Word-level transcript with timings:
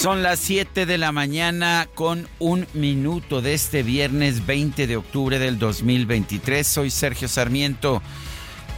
Son 0.00 0.22
las 0.22 0.38
7 0.38 0.86
de 0.86 0.96
la 0.96 1.12
mañana 1.12 1.86
con 1.94 2.26
un 2.38 2.66
minuto 2.72 3.42
de 3.42 3.52
este 3.52 3.82
viernes 3.82 4.46
20 4.46 4.86
de 4.86 4.96
octubre 4.96 5.38
del 5.38 5.58
2023. 5.58 6.66
Soy 6.66 6.88
Sergio 6.88 7.28
Sarmiento. 7.28 8.00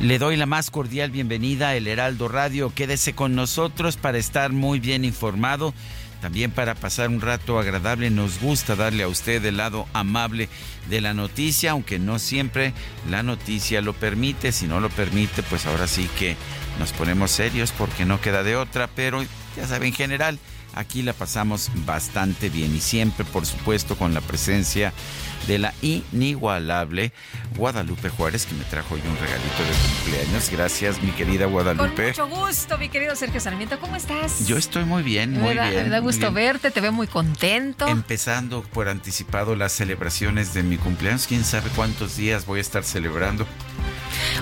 Le 0.00 0.18
doy 0.18 0.36
la 0.36 0.46
más 0.46 0.72
cordial 0.72 1.12
bienvenida 1.12 1.68
a 1.68 1.76
El 1.76 1.86
Heraldo 1.86 2.26
Radio. 2.26 2.72
Quédese 2.74 3.14
con 3.14 3.36
nosotros 3.36 3.96
para 3.96 4.18
estar 4.18 4.50
muy 4.50 4.80
bien 4.80 5.04
informado. 5.04 5.72
También 6.20 6.50
para 6.50 6.74
pasar 6.74 7.08
un 7.08 7.20
rato 7.20 7.60
agradable 7.60 8.10
nos 8.10 8.40
gusta 8.40 8.74
darle 8.74 9.04
a 9.04 9.08
usted 9.08 9.44
el 9.44 9.58
lado 9.58 9.86
amable 9.92 10.48
de 10.90 11.00
la 11.00 11.14
noticia, 11.14 11.70
aunque 11.70 12.00
no 12.00 12.18
siempre 12.18 12.74
la 13.08 13.22
noticia 13.22 13.80
lo 13.80 13.92
permite. 13.92 14.50
Si 14.50 14.66
no 14.66 14.80
lo 14.80 14.88
permite, 14.88 15.44
pues 15.44 15.66
ahora 15.66 15.86
sí 15.86 16.10
que 16.18 16.36
nos 16.80 16.92
ponemos 16.92 17.30
serios 17.30 17.70
porque 17.70 18.04
no 18.04 18.20
queda 18.20 18.42
de 18.42 18.56
otra. 18.56 18.88
Pero 18.88 19.22
ya 19.56 19.68
sabe, 19.68 19.86
en 19.86 19.94
general, 19.94 20.40
aquí 20.74 21.02
la 21.02 21.12
pasamos 21.12 21.70
bastante 21.86 22.48
bien 22.48 22.74
y 22.74 22.80
siempre, 22.80 23.24
por 23.24 23.46
supuesto, 23.46 23.96
con 23.96 24.14
la 24.14 24.20
presencia 24.20 24.92
de 25.46 25.58
la 25.58 25.74
inigualable 25.82 27.12
Guadalupe 27.56 28.08
Juárez, 28.08 28.46
que 28.46 28.54
me 28.54 28.64
trajo 28.64 28.94
hoy 28.94 29.00
un 29.00 29.16
regalito 29.16 29.62
de 29.62 30.04
cumpleaños. 30.04 30.50
Gracias, 30.50 31.02
mi 31.02 31.10
querida 31.12 31.46
Guadalupe. 31.46 32.12
Con 32.14 32.28
mucho 32.28 32.42
gusto, 32.42 32.78
mi 32.78 32.88
querido 32.88 33.14
Sergio 33.16 33.40
Sarmiento. 33.40 33.78
¿Cómo 33.80 33.96
estás? 33.96 34.46
Yo 34.46 34.56
estoy 34.56 34.84
muy 34.84 35.02
bien, 35.02 35.32
muy 35.32 35.54
bien. 35.54 35.84
Me 35.84 35.88
da 35.88 35.98
gusto 35.98 36.32
verte, 36.32 36.70
te 36.70 36.80
veo 36.80 36.92
muy 36.92 37.06
contento. 37.06 37.86
Empezando 37.86 38.62
por 38.62 38.88
anticipado 38.88 39.56
las 39.56 39.72
celebraciones 39.72 40.54
de 40.54 40.62
mi 40.62 40.76
cumpleaños. 40.76 41.26
Quién 41.26 41.44
sabe 41.44 41.70
cuántos 41.74 42.16
días 42.16 42.46
voy 42.46 42.58
a 42.58 42.62
estar 42.62 42.84
celebrando. 42.84 43.46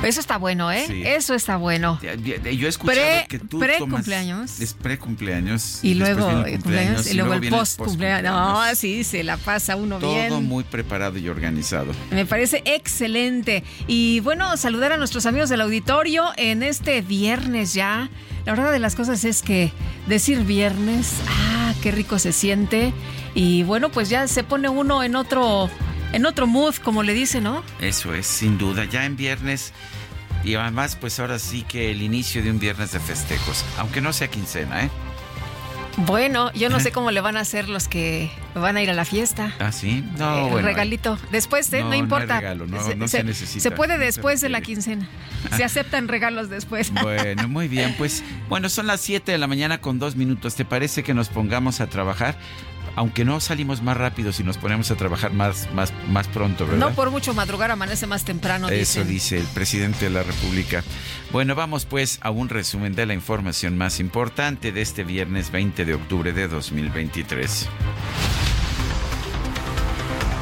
Eso 0.03 0.21
está 0.21 0.39
bueno, 0.39 0.73
¿eh? 0.73 1.15
Eso 1.17 1.35
está 1.35 1.57
bueno. 1.57 1.99
Yo 2.01 2.67
he 2.67 2.69
escuchado 2.69 3.27
que 3.29 3.39
tú 3.39 3.59
pre 3.59 3.79
tomas... 3.79 4.01
cumpleaños. 4.01 4.61
Es 4.61 4.75
pre-cumpleaños. 4.75 5.81
Y 5.83 5.95
luego 5.95 6.29
el 6.31 6.53
cumpleaños, 6.53 7.11
y, 7.11 7.15
luego, 7.15 7.35
el 7.35 7.49
post 7.49 7.79
post-cumpleaños. 7.79 8.33
No, 8.33 8.75
sí, 8.75 9.05
se 9.05 9.23
la 9.23 9.37
pasa 9.37 9.77
uno 9.77 9.99
Todo 9.99 10.15
bien. 10.15 10.29
Todo 10.29 10.41
muy 10.41 10.65
preparado 10.91 11.19
y 11.19 11.29
organizado. 11.29 11.93
Me 12.11 12.27
parece 12.27 12.63
excelente. 12.65 13.63
Y 13.87 14.19
bueno, 14.21 14.57
saludar 14.57 14.93
a 14.93 14.97
nuestros 14.97 15.25
amigos 15.25 15.49
del 15.49 15.61
auditorio 15.61 16.33
en 16.37 16.65
este 16.65 17.01
viernes 17.01 17.75
ya. 17.75 18.11
La 18.45 18.55
verdad 18.55 18.73
de 18.73 18.81
las 18.81 18.97
cosas 18.97 19.25
es 19.25 19.43
que 19.43 19.71
decir 20.09 20.41
viernes, 20.41 21.15
ah, 21.29 21.75
qué 21.81 21.93
rico 21.93 22.19
se 22.19 22.33
siente. 22.33 22.93
Y 23.37 23.63
bueno, 23.63 23.91
pues 23.91 24.09
ya 24.09 24.27
se 24.27 24.43
pone 24.43 24.69
uno 24.69 25.05
en 25.05 25.15
otro 25.15 25.71
en 26.13 26.27
otro 26.27 26.49
mood, 26.49 26.75
como 26.83 27.05
le 27.05 27.15
dice, 27.15 27.41
¿no? 27.41 27.63
Eso 27.81 28.13
es, 28.13 28.27
sin 28.27 28.59
duda. 28.59 28.85
Ya 28.85 29.05
en 29.05 29.17
viernes 29.17 29.73
y 30.43 30.57
además, 30.57 30.97
pues 31.01 31.21
ahora 31.21 31.39
sí 31.39 31.63
que 31.63 31.93
el 31.93 32.03
inicio 32.03 32.43
de 32.43 32.51
un 32.51 32.59
viernes 32.59 32.91
de 32.91 32.99
festejos, 32.99 33.65
aunque 33.79 34.01
no 34.01 34.13
sea 34.13 34.29
quincena, 34.29 34.87
¿eh? 34.87 34.91
Bueno, 36.07 36.53
yo 36.53 36.69
no 36.71 36.81
sé 36.81 36.93
cómo 36.93 37.11
le 37.11 37.21
van 37.21 37.37
a 37.37 37.41
hacer 37.41 37.69
los 37.69 37.89
que 37.89 38.31
van 38.55 38.77
a 38.77 38.83
ir 38.83 38.91
a 38.91 38.95
la 38.95 39.05
fiesta. 39.05 39.55
Ah, 39.59 39.73
sí. 39.73 40.05
No, 40.19 40.47
eh, 40.47 40.51
bueno, 40.51 40.69
regalito. 40.69 41.19
Después, 41.31 41.73
¿eh? 41.73 41.81
No, 41.81 41.91
no 41.91 41.95
importa. 41.95 42.27
No, 42.27 42.35
hay 42.35 42.41
regalo, 42.41 42.67
no, 42.67 42.77
no 42.97 43.09
se, 43.09 43.19
se, 43.19 43.25
necesita. 43.25 43.63
Se 43.63 43.71
puede 43.71 43.99
después 43.99 44.41
se 44.41 44.47
de 44.47 44.51
la 44.51 44.61
quincena. 44.61 45.09
Se 45.57 45.65
aceptan 45.65 46.09
regalos 46.09 46.51
después. 46.51 46.93
Bueno, 47.03 47.49
muy 47.49 47.67
bien. 47.67 47.95
Pues, 47.97 48.23
bueno, 48.49 48.69
son 48.69 48.87
las 48.87 49.01
7 49.01 49.33
de 49.33 49.39
la 49.39 49.47
mañana 49.47 49.81
con 49.81 49.99
dos 49.99 50.17
minutos. 50.17 50.55
¿Te 50.55 50.65
parece 50.65 51.03
que 51.03 51.15
nos 51.15 51.29
pongamos 51.29 51.81
a 51.81 51.87
trabajar? 51.87 52.37
Aunque 52.97 53.25
no 53.25 53.41
salimos 53.41 53.83
más 53.83 53.97
rápido 53.97 54.33
si 54.33 54.45
nos 54.45 54.59
ponemos 54.59 54.91
a 54.91 54.97
trabajar 54.97 55.33
más, 55.33 55.69
más, 55.73 55.93
más 56.09 56.29
pronto, 56.29 56.67
¿verdad? 56.67 56.89
No 56.89 56.95
por 56.95 57.11
mucho 57.11 57.35
madrugar 57.35 57.71
amanece 57.71 58.07
más 58.07 58.25
temprano. 58.25 58.69
Eso 58.69 59.01
dicen. 59.01 59.09
dice 59.09 59.39
el 59.39 59.47
presidente 59.47 60.07
de 60.07 60.11
la 60.11 60.23
República. 60.23 60.83
Bueno, 61.33 61.55
vamos 61.55 61.85
pues 61.85 62.19
a 62.23 62.31
un 62.31 62.49
resumen 62.49 62.95
de 62.95 63.07
la 63.07 63.15
información 63.15 63.77
más 63.79 64.01
importante 64.01 64.73
de 64.73 64.83
este 64.83 65.05
viernes 65.05 65.51
20 65.51 65.85
de 65.85 65.95
octubre 65.95 66.33
de 66.33 66.49
2023. 66.49 67.69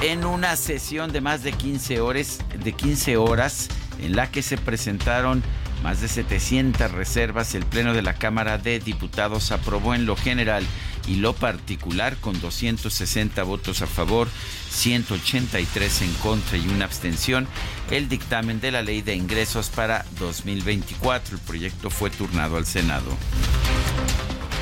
En 0.01 0.25
una 0.25 0.55
sesión 0.57 1.11
de 1.13 1.21
más 1.21 1.43
de 1.43 1.53
15 1.53 2.01
horas, 2.01 2.39
de 2.63 2.73
15 2.73 3.17
horas 3.17 3.69
en 4.01 4.15
la 4.15 4.31
que 4.31 4.43
se 4.43 4.57
presentaron 4.57 5.43
más 5.83 6.01
de 6.01 6.09
700 6.09 6.91
reservas, 6.93 7.55
el 7.55 7.65
Pleno 7.65 7.95
de 7.95 8.03
la 8.03 8.15
Cámara 8.15 8.59
de 8.59 8.79
Diputados 8.79 9.53
aprobó 9.53 9.95
en 9.95 10.07
lo 10.07 10.17
general 10.17 10.65
y 11.09 11.17
lo 11.17 11.33
particular 11.33 12.17
con 12.19 12.39
260 12.41 13.43
votos 13.43 13.83
a 13.83 13.87
favor, 13.87 14.29
183 14.71 16.03
en 16.03 16.13
contra 16.15 16.59
y 16.59 16.69
una 16.69 16.85
abstención 16.85 17.49
el 17.91 18.09
dictamen 18.09 18.61
de 18.61 18.71
la 18.71 18.83
Ley 18.83 19.01
de 19.01 19.15
Ingresos 19.15 19.71
para 19.71 20.05
2024. 20.19 21.37
El 21.37 21.43
proyecto 21.43 21.91
fue 21.91 22.11
turnado 22.11 22.57
al 22.57 22.67
Senado. 22.67 23.17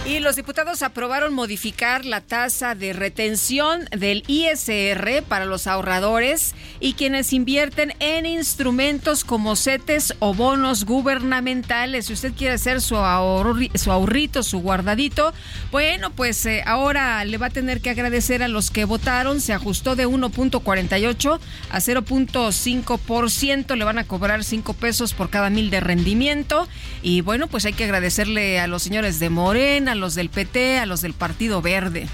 Y 0.06 0.20
los 0.20 0.36
diputados 0.36 0.82
aprobaron 0.82 1.34
modificar 1.34 2.04
la 2.04 2.20
tasa 2.20 2.76
de 2.76 2.92
retención 2.92 3.86
del 3.90 4.22
ISR 4.28 5.24
para 5.28 5.46
los 5.46 5.66
ahorradores 5.66 6.54
y 6.78 6.92
quienes 6.92 7.32
invierten 7.32 7.92
en 7.98 8.24
instrumentos 8.24 9.24
como 9.24 9.56
CETES 9.56 10.14
o 10.20 10.32
bonos 10.32 10.84
gubernamentales. 10.84 12.06
Si 12.06 12.12
usted 12.12 12.32
quiere 12.34 12.54
hacer 12.54 12.80
su, 12.80 12.94
ahorri, 12.94 13.72
su 13.74 13.90
ahorrito, 13.90 14.44
su 14.44 14.60
guardadito, 14.60 15.34
bueno, 15.72 16.10
pues 16.10 16.46
eh, 16.46 16.62
ahora 16.64 17.24
le 17.24 17.38
va 17.38 17.46
a 17.46 17.50
tener 17.50 17.80
que 17.80 17.90
agradecer 17.90 18.44
a 18.44 18.48
los 18.48 18.70
que 18.70 18.84
votaron. 18.84 19.40
Se 19.40 19.54
ajustó 19.54 19.96
de 19.96 20.06
1.48 20.06 21.40
a 21.70 21.78
0.5%. 21.78 23.74
Le 23.74 23.84
van 23.84 23.98
a 23.98 24.04
cobrar 24.04 24.44
5 24.44 24.72
pesos 24.74 25.14
por 25.14 25.30
cada 25.30 25.50
mil 25.50 25.68
de 25.70 25.80
rendimiento. 25.80 26.68
Y 27.02 27.22
bueno, 27.22 27.48
pues 27.48 27.64
hay 27.64 27.72
que 27.72 27.82
agradecerle 27.82 28.60
a 28.60 28.68
los 28.68 28.84
señores 28.84 29.18
de 29.18 29.30
Morena, 29.30 29.95
los 29.96 30.14
del 30.14 30.30
PT, 30.30 30.78
a 30.78 30.86
los 30.86 31.00
del 31.00 31.14
Partido 31.14 31.62
Verde. 31.62 32.08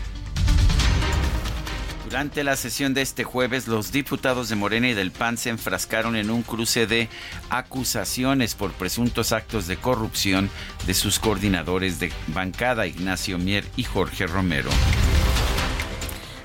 Durante 2.12 2.44
la 2.44 2.56
sesión 2.56 2.92
de 2.92 3.00
este 3.00 3.24
jueves, 3.24 3.66
los 3.68 3.90
diputados 3.90 4.50
de 4.50 4.54
Morena 4.54 4.86
y 4.90 4.92
del 4.92 5.12
PAN 5.12 5.38
se 5.38 5.48
enfrascaron 5.48 6.14
en 6.14 6.30
un 6.30 6.42
cruce 6.42 6.86
de 6.86 7.08
acusaciones 7.48 8.54
por 8.54 8.72
presuntos 8.72 9.32
actos 9.32 9.66
de 9.66 9.78
corrupción 9.78 10.50
de 10.86 10.92
sus 10.92 11.18
coordinadores 11.18 12.00
de 12.00 12.12
bancada, 12.26 12.86
Ignacio 12.86 13.38
Mier 13.38 13.64
y 13.76 13.84
Jorge 13.84 14.26
Romero. 14.26 14.68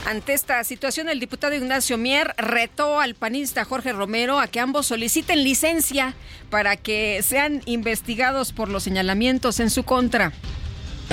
Ante 0.05 0.33
esta 0.33 0.63
situación, 0.63 1.09
el 1.09 1.19
diputado 1.19 1.53
Ignacio 1.53 1.97
Mier 1.97 2.33
retó 2.37 3.01
al 3.01 3.15
panista 3.15 3.65
Jorge 3.65 3.91
Romero 3.91 4.39
a 4.39 4.47
que 4.47 4.61
ambos 4.61 4.85
soliciten 4.85 5.43
licencia 5.43 6.13
para 6.49 6.77
que 6.77 7.21
sean 7.23 7.61
investigados 7.65 8.53
por 8.53 8.69
los 8.69 8.83
señalamientos 8.83 9.59
en 9.59 9.69
su 9.69 9.83
contra. 9.83 10.31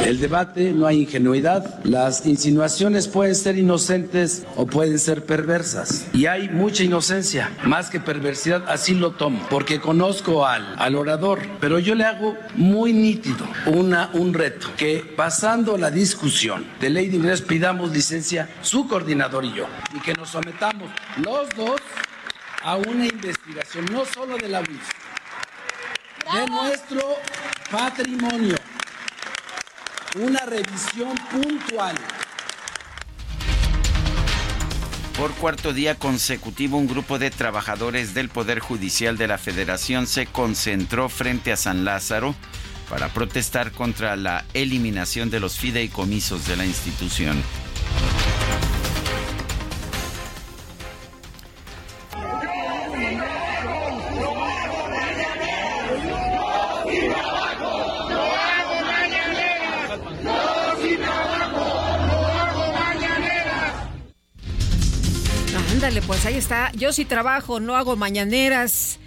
El 0.04 0.20
debate, 0.20 0.72
no 0.72 0.86
hay 0.86 1.02
ingenuidad, 1.02 1.82
las 1.84 2.26
insinuaciones 2.26 3.08
pueden 3.08 3.34
ser 3.34 3.56
inocentes 3.56 4.44
o 4.56 4.66
pueden 4.66 4.98
ser 4.98 5.24
perversas. 5.24 6.06
Y 6.12 6.26
hay 6.26 6.48
mucha 6.50 6.82
inocencia, 6.82 7.50
más 7.64 7.88
que 7.88 8.00
perversidad, 8.00 8.64
así 8.68 8.94
lo 8.94 9.12
tomo, 9.12 9.46
porque 9.48 9.80
conozco 9.80 10.46
al, 10.46 10.74
al 10.78 10.94
orador, 10.94 11.40
pero 11.60 11.78
yo 11.78 11.94
le 11.94 12.04
hago 12.04 12.36
muy 12.54 12.92
nítido 12.92 13.46
una, 13.66 14.10
un 14.12 14.34
reto, 14.34 14.68
que 14.76 14.98
pasando 15.16 15.78
la 15.78 15.90
discusión 15.90 16.66
de 16.80 16.90
ley 16.90 17.08
de 17.08 17.16
ingresos 17.16 17.46
pidamos 17.46 17.90
licencia 17.90 18.48
su 18.60 18.86
coordinador 18.86 19.44
y 19.44 19.54
yo, 19.54 19.66
y 19.94 20.00
que 20.00 20.12
nos 20.14 20.30
sometamos 20.30 20.90
los 21.16 21.48
dos 21.56 21.80
a 22.62 22.76
una 22.76 23.06
investigación, 23.06 23.86
no 23.92 24.04
solo 24.04 24.36
de 24.36 24.48
la 24.48 24.60
UIF, 24.60 24.88
de 26.32 26.46
nuestro 26.50 27.16
patrimonio, 27.70 28.56
una 30.14 30.40
revisión 30.46 31.16
puntual. 31.30 31.96
Por 35.18 35.32
cuarto 35.34 35.72
día 35.72 35.96
consecutivo, 35.96 36.76
un 36.76 36.86
grupo 36.86 37.18
de 37.18 37.30
trabajadores 37.30 38.14
del 38.14 38.28
Poder 38.28 38.60
Judicial 38.60 39.16
de 39.16 39.26
la 39.26 39.38
Federación 39.38 40.06
se 40.06 40.26
concentró 40.26 41.08
frente 41.08 41.52
a 41.52 41.56
San 41.56 41.84
Lázaro 41.84 42.34
para 42.88 43.08
protestar 43.08 43.72
contra 43.72 44.16
la 44.16 44.44
eliminación 44.54 45.30
de 45.30 45.40
los 45.40 45.56
fideicomisos 45.58 46.46
de 46.46 46.56
la 46.56 46.66
institución. 46.66 47.42
Yo 66.76 66.92
sí 66.92 67.04
trabajo, 67.04 67.60
no 67.60 67.76
hago 67.76 67.96
mañaneras 67.96 68.98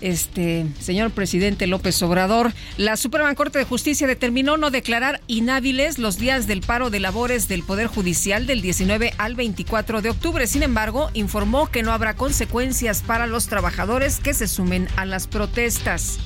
este 0.00 0.66
señor 0.80 1.10
presidente 1.12 1.66
López 1.66 2.02
Obrador, 2.02 2.52
la 2.76 2.96
Suprema 2.96 3.34
Corte 3.34 3.58
de 3.58 3.64
Justicia 3.64 4.06
determinó 4.06 4.56
no 4.56 4.70
declarar 4.70 5.20
inhábiles 5.28 5.98
los 5.98 6.18
días 6.18 6.46
del 6.46 6.60
paro 6.60 6.90
de 6.90 7.00
labores 7.00 7.48
del 7.48 7.62
Poder 7.62 7.86
Judicial 7.86 8.46
del 8.46 8.60
19 8.60 9.14
al 9.16 9.34
24 9.34 10.02
de 10.02 10.10
octubre. 10.10 10.46
Sin 10.46 10.62
embargo, 10.62 11.10
informó 11.14 11.70
que 11.70 11.82
no 11.82 11.92
habrá 11.92 12.14
consecuencias 12.14 13.02
para 13.02 13.26
los 13.26 13.46
trabajadores 13.46 14.20
que 14.20 14.34
se 14.34 14.46
sumen 14.46 14.88
a 14.96 15.06
las 15.06 15.26
protestas. 15.26 16.18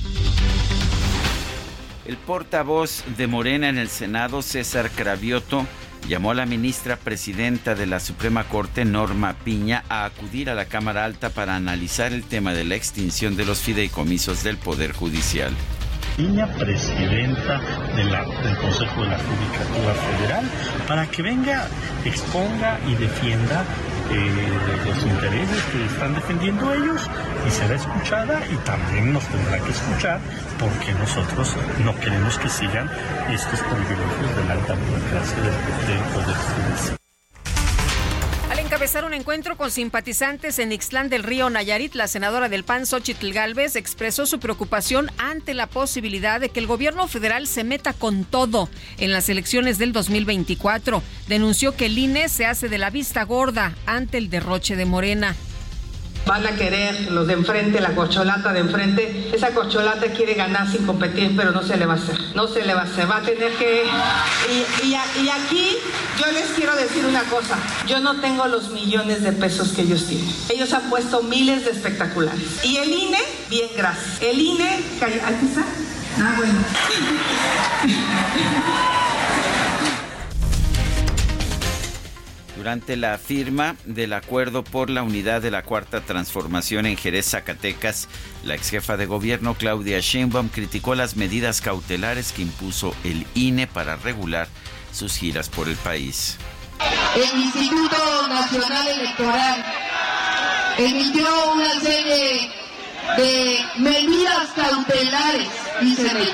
El 2.05 2.17
portavoz 2.17 3.03
de 3.17 3.27
Morena 3.27 3.69
en 3.69 3.77
el 3.77 3.87
Senado, 3.87 4.41
César 4.41 4.89
Cravioto, 4.89 5.65
llamó 6.07 6.31
a 6.31 6.35
la 6.35 6.45
ministra 6.45 6.97
presidenta 6.97 7.75
de 7.75 7.85
la 7.85 7.99
Suprema 7.99 8.43
Corte, 8.45 8.85
Norma 8.85 9.35
Piña, 9.43 9.83
a 9.89 10.05
acudir 10.05 10.49
a 10.49 10.55
la 10.55 10.65
Cámara 10.65 11.05
Alta 11.05 11.29
para 11.29 11.55
analizar 11.55 12.13
el 12.13 12.23
tema 12.23 12.53
de 12.53 12.65
la 12.65 12.75
extinción 12.75 13.35
de 13.35 13.45
los 13.45 13.59
fideicomisos 13.59 14.43
del 14.43 14.57
Poder 14.57 14.93
Judicial. 14.93 15.51
Piña, 16.17 16.47
presidenta 16.47 17.61
del 17.95 18.09
Consejo 18.57 19.03
de 19.03 19.09
la 19.09 19.19
Judicatura 19.19 19.93
Federal, 19.93 20.45
para 20.87 21.07
que 21.07 21.21
venga, 21.21 21.67
exponga 22.03 22.79
y 22.87 22.95
defienda 22.95 23.63
eh, 24.11 24.59
los 24.85 25.03
intereses 25.03 25.63
que 25.71 25.85
están 25.85 26.15
defendiendo 26.15 26.73
ellos 26.73 27.09
y 27.47 27.51
será 27.51 27.75
escuchada 27.75 28.41
y 28.51 28.55
también 28.65 29.13
nos 29.13 29.23
tendrá 29.25 29.59
que 29.59 29.71
escuchar 29.71 30.19
porque 30.59 30.93
nosotros 30.93 31.55
no 31.83 31.95
queremos 31.99 32.37
que 32.39 32.49
sigan 32.49 32.89
estos 33.29 33.59
privilegios 33.61 34.35
de 34.35 34.43
la 34.47 34.53
alta 34.53 34.75
democracia 34.75 35.37
del 35.43 35.99
Poder 36.13 36.35
Judicial 36.35 36.98
encabezar 38.69 39.03
un 39.03 39.15
encuentro 39.15 39.57
con 39.57 39.71
simpatizantes 39.71 40.59
en 40.59 40.71
Ixtlán 40.71 41.09
del 41.09 41.23
Río 41.23 41.49
Nayarit, 41.49 41.95
la 41.95 42.07
senadora 42.07 42.49
del 42.49 42.63
PAN, 42.63 42.85
Xochitl 42.85 43.31
Galvez, 43.31 43.75
expresó 43.75 44.27
su 44.27 44.39
preocupación 44.39 45.09
ante 45.17 45.55
la 45.55 45.65
posibilidad 45.65 46.39
de 46.39 46.49
que 46.49 46.59
el 46.59 46.67
gobierno 46.67 47.07
federal 47.07 47.47
se 47.47 47.63
meta 47.63 47.93
con 47.93 48.25
todo 48.25 48.69
en 48.99 49.11
las 49.11 49.27
elecciones 49.27 49.79
del 49.79 49.91
2024. 49.91 51.01
Denunció 51.27 51.75
que 51.75 51.87
el 51.87 51.97
INE 51.97 52.29
se 52.29 52.45
hace 52.45 52.69
de 52.69 52.77
la 52.77 52.91
vista 52.91 53.23
gorda 53.23 53.73
ante 53.87 54.19
el 54.19 54.29
derroche 54.29 54.75
de 54.75 54.85
Morena. 54.85 55.35
Van 56.29 56.45
a 56.45 56.51
querer 56.51 57.09
los 57.11 57.25
de 57.25 57.33
enfrente, 57.33 57.81
la 57.81 57.95
corcholata 57.95 58.53
de 58.53 58.59
enfrente. 58.59 59.31
Esa 59.33 59.49
corcholata 59.49 60.11
quiere 60.11 60.35
ganar 60.35 60.71
sin 60.71 60.85
competir, 60.85 61.35
pero 61.35 61.51
no 61.51 61.63
se 61.63 61.75
le 61.75 61.87
va 61.87 61.93
a 61.93 61.95
hacer. 61.95 62.15
No 62.35 62.47
se 62.47 62.63
le 62.63 62.75
va 62.75 62.81
a 62.81 62.83
hacer. 62.83 63.09
Va 63.09 63.17
a 63.17 63.21
tener 63.23 63.51
que... 63.53 63.85
Y, 64.83 64.93
aquí 64.93 65.77
yo 66.19 66.31
les 66.31 66.45
quiero 66.55 66.75
decir 66.75 67.03
una 67.03 67.23
cosa. 67.23 67.57
Yo 67.87 67.99
no 67.99 68.21
tengo 68.21 68.45
los 68.45 68.69
millones 68.69 69.23
de 69.23 69.31
pesos 69.31 69.69
que 69.69 69.81
ellos 69.81 70.05
tienen. 70.05 70.31
Ellos 70.49 70.71
han 70.71 70.87
puesto 70.91 71.23
miles 71.23 71.65
de 71.65 71.71
espectaculares. 71.71 72.63
Y 72.63 72.77
el 72.77 72.91
INE, 72.91 73.17
bien, 73.49 73.69
gracias. 73.75 74.21
El 74.21 74.39
INE... 74.39 74.83
¿Aquí 75.01 75.45
está? 75.47 75.65
Ah, 76.19 76.35
bueno. 76.37 76.59
Durante 82.59 82.97
la 82.97 83.17
firma 83.17 83.77
del 83.85 84.11
acuerdo 84.11 84.65
por 84.65 84.89
la 84.89 85.01
unidad 85.01 85.41
de 85.41 85.49
la 85.49 85.63
Cuarta 85.63 86.01
Transformación 86.01 86.85
en 86.85 86.97
Jerez, 86.97 87.29
Zacatecas, 87.29 88.09
la 88.43 88.55
ex 88.55 88.69
jefa 88.69 88.97
de 88.97 89.05
gobierno 89.05 89.53
Claudia 89.53 90.01
Sheinbaum 90.01 90.49
criticó 90.49 90.93
las 90.93 91.15
medidas 91.15 91.61
cautelares 91.61 92.33
que 92.33 92.41
impuso 92.41 92.93
el 93.05 93.25
INE 93.33 93.65
para 93.65 93.95
regular 93.95 94.49
sus 94.91 95.15
giras 95.15 95.47
por 95.47 95.69
el 95.69 95.77
país. 95.77 96.35
El 97.15 97.39
Instituto 97.39 98.27
Nacional 98.27 98.87
Electoral 98.89 99.65
emitió 100.79 101.53
una 101.53 101.79
serie 101.79 102.51
de 103.15 103.59
medidas 103.77 104.49
cautelares, 104.53 105.47
dicen 105.79 106.17
ellos. 106.17 106.33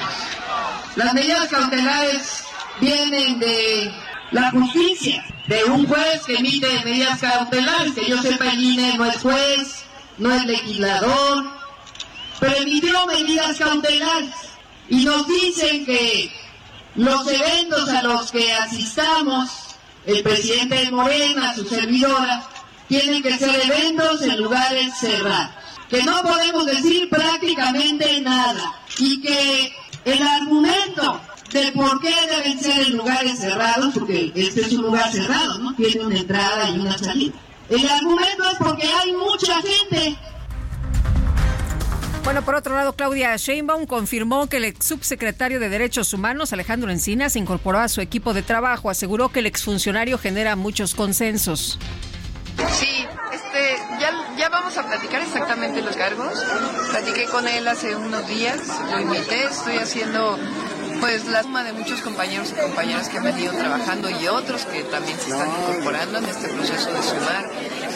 Las 0.96 1.14
medidas 1.14 1.50
cautelares 1.50 2.46
vienen 2.82 3.38
de 3.38 3.94
la 4.32 4.50
justicia 4.50 5.24
de 5.48 5.64
un 5.66 5.88
juez 5.88 6.24
que 6.26 6.36
emite 6.36 6.68
medidas 6.84 7.20
cautelares, 7.20 7.94
que 7.94 8.06
yo 8.06 8.22
sepa 8.22 8.52
el 8.52 8.64
INE 8.64 8.98
no 8.98 9.06
es 9.06 9.18
juez, 9.18 9.86
no 10.18 10.34
es 10.34 10.46
legislador, 10.46 11.46
pero 12.40 12.56
emitió 12.58 13.06
medidas 13.06 13.58
cautelares 13.58 14.34
y 14.90 15.06
nos 15.06 15.28
dicen 15.28 15.86
que 15.86 16.32
los 16.96 17.28
eventos 17.28 17.90
a 17.90 18.02
los 18.02 18.32
que 18.32 18.54
asistamos, 18.54 19.50
el 20.06 20.24
presidente 20.24 20.76
de 20.76 20.92
Morena, 20.92 21.54
su 21.54 21.66
servidora, 21.66 22.44
tienen 22.88 23.22
que 23.22 23.38
ser 23.38 23.56
eventos 23.66 24.22
en 24.22 24.38
lugares 24.38 24.98
cerrados, 24.98 25.52
que 25.90 26.04
no 26.04 26.22
podemos 26.22 26.66
decir 26.66 27.10
prácticamente 27.10 28.22
nada 28.22 28.80
y 28.98 29.22
que 29.22 29.76
el 30.06 30.22
argumento 30.22 31.22
de 31.52 31.72
por 31.72 32.02
qué 32.02 32.14
deben 32.30 32.60
ser 32.60 32.88
en 32.88 32.98
lugares 32.98 33.40
cerrados, 33.40 33.94
porque 33.94 34.32
este 34.36 34.62
es 34.62 34.74
un 34.74 34.84
lugar 34.84 35.12
cerrado, 35.12 35.60
¿no? 35.60 35.76
Tiene 35.76 36.06
una 36.06 36.18
entrada 36.18 36.70
y 36.70 36.80
una 36.80 36.98
salida. 36.98 37.34
El 37.70 37.88
argumento 37.88 38.44
es 38.52 38.58
porque 38.60 38.88
hay 38.88 39.14
mucha 39.14 39.56
gente 39.62 40.18
bueno, 42.26 42.42
por 42.42 42.56
otro 42.56 42.74
lado, 42.74 42.94
Claudia 42.94 43.36
Sheinbaum 43.38 43.86
confirmó 43.86 44.48
que 44.48 44.58
el 44.58 44.66
ex 44.66 44.88
subsecretario 44.88 45.60
de 45.60 45.70
Derechos 45.70 46.12
Humanos, 46.12 46.54
Alejandro 46.54 46.90
Encina, 46.90 47.30
se 47.30 47.38
incorporó 47.38 47.78
a 47.78 47.88
su 47.88 48.02
equipo 48.02 48.34
de 48.34 48.42
trabajo. 48.42 48.90
Aseguró 48.90 49.30
que 49.30 49.42
el 49.42 49.46
exfuncionario 49.46 50.18
genera 50.18 50.56
muchos 50.56 50.96
consensos. 50.96 51.78
Sí, 52.78 53.06
este, 53.34 53.78
ya, 54.00 54.12
ya 54.38 54.50
vamos 54.50 54.78
a 54.78 54.86
platicar 54.86 55.22
exactamente 55.22 55.82
los 55.82 55.96
cargos. 55.96 56.44
Platiqué 56.92 57.26
con 57.26 57.48
él 57.48 57.68
hace 57.68 57.96
unos 57.96 58.28
días, 58.28 58.60
lo 58.92 59.00
invité, 59.00 59.46
estoy 59.46 59.78
haciendo 59.78 60.38
pues 61.00 61.26
la 61.26 61.44
suma 61.44 61.64
de 61.64 61.74
muchos 61.74 62.02
compañeros 62.02 62.52
y 62.52 62.62
compañeras 62.62 63.10
que 63.10 63.18
han 63.18 63.26
venido 63.26 63.54
trabajando 63.54 64.10
y 64.10 64.28
otros 64.28 64.66
que 64.66 64.84
también 64.84 65.20
se 65.20 65.32
están 65.32 65.50
incorporando 65.50 66.20
en 66.20 66.26
este 66.26 66.48
proceso 66.50 66.92
de 66.92 67.04
sumar 67.04 67.46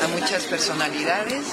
a 0.04 0.08
muchas 0.20 0.44
personalidades 0.44 1.46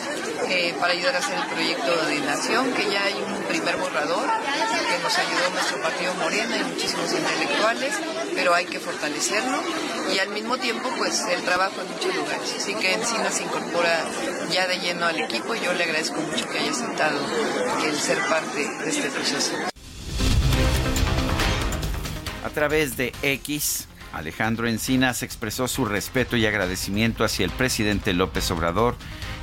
eh, 0.48 0.74
para 0.80 0.92
ayudar 0.92 1.14
a 1.16 1.18
hacer 1.18 1.38
el 1.38 1.46
proyecto 1.46 2.06
de 2.06 2.20
nación, 2.20 2.72
que 2.72 2.90
ya 2.90 3.04
hay 3.04 3.14
un 3.14 3.42
primer 3.44 3.76
borrador 3.76 4.26
que 4.26 5.02
nos 5.02 5.18
ayudó 5.18 5.50
nuestro 5.52 5.82
partido 5.82 6.14
Morena 6.14 6.56
y 6.56 6.64
muchísimos 6.64 7.12
intelectuales, 7.12 7.94
pero 8.34 8.54
hay 8.54 8.66
que 8.66 8.78
fortalecerlo 8.78 9.60
y 10.14 10.18
al 10.18 10.28
mismo 10.30 10.58
tiempo 10.58 10.88
pues 10.98 11.22
el 11.30 11.42
trabajo 11.42 11.80
en 11.80 11.90
muchos 11.92 12.14
lugares. 12.14 12.54
Así 12.56 12.74
que 12.74 12.94
Encina 12.94 13.30
se 13.30 13.42
incorpora 13.42 14.04
ya 14.50 14.66
de 14.66 14.78
lleno 14.78 15.06
al 15.06 15.18
equipo 15.18 15.54
y 15.54 15.60
yo 15.60 15.72
le 15.72 15.84
agradezco 15.84 16.20
mucho 16.20 16.48
que 16.48 16.58
haya 16.58 16.70
aceptado 16.70 17.18
el 17.84 17.96
ser 17.96 18.18
parte 18.28 18.68
de 18.84 18.88
este 18.88 19.10
proceso. 19.10 19.52
A 22.44 22.50
través 22.50 22.96
de 22.96 23.12
X, 23.22 23.88
Alejandro 24.12 24.66
Encinas 24.66 25.22
expresó 25.22 25.68
su 25.68 25.84
respeto 25.84 26.36
y 26.36 26.46
agradecimiento 26.46 27.24
hacia 27.24 27.44
el 27.44 27.50
presidente 27.50 28.12
López 28.14 28.50
Obrador 28.50 28.96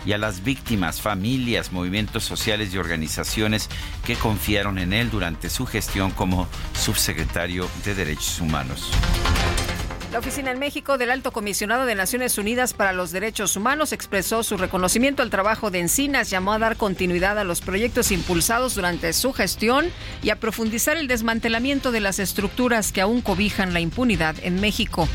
y 0.06 0.14
a 0.14 0.18
las 0.18 0.44
víctimas, 0.44 1.02
familias, 1.02 1.72
movimientos 1.72 2.24
sociales 2.24 2.74
y 2.74 2.78
organizaciones 2.78 3.70
que 4.06 4.16
confiaron 4.16 4.78
en 4.78 4.94
él 4.94 5.10
durante 5.10 5.50
su 5.50 5.66
gestión 5.66 6.12
como 6.12 6.48
subsecretario 6.74 7.68
de 7.86 7.96
Derechos 7.96 8.40
Humanos. 8.40 8.92
La 10.14 10.20
oficina 10.20 10.52
en 10.52 10.60
México 10.60 11.00
del 11.00 11.10
Alto 11.10 11.32
Comisionado 11.32 11.88
de 11.88 11.96
Naciones 11.96 12.38
Unidas 12.38 12.76
para 12.76 12.94
los 12.94 13.10
Derechos 13.10 13.56
Humanos 13.56 13.94
expresó 13.94 14.44
su 14.44 14.58
reconocimiento 14.58 15.24
al 15.24 15.32
trabajo 15.32 15.72
de 15.72 15.80
Encinas, 15.80 16.30
llamó 16.30 16.54
a 16.54 16.60
dar 16.60 16.78
continuidad 16.78 17.40
a 17.40 17.44
los 17.44 17.62
proyectos 17.62 18.12
impulsados 18.12 18.76
durante 18.76 19.12
su 19.14 19.34
gestión 19.34 19.88
y 20.22 20.30
a 20.30 20.40
profundizar 20.40 20.98
el 20.98 21.08
desmantelamiento 21.08 21.92
de 21.92 22.02
las 22.02 22.20
estructuras 22.20 22.92
que 22.92 23.02
aún 23.02 23.22
cobijan 23.22 23.74
la 23.74 23.80
impunidad 23.80 24.36
en 24.44 24.62
México. 24.62 25.10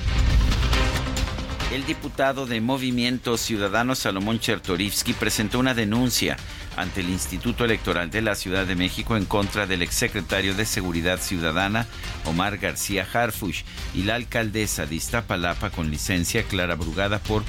El 1.71 1.85
diputado 1.85 2.47
de 2.47 2.63
Movimiento 2.63 3.37
Ciudadano 3.37 3.95
Salomón 3.95 4.41
Chertorivsky 4.41 5.13
presentó 5.13 5.59
una 5.59 5.75
denuncia 5.75 6.39
ante 6.79 7.03
el 7.03 7.11
Instituto 7.11 7.67
Electoral 7.67 8.11
de 8.11 8.23
la 8.23 8.37
Ciudad 8.37 8.65
de 8.65 8.75
México 8.75 9.19
en 9.19 9.27
contra 9.27 9.67
del 9.67 9.83
exsecretario 9.83 10.55
de 10.55 10.65
Seguridad 10.65 11.21
Ciudadana 11.21 11.87
Omar 12.25 12.57
García 12.57 13.07
Harfush 13.13 13.65
y 13.95 14.05
la 14.05 14.15
alcaldesa 14.15 14.87
de 14.87 14.95
Iztapalapa 14.95 15.69
con 15.69 15.91
licencia 15.91 16.43
Clara 16.43 16.75
Brugada 16.75 17.19
por 17.19 17.43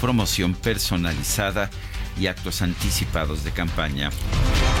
promoción 0.00 0.54
personalizada 0.54 1.68
y 2.18 2.26
actos 2.26 2.62
anticipados 2.62 3.44
de 3.44 3.52
campaña. 3.52 4.10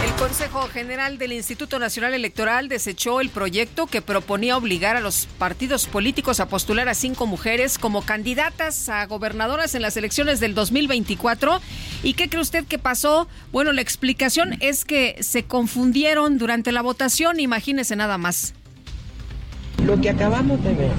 El 0.04 0.12
Consejo 0.14 0.68
General 0.68 1.18
del 1.18 1.32
Instituto 1.32 1.78
Nacional 1.78 2.14
Electoral 2.14 2.68
desechó 2.68 3.20
el 3.20 3.30
proyecto 3.30 3.86
que 3.86 4.02
proponía 4.02 4.56
obligar 4.56 4.96
a 4.96 5.00
los 5.00 5.26
partidos 5.38 5.86
políticos 5.86 6.40
a 6.40 6.48
postular 6.48 6.88
a 6.88 6.94
cinco 6.94 7.26
mujeres 7.26 7.78
como 7.78 8.02
candidatas 8.02 8.88
a 8.88 9.04
gobernadoras 9.06 9.74
en 9.74 9.82
las 9.82 9.96
elecciones 9.96 10.40
del 10.40 10.54
2024. 10.54 11.60
¿Y 12.02 12.14
qué 12.14 12.28
cree 12.28 12.42
usted 12.42 12.64
que 12.64 12.78
pasó? 12.78 13.28
Bueno, 13.52 13.72
la 13.72 13.80
explicación 13.80 14.56
es 14.60 14.84
que 14.84 15.16
se 15.22 15.44
confundieron 15.44 16.38
durante 16.38 16.72
la 16.72 16.82
votación, 16.82 17.40
imagínese 17.40 17.96
nada 17.96 18.18
más. 18.18 18.54
Lo 19.84 20.00
que 20.00 20.10
acabamos 20.10 20.62
de 20.64 20.74
ver 20.74 20.92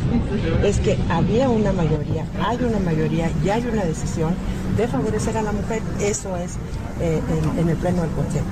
es 0.64 0.80
que 0.80 0.98
había 1.10 1.50
una 1.50 1.74
mayoría, 1.74 2.26
hay 2.42 2.58
una 2.64 2.80
mayoría 2.80 3.30
y 3.44 3.50
hay 3.50 3.66
una 3.66 3.84
decisión 3.84 4.34
de 4.78 4.88
favorecer 4.88 5.36
a 5.38 5.42
la 5.42 5.52
mujer. 5.52 5.82
Eso 6.00 6.38
es 6.38 6.54
eh, 7.02 7.22
en, 7.60 7.68
el 7.68 7.76
Pleno 7.76 8.02
del 8.02 8.12
Consejo. 8.12 8.46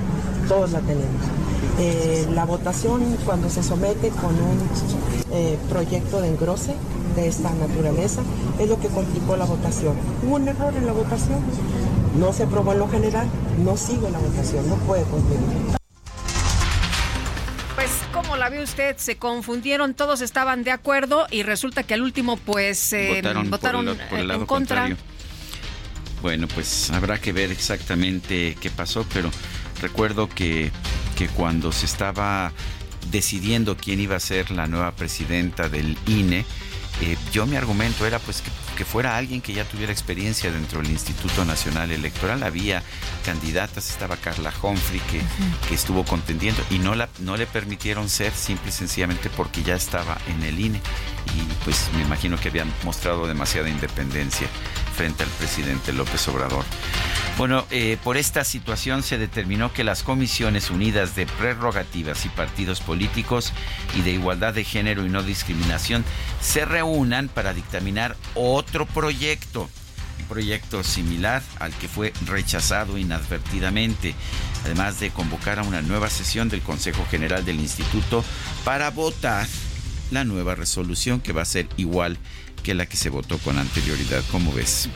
Todos 0.48 0.72
la 0.72 0.80
tenemos. 0.80 1.22
Eh, 1.78 2.26
la 2.34 2.44
votación 2.44 3.02
cuando 3.24 3.48
se 3.48 3.62
somete 3.62 4.08
con 4.10 4.34
un 4.34 4.58
eh, 5.32 5.58
proyecto 5.68 6.20
de 6.20 6.28
engrose 6.28 6.74
de 7.14 7.28
esta 7.28 7.50
naturaleza 7.54 8.22
es 8.58 8.68
lo 8.68 8.78
que 8.78 8.88
complicó 8.88 9.36
la 9.36 9.46
votación. 9.46 9.94
Hubo 10.26 10.36
un 10.36 10.48
error 10.48 10.74
en 10.76 10.86
la 10.86 10.92
votación, 10.92 11.40
no 12.18 12.32
se 12.32 12.44
aprobó 12.44 12.72
en 12.72 12.80
lo 12.80 12.88
general, 12.88 13.26
no 13.64 13.76
sigue 13.76 14.10
la 14.10 14.18
votación, 14.18 14.68
no 14.68 14.74
puede 14.76 15.02
cumplir. 15.04 15.38
Pues, 17.86 18.02
¿cómo 18.12 18.36
la 18.36 18.48
ve 18.48 18.64
usted? 18.64 18.96
Se 18.96 19.16
confundieron, 19.16 19.94
todos 19.94 20.20
estaban 20.20 20.64
de 20.64 20.72
acuerdo 20.72 21.28
y 21.30 21.44
resulta 21.44 21.84
que 21.84 21.94
al 21.94 22.02
último, 22.02 22.36
pues, 22.36 22.92
votaron, 23.48 23.96
en 24.10 24.44
contra. 24.44 24.96
Bueno, 26.20 26.48
pues 26.48 26.90
habrá 26.90 27.20
que 27.20 27.30
ver 27.32 27.52
exactamente 27.52 28.56
qué 28.60 28.70
pasó, 28.70 29.06
pero 29.14 29.30
recuerdo 29.80 30.28
que, 30.28 30.72
que 31.16 31.28
cuando 31.28 31.70
se 31.70 31.86
estaba 31.86 32.50
decidiendo 33.12 33.76
quién 33.76 34.00
iba 34.00 34.16
a 34.16 34.20
ser 34.20 34.50
la 34.50 34.66
nueva 34.66 34.90
presidenta 34.90 35.68
del 35.68 35.96
INE, 36.08 36.44
eh, 37.02 37.16
yo 37.30 37.46
mi 37.46 37.54
argumento 37.54 38.04
era 38.04 38.18
pues 38.18 38.42
que, 38.42 38.50
fuera 38.84 39.16
alguien 39.16 39.40
que 39.40 39.52
ya 39.52 39.64
tuviera 39.64 39.92
experiencia 39.92 40.50
dentro 40.50 40.80
del 40.80 40.90
Instituto 40.90 41.44
Nacional 41.44 41.90
Electoral. 41.90 42.42
Había 42.42 42.82
candidatas, 43.24 43.90
estaba 43.90 44.16
Carla 44.16 44.52
Humphrey 44.62 45.00
que, 45.00 45.20
que 45.68 45.74
estuvo 45.74 46.04
contendiendo 46.04 46.62
y 46.70 46.78
no, 46.78 46.94
la, 46.94 47.08
no 47.20 47.36
le 47.36 47.46
permitieron 47.46 48.08
ser 48.08 48.32
simple 48.32 48.70
y 48.70 48.72
sencillamente 48.72 49.30
porque 49.30 49.62
ya 49.62 49.74
estaba 49.74 50.18
en 50.28 50.42
el 50.42 50.58
INE 50.58 50.80
y 51.34 51.64
pues 51.64 51.90
me 51.94 52.02
imagino 52.02 52.38
que 52.38 52.48
habían 52.48 52.72
mostrado 52.84 53.26
demasiada 53.26 53.68
independencia 53.68 54.48
frente 54.96 55.22
al 55.24 55.28
presidente 55.30 55.92
López 55.92 56.26
Obrador. 56.28 56.64
Bueno, 57.36 57.66
eh, 57.70 57.98
por 58.02 58.16
esta 58.16 58.44
situación 58.44 59.02
se 59.02 59.18
determinó 59.18 59.70
que 59.70 59.84
las 59.84 60.02
comisiones 60.02 60.70
unidas 60.70 61.14
de 61.14 61.26
prerrogativas 61.26 62.24
y 62.24 62.30
partidos 62.30 62.80
políticos 62.80 63.52
y 63.94 64.00
de 64.00 64.12
igualdad 64.12 64.54
de 64.54 64.64
género 64.64 65.04
y 65.04 65.10
no 65.10 65.22
discriminación 65.22 66.02
se 66.40 66.64
reúnan 66.64 67.28
para 67.28 67.52
dictaminar 67.52 68.16
otro 68.34 68.65
proyecto 68.92 69.68
un 70.18 70.24
proyecto 70.26 70.82
similar 70.82 71.42
al 71.58 71.72
que 71.74 71.88
fue 71.88 72.12
rechazado 72.24 72.98
inadvertidamente, 72.98 74.14
además 74.64 74.98
de 74.98 75.10
convocar 75.10 75.58
a 75.58 75.62
una 75.62 75.82
nueva 75.82 76.08
sesión 76.08 76.48
del 76.48 76.62
Consejo 76.62 77.04
General 77.10 77.44
del 77.44 77.60
Instituto 77.60 78.24
para 78.64 78.90
votar 78.90 79.46
la 80.10 80.24
nueva 80.24 80.54
resolución 80.54 81.20
que 81.20 81.32
va 81.32 81.42
a 81.42 81.46
ser 81.46 81.68
igual 81.76 82.18
que 82.62 82.74
la 82.74 82.86
que 82.86 82.96
se 82.96 83.10
votó 83.10 83.38
con 83.38 83.58
anterioridad. 83.58 84.24
¿Cómo 84.32 84.52
ves? 84.52 84.88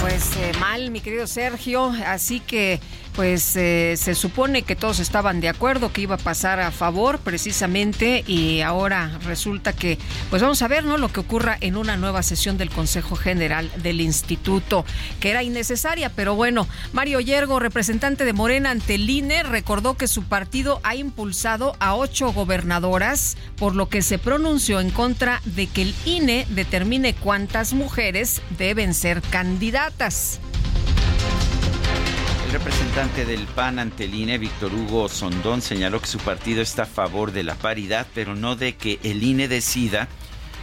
pues 0.00 0.36
eh, 0.36 0.52
mal, 0.60 0.90
mi 0.90 1.00
querido 1.00 1.26
Sergio. 1.26 1.86
Así 2.06 2.40
que 2.40 2.80
pues 3.14 3.54
eh, 3.56 3.94
se 3.96 4.14
supone 4.14 4.62
que 4.62 4.76
todos 4.76 4.98
estaban 4.98 5.40
de 5.40 5.48
acuerdo 5.48 5.92
que 5.92 6.00
iba 6.00 6.16
a 6.16 6.18
pasar 6.18 6.60
a 6.60 6.70
favor 6.70 7.20
precisamente 7.20 8.24
y 8.26 8.60
ahora 8.60 9.18
resulta 9.24 9.72
que 9.72 9.98
pues 10.30 10.42
vamos 10.42 10.62
a 10.62 10.68
ver 10.68 10.84
no 10.84 10.98
lo 10.98 11.12
que 11.12 11.20
ocurra 11.20 11.56
en 11.60 11.76
una 11.76 11.96
nueva 11.96 12.22
sesión 12.22 12.58
del 12.58 12.70
Consejo 12.70 13.14
General 13.16 13.70
del 13.82 14.00
Instituto 14.00 14.84
que 15.20 15.30
era 15.30 15.42
innecesaria 15.42 16.10
pero 16.10 16.34
bueno 16.34 16.66
Mario 16.92 17.20
Yergo 17.20 17.60
representante 17.60 18.24
de 18.24 18.32
Morena 18.32 18.70
ante 18.70 18.96
el 18.96 19.08
INE 19.08 19.44
recordó 19.44 19.94
que 19.94 20.08
su 20.08 20.24
partido 20.24 20.80
ha 20.82 20.96
impulsado 20.96 21.76
a 21.78 21.94
ocho 21.94 22.32
gobernadoras 22.32 23.36
por 23.56 23.76
lo 23.76 23.88
que 23.88 24.02
se 24.02 24.18
pronunció 24.18 24.80
en 24.80 24.90
contra 24.90 25.40
de 25.44 25.68
que 25.68 25.82
el 25.82 25.94
INE 26.04 26.46
determine 26.50 27.14
cuántas 27.14 27.74
mujeres 27.74 28.42
deben 28.58 28.92
ser 28.92 29.22
candidatas 29.22 30.40
representante 32.54 33.24
del 33.24 33.46
PAN 33.48 33.80
ante 33.80 34.04
el 34.04 34.14
INE, 34.14 34.38
Víctor 34.38 34.72
Hugo 34.72 35.08
Sondón, 35.08 35.60
señaló 35.60 36.00
que 36.00 36.06
su 36.06 36.18
partido 36.18 36.62
está 36.62 36.84
a 36.84 36.86
favor 36.86 37.32
de 37.32 37.42
la 37.42 37.56
paridad, 37.56 38.06
pero 38.14 38.36
no 38.36 38.54
de 38.54 38.76
que 38.76 39.00
el 39.02 39.24
INE 39.24 39.48
decida 39.48 40.06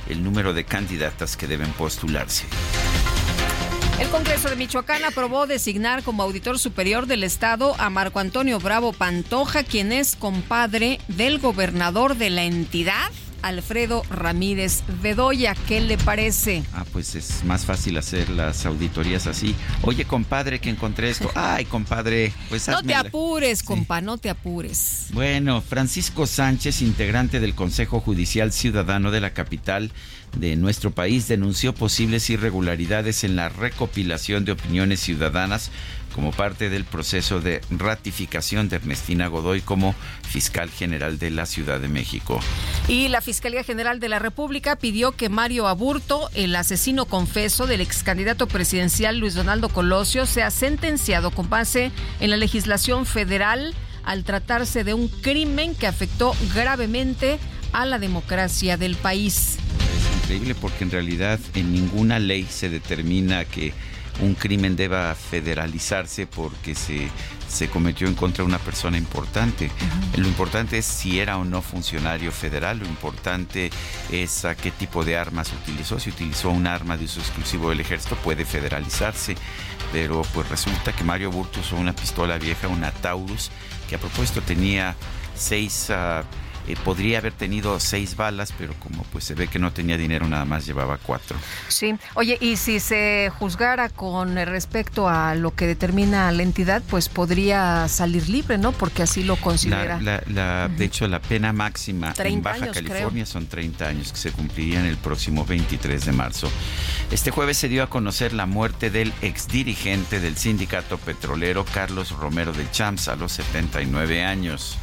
el 0.07 0.23
número 0.23 0.53
de 0.53 0.63
candidatas 0.63 1.35
que 1.35 1.47
deben 1.47 1.69
postularse. 1.73 2.45
El 3.99 4.07
Congreso 4.07 4.49
de 4.49 4.55
Michoacán 4.55 5.03
aprobó 5.03 5.47
designar 5.47 6.01
como 6.01 6.23
auditor 6.23 6.59
superior 6.59 7.07
del 7.07 7.25
Estado 7.25 7.75
a 7.77 7.89
Marco 7.89 8.19
Antonio 8.19 8.57
Bravo 8.59 8.93
Pantoja, 8.93 9.65
quien 9.65 9.91
es 9.91 10.15
compadre 10.15 11.01
del 11.09 11.39
gobernador 11.39 12.15
de 12.15 12.29
la 12.29 12.43
entidad. 12.43 13.11
Alfredo 13.41 14.03
Ramírez 14.09 14.83
Bedoya. 15.01 15.55
¿Qué 15.67 15.81
le 15.81 15.97
parece? 15.97 16.63
Ah, 16.73 16.85
pues 16.91 17.15
es 17.15 17.43
más 17.43 17.65
fácil 17.65 17.97
hacer 17.97 18.29
las 18.29 18.65
auditorías 18.65 19.27
así. 19.27 19.55
Oye, 19.83 20.05
compadre, 20.05 20.59
que 20.59 20.69
encontré 20.69 21.09
esto. 21.09 21.31
Ay, 21.35 21.65
compadre, 21.65 22.33
pues 22.49 22.67
No 22.67 22.83
te 22.83 22.95
apures, 22.95 23.63
compa, 23.63 24.01
no 24.01 24.17
te 24.17 24.29
apures. 24.29 25.07
Bueno, 25.13 25.61
Francisco 25.61 26.27
Sánchez, 26.27 26.81
integrante 26.81 27.39
del 27.39 27.55
Consejo 27.55 27.99
Judicial 27.99 28.51
Ciudadano 28.51 29.11
de 29.11 29.21
la 29.21 29.31
capital, 29.31 29.91
de 30.37 30.55
nuestro 30.55 30.91
país 30.91 31.27
denunció 31.27 31.73
posibles 31.73 32.29
irregularidades 32.29 33.23
en 33.23 33.35
la 33.35 33.49
recopilación 33.49 34.45
de 34.45 34.53
opiniones 34.53 35.01
ciudadanas 35.01 35.71
como 36.13 36.31
parte 36.31 36.69
del 36.69 36.85
proceso 36.85 37.39
de 37.39 37.61
ratificación 37.69 38.69
de 38.69 38.77
Ernestina 38.77 39.27
Godoy 39.27 39.61
como 39.61 39.95
fiscal 40.27 40.69
general 40.69 41.19
de 41.19 41.29
la 41.29 41.45
Ciudad 41.45 41.79
de 41.79 41.87
México. 41.87 42.39
Y 42.87 43.07
la 43.07 43.21
Fiscalía 43.21 43.63
General 43.63 43.99
de 43.99 44.09
la 44.09 44.19
República 44.19 44.75
pidió 44.75 45.13
que 45.13 45.29
Mario 45.29 45.67
Aburto, 45.67 46.29
el 46.33 46.55
asesino 46.55 47.05
confeso 47.05 47.67
del 47.67 47.81
ex 47.81 48.03
candidato 48.03 48.47
presidencial 48.47 49.17
Luis 49.17 49.33
Donaldo 49.33 49.69
Colosio, 49.69 50.25
sea 50.25 50.51
sentenciado 50.51 51.31
con 51.31 51.49
base 51.49 51.91
en 52.19 52.29
la 52.29 52.37
legislación 52.37 53.05
federal 53.05 53.73
al 54.03 54.23
tratarse 54.23 54.83
de 54.83 54.93
un 54.93 55.07
crimen 55.07 55.75
que 55.75 55.87
afectó 55.87 56.35
gravemente 56.53 57.39
a 57.71 57.85
la 57.85 57.99
democracia 57.99 58.77
del 58.77 58.95
país. 58.95 59.57
Es 59.79 60.23
increíble 60.23 60.55
porque 60.55 60.83
en 60.83 60.91
realidad 60.91 61.39
en 61.53 61.71
ninguna 61.71 62.19
ley 62.19 62.47
se 62.49 62.69
determina 62.69 63.45
que 63.45 63.73
un 64.19 64.35
crimen 64.35 64.75
deba 64.75 65.15
federalizarse 65.15 66.27
porque 66.27 66.75
se, 66.75 67.09
se 67.47 67.69
cometió 67.69 68.07
en 68.07 68.15
contra 68.15 68.43
de 68.43 68.49
una 68.49 68.59
persona 68.59 68.97
importante. 68.97 69.71
Lo 70.17 70.27
importante 70.27 70.77
es 70.77 70.85
si 70.85 71.19
era 71.19 71.37
o 71.37 71.45
no 71.45 71.61
funcionario 71.61 72.31
federal, 72.31 72.79
lo 72.79 72.85
importante 72.85 73.71
es 74.11 74.45
a 74.45 74.55
qué 74.55 74.71
tipo 74.71 75.03
de 75.03 75.17
armas 75.17 75.51
utilizó. 75.53 75.99
Si 75.99 76.09
utilizó 76.09 76.49
un 76.49 76.67
arma 76.67 76.97
de 76.97 77.05
uso 77.05 77.19
exclusivo 77.19 77.69
del 77.69 77.79
ejército, 77.79 78.15
puede 78.17 78.45
federalizarse. 78.45 79.35
Pero 79.91 80.21
pues 80.33 80.47
resulta 80.49 80.93
que 80.93 81.03
Mario 81.03 81.31
Burto 81.31 81.59
usó 81.59 81.75
una 81.75 81.93
pistola 81.93 82.37
vieja, 82.37 82.67
una 82.67 82.91
Taurus, 82.91 83.51
que 83.89 83.95
a 83.95 83.99
propósito 83.99 84.41
tenía 84.41 84.95
seis... 85.35 85.89
Ah, 85.89 86.23
Eh, 86.67 86.75
podría 86.83 87.17
haber 87.17 87.33
tenido 87.33 87.79
seis 87.79 88.15
balas, 88.15 88.53
pero 88.57 88.73
como 88.75 89.03
pues 89.05 89.23
se 89.23 89.33
ve 89.33 89.47
que 89.47 89.59
no 89.59 89.71
tenía 89.73 89.97
dinero, 89.97 90.27
nada 90.27 90.45
más 90.45 90.65
llevaba 90.65 90.97
cuatro. 90.97 91.37
Sí, 91.67 91.95
oye, 92.15 92.37
y 92.39 92.57
si 92.57 92.79
se 92.79 93.31
juzgara 93.39 93.89
con 93.89 94.35
respecto 94.35 95.09
a 95.09 95.35
lo 95.35 95.55
que 95.55 95.67
determina 95.67 96.31
la 96.31 96.43
entidad, 96.43 96.83
pues 96.89 97.09
podría 97.09 97.87
salir 97.87 98.29
libre, 98.29 98.57
¿no? 98.57 98.71
Porque 98.71 99.03
así 99.03 99.23
lo 99.23 99.35
considera. 99.37 99.97
De 99.97 100.85
hecho, 100.85 101.07
la 101.07 101.21
pena 101.21 101.53
máxima 101.53 102.13
en 102.17 102.41
Baja 102.41 102.71
California 102.71 103.25
son 103.25 103.47
30 103.47 103.87
años 103.87 104.11
que 104.11 104.17
se 104.17 104.31
cumplirían 104.31 104.85
el 104.85 104.97
próximo 104.97 105.45
23 105.45 106.05
de 106.05 106.11
marzo. 106.11 106.51
Este 107.11 107.31
jueves 107.31 107.57
se 107.57 107.67
dio 107.67 107.83
a 107.83 107.89
conocer 107.89 108.33
la 108.33 108.45
muerte 108.45 108.89
del 108.89 109.13
exdirigente 109.21 110.19
del 110.19 110.37
sindicato 110.37 110.97
petrolero 110.97 111.65
Carlos 111.65 112.11
Romero 112.11 112.53
de 112.53 112.69
Champs 112.71 113.07
a 113.07 113.15
los 113.15 113.33
79 113.33 114.23
años. 114.23 114.77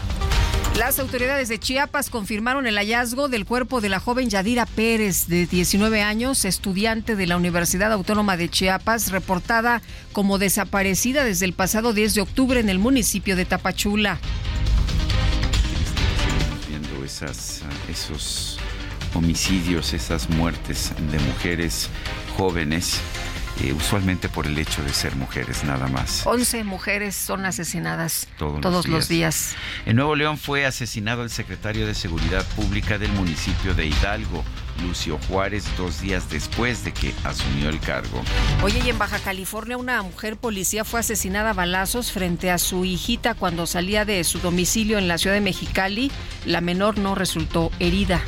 Las 0.79 1.01
autoridades 1.01 1.49
de 1.49 1.59
Chiapas 1.59 2.09
confirmaron 2.09 2.69
el 2.69 2.77
hallazgo 2.77 3.29
del 3.29 3.47
cuerpo 3.47 3.81
de 3.81 3.89
la 3.89 3.99
joven 3.99 4.31
Yadira 4.31 4.65
Pérez, 4.65 5.27
de 5.27 5.45
19 5.47 6.03
años, 6.03 6.45
estudiante 6.45 7.17
de 7.17 7.27
la 7.27 7.37
Universidad 7.37 7.93
Autónoma 7.93 8.37
de 8.37 8.49
Chiapas, 8.49 9.11
reportada 9.11 9.83
como 10.13 10.39
desaparecida 10.39 11.25
desde 11.25 11.47
el 11.47 11.53
pasado 11.53 11.93
10 11.93 12.15
de 12.15 12.21
octubre 12.21 12.61
en 12.61 12.69
el 12.69 12.79
municipio 12.79 13.35
de 13.35 13.45
Tapachula. 13.45 14.21
Viendo 16.69 17.05
esos 17.05 18.59
homicidios, 19.15 19.93
esas 19.93 20.31
muertes 20.31 20.93
de 21.11 21.19
mujeres 21.19 21.89
jóvenes 22.37 23.01
eh, 23.63 23.73
usualmente 23.73 24.29
por 24.29 24.47
el 24.47 24.59
hecho 24.59 24.83
de 24.83 24.93
ser 24.93 25.17
mujeres 25.17 25.65
nada 25.65 25.89
más. 25.89 26.27
11 26.27 26.65
mujeres 26.65 27.17
son 27.17 27.45
asesinadas 27.45 28.29
todos, 28.39 28.87
los, 28.87 29.09
días. 29.09 29.57
En 29.87 29.97
Nuevo 29.97 30.15
León 30.15 30.39
fue 30.39 30.67
asesinado 30.67 31.23
el 31.23 31.31
secretario 31.31 31.87
de 31.87 31.95
Seguridad 31.95 32.45
Pública 32.57 32.99
del 32.99 33.13
municipio 33.13 33.75
de 33.75 33.87
Hidalgo. 33.87 34.45
Lucio 34.83 35.19
Juárez 35.29 35.65
dos 35.77 36.01
días 36.01 36.31
después 36.31 36.85
de 36.85 36.93
que 36.93 37.13
asumió 37.25 37.69
el 37.69 37.81
cargo. 37.81 38.23
Oye, 38.63 38.81
y 38.85 38.91
en 38.91 38.99
Baja 38.99 39.19
California 39.19 39.77
una 39.77 40.03
mujer 40.03 40.37
policía 40.37 40.85
fue 40.85 41.01
asesinada 41.01 41.51
a 41.51 41.55
balazos 41.55 42.13
frente 42.13 42.51
a 42.51 42.59
su 42.59 42.85
hijita 42.85 43.35
cuando 43.35 43.67
salía 43.67 44.05
de 44.05 44.23
su 44.23 44.39
domicilio 44.39 44.99
en 44.99 45.09
la 45.09 45.19
ciudad 45.19 45.35
de 45.35 45.41
Mexicali. 45.41 46.13
La 46.47 46.61
menor 46.61 46.99
no 46.99 47.15
resultó 47.15 47.73
herida. 47.81 48.21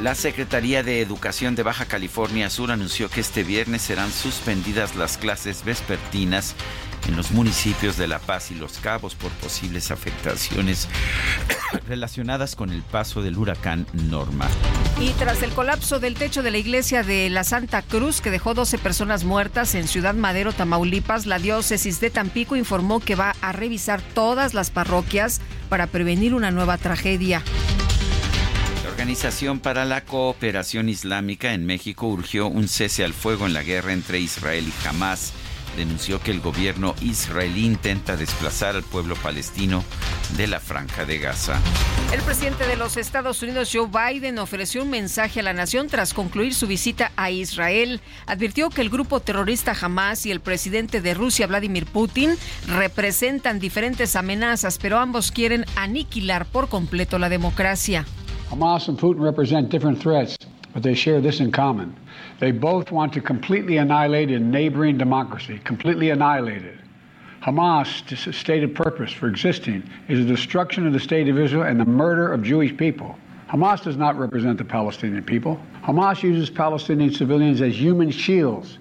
La 0.00 0.14
Secretaría 0.14 0.84
de 0.84 1.00
Educación 1.00 1.56
de 1.56 1.64
Baja 1.64 1.86
California 1.86 2.48
Sur 2.50 2.70
anunció 2.70 3.10
que 3.10 3.20
este 3.20 3.42
viernes 3.42 3.82
serán 3.82 4.12
suspendidas 4.12 4.94
las 4.94 5.18
clases 5.18 5.64
vespertinas 5.64 6.54
en 7.08 7.16
los 7.16 7.32
municipios 7.32 7.96
de 7.96 8.06
La 8.06 8.20
Paz 8.20 8.52
y 8.52 8.54
Los 8.54 8.78
Cabos 8.78 9.16
por 9.16 9.32
posibles 9.32 9.90
afectaciones 9.90 10.86
relacionadas 11.88 12.54
con 12.54 12.70
el 12.70 12.82
paso 12.82 13.22
del 13.22 13.36
huracán 13.38 13.88
Norma. 13.92 14.46
Y 15.00 15.10
tras 15.14 15.42
el 15.42 15.50
colapso 15.50 15.98
del 15.98 16.14
techo 16.14 16.44
de 16.44 16.52
la 16.52 16.58
iglesia 16.58 17.02
de 17.02 17.28
la 17.28 17.42
Santa 17.42 17.82
Cruz, 17.82 18.20
que 18.20 18.30
dejó 18.30 18.54
12 18.54 18.78
personas 18.78 19.24
muertas 19.24 19.74
en 19.74 19.88
Ciudad 19.88 20.14
Madero, 20.14 20.52
Tamaulipas, 20.52 21.26
la 21.26 21.40
diócesis 21.40 21.98
de 21.98 22.10
Tampico 22.10 22.54
informó 22.54 23.00
que 23.00 23.16
va 23.16 23.34
a 23.40 23.50
revisar 23.50 24.00
todas 24.14 24.54
las 24.54 24.70
parroquias 24.70 25.40
para 25.68 25.88
prevenir 25.88 26.34
una 26.34 26.52
nueva 26.52 26.78
tragedia. 26.78 27.42
Organización 29.08 29.58
para 29.60 29.86
la 29.86 30.04
Cooperación 30.04 30.90
Islámica 30.90 31.54
en 31.54 31.64
México 31.64 32.08
urgió 32.08 32.46
un 32.46 32.68
cese 32.68 33.06
al 33.06 33.14
fuego 33.14 33.46
en 33.46 33.54
la 33.54 33.62
guerra 33.62 33.94
entre 33.94 34.20
Israel 34.20 34.66
y 34.68 34.86
Hamas. 34.86 35.32
Denunció 35.78 36.20
que 36.20 36.30
el 36.30 36.40
gobierno 36.40 36.94
israelí 37.00 37.64
intenta 37.64 38.18
desplazar 38.18 38.76
al 38.76 38.82
pueblo 38.82 39.14
palestino 39.16 39.82
de 40.36 40.46
la 40.46 40.60
franja 40.60 41.06
de 41.06 41.16
Gaza. 41.16 41.58
El 42.12 42.20
presidente 42.20 42.66
de 42.66 42.76
los 42.76 42.98
Estados 42.98 43.42
Unidos, 43.42 43.70
Joe 43.72 43.88
Biden, 43.88 44.38
ofreció 44.38 44.82
un 44.82 44.90
mensaje 44.90 45.40
a 45.40 45.42
la 45.42 45.54
nación 45.54 45.86
tras 45.86 46.12
concluir 46.12 46.54
su 46.54 46.66
visita 46.66 47.10
a 47.16 47.30
Israel. 47.30 48.02
Advirtió 48.26 48.68
que 48.68 48.82
el 48.82 48.90
grupo 48.90 49.20
terrorista 49.20 49.74
Hamas 49.80 50.26
y 50.26 50.32
el 50.32 50.40
presidente 50.40 51.00
de 51.00 51.14
Rusia, 51.14 51.46
Vladimir 51.46 51.86
Putin, 51.86 52.36
representan 52.66 53.58
diferentes 53.58 54.16
amenazas, 54.16 54.76
pero 54.76 54.98
ambos 54.98 55.32
quieren 55.32 55.64
aniquilar 55.76 56.44
por 56.44 56.68
completo 56.68 57.18
la 57.18 57.30
democracia. 57.30 58.04
Hamas 58.50 58.88
and 58.88 58.98
Putin 58.98 59.20
represent 59.20 59.68
different 59.68 60.00
threats, 60.00 60.38
but 60.72 60.82
they 60.82 60.94
share 60.94 61.20
this 61.20 61.40
in 61.40 61.52
common. 61.52 61.94
They 62.40 62.50
both 62.50 62.90
want 62.90 63.12
to 63.12 63.20
completely 63.20 63.76
annihilate 63.76 64.30
a 64.30 64.38
neighboring 64.38 64.96
democracy, 64.96 65.60
completely 65.64 66.08
annihilate 66.10 66.62
it. 66.62 66.78
Hamas' 67.42 68.34
stated 68.34 68.74
purpose 68.74 69.12
for 69.12 69.28
existing 69.28 69.82
is 70.08 70.20
the 70.20 70.34
destruction 70.34 70.86
of 70.86 70.94
the 70.94 71.00
state 71.00 71.28
of 71.28 71.38
Israel 71.38 71.64
and 71.64 71.78
the 71.78 71.84
murder 71.84 72.32
of 72.32 72.42
Jewish 72.42 72.74
people. 72.74 73.16
Hamas 73.50 73.82
does 73.84 73.96
not 73.96 74.18
represent 74.18 74.56
the 74.56 74.64
Palestinian 74.64 75.22
people. 75.24 75.60
Hamas 75.82 76.22
uses 76.22 76.48
Palestinian 76.48 77.12
civilians 77.12 77.60
as 77.60 77.78
human 77.78 78.10
shields, 78.10 78.78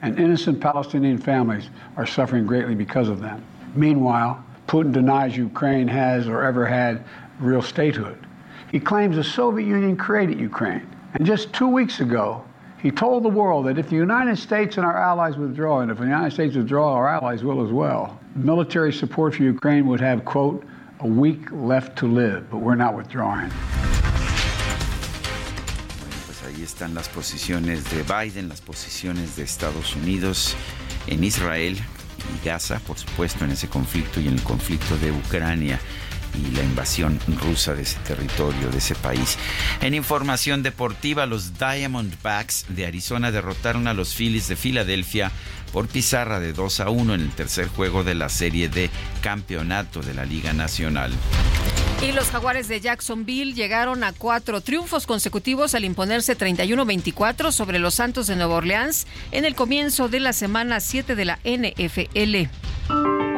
and 0.00 0.18
innocent 0.18 0.62
Palestinian 0.62 1.18
families 1.18 1.68
are 1.96 2.06
suffering 2.06 2.46
greatly 2.46 2.74
because 2.74 3.10
of 3.10 3.20
them. 3.20 3.44
Meanwhile, 3.74 4.42
Putin 4.66 4.92
denies 4.92 5.36
Ukraine 5.36 5.88
has 5.88 6.26
or 6.26 6.42
ever 6.42 6.64
had 6.66 7.04
real 7.38 7.62
statehood. 7.62 8.26
He 8.70 8.78
claims 8.78 9.16
the 9.16 9.24
Soviet 9.24 9.66
Union 9.66 9.96
created 9.96 10.38
Ukraine. 10.38 10.86
And 11.14 11.26
just 11.26 11.52
two 11.52 11.66
weeks 11.66 11.98
ago, 11.98 12.44
he 12.80 12.92
told 12.92 13.24
the 13.24 13.28
world 13.28 13.66
that 13.66 13.78
if 13.78 13.88
the 13.88 13.96
United 13.96 14.38
States 14.38 14.76
and 14.76 14.86
our 14.86 14.96
allies 14.96 15.36
withdraw, 15.36 15.80
and 15.80 15.90
if 15.90 15.98
the 15.98 16.04
United 16.04 16.32
States 16.32 16.54
withdraw, 16.54 16.94
our 16.94 17.08
allies 17.08 17.42
will 17.42 17.66
as 17.66 17.72
well, 17.72 18.18
military 18.36 18.92
support 18.92 19.34
for 19.34 19.42
Ukraine 19.42 19.86
would 19.88 20.00
have, 20.00 20.24
quote, 20.24 20.64
a 21.00 21.06
week 21.06 21.50
left 21.50 21.98
to 21.98 22.06
live, 22.06 22.48
but 22.48 22.58
we're 22.58 22.76
not 22.76 22.94
withdrawing. 22.94 23.50
Pues 26.26 26.42
ahí 26.46 26.62
están 26.62 26.94
las 26.94 27.08
posiciones 27.08 27.90
de 27.90 28.04
Biden, 28.04 28.48
las 28.48 28.60
posiciones 28.60 29.34
de 29.34 29.42
Estados 29.42 29.96
Unidos 29.96 30.54
en 31.08 31.24
Israel 31.24 31.76
y 31.76 32.46
Gaza, 32.46 32.78
por 32.86 32.96
supuesto, 32.96 33.44
en 33.44 33.50
ese 33.50 33.68
conflicto 33.68 34.20
y 34.20 34.28
en 34.28 34.34
el 34.34 34.42
conflicto 34.42 34.96
de 34.98 35.10
Ucrania. 35.10 35.80
Y 36.34 36.50
la 36.54 36.62
invasión 36.62 37.18
rusa 37.40 37.74
de 37.74 37.82
ese 37.82 37.98
territorio, 38.00 38.70
de 38.70 38.78
ese 38.78 38.94
país. 38.94 39.38
En 39.80 39.94
información 39.94 40.62
deportiva, 40.62 41.26
los 41.26 41.58
Diamondbacks 41.58 42.66
de 42.68 42.86
Arizona 42.86 43.30
derrotaron 43.30 43.88
a 43.88 43.94
los 43.94 44.14
Phillies 44.14 44.48
de 44.48 44.56
Filadelfia 44.56 45.32
por 45.72 45.88
pizarra 45.88 46.40
de 46.40 46.52
2 46.52 46.80
a 46.80 46.90
1 46.90 47.14
en 47.14 47.20
el 47.20 47.30
tercer 47.30 47.68
juego 47.68 48.04
de 48.04 48.14
la 48.14 48.28
serie 48.28 48.68
de 48.68 48.90
campeonato 49.20 50.00
de 50.00 50.14
la 50.14 50.24
Liga 50.24 50.52
Nacional. 50.52 51.12
Y 52.02 52.12
los 52.12 52.28
jaguares 52.28 52.66
de 52.68 52.80
Jacksonville 52.80 53.54
llegaron 53.54 54.04
a 54.04 54.12
cuatro 54.12 54.62
triunfos 54.62 55.06
consecutivos 55.06 55.74
al 55.74 55.84
imponerse 55.84 56.36
31-24 56.36 57.52
sobre 57.52 57.78
los 57.78 57.94
Santos 57.94 58.26
de 58.26 58.36
Nueva 58.36 58.54
Orleans 58.54 59.06
en 59.32 59.44
el 59.44 59.54
comienzo 59.54 60.08
de 60.08 60.20
la 60.20 60.32
semana 60.32 60.80
7 60.80 61.14
de 61.14 61.24
la 61.26 61.38
NFL. 61.44 63.29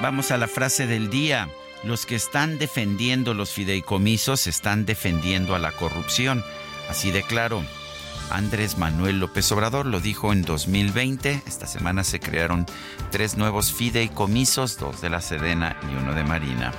Vamos 0.00 0.30
a 0.30 0.38
la 0.38 0.46
frase 0.46 0.86
del 0.86 1.10
día. 1.10 1.48
Los 1.82 2.06
que 2.06 2.14
están 2.14 2.58
defendiendo 2.58 3.34
los 3.34 3.50
fideicomisos 3.50 4.46
están 4.46 4.86
defendiendo 4.86 5.56
a 5.56 5.58
la 5.58 5.72
corrupción. 5.72 6.44
Así 6.88 7.10
de 7.10 7.24
claro. 7.24 7.64
Andrés 8.30 8.78
Manuel 8.78 9.18
López 9.18 9.50
Obrador 9.50 9.86
lo 9.86 10.00
dijo 10.00 10.32
en 10.32 10.42
2020. 10.42 11.42
Esta 11.46 11.66
semana 11.66 12.04
se 12.04 12.20
crearon 12.20 12.66
tres 13.10 13.36
nuevos 13.36 13.72
fideicomisos, 13.72 14.78
dos 14.78 15.00
de 15.00 15.10
la 15.10 15.20
Sedena 15.20 15.76
y 15.90 15.96
uno 15.96 16.14
de 16.14 16.24
Marina. 16.24 16.72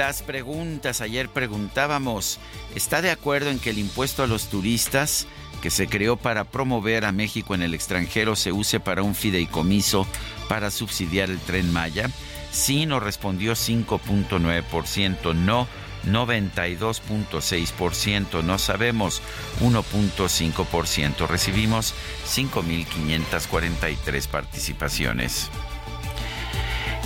Las 0.00 0.22
preguntas. 0.22 1.02
Ayer 1.02 1.28
preguntábamos, 1.28 2.38
¿está 2.74 3.02
de 3.02 3.10
acuerdo 3.10 3.50
en 3.50 3.58
que 3.58 3.68
el 3.68 3.78
impuesto 3.78 4.22
a 4.22 4.26
los 4.26 4.48
turistas 4.48 5.26
que 5.60 5.68
se 5.68 5.88
creó 5.88 6.16
para 6.16 6.44
promover 6.44 7.04
a 7.04 7.12
México 7.12 7.54
en 7.54 7.60
el 7.60 7.74
extranjero 7.74 8.34
se 8.34 8.50
use 8.50 8.80
para 8.80 9.02
un 9.02 9.14
fideicomiso 9.14 10.06
para 10.48 10.70
subsidiar 10.70 11.28
el 11.28 11.38
tren 11.38 11.70
Maya? 11.70 12.08
Sí 12.50 12.86
nos 12.86 13.02
respondió 13.02 13.52
5.9%, 13.52 15.34
no 15.34 15.68
92.6%, 16.06 18.42
no 18.42 18.58
sabemos 18.58 19.20
1.5%. 19.60 21.28
Recibimos 21.28 21.92
5.543 22.26 24.28
participaciones. 24.28 25.50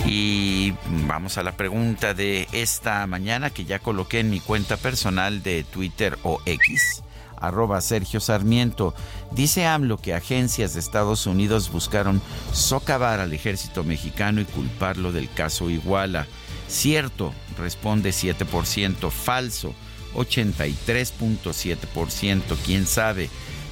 Y 0.07 0.73
vamos 1.07 1.37
a 1.37 1.43
la 1.43 1.57
pregunta 1.57 2.13
de 2.13 2.47
esta 2.51 3.05
mañana 3.07 3.49
que 3.49 3.65
ya 3.65 3.79
coloqué 3.79 4.19
en 4.19 4.29
mi 4.29 4.39
cuenta 4.39 4.77
personal 4.77 5.41
de 5.41 5.63
Twitter 5.63 6.17
o 6.23 6.41
X 6.45 7.03
arroba 7.37 7.81
Sergio 7.81 8.19
Sarmiento. 8.19 8.93
Dice 9.31 9.65
AMLO 9.65 9.97
que 9.97 10.13
agencias 10.13 10.73
de 10.73 10.79
Estados 10.79 11.25
Unidos 11.27 11.69
buscaron 11.71 12.21
socavar 12.51 13.19
al 13.19 13.33
ejército 13.33 13.83
mexicano 13.83 14.41
y 14.41 14.45
culparlo 14.45 15.11
del 15.11 15.31
caso 15.31 15.69
Iguala. 15.69 16.25
Cierto, 16.67 17.31
responde 17.57 18.09
7%. 18.11 19.11
Falso, 19.11 19.75
83.7%. 20.15 22.57
¿Quién 22.65 22.87
sabe? 22.87 23.29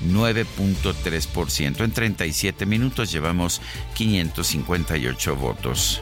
9.3%. 0.07 1.83
En 1.83 1.91
37 1.91 2.65
minutos 2.65 3.11
llevamos 3.11 3.61
558 3.95 5.35
votos. 5.35 6.01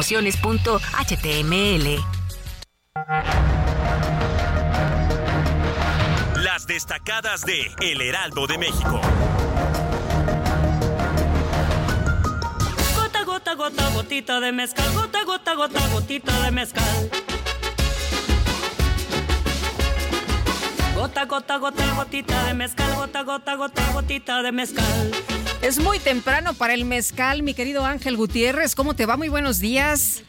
promociones.html. 0.01 2.03
Las 6.41 6.65
destacadas 6.65 7.45
de 7.45 7.69
El 7.81 8.01
Heraldo 8.01 8.47
de 8.47 8.57
México. 8.57 8.99
Gota, 12.95 13.23
gota, 13.25 13.53
gota, 13.53 13.89
gotita 13.89 14.39
de 14.39 14.51
mezcal. 14.51 14.91
Gota, 14.95 15.23
gota, 15.23 15.53
gota, 15.53 15.87
gotita 15.89 16.41
de 16.41 16.51
mezcal. 16.51 17.11
Gota, 20.95 21.25
gota, 21.25 21.57
gota, 21.57 21.93
gotita 21.93 22.43
de 22.45 22.53
mezcal. 22.55 22.95
Gota, 22.95 23.21
gota, 23.21 23.55
gota, 23.55 23.91
gotita 23.93 24.41
de 24.41 24.51
mezcal. 24.51 25.11
Es 25.61 25.77
muy 25.77 25.99
temprano 25.99 26.55
para 26.55 26.73
el 26.73 26.85
mezcal, 26.85 27.43
mi 27.43 27.53
querido 27.53 27.85
Ángel 27.85 28.17
Gutiérrez. 28.17 28.73
¿Cómo 28.73 28.95
te 28.95 29.05
va? 29.05 29.15
Muy 29.15 29.29
buenos 29.29 29.59
días. 29.59 30.23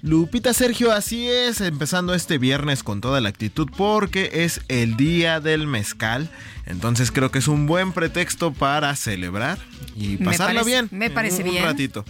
Lupita 0.00 0.54
Sergio, 0.54 0.92
así 0.92 1.28
es, 1.28 1.60
empezando 1.60 2.14
este 2.14 2.38
viernes 2.38 2.82
con 2.82 3.02
toda 3.02 3.20
la 3.20 3.28
actitud 3.28 3.68
porque 3.76 4.30
es 4.44 4.62
el 4.68 4.96
día 4.96 5.40
del 5.40 5.66
mezcal. 5.66 6.30
Entonces 6.64 7.10
creo 7.10 7.30
que 7.30 7.38
es 7.38 7.48
un 7.48 7.66
buen 7.66 7.92
pretexto 7.92 8.52
para 8.54 8.96
celebrar 8.96 9.58
y 9.94 10.16
pasarlo 10.16 10.64
bien. 10.64 10.88
Me 10.90 11.10
parece 11.10 11.42
bien. 11.42 11.64
Un 11.64 11.68
ratito. 11.68 12.04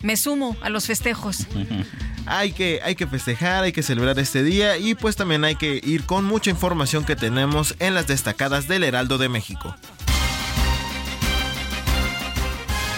Me 0.00 0.16
sumo 0.16 0.56
a 0.62 0.70
los 0.70 0.86
festejos. 0.86 1.46
hay, 2.26 2.52
que, 2.52 2.80
hay 2.82 2.94
que 2.94 3.06
festejar, 3.06 3.64
hay 3.64 3.72
que 3.72 3.82
celebrar 3.82 4.18
este 4.18 4.42
día 4.42 4.78
y 4.78 4.94
pues 4.94 5.16
también 5.16 5.44
hay 5.44 5.56
que 5.56 5.80
ir 5.84 6.04
con 6.04 6.24
mucha 6.24 6.48
información 6.48 7.04
que 7.04 7.14
tenemos 7.14 7.74
en 7.78 7.94
las 7.94 8.06
destacadas 8.06 8.68
del 8.68 8.84
Heraldo 8.84 9.18
de 9.18 9.28
México. 9.28 9.76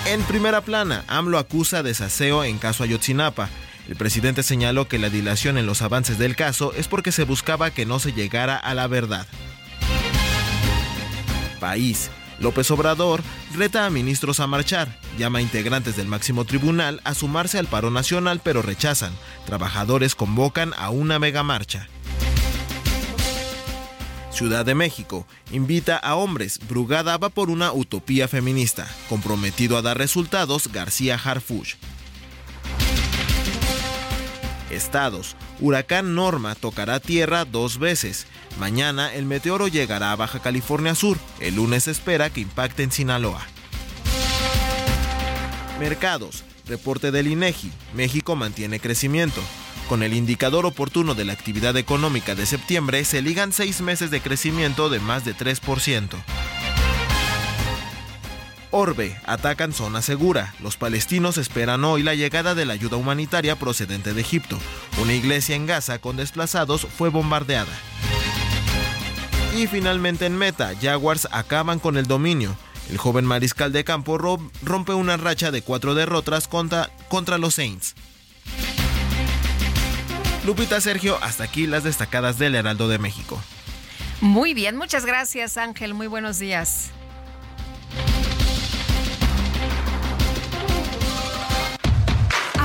En 0.07 0.23
primera 0.25 0.61
plana, 0.61 1.03
AMLO 1.09 1.39
acusa 1.39 1.83
de 1.83 1.95
saseo 1.95 2.45
en 2.45 2.59
caso 2.59 2.85
Ayotzinapa. 2.85 3.49
El 3.89 3.97
presidente 3.97 4.43
señaló 4.43 4.87
que 4.87 4.99
la 4.99 5.09
dilación 5.09 5.57
en 5.57 5.65
los 5.65 5.81
avances 5.81 6.19
del 6.19 6.37
caso 6.37 6.75
es 6.75 6.89
porque 6.89 7.11
se 7.11 7.25
buscaba 7.25 7.71
que 7.71 7.87
no 7.87 7.99
se 7.99 8.13
llegara 8.13 8.57
a 8.57 8.75
la 8.75 8.87
verdad. 8.87 9.27
País. 11.59 12.11
López 12.39 12.71
Obrador 12.71 13.23
reta 13.55 13.87
a 13.87 13.91
ministros 13.91 14.41
a 14.41 14.47
marchar, 14.47 14.99
llama 15.17 15.39
a 15.39 15.43
integrantes 15.43 15.97
del 15.97 16.09
máximo 16.09 16.45
tribunal 16.45 17.01
a 17.05 17.15
sumarse 17.15 17.59
al 17.59 17.67
paro 17.67 17.91
nacional 17.91 18.41
pero 18.45 18.61
rechazan. 18.61 19.13
Trabajadores 19.47 20.15
convocan 20.15 20.75
a 20.77 20.91
una 20.91 21.19
megamarcha. 21.19 21.89
Ciudad 24.35 24.67
de 24.67 24.75
México 24.75 25.29
invita 25.53 25.97
a 25.97 26.17
hombres. 26.17 26.59
Brugada 26.69 27.17
va 27.19 27.29
por 27.29 27.51
una 27.51 27.73
utopía 27.73 28.27
feminista. 28.27 28.85
Comprometido 29.09 29.77
a 29.77 29.83
dar 29.83 29.97
resultados, 29.97 30.73
García 30.73 31.15
Harfuch. 31.15 31.77
Estados. 34.71 35.37
Huracán 35.61 36.17
Norma 36.17 36.57
tocará 36.57 36.99
tierra 36.99 37.45
dos 37.45 37.79
veces. 37.79 38.27
Mañana 38.59 39.15
el 39.15 39.25
meteoro 39.25 39.69
llegará 39.69 40.11
a 40.11 40.17
Baja 40.17 40.41
California 40.41 40.97
Sur. 40.97 41.17
El 41.39 41.55
lunes 41.55 41.87
espera 41.87 42.29
que 42.29 42.41
impacte 42.41 42.83
en 42.83 42.91
Sinaloa. 42.91 43.41
Mercados. 45.79 46.43
Reporte 46.67 47.13
del 47.13 47.29
INEGI. 47.29 47.71
México 47.95 48.35
mantiene 48.35 48.81
crecimiento. 48.81 49.41
Con 49.89 50.03
el 50.03 50.15
indicador 50.15 50.65
oportuno 50.65 51.15
de 51.15 51.27
la 51.27 51.35
actividad 51.35 51.77
económica 51.77 52.35
de 52.35 52.47
septiembre 52.47 53.05
se 53.05 53.21
ligan 53.21 53.53
seis 53.53 53.83
meses 53.83 54.11
de 54.11 54.21
crecimiento 54.21 54.89
de 54.89 54.99
más 54.99 55.25
de 55.25 55.35
3%. 55.35 56.09
Orbe, 58.71 59.17
atacan 59.25 59.73
zona 59.73 60.03
segura. 60.03 60.53
Los 60.61 60.77
palestinos 60.77 61.39
esperan 61.39 61.85
hoy 61.85 62.03
la 62.03 62.15
llegada 62.15 62.57
de 62.57 62.65
la 62.65 62.73
ayuda 62.73 62.97
humanitaria 62.97 63.57
procedente 63.57 64.15
de 64.15 64.21
Egipto. 64.21 64.59
Una 65.01 65.13
iglesia 65.13 65.55
en 65.55 65.67
Gaza 65.67 66.01
con 66.01 66.17
desplazados 66.17 66.87
fue 66.99 67.09
bombardeada. 67.11 67.73
Y 69.57 69.69
finalmente 69.69 70.27
en 70.27 70.37
meta, 70.37 70.73
Jaguars 70.81 71.29
acaban 71.31 71.79
con 71.79 71.97
el 71.97 72.07
dominio. 72.07 72.57
El 72.91 72.99
joven 72.99 73.25
mariscal 73.25 73.71
de 73.71 73.85
campo 73.85 74.19
rompe 74.19 74.93
una 74.93 75.19
racha 75.19 75.53
de 75.53 75.63
cuatro 75.63 75.95
derrotas 75.95 76.49
contra, 76.49 76.91
contra 77.09 77.39
los 77.39 77.55
Saints. 77.55 77.95
Lupita 80.45 80.81
Sergio, 80.81 81.19
hasta 81.23 81.45
aquí 81.45 81.67
las 81.67 81.85
destacadas 81.85 82.39
del 82.39 82.55
Heraldo 82.55 82.89
de 82.89 82.99
México. 82.99 83.41
Muy 84.21 84.55
bien, 84.55 84.77
muchas 84.77 85.05
gracias 85.05 85.57
Ángel, 85.57 85.95
muy 85.95 86.07
buenos 86.07 86.39
días. 86.39 86.94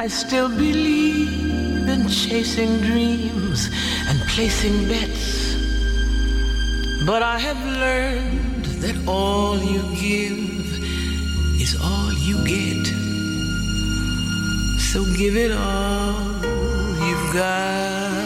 I 0.00 0.08
still 0.08 0.48
believe 0.48 1.88
in 1.88 2.08
chasing 2.08 2.80
dreams 2.80 3.70
and 4.08 4.18
placing 4.28 4.88
bets. 4.88 5.56
But 7.06 7.22
I 7.22 7.38
have 7.38 7.62
learned 7.64 8.64
that 8.82 8.96
all 9.06 9.58
you 9.58 9.82
give 10.00 10.62
is 11.60 11.76
all 11.80 12.12
you 12.12 12.36
get. 12.44 12.86
So 14.78 15.04
give 15.16 15.36
it 15.36 15.52
all 15.52 16.22
you've 17.06 17.32
got. 17.32 18.22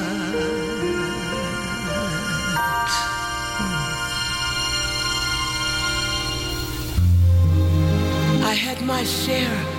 I 8.43 8.55
had 8.55 8.81
my 8.83 9.05
share 9.05 9.76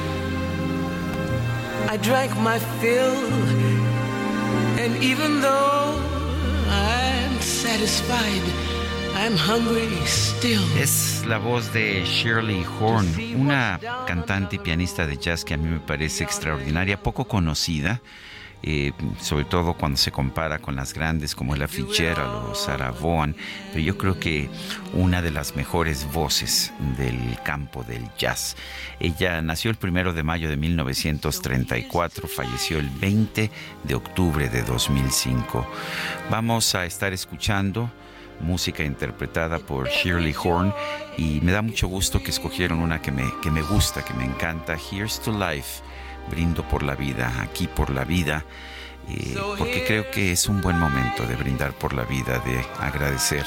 I 1.89 1.95
drank 1.95 2.35
my 2.37 2.59
fill, 2.81 3.15
and 4.77 5.01
even 5.01 5.39
though 5.39 5.95
I'm 6.69 7.39
satisfied, 7.39 8.43
I'm 9.15 9.37
hungry 9.37 9.87
still. 10.05 10.61
Es 10.77 11.23
la 11.25 11.37
voz 11.37 11.71
de 11.71 12.03
Shirley 12.03 12.65
Horn, 12.79 13.07
una 13.39 13.79
cantante 14.05 14.57
y 14.57 14.59
pianista 14.59 15.07
de 15.07 15.17
jazz 15.17 15.45
que 15.45 15.53
a 15.53 15.57
mí 15.57 15.69
me 15.69 15.79
parece 15.79 16.25
extraordinaria, 16.25 17.01
poco 17.01 17.25
conocida. 17.25 18.01
Eh, 18.63 18.91
sobre 19.21 19.45
todo 19.45 19.75
cuando 19.75 19.97
se 19.97 20.11
compara 20.11 20.59
con 20.59 20.75
las 20.75 20.93
grandes 20.93 21.35
como 21.35 21.55
la 21.55 21.67
Fitzgerald 21.67 22.49
o 22.49 22.55
Sarah 22.55 22.91
Vaughan, 22.91 23.35
pero 23.71 23.83
yo 23.83 23.97
creo 23.97 24.19
que 24.19 24.49
una 24.93 25.21
de 25.21 25.31
las 25.31 25.55
mejores 25.55 26.11
voces 26.11 26.73
del 26.97 27.37
campo 27.43 27.83
del 27.83 28.03
jazz. 28.17 28.57
Ella 28.99 29.41
nació 29.41 29.69
el 29.69 29.77
primero 29.77 30.11
de 30.11 30.23
mayo 30.23 30.49
de 30.49 30.57
1934, 30.57 32.27
falleció 32.27 32.79
el 32.79 32.89
20 32.89 33.51
de 33.83 33.95
octubre 33.95 34.49
de 34.49 34.63
2005. 34.63 35.65
Vamos 36.29 36.73
a 36.75 36.85
estar 36.85 37.13
escuchando 37.13 37.91
música 38.39 38.83
interpretada 38.83 39.59
por 39.59 39.89
Shirley 39.89 40.35
Horn 40.41 40.73
y 41.17 41.41
me 41.41 41.51
da 41.51 41.61
mucho 41.61 41.87
gusto 41.87 42.21
que 42.21 42.31
escogieron 42.31 42.79
una 42.79 43.01
que 43.01 43.11
me, 43.11 43.23
que 43.41 43.51
me 43.51 43.61
gusta, 43.61 44.03
que 44.03 44.13
me 44.13 44.25
encanta, 44.25 44.77
Here's 44.91 45.19
to 45.21 45.31
Life, 45.31 45.81
brindo 46.29 46.67
por 46.67 46.83
la 46.83 46.95
vida, 46.95 47.33
aquí 47.41 47.67
por 47.67 47.89
la 47.89 48.03
vida. 48.03 48.45
Eh, 49.09 49.37
porque 49.57 49.85
creo 49.85 50.11
que 50.11 50.33
es 50.33 50.47
un 50.47 50.61
buen 50.61 50.77
momento 50.77 51.25
de 51.25 51.35
brindar 51.35 51.71
por 51.71 51.93
la 51.93 52.03
vida, 52.03 52.39
de 52.39 52.59
agradecer 52.79 53.45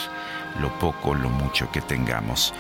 lo 0.59 0.71
poco, 0.79 1.14
lo 1.14 1.29
mucho 1.29 1.71
que 1.71 1.81
tengamos. 1.83 2.55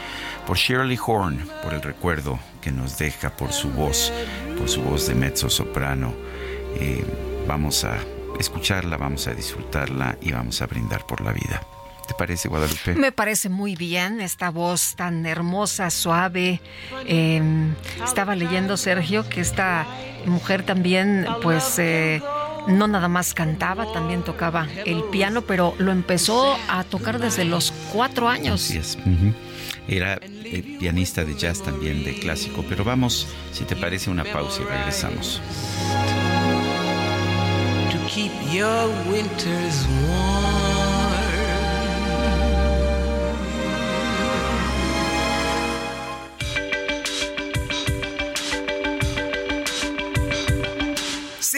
Por 0.46 0.56
Shirley 0.56 0.98
Horn, 1.04 1.48
por 1.62 1.72
el 1.72 1.82
recuerdo 1.82 2.38
que 2.60 2.70
nos 2.70 2.98
deja, 2.98 3.30
por 3.30 3.52
su 3.52 3.70
voz, 3.70 4.12
por 4.58 4.68
su 4.68 4.82
voz 4.82 5.06
de 5.06 5.14
mezzo 5.14 5.48
soprano. 5.48 6.12
Eh, 6.76 7.04
vamos 7.46 7.84
a 7.84 7.96
escucharla, 8.38 8.96
vamos 8.96 9.26
a 9.26 9.34
disfrutarla 9.34 10.16
y 10.20 10.32
vamos 10.32 10.60
a 10.60 10.66
brindar 10.66 11.06
por 11.06 11.20
la 11.20 11.32
vida. 11.32 11.62
¿Te 12.10 12.14
parece, 12.14 12.48
Guadalupe? 12.48 12.96
Me 12.96 13.12
parece 13.12 13.48
muy 13.48 13.76
bien 13.76 14.20
esta 14.20 14.50
voz 14.50 14.96
tan 14.96 15.24
hermosa, 15.26 15.90
suave. 15.90 16.60
Em, 17.06 17.72
estaba 18.04 18.34
leyendo, 18.34 18.76
Sergio, 18.76 19.28
que 19.28 19.40
esta 19.40 19.86
mujer 20.26 20.64
también, 20.64 21.24
pues... 21.40 21.78
Eh, 21.78 22.20
no 22.66 22.88
nada 22.88 23.08
más 23.08 23.32
cantaba, 23.32 23.90
también 23.92 24.22
tocaba 24.22 24.66
el 24.84 25.04
piano, 25.04 25.42
pero 25.42 25.74
lo 25.78 25.92
empezó 25.92 26.58
a 26.68 26.84
tocar 26.84 27.18
desde 27.18 27.44
los 27.44 27.72
cuatro 27.92 28.28
años. 28.28 28.70
Era 29.88 30.18
eh, 30.20 30.76
pianista 30.78 31.24
de 31.24 31.36
jazz 31.36 31.62
también, 31.62 32.04
de 32.04 32.18
clásico, 32.18 32.64
pero 32.68 32.84
vamos, 32.84 33.28
si 33.52 33.64
te 33.64 33.76
parece, 33.76 34.10
una 34.10 34.24
pausa 34.24 34.60
y 34.62 34.64
regresamos. 34.64 35.40
keep 38.08 38.32
your 38.52 38.88
winters 39.08 39.86
warm. 40.08 40.59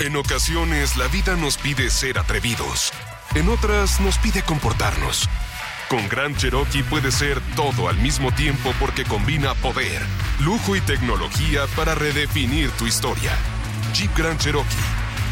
En 0.00 0.16
ocasiones 0.16 0.96
la 0.96 1.06
vida 1.08 1.36
nos 1.36 1.56
pide 1.56 1.88
ser 1.88 2.18
atrevidos. 2.18 2.92
En 3.34 3.48
otras 3.48 4.00
nos 4.00 4.18
pide 4.18 4.42
comportarnos. 4.42 5.28
Con 5.88 6.08
Gran 6.08 6.34
Cherokee 6.34 6.82
puede 6.82 7.12
ser 7.12 7.40
todo 7.54 7.88
al 7.88 7.96
mismo 7.98 8.32
tiempo 8.32 8.72
porque 8.80 9.04
combina 9.04 9.54
poder, 9.54 10.02
lujo 10.40 10.74
y 10.74 10.80
tecnología 10.80 11.66
para 11.76 11.94
redefinir 11.94 12.70
tu 12.72 12.86
historia. 12.86 13.32
Jeep 13.92 14.10
Grand 14.16 14.40
Cherokee. 14.40 14.66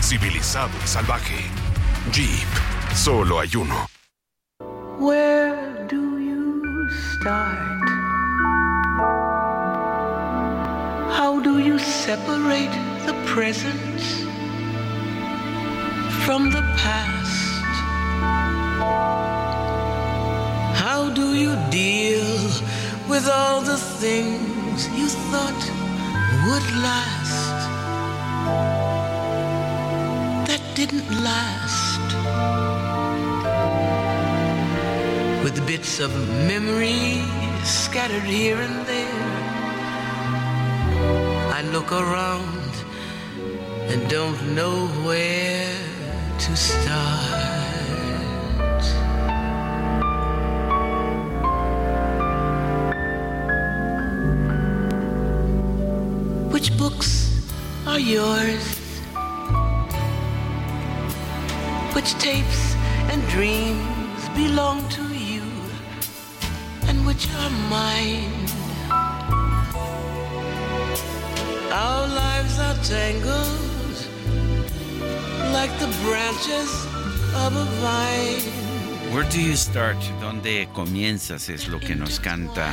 Civilizado 0.03 0.71
y 0.85 0.87
salvaje. 0.87 1.47
Jeep. 2.13 2.49
Solo 2.95 3.41
hay 3.41 3.57
uno. 3.57 3.89
Where 4.99 5.87
do 5.89 6.19
you? 6.19 6.63
How 11.11 11.41
do 11.43 11.59
you 11.59 11.79
separate 11.79 12.90
the 13.11 13.17
present? 13.27 14.01
from 16.31 16.51
the 16.51 16.63
past? 16.85 17.73
How 20.85 21.11
do 21.11 21.35
you 21.35 21.53
deal 21.71 22.31
with 23.09 23.27
all 23.29 23.63
the 23.63 23.79
things 24.03 24.77
you 24.99 25.09
thought 25.31 25.63
would 26.47 26.67
last 26.89 27.61
that 30.49 30.63
didn't 30.77 31.11
last? 31.31 32.09
With 35.43 35.57
bits 35.67 35.99
of 35.99 36.13
memory 36.53 37.25
scattered 37.65 38.29
here 38.39 38.59
and 38.67 38.77
there, 38.87 39.41
I 41.59 41.63
look 41.73 41.91
around 41.91 42.60
and 43.91 44.09
don't 44.09 44.55
know 44.55 44.87
where 45.05 45.77
to 46.39 46.57
start. 46.57 47.41
Which 56.53 56.77
books 56.79 57.11
are 57.85 57.99
yours? 57.99 58.65
Which 61.95 62.15
tapes 62.19 62.77
and 63.11 63.27
dreams 63.29 64.29
belong 64.37 64.89
to 64.91 65.03
you? 65.13 65.43
And 66.87 67.05
which 67.05 67.29
are 67.41 67.51
mine? 67.69 68.47
Our 71.73 72.07
lives 72.07 72.57
are 72.61 72.79
tangled 72.85 73.70
like 75.53 75.73
the 75.79 75.89
branches 76.05 76.87
of 77.35 77.57
a 77.57 77.65
vine. 77.81 78.41
Where 79.13 79.29
do 79.29 79.41
you 79.41 79.57
start? 79.57 79.97
¿Dónde 80.21 80.69
comienzas? 80.73 81.49
Es 81.49 81.69
lo 81.69 81.81
que 81.81 81.97
nos 81.97 82.21
canta 82.21 82.73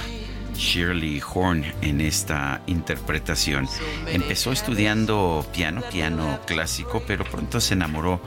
Shirley 0.56 1.22
Horn 1.22 1.66
en 1.82 2.02
esta 2.02 2.62
interpretación. 2.68 3.68
Empezó 4.08 4.52
estudiando 4.52 5.46
piano, 5.54 5.82
piano 5.92 6.40
clásico, 6.46 7.02
pero 7.08 7.24
pronto 7.26 7.60
se 7.60 7.74
enamoró, 7.74 8.22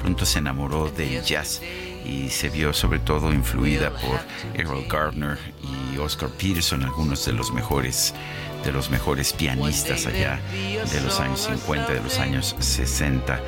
pronto 0.00 0.26
se 0.26 0.40
enamoró 0.40 0.90
del 0.90 1.22
jazz 1.22 1.62
y 2.04 2.28
se 2.28 2.50
vio 2.50 2.74
sobre 2.74 2.98
todo 2.98 3.32
influida 3.32 3.90
por 3.90 4.20
Errol 4.54 4.86
Gardner 4.86 5.38
y 5.62 5.96
Oscar 5.96 6.28
Peterson, 6.28 6.82
algunos 6.82 7.24
de 7.24 7.32
los 7.32 7.52
mejores 7.52 8.14
de 8.64 8.72
los 8.72 8.88
mejores 8.88 9.34
pianistas 9.34 10.06
allá 10.06 10.40
de 10.50 11.00
los 11.02 11.20
años 11.20 11.40
50, 11.42 11.92
de 11.92 12.00
los 12.00 12.18
años 12.18 12.56
60 12.58 13.38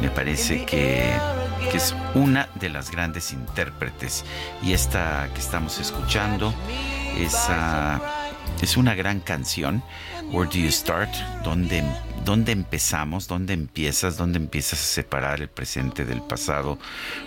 me 0.00 0.10
parece 0.10 0.64
que, 0.64 1.14
es 1.74 1.94
una 2.14 2.48
de 2.54 2.70
las 2.70 2.90
grandes 2.90 3.32
intérpretes. 3.32 4.24
Y 4.62 4.72
esta 4.72 5.28
que 5.34 5.40
estamos 5.40 5.78
escuchando 5.78 6.54
es, 7.18 7.36
es 8.62 8.76
una 8.76 8.94
gran 8.94 9.20
canción. 9.20 9.82
Where 10.32 10.48
do 10.48 10.58
you 10.58 10.70
start? 10.72 11.10
¿Dónde, 11.44 11.84
¿Dónde 12.24 12.52
empezamos? 12.52 13.28
¿Dónde 13.28 13.52
empiezas? 13.52 14.16
¿Dónde 14.16 14.38
empiezas 14.38 14.80
a 14.80 14.84
separar 14.84 15.40
el 15.40 15.48
presente 15.48 16.04
del 16.04 16.22
pasado? 16.22 16.78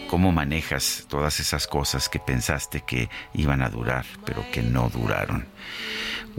¿Cómo 0.09 0.31
manejas 0.31 1.05
todas 1.07 1.39
esas 1.39 1.67
cosas 1.67 2.09
que 2.09 2.19
pensaste 2.19 2.81
que 2.81 3.09
iban 3.33 3.61
a 3.61 3.69
durar, 3.69 4.05
pero 4.25 4.43
que 4.51 4.61
no 4.61 4.89
duraron? 4.89 5.47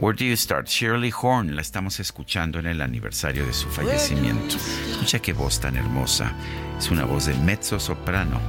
Where 0.01 0.15
Do 0.15 0.25
You 0.25 0.35
Start? 0.35 0.65
Shirley 0.67 1.13
Horn, 1.13 1.55
la 1.55 1.61
estamos 1.61 1.99
escuchando 1.99 2.57
en 2.57 2.65
el 2.65 2.81
aniversario 2.81 3.45
de 3.45 3.53
su 3.53 3.69
fallecimiento. 3.69 4.55
Escucha 4.89 5.19
qué 5.19 5.31
voz 5.31 5.59
tan 5.59 5.77
hermosa. 5.77 6.33
Es 6.75 6.89
una 6.89 7.05
voz 7.05 7.27
de 7.27 7.35
mezzo 7.35 7.79
soprano. 7.79 8.41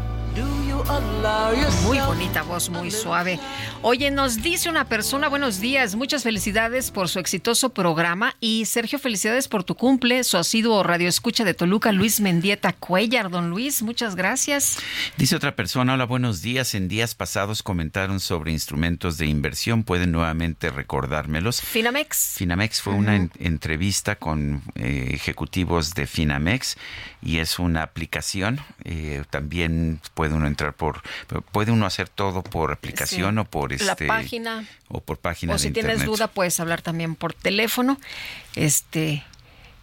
Muy 1.84 2.00
bonita 2.00 2.42
voz, 2.42 2.68
muy 2.68 2.90
suave. 2.90 3.38
Oye, 3.82 4.10
nos 4.10 4.42
dice 4.42 4.68
una 4.68 4.86
persona, 4.86 5.28
buenos 5.28 5.60
días, 5.60 5.94
muchas 5.94 6.24
felicidades 6.24 6.90
por 6.90 7.08
su 7.08 7.20
exitoso 7.20 7.68
programa 7.70 8.34
y 8.40 8.64
Sergio, 8.64 8.98
felicidades 8.98 9.46
por 9.46 9.62
tu 9.62 9.76
cumple, 9.76 10.24
su 10.24 10.38
asiduo 10.38 10.82
radio 10.82 11.08
escucha 11.08 11.44
de 11.44 11.54
Toluca, 11.54 11.92
Luis 11.92 12.20
Mendieta 12.20 12.72
Cuellar. 12.72 13.30
Don 13.30 13.50
Luis, 13.50 13.82
muchas 13.82 14.16
gracias. 14.16 14.78
Dice 15.16 15.36
otra 15.36 15.54
persona, 15.54 15.94
hola, 15.94 16.04
buenos 16.04 16.42
días. 16.42 16.74
En 16.74 16.88
días 16.88 17.14
pasados 17.14 17.62
comentaron 17.62 18.18
sobre 18.18 18.50
instrumentos 18.50 19.18
de 19.18 19.26
inversión, 19.26 19.84
pueden 19.84 20.10
nuevamente 20.10 20.70
recordármelos. 20.70 21.60
Finamex. 21.60 22.34
Finamex 22.38 22.82
fue 22.82 22.94
una 22.94 23.28
entrevista 23.38 24.16
con 24.16 24.62
eh, 24.74 25.10
ejecutivos 25.12 25.94
de 25.94 26.06
Finamex 26.06 26.76
y 27.22 27.38
es 27.38 27.58
una 27.58 27.82
aplicación. 27.82 28.60
Eh, 28.84 29.22
también 29.30 30.00
puede 30.14 30.34
uno 30.34 30.46
entrar 30.46 30.71
por, 30.72 31.02
puede 31.52 31.72
uno 31.72 31.86
hacer 31.86 32.08
todo 32.08 32.42
por 32.42 32.72
aplicación 32.72 33.38
o 33.38 33.44
por 33.44 33.72
este, 33.72 33.84
la 33.84 33.96
página 33.96 34.64
o 34.88 35.00
por 35.00 35.18
página. 35.18 35.54
O 35.54 35.58
si 35.58 35.70
tienes 35.70 36.04
duda 36.04 36.28
puedes 36.28 36.58
hablar 36.60 36.82
también 36.82 37.14
por 37.14 37.34
teléfono. 37.34 37.98
Este 38.54 39.24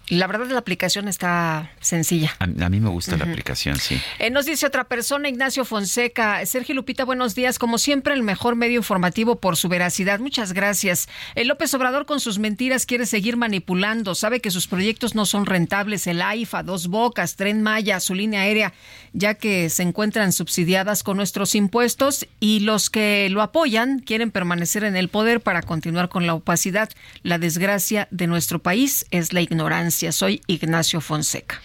la 0.10 0.26
verdad 0.26 0.48
la 0.48 0.60
aplicación 0.60 1.08
está 1.08 1.72
sencilla. 1.80 2.36
A, 2.40 2.48
mí 2.48 2.80
me 2.80 2.90
gusta 2.90 3.16
la 3.16 3.26
aplicación, 3.26 3.78
sí. 3.78 4.02
Eh, 4.18 4.32
nos 4.32 4.46
dice 4.46 4.66
otra 4.66 4.86
persona, 4.86 5.30
Ignacio 5.30 5.66
Fonseca. 5.66 6.44
Sergio 6.48 6.74
Lupita, 6.74 7.06
buenos 7.06 7.36
días. 7.36 7.60
Como 7.60 7.78
siempre, 7.78 8.16
el 8.16 8.24
mejor 8.24 8.56
medio 8.56 8.78
informativo 8.78 9.36
por 9.40 9.56
su 9.56 9.70
veracidad. 9.70 10.20
Muchas 10.20 10.54
gracias. 10.54 11.08
El 11.36 11.48
López 11.48 11.74
Obrador 11.76 12.08
con 12.08 12.20
sus 12.20 12.40
mentiras 12.40 12.88
quiere 12.88 13.06
seguir 13.06 13.38
manipulando. 13.38 14.16
Sabe 14.16 14.40
que 14.40 14.50
sus 14.50 14.68
proyectos 14.68 15.14
no 15.14 15.28
son 15.28 15.46
rentables. 15.46 16.08
El 16.08 16.24
AIFA, 16.24 16.64
Dos 16.64 16.88
Bocas, 16.88 17.36
Tren 17.36 17.62
Maya, 17.62 18.00
su 18.00 18.16
línea 18.16 18.42
aérea, 18.42 18.74
ya 19.14 19.36
que 19.36 19.70
se 19.70 19.84
encuentran 19.84 20.34
subsidiadas 20.34 21.04
con 21.04 21.18
nuestros 21.18 21.54
impuestos 21.54 22.28
y 22.40 22.62
los 22.62 22.90
que 22.90 23.28
lo 23.30 23.44
apoyan 23.44 24.00
quieren 24.00 24.32
permanecer 24.32 24.84
en 24.84 24.96
el 24.96 25.10
poder 25.10 25.42
para 25.42 25.62
continuar 25.62 26.10
con 26.10 26.26
la 26.26 26.34
opacidad. 26.34 26.90
La 27.22 27.38
desgracia 27.38 28.08
de 28.10 28.26
nuestro 28.26 28.60
país 28.60 29.06
es 29.12 29.34
la 29.34 29.42
ignorancia. 29.42 29.99
Soy 30.12 30.42
Ignacio 30.48 31.02
Fonseca. 31.02 31.62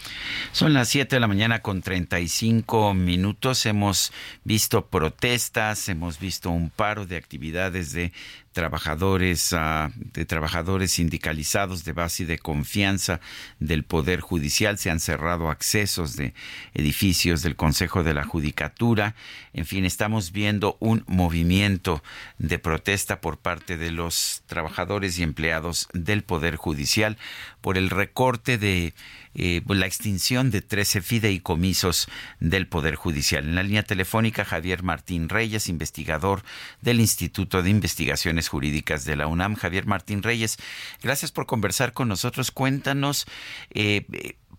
Son 0.53 0.75
las 0.75 0.89
7 0.89 1.17
de 1.17 1.21
la 1.21 1.29
mañana 1.29 1.63
con 1.63 1.83
35 1.83 2.93
minutos. 2.93 3.65
Hemos 3.67 4.13
visto 4.43 4.87
protestas, 4.87 5.89
hemos 5.89 6.19
visto 6.19 6.51
un 6.51 6.71
paro 6.71 7.07
de 7.07 7.17
actividades 7.17 7.93
de 7.93 8.13
trabajadores, 8.55 9.53
ah, 9.53 9.91
de 9.97 10.25
trabajadores 10.25 10.93
sindicalizados 10.93 11.85
de 11.85 11.93
base 11.93 12.23
y 12.23 12.27
de 12.27 12.39
confianza 12.39 13.21
del 13.59 13.85
Poder 13.85 14.21
Judicial. 14.21 14.79
Se 14.79 14.91
han 14.91 15.01
cerrado 15.01 15.51
accesos 15.51 16.17
de 16.17 16.33
edificios 16.73 17.43
del 17.43 17.57
Consejo 17.57 18.03
de 18.03 18.15
la 18.15 18.25
Judicatura. 18.25 19.15
En 19.53 19.67
fin, 19.67 19.85
estamos 19.85 20.33
viendo 20.33 20.79
un 20.81 21.05
movimiento 21.07 22.03
de 22.39 22.59
protesta 22.59 23.21
por 23.21 23.37
parte 23.37 23.77
de 23.77 23.91
los 23.91 24.43
trabajadores 24.47 25.19
y 25.19 25.23
empleados 25.23 25.89
del 25.93 26.23
Poder 26.23 26.57
Judicial 26.57 27.19
por 27.61 27.77
el 27.77 27.91
recorte 27.91 28.57
de 28.57 28.95
eh, 29.37 29.63
pues, 29.67 29.79
la 29.79 29.87
extinción 29.87 30.51
de 30.51 30.63
13 30.63 31.03
fideicomisos 31.03 32.09
del 32.39 32.69
Poder 32.69 32.95
Judicial. 32.95 33.45
En 33.45 33.57
la 33.57 33.65
línea 33.65 33.83
telefónica, 33.83 34.45
Javier 34.45 34.83
Martín 34.83 35.29
Reyes, 35.29 35.69
investigador 35.69 36.43
del 36.81 37.01
Instituto 37.01 37.63
de 37.63 37.71
Investigaciones 37.71 38.49
Jurídicas 38.49 39.05
de 39.05 39.17
la 39.17 39.27
UNAM. 39.27 39.57
Javier 39.57 39.87
Martín 39.87 40.23
Reyes, 40.23 40.57
gracias 41.03 41.33
por 41.33 41.47
conversar 41.47 41.93
con 41.93 42.09
nosotros. 42.09 42.53
Cuéntanos. 42.53 43.27
Eh, 43.71 44.05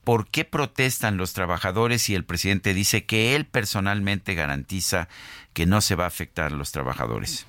¿Por 0.04 0.30
qué 0.30 0.46
protestan 0.46 1.18
los 1.18 1.34
trabajadores 1.34 2.10
y 2.10 2.16
el 2.16 2.26
presidente 2.26 2.74
dice 2.74 3.06
que 3.06 3.36
él 3.36 3.46
personalmente 3.46 4.36
garantiza 4.36 5.08
que 5.54 5.66
no 5.66 5.82
se 5.82 5.96
va 5.96 6.04
a 6.04 6.08
afectar 6.08 6.52
a 6.52 6.56
los 6.56 6.72
trabajadores? 6.72 7.48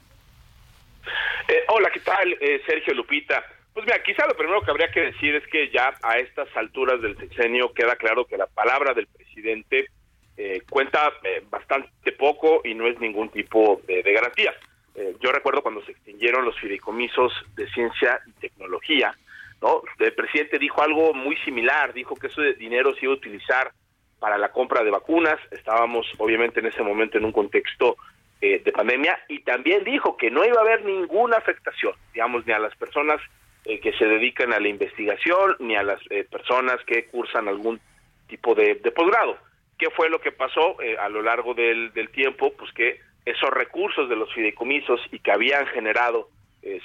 Eh, 1.49 1.65
hola, 1.69 1.91
¿qué 1.93 2.01
tal? 2.01 2.35
Sergio 2.67 2.95
Lupita. 2.95 3.45
Pues 3.77 3.85
mira, 3.85 4.03
quizá 4.03 4.27
lo 4.27 4.35
primero 4.35 4.63
que 4.63 4.71
habría 4.71 4.91
que 4.91 5.03
decir 5.03 5.35
es 5.35 5.47
que 5.49 5.69
ya 5.69 5.93
a 6.03 6.19
estas 6.19 6.49
alturas 6.57 6.99
del 7.03 7.15
sexenio 7.19 7.75
queda 7.75 7.95
claro 7.97 8.25
que 8.25 8.39
la 8.39 8.47
palabra 8.47 8.95
del 8.95 9.07
presidente 9.07 9.91
eh, 10.35 10.63
cuenta 10.71 11.13
eh, 11.23 11.45
bastante 11.51 12.13
poco 12.13 12.63
y 12.65 12.73
no 12.73 12.87
es 12.87 12.99
ningún 13.01 13.29
tipo 13.29 13.83
de, 13.87 14.01
garantía. 14.01 14.55
Eh, 14.95 15.15
yo 15.21 15.31
recuerdo 15.31 15.61
cuando 15.61 15.85
se 15.85 15.93
extinguieron 15.93 16.47
los 16.47 16.59
fideicomisos 16.59 17.35
de 17.55 17.69
ciencia 17.69 18.19
y 18.27 18.33
tecnología, 18.41 19.15
¿no? 19.61 19.83
El 19.99 20.15
presidente 20.15 20.59
dijo 20.59 20.81
algo 20.81 21.13
muy 21.13 21.37
similar, 21.45 21.93
dijo 21.93 22.15
que 22.15 22.29
ese 22.29 22.55
dinero 22.55 22.95
se 22.95 23.05
iba 23.05 23.13
a 23.13 23.17
utilizar 23.19 23.73
para 24.19 24.39
la 24.39 24.53
compra 24.53 24.85
de 24.85 24.91
vacunas, 24.91 25.39
estábamos 25.51 26.11
obviamente 26.17 26.61
en 26.61 26.67
ese 26.69 26.83
momento 26.83 27.19
en 27.19 27.27
un 27.27 27.33
contexto 27.33 27.99
de 28.41 28.73
pandemia 28.73 29.19
y 29.29 29.41
también 29.41 29.85
dijo 29.85 30.17
que 30.17 30.31
no 30.31 30.45
iba 30.45 30.59
a 30.59 30.65
haber 30.65 30.85
ninguna 30.85 31.37
afectación, 31.37 31.93
digamos, 32.15 32.47
ni 32.47 32.53
a 32.53 32.59
las 32.59 32.75
personas 32.77 33.21
eh, 33.69 33.81
que 33.81 33.93
se 33.95 34.05
dedican 34.05 34.53
a 34.53 34.61
la 34.61 34.69
investigación 34.69 35.57
ni 35.59 35.75
a 35.75 35.83
las 35.83 36.01
eh, 36.11 36.23
personas 36.23 36.77
que 36.87 37.07
cursan 37.07 37.49
algún 37.49 37.81
tipo 38.29 38.55
de, 38.55 38.77
posgrado. 38.95 39.37
¿Qué 39.77 39.91
fue 39.91 40.09
lo 40.09 40.21
que 40.21 40.31
pasó 40.31 40.81
eh, 40.81 40.97
a 40.97 41.09
lo 41.09 41.21
largo 41.21 41.53
del, 41.53 41.91
tiempo? 42.13 42.53
Pues 42.57 42.73
que 42.75 43.01
esos 43.25 43.51
recursos 43.51 44.09
de 44.09 44.15
los 44.15 44.33
fideicomisos 44.33 45.01
y 45.11 45.19
que 45.19 45.33
habían 45.33 45.67
generado 45.67 46.29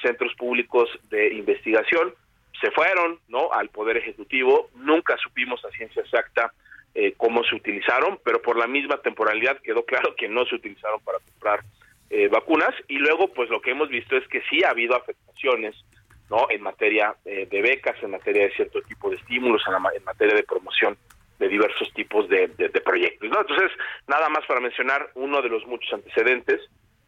centros 0.01 0.33
públicos 0.35 0.89
de 1.09 1.33
investigación 1.33 2.13
se 2.59 2.71
fueron 2.71 3.19
no 3.27 3.51
al 3.51 3.69
poder 3.69 3.97
ejecutivo 3.97 4.69
nunca 4.75 5.17
supimos 5.17 5.63
a 5.65 5.71
ciencia 5.71 6.03
exacta 6.03 6.53
cómo 7.17 7.43
se 7.43 7.55
utilizaron 7.55 8.19
pero 8.23 8.43
por 8.43 8.57
la 8.57 8.67
misma 8.67 8.97
temporalidad 8.97 9.59
quedó 9.63 9.83
claro 9.83 10.15
que 10.15 10.29
no 10.29 10.45
se 10.45 10.53
utilizaron 10.53 10.99
para 11.03 11.17
comprar 11.17 11.61
vacunas 12.29 12.75
y 12.89 12.97
luego 12.97 13.29
pues 13.29 13.49
lo 13.49 13.59
que 13.59 13.71
hemos 13.71 13.89
visto 13.89 14.15
es 14.15 14.27
que 14.27 14.43
sí 14.51 14.63
ha 14.63 14.69
habido 14.69 14.95
afectaciones 14.95 15.75
¿no? 16.31 16.47
En 16.49 16.61
materia 16.63 17.13
eh, 17.25 17.45
de 17.51 17.61
becas, 17.61 18.01
en 18.01 18.11
materia 18.11 18.43
de 18.43 18.55
cierto 18.55 18.81
tipo 18.83 19.09
de 19.09 19.17
estímulos, 19.17 19.61
en, 19.67 19.73
en 19.95 20.03
materia 20.05 20.33
de 20.33 20.43
promoción 20.43 20.97
de 21.37 21.49
diversos 21.49 21.91
tipos 21.93 22.29
de, 22.29 22.47
proyectos. 22.85 23.27
Entonces, 23.27 23.71
nada 24.07 24.29
más 24.29 24.45
para 24.45 24.61
mencionar 24.61 25.09
uno 25.15 25.41
de 25.41 25.49
los 25.49 25.65
muchos 25.65 25.91
antecedentes. 25.91 26.61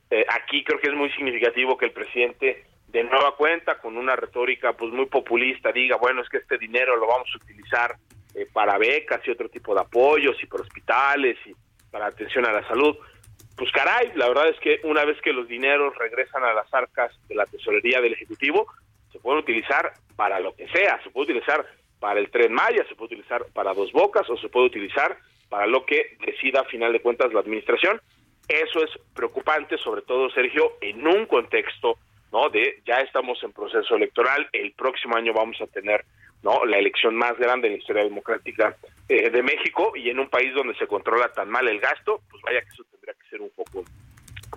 Eh, 0.10 0.26
aquí 0.28 0.64
creo 0.64 0.80
que 0.80 0.90
es 0.90 0.96
muy 0.96 1.10
significativo 1.12 1.78
que 1.78 1.86
el 1.86 1.92
presidente 1.92 2.66
de 2.88 3.04
nueva 3.04 3.36
cuenta, 3.36 3.80
con 3.80 3.96
una 3.96 4.16
retórica 4.16 4.74
pues 4.74 4.92
muy 4.92 5.06
populista, 5.06 5.72
diga, 5.72 5.98
bueno, 5.98 6.22
es 6.22 6.30
que 6.30 6.38
este 6.38 6.58
dinero 6.58 6.98
lo 6.98 7.08
vamos 7.08 7.30
a 7.34 7.44
utilizar 7.44 7.96
eh, 8.36 8.48
para 8.52 8.78
becas 8.78 9.22
y 9.26 9.32
otro 9.32 9.50
tipo 9.50 9.74
de 9.74 9.82
apoyos 9.82 10.36
y 10.42 10.48
para 10.48 10.64
hospitales 10.64 11.38
y 11.46 11.54
para 11.92 12.08
atención 12.08 12.46
a 12.46 12.52
la 12.52 12.68
salud. 12.68 12.98
Pues 13.56 13.72
caray, 13.72 14.12
la 14.16 14.28
verdad 14.28 14.50
es 14.50 14.60
que 14.60 14.80
una 14.84 15.06
vez 15.06 15.22
que 15.22 15.32
los 15.32 15.48
dineros 15.48 15.96
regresan 15.96 16.44
a 16.44 16.54
las 16.54 16.74
arcas 16.74 17.12
de 17.28 17.36
la 17.36 17.46
tesorería 17.46 18.02
del 18.02 18.14
Ejecutivo, 18.14 18.68
se 19.14 19.20
puede 19.20 19.40
utilizar 19.40 19.94
para 20.18 20.40
lo 20.40 20.54
que 20.56 20.68
sea, 20.70 21.02
se 21.04 21.12
puede 21.12 21.32
utilizar 21.32 21.66
para 22.00 22.20
el 22.20 22.30
tren 22.32 22.52
Maya, 22.52 22.84
se 22.90 22.96
puede 22.96 23.14
utilizar 23.14 23.46
para 23.54 23.74
dos 23.74 23.92
bocas 23.94 24.30
o 24.30 24.36
se 24.36 24.50
puede 24.50 24.66
utilizar 24.66 25.18
para 25.48 25.68
lo 25.68 25.86
que 25.86 26.18
decida 26.26 26.62
a 26.62 26.66
final 26.66 26.92
de 26.92 27.00
cuentas 27.00 27.32
la 27.32 27.40
administración. 27.40 28.02
Eso 28.48 28.84
es 28.84 28.90
preocupante, 29.16 29.78
sobre 29.78 30.02
todo 30.02 30.30
Sergio, 30.32 30.74
en 30.82 31.08
un 31.08 31.28
contexto 31.28 31.98
no 32.34 32.50
de 32.50 32.82
ya 32.86 32.96
estamos 32.96 33.42
en 33.44 33.54
proceso 33.54 33.96
electoral, 33.96 34.50
el 34.52 34.74
próximo 34.74 35.16
año 35.16 35.34
vamos 35.34 35.62
a 35.62 35.68
tener 35.68 36.04
no 36.42 36.66
la 36.66 36.78
elección 36.78 37.16
más 37.16 37.38
grande 37.38 37.68
en 37.68 37.74
la 37.74 37.80
historia 37.80 38.04
democrática 38.04 38.76
eh, 39.08 39.30
de 39.30 39.44
México 39.44 39.94
y 39.96 40.10
en 40.10 40.20
un 40.20 40.28
país 40.28 40.54
donde 40.54 40.76
se 40.76 40.88
controla 40.88 41.32
tan 41.32 41.50
mal 41.50 41.68
el 41.68 41.80
gasto, 41.80 42.22
pues 42.30 42.42
vaya 42.42 42.62
que 42.62 42.70
eso 42.70 42.84
tendría 42.92 43.14
que 43.14 43.30
ser 43.30 43.42
un 43.42 43.52
poco 43.52 43.86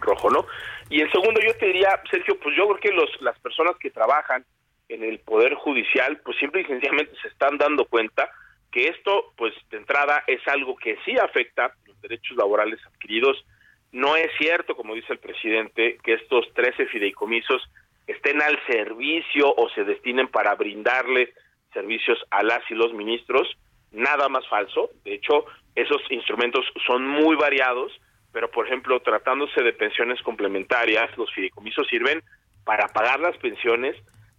rojo, 0.00 0.30
¿no? 0.30 0.46
Y 0.88 1.00
el 1.00 1.10
segundo, 1.10 1.40
yo 1.40 1.54
te 1.56 1.66
diría, 1.66 2.00
Sergio, 2.10 2.38
pues 2.40 2.56
yo 2.56 2.66
creo 2.68 2.80
que 2.80 2.92
los, 2.92 3.10
las 3.20 3.38
personas 3.40 3.76
que 3.78 3.90
trabajan 3.90 4.44
en 4.88 5.02
el 5.02 5.18
Poder 5.18 5.54
Judicial, 5.54 6.20
pues 6.24 6.38
simple 6.38 6.62
y 6.62 6.64
sencillamente 6.64 7.12
se 7.20 7.28
están 7.28 7.58
dando 7.58 7.86
cuenta 7.86 8.30
que 8.70 8.88
esto, 8.88 9.32
pues 9.36 9.54
de 9.70 9.78
entrada, 9.78 10.22
es 10.26 10.46
algo 10.48 10.76
que 10.76 10.96
sí 11.04 11.16
afecta 11.18 11.74
los 11.86 12.00
derechos 12.00 12.36
laborales 12.36 12.78
adquiridos. 12.86 13.44
No 13.92 14.16
es 14.16 14.30
cierto, 14.38 14.76
como 14.76 14.94
dice 14.94 15.12
el 15.12 15.18
presidente, 15.18 15.98
que 16.04 16.14
estos 16.14 16.52
13 16.54 16.86
fideicomisos 16.86 17.62
estén 18.06 18.42
al 18.42 18.58
servicio 18.66 19.52
o 19.56 19.68
se 19.70 19.84
destinen 19.84 20.28
para 20.28 20.54
brindarle 20.54 21.32
servicios 21.72 22.18
a 22.30 22.42
las 22.42 22.62
y 22.70 22.74
los 22.74 22.92
ministros. 22.92 23.48
Nada 23.92 24.28
más 24.28 24.46
falso. 24.48 24.90
De 25.04 25.14
hecho, 25.14 25.46
esos 25.74 26.02
instrumentos 26.10 26.64
son 26.86 27.06
muy 27.06 27.36
variados 27.36 27.92
pero 28.36 28.50
por 28.50 28.66
ejemplo, 28.66 29.00
tratándose 29.00 29.62
de 29.62 29.72
pensiones 29.72 30.20
complementarias, 30.20 31.08
los 31.16 31.32
fideicomisos 31.32 31.88
sirven 31.88 32.22
para 32.64 32.86
pagar 32.88 33.18
las 33.18 33.34
pensiones 33.38 33.96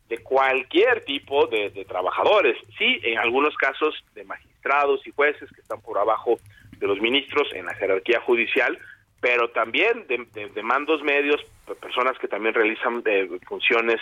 de 0.07 0.19
cualquier 0.19 1.03
tipo 1.03 1.47
de, 1.47 1.71
trabajadores, 1.87 2.59
sí, 2.77 2.99
en 3.01 3.17
algunos 3.17 3.55
casos 3.55 3.95
de 4.13 4.23
magistrados 4.23 5.01
y 5.07 5.11
jueces 5.15 5.49
que 5.49 5.61
están 5.61 5.81
por 5.81 5.97
abajo 5.97 6.37
de 6.77 6.85
los 6.85 7.01
ministros 7.01 7.51
en 7.53 7.65
la 7.65 7.73
jerarquía 7.73 8.21
judicial, 8.21 8.77
pero 9.19 9.49
también 9.49 10.05
de, 10.05 10.61
mandos 10.61 11.01
medios, 11.01 11.41
personas 11.81 12.19
que 12.19 12.27
también 12.27 12.53
realizan 12.53 13.01
eh, 13.03 13.27
funciones 13.47 13.99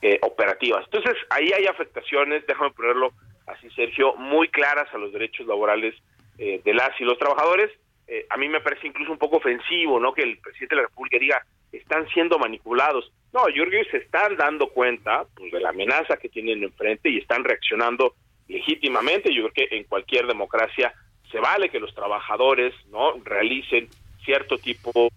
eh, 0.00 0.20
operativas. 0.22 0.86
Entonces, 0.86 1.16
ahí 1.28 1.52
hay 1.52 1.66
afectaciones, 1.66 2.46
déjame 2.46 2.70
ponerlo 2.70 3.12
así, 3.46 3.68
Sergio, 3.76 4.14
muy 4.14 4.48
claras 4.48 4.88
a 4.94 4.96
los 4.96 5.12
derechos 5.12 5.46
laborales 5.46 5.94
eh, 6.38 6.62
de 6.64 6.72
las 6.72 6.98
y 6.98 7.04
los 7.04 7.18
trabajadores, 7.18 7.70
eh, 8.06 8.26
a 8.28 8.36
mí 8.36 8.48
me 8.48 8.60
parece 8.60 8.86
incluso 8.86 9.12
un 9.12 9.18
poco 9.18 9.38
ofensivo, 9.38 9.98
¿no? 9.98 10.12
Que 10.12 10.22
el 10.22 10.38
presidente 10.38 10.74
de 10.74 10.82
la 10.82 10.88
República 10.88 11.18
diga, 11.18 11.46
están 11.72 12.06
siendo 12.08 12.38
manipulados. 12.38 13.10
No, 13.32 13.48
yo 13.48 13.64
creo 13.64 13.84
que 13.84 13.90
se 13.90 13.96
están 13.98 14.36
dando 14.36 14.68
cuenta 14.68 15.24
pues, 15.34 15.52
de 15.52 15.60
la 15.60 15.70
amenaza 15.70 16.16
que 16.16 16.28
tienen 16.28 16.62
enfrente 16.62 17.08
y 17.08 17.18
están 17.18 17.44
reaccionando 17.44 18.14
legítimamente. 18.48 19.34
Yo 19.34 19.48
creo 19.48 19.68
que 19.68 19.76
en 19.76 19.84
cualquier 19.84 20.26
democracia 20.26 20.92
se 21.30 21.40
vale 21.40 21.70
que 21.70 21.80
los 21.80 21.94
trabajadores 21.94 22.74
no 22.90 23.14
realicen 23.24 23.88
cierto 24.24 24.58
tipo 24.58 25.08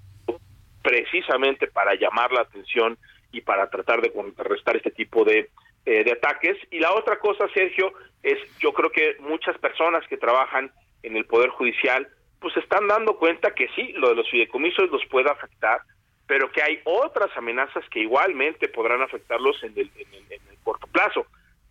precisamente 0.82 1.68
para 1.68 1.96
llamar 1.96 2.32
la 2.32 2.42
atención 2.42 2.98
y 3.32 3.42
para 3.42 3.70
tratar 3.70 4.02
de 4.02 4.12
contrarrestar 4.12 4.78
este 4.78 4.92
tipo 4.92 5.26
de, 5.26 5.50
eh, 5.86 6.04
de 6.04 6.12
ataques. 6.14 6.58
Y 6.72 6.80
la 6.80 6.94
otra 6.94 7.20
cosa, 7.20 7.48
Sergio, 7.54 7.94
es 8.24 8.40
yo 8.60 8.74
creo 8.74 8.90
que 8.90 9.18
muchas 9.20 9.58
personas 9.58 10.08
que 10.08 10.18
trabajan 10.18 10.72
en 11.04 11.18
el 11.18 11.26
Poder 11.26 11.50
Judicial 11.50 12.08
pues 12.40 12.54
se 12.54 12.60
están 12.60 12.88
dando 12.88 13.18
cuenta 13.18 13.54
que 13.54 13.68
sí, 13.76 13.94
lo 13.94 14.10
de 14.10 14.16
los 14.16 14.30
fideicomisos 14.30 14.90
los 14.90 15.06
puede 15.08 15.30
afectar, 15.30 15.82
pero 16.28 16.52
que 16.52 16.62
hay 16.62 16.80
otras 16.84 17.36
amenazas 17.36 17.84
que 17.90 18.02
igualmente 18.02 18.68
podrán 18.68 19.02
afectarlos 19.02 19.62
en 19.64 19.74
el, 19.76 19.90
en 19.96 20.14
el, 20.14 20.32
en 20.32 20.42
el 20.50 20.58
corto 20.64 20.88
plazo. 20.88 21.26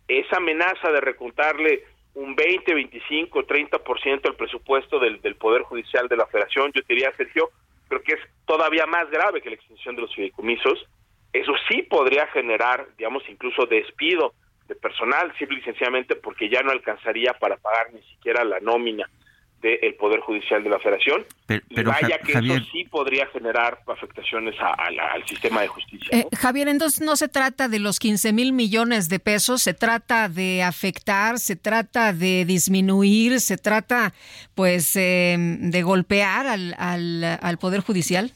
Esa 0.07 0.37
amenaza 0.37 0.91
de 0.91 1.01
recontarle 1.01 1.83
un 2.15 2.35
20, 2.35 2.73
25, 2.73 3.45
30% 3.45 4.21
del 4.21 4.35
presupuesto 4.35 4.99
del, 4.99 5.21
del 5.21 5.35
Poder 5.35 5.61
Judicial 5.61 6.07
de 6.07 6.17
la 6.17 6.25
Federación, 6.25 6.71
yo 6.73 6.81
te 6.81 6.93
diría, 6.93 7.13
Sergio, 7.15 7.51
creo 7.87 8.01
que 8.01 8.13
es 8.13 8.19
todavía 8.45 8.85
más 8.87 9.09
grave 9.11 9.41
que 9.41 9.49
la 9.49 9.55
extinción 9.55 9.95
de 9.95 10.01
los 10.01 10.15
fideicomisos. 10.15 10.85
Eso 11.31 11.53
sí 11.69 11.83
podría 11.83 12.25
generar, 12.27 12.87
digamos, 12.97 13.23
incluso 13.29 13.65
despido 13.67 14.33
de 14.67 14.75
personal, 14.75 15.31
simple 15.37 15.59
y 15.59 15.61
sencillamente 15.61 16.15
porque 16.15 16.49
ya 16.49 16.61
no 16.63 16.71
alcanzaría 16.71 17.33
para 17.33 17.57
pagar 17.57 17.93
ni 17.93 18.01
siquiera 18.01 18.43
la 18.43 18.59
nómina 18.59 19.07
del 19.61 19.95
Poder 19.95 20.19
Judicial 20.19 20.63
de 20.63 20.69
la 20.69 20.79
Federación. 20.79 21.25
Pero, 21.47 21.61
y 21.69 21.83
vaya 21.83 22.19
que 22.19 22.33
eso 22.33 22.65
sí 22.71 22.85
podría 22.85 23.25
generar 23.27 23.79
afectaciones 23.87 24.55
a, 24.59 24.73
a 24.73 24.91
la, 24.91 25.07
al 25.13 25.25
sistema 25.25 25.61
de 25.61 25.67
justicia. 25.67 26.09
¿no? 26.11 26.19
Eh, 26.19 26.27
Javier, 26.37 26.67
entonces 26.67 27.01
no 27.01 27.15
se 27.15 27.27
trata 27.27 27.67
de 27.67 27.79
los 27.79 27.99
15 27.99 28.33
mil 28.33 28.53
millones 28.53 29.09
de 29.09 29.19
pesos, 29.19 29.63
se 29.63 29.73
trata 29.73 30.29
de 30.29 30.61
afectar, 30.61 31.39
se 31.39 31.55
trata 31.55 32.13
de 32.13 32.45
disminuir, 32.45 33.39
se 33.39 33.57
trata 33.57 34.13
pues 34.53 34.95
eh, 34.95 35.35
de 35.37 35.81
golpear 35.81 36.45
al, 36.45 36.75
al, 36.77 37.23
al 37.41 37.57
Poder 37.57 37.81
Judicial. 37.81 38.31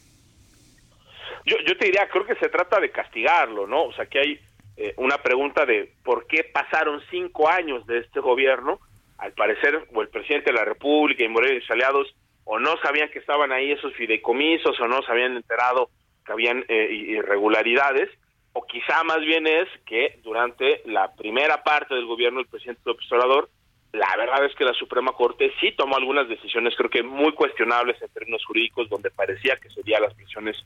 Yo, 1.46 1.58
yo 1.68 1.78
te 1.78 1.86
diría, 1.86 2.08
creo 2.10 2.26
que 2.26 2.36
se 2.36 2.50
trata 2.50 2.80
de 2.80 2.92
castigarlo, 2.92 3.68
¿no? 3.68 3.84
O 3.84 3.94
sea, 3.94 4.06
que 4.06 4.20
hay 4.20 4.40
eh, 4.78 4.94
una 4.98 5.18
pregunta 5.18 5.66
de 5.66 5.94
por 6.04 6.26
qué 6.28 6.44
pasaron 6.44 7.02
cinco 7.10 7.50
años 7.50 7.86
de 7.88 8.00
este 8.00 8.20
gobierno 8.20 8.80
al 9.22 9.34
parecer, 9.34 9.88
o 9.94 10.02
el 10.02 10.10
presidente 10.10 10.52
de 10.52 10.58
la 10.58 10.66
República 10.66 11.24
y 11.24 11.30
Moreno 11.30 11.56
y 11.56 11.62
sus 11.62 11.72
aliados, 11.72 12.14
o 12.44 12.60
no 12.60 12.76
sabían 12.82 13.10
que 13.10 13.20
estaban 13.20 13.52
ahí 13.52 13.72
esos 13.72 13.94
fideicomisos, 13.94 14.80
o 14.80 14.88
no 14.88 15.04
se 15.04 15.12
habían 15.12 15.36
enterado 15.36 15.90
que 16.26 16.32
habían 16.32 16.66
eh, 16.68 16.88
irregularidades, 16.92 18.10
o 18.54 18.66
quizá 18.66 19.04
más 19.04 19.20
bien 19.20 19.46
es 19.46 19.68
que 19.86 20.20
durante 20.24 20.82
la 20.86 21.14
primera 21.14 21.64
parte 21.64 21.94
del 21.94 22.08
gobierno 22.08 22.40
del 22.40 22.50
presidente 22.50 22.82
López 22.84 23.06
Obrador, 23.12 23.50
la 23.94 24.16
verdad 24.18 24.44
es 24.44 24.56
que 24.56 24.66
la 24.66 24.74
Suprema 24.74 25.12
Corte 25.12 25.54
sí 25.60 25.72
tomó 25.78 25.98
algunas 25.98 26.28
decisiones, 26.28 26.74
creo 26.76 26.90
que 26.90 27.04
muy 27.04 27.34
cuestionables 27.34 28.02
en 28.02 28.10
términos 28.10 28.44
jurídicos, 28.44 28.90
donde 28.90 29.12
parecía 29.12 29.56
que 29.58 29.70
serían 29.70 30.02
las 30.02 30.16
prisiones 30.16 30.58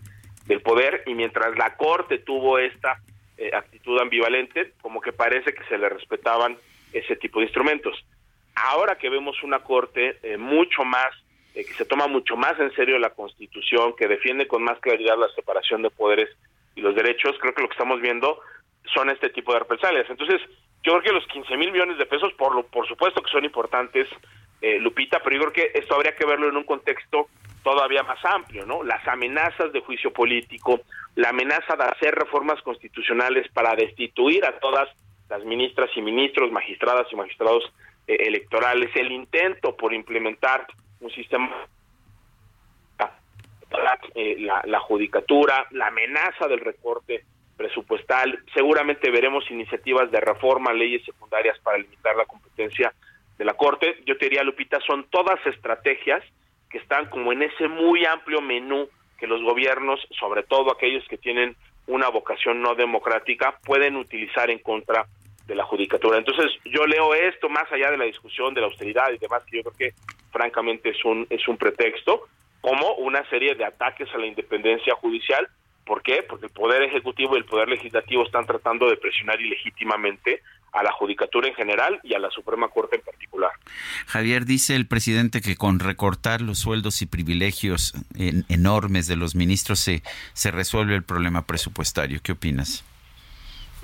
del 0.45 0.62
poder, 0.62 1.03
y 1.08 1.14
mientras 1.14 1.58
la 1.58 1.76
Corte 1.76 2.20
tuvo 2.20 2.58
esta 2.58 3.01
eh, 3.38 3.51
actitud 3.53 3.99
ambivalente, 3.99 4.72
como 4.82 5.01
que 5.01 5.12
parece 5.12 5.53
que 5.53 5.64
se 5.66 5.78
le 5.78 5.89
respetaban 5.89 6.58
ese 6.93 7.18
tipo 7.18 7.39
de 7.39 7.47
instrumentos 7.47 8.01
ahora 8.56 8.97
que 8.97 9.10
vemos 9.10 9.41
una 9.43 9.60
corte 9.60 10.18
eh, 10.24 10.38
mucho 10.38 10.84
más, 10.84 11.14
eh, 11.53 11.66
que 11.66 11.74
se 11.74 11.86
toma 11.86 12.08
mucho 12.08 12.36
más 12.36 12.60
en 12.60 12.74
serio 12.74 12.97
la 12.99 13.12
Constitución, 13.12 13.95
que 13.95 14.08
defiende 14.08 14.47
con 14.47 14.64
más 14.64 14.80
claridad 14.80 15.18
la 15.18 15.30
separación 15.30 15.82
de 15.82 15.89
poderes 15.89 16.30
y 16.76 16.82
los 16.82 16.95
derechos, 16.95 17.36
creo 17.39 17.53
que 17.53 17.62
lo 17.62 17.70
que 17.70 17.74
estamos 17.76 18.01
viendo 18.01 18.39
son 18.93 19.10
este 19.10 19.30
tipo 19.30 19.53
de 19.53 19.60
represalias. 19.60 20.10
Entonces, 20.10 20.41
yo 20.84 20.91
creo 20.93 21.01
que 21.01 21.12
los 21.12 21.28
15 21.28 21.58
mil 21.58 21.72
millones 21.72 21.97
de 21.97 22.06
pesos, 22.06 22.34
por, 22.34 22.53
lo, 22.53 22.64
por 22.64 22.88
supuesto 22.88 23.22
que 23.22 23.32
son 23.32 23.45
importantes, 23.45 24.08
eh, 24.62 24.80
Lupita, 24.80 25.20
pero 25.24 25.36
yo 25.36 25.41
creo 25.43 25.53
que 25.53 25.80
esto 25.80 25.95
habría 25.95 26.16
que 26.16 26.26
verlo 26.26 26.49
en 26.49 26.58
un 26.58 26.64
contexto 26.64 27.28
todavía 27.64 28.03
más 28.03 28.24
amplio, 28.24 28.66
¿no? 28.66 28.84
Las 28.84 29.06
amenazas 29.08 29.74
de 29.74 29.82
juicio 29.82 30.14
político, 30.14 30.82
la 31.16 31.30
amenaza 31.30 31.76
de 31.76 31.84
hacer 31.84 32.14
reformas 32.14 32.62
constitucionales 32.62 33.47
para 33.51 33.76
destituir 33.76 34.45
a 34.45 34.60
todas 34.60 34.88
las 35.30 35.43
ministras 35.43 35.89
y 35.95 36.01
ministros, 36.01 36.51
magistradas 36.51 37.08
y 37.12 37.16
magistrados 37.16 37.64
electorales, 38.08 38.89
el 38.95 39.12
intento 39.12 39.76
por 39.76 39.93
implementar 39.93 40.68
un 41.01 41.12
sistema 41.12 41.49
eh, 44.14 44.38
la, 44.39 44.62
la 44.66 44.80
judicatura, 44.80 45.68
la 45.72 45.88
amenaza 45.88 46.47
del 46.47 46.60
recorte 46.60 47.26
presupuestal, 47.58 48.39
seguramente 48.53 49.10
veremos 49.12 49.49
iniciativas 49.49 50.12
de 50.12 50.20
reforma, 50.20 50.74
leyes 50.74 51.03
secundarias 51.03 51.58
para 51.60 51.78
limitar 51.78 52.16
la 52.16 52.26
competencia 52.26 52.93
de 53.38 53.45
la 53.45 53.53
Corte. 53.53 53.97
Yo 54.06 54.18
te 54.18 54.26
diría, 54.26 54.43
Lupita, 54.43 54.80
son 54.82 55.06
todas 55.10 55.45
estrategias 55.45 56.24
que 56.70 56.78
están 56.78 57.10
como 57.10 57.32
en 57.32 57.43
ese 57.43 57.68
muy 57.68 58.06
amplio 58.06 58.41
menú 58.41 58.88
que 59.18 59.28
los 59.28 59.41
gobiernos, 59.41 59.99
sobre 60.20 60.43
todo 60.43 60.72
aquellos 60.72 61.08
que 61.08 61.18
tienen 61.18 61.56
una 61.88 62.10
vocación 62.10 62.62
no 62.62 62.76
democrática, 62.76 63.58
pueden 63.64 63.95
utilizar 63.95 64.49
en 64.49 64.60
contra 64.60 65.06
de 65.48 65.56
la 65.56 65.64
judicatura. 65.64 66.18
Entonces, 66.18 66.52
yo 66.66 66.86
leo 66.86 67.14
esto 67.14 67.50
más 67.50 67.72
allá 67.72 67.91
de 67.91 67.98
la 67.98 68.06
discusión 68.06 68.54
de 68.54 68.62
la 68.62 68.68
austeridad 68.68 69.12
y 69.14 69.18
demás, 69.18 69.43
que 69.43 69.58
yo 69.58 69.64
creo 69.64 69.78
que 69.78 69.93
francamente 70.32 70.89
es 70.89 71.06
un 71.06 71.28
es 71.30 71.48
un 71.48 71.58
pretexto 71.58 72.28
como 72.62 72.96
una 72.96 73.28
serie 73.30 73.54
de 73.56 73.64
ataques 73.64 74.10
a 74.14 74.18
la 74.18 74.26
independencia 74.26 74.96
judicial. 74.96 75.48
¿Por 75.86 76.02
qué? 76.02 76.24
Porque 76.24 76.48
el 76.48 76.52
poder 76.52 76.82
ejecutivo 76.82 77.36
y 77.36 77.39
el 77.39 77.46
poder 77.46 77.70
legislativo 77.70 78.24
están 78.24 78.48
tratando 78.48 78.89
de 78.89 78.98
presionar 78.98 79.39
ilegítimamente 79.39 80.41
a 80.74 80.82
la 80.82 80.91
judicatura 80.91 81.48
en 81.48 81.54
general 81.54 82.00
y 82.04 82.16
a 82.16 82.20
la 82.20 82.32
Suprema 82.32 82.68
Corte 82.70 82.96
en 82.96 83.04
particular. 83.04 83.52
Javier 84.08 84.46
dice 84.46 84.76
el 84.76 84.88
presidente 84.88 85.41
que 85.41 85.56
con 85.56 85.80
recortar 85.80 86.41
los 86.41 86.58
sueldos 86.58 87.04
y 87.04 87.06
privilegios 87.06 87.93
en, 88.18 88.46
enormes 88.50 89.08
de 89.08 89.16
los 89.16 89.36
ministros 89.36 89.80
se 89.80 90.02
se 90.34 90.50
resuelve 90.50 90.96
el 90.96 91.04
problema 91.04 91.46
presupuestario. 91.46 92.20
¿Qué 92.24 92.32
opinas? 92.32 92.84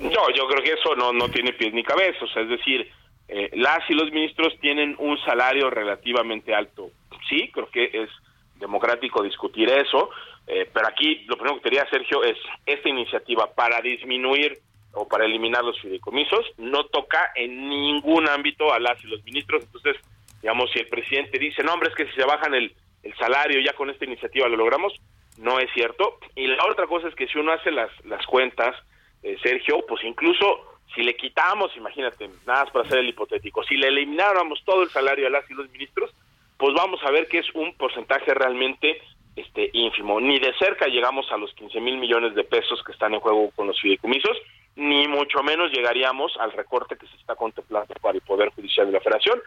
No, 0.00 0.30
yo 0.34 0.46
creo 0.48 0.62
que 0.62 0.72
eso 0.72 0.94
no, 0.96 1.12
no 1.12 1.28
tiene 1.28 1.52
pies 1.52 1.72
ni 1.72 1.82
cabeza. 1.82 2.24
O 2.24 2.28
sea, 2.28 2.42
es 2.42 2.48
decir, 2.48 2.90
eh, 3.28 3.50
las 3.54 3.88
y 3.88 3.94
los 3.94 4.10
ministros 4.10 4.58
tienen 4.60 4.96
un 4.98 5.18
salario 5.24 5.70
relativamente 5.70 6.54
alto. 6.54 6.90
Sí, 7.28 7.50
creo 7.52 7.70
que 7.70 7.90
es 7.92 8.10
democrático 8.56 9.22
discutir 9.22 9.68
eso, 9.68 10.10
eh, 10.46 10.68
pero 10.72 10.86
aquí 10.88 11.24
lo 11.26 11.36
primero 11.36 11.56
que 11.56 11.70
quería, 11.70 11.88
Sergio, 11.90 12.22
es 12.22 12.36
esta 12.66 12.88
iniciativa 12.88 13.52
para 13.54 13.80
disminuir 13.80 14.58
o 14.92 15.08
para 15.08 15.24
eliminar 15.24 15.64
los 15.64 15.80
fideicomisos 15.80 16.44
no 16.58 16.84
toca 16.84 17.32
en 17.34 17.68
ningún 17.68 18.28
ámbito 18.28 18.72
a 18.72 18.78
las 18.78 19.02
y 19.04 19.08
los 19.08 19.24
ministros. 19.24 19.64
Entonces, 19.64 19.96
digamos, 20.40 20.70
si 20.70 20.80
el 20.80 20.88
presidente 20.88 21.38
dice, 21.38 21.62
no, 21.62 21.72
hombre, 21.72 21.88
es 21.88 21.94
que 21.94 22.06
si 22.06 22.12
se 22.12 22.24
bajan 22.24 22.54
el, 22.54 22.74
el 23.02 23.14
salario 23.16 23.60
ya 23.60 23.72
con 23.72 23.90
esta 23.90 24.04
iniciativa 24.04 24.48
lo 24.48 24.56
logramos, 24.56 24.92
no 25.38 25.58
es 25.58 25.70
cierto. 25.72 26.18
Y 26.36 26.46
la 26.46 26.64
otra 26.66 26.86
cosa 26.86 27.08
es 27.08 27.14
que 27.14 27.26
si 27.28 27.38
uno 27.38 27.52
hace 27.52 27.70
las, 27.70 27.90
las 28.04 28.24
cuentas, 28.26 28.76
eh, 29.22 29.36
Sergio, 29.42 29.84
pues 29.86 30.02
incluso 30.04 30.72
si 30.94 31.02
le 31.02 31.16
quitamos, 31.16 31.74
imagínate, 31.76 32.28
nada 32.46 32.64
más 32.64 32.72
para 32.72 32.84
hacer 32.86 32.98
el 32.98 33.08
hipotético, 33.08 33.62
si 33.64 33.76
le 33.76 33.88
elimináramos 33.88 34.62
todo 34.64 34.82
el 34.82 34.90
salario 34.90 35.26
a 35.26 35.30
las 35.30 35.50
y 35.50 35.54
los 35.54 35.70
ministros, 35.70 36.10
pues 36.58 36.74
vamos 36.74 37.00
a 37.04 37.10
ver 37.10 37.28
que 37.28 37.38
es 37.38 37.46
un 37.54 37.74
porcentaje 37.74 38.34
realmente 38.34 39.00
este 39.36 39.70
ínfimo. 39.72 40.20
Ni 40.20 40.38
de 40.38 40.52
cerca 40.58 40.86
llegamos 40.86 41.30
a 41.32 41.36
los 41.36 41.52
15 41.54 41.80
mil 41.80 41.96
millones 41.98 42.34
de 42.34 42.44
pesos 42.44 42.82
que 42.84 42.92
están 42.92 43.14
en 43.14 43.20
juego 43.20 43.50
con 43.56 43.66
los 43.66 43.80
fideicomisos, 43.80 44.36
ni 44.76 45.08
mucho 45.08 45.42
menos 45.42 45.72
llegaríamos 45.72 46.36
al 46.38 46.52
recorte 46.52 46.96
que 46.96 47.06
se 47.06 47.16
está 47.16 47.34
contemplando 47.34 47.94
para 48.00 48.14
el 48.14 48.22
Poder 48.22 48.50
Judicial 48.50 48.86
de 48.86 48.92
la 48.92 49.00
Federación. 49.00 49.40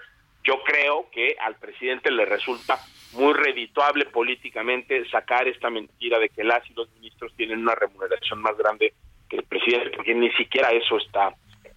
Yo 0.44 0.62
creo 0.64 1.10
que 1.12 1.36
al 1.40 1.56
presidente 1.56 2.12
le 2.12 2.26
resulta 2.26 2.80
muy 3.14 3.34
redituable 3.34 4.06
políticamente 4.06 5.08
sacar 5.10 5.48
esta 5.48 5.70
mentira 5.70 6.20
de 6.20 6.30
que 6.30 6.44
las 6.44 6.70
y 6.70 6.74
los 6.74 6.92
ministros 6.94 7.34
tienen 7.36 7.60
una 7.60 7.76
remuneración 7.76 8.42
más 8.42 8.58
grande 8.58 8.94
el 9.30 9.44
presidente, 9.44 9.92
porque 9.96 10.14
ni 10.14 10.32
siquiera 10.32 10.70
eso 10.70 10.98
está 10.98 11.30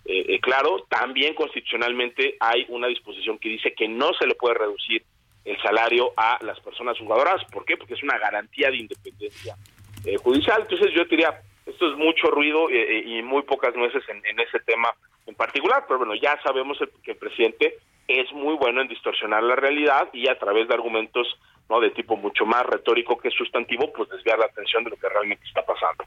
eh, 0.05 0.24
eh, 0.28 0.40
claro. 0.40 0.86
También 0.88 1.34
constitucionalmente 1.34 2.36
hay 2.40 2.66
una 2.68 2.86
disposición 2.86 3.38
que 3.38 3.49
dice 3.49 3.74
que 3.74 3.88
no 3.88 4.12
se 4.14 4.26
le 4.26 4.34
puede 4.34 4.55
reducir 4.55 5.05
el 5.44 5.61
salario 5.62 6.12
a 6.16 6.38
las 6.42 6.61
personas 6.61 6.99
jugadoras. 6.99 7.44
¿Por 7.51 7.64
qué? 7.64 7.76
Porque 7.76 7.94
es 7.94 8.03
una 8.03 8.18
garantía 8.18 8.70
de 8.70 8.78
independencia 8.78 9.57
eh, 10.05 10.16
judicial. 10.16 10.62
Entonces 10.62 10.92
yo 10.94 11.05
diría, 11.05 11.40
esto 11.66 11.90
es 11.90 11.96
mucho 11.96 12.28
ruido 12.28 12.68
eh, 12.70 13.03
y 13.05 13.22
muy 13.22 13.42
pocas 13.42 13.74
nueces 13.74 14.03
en, 14.09 14.24
en, 14.24 14.40
ese 14.40 14.61
tema 14.61 14.90
en 15.26 15.34
particular, 15.34 15.84
pero 15.86 15.99
bueno, 15.99 16.14
ya 16.14 16.40
sabemos 16.42 16.80
el, 16.80 16.90
que 17.03 17.12
el 17.12 17.16
presidente 17.18 17.76
es 18.07 18.32
muy 18.32 18.55
bueno 18.57 18.80
en 18.80 18.88
distorsionar 18.88 19.42
la 19.42 19.57
realidad 19.57 20.09
y 20.12 20.28
a 20.28 20.38
través 20.38 20.68
de 20.68 20.74
argumentos 20.74 21.26
no 21.68 21.80
de 21.80 21.90
tipo 21.90 22.16
mucho 22.16 22.46
más 22.46 22.64
retórico 22.64 23.18
que 23.18 23.30
sustantivo, 23.30 23.92
pues 23.92 24.09
desviar 24.09 24.38
la 24.38 24.46
atención 24.46 24.84
de 24.84 24.90
lo 24.90 24.96
que 24.96 25.09
realmente 25.09 25.44
está 25.46 25.62
pasando. 25.64 26.05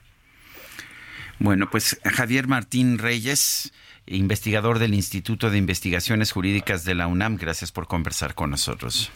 Bueno, 1.42 1.72
pues 1.72 2.00
Javier 2.06 2.48
Martín 2.48 3.00
Reyes, 3.00 3.74
investigador 4.06 4.78
del 4.78 4.94
Instituto 4.94 5.50
de 5.50 5.58
Investigaciones 5.58 6.32
Jurídicas 6.32 6.84
de 6.86 6.94
la 6.94 7.08
UNAM, 7.08 7.38
gracias 7.38 7.72
por 7.72 7.88
conversar 7.88 8.36
con 8.36 8.52
nosotros. 8.52 9.10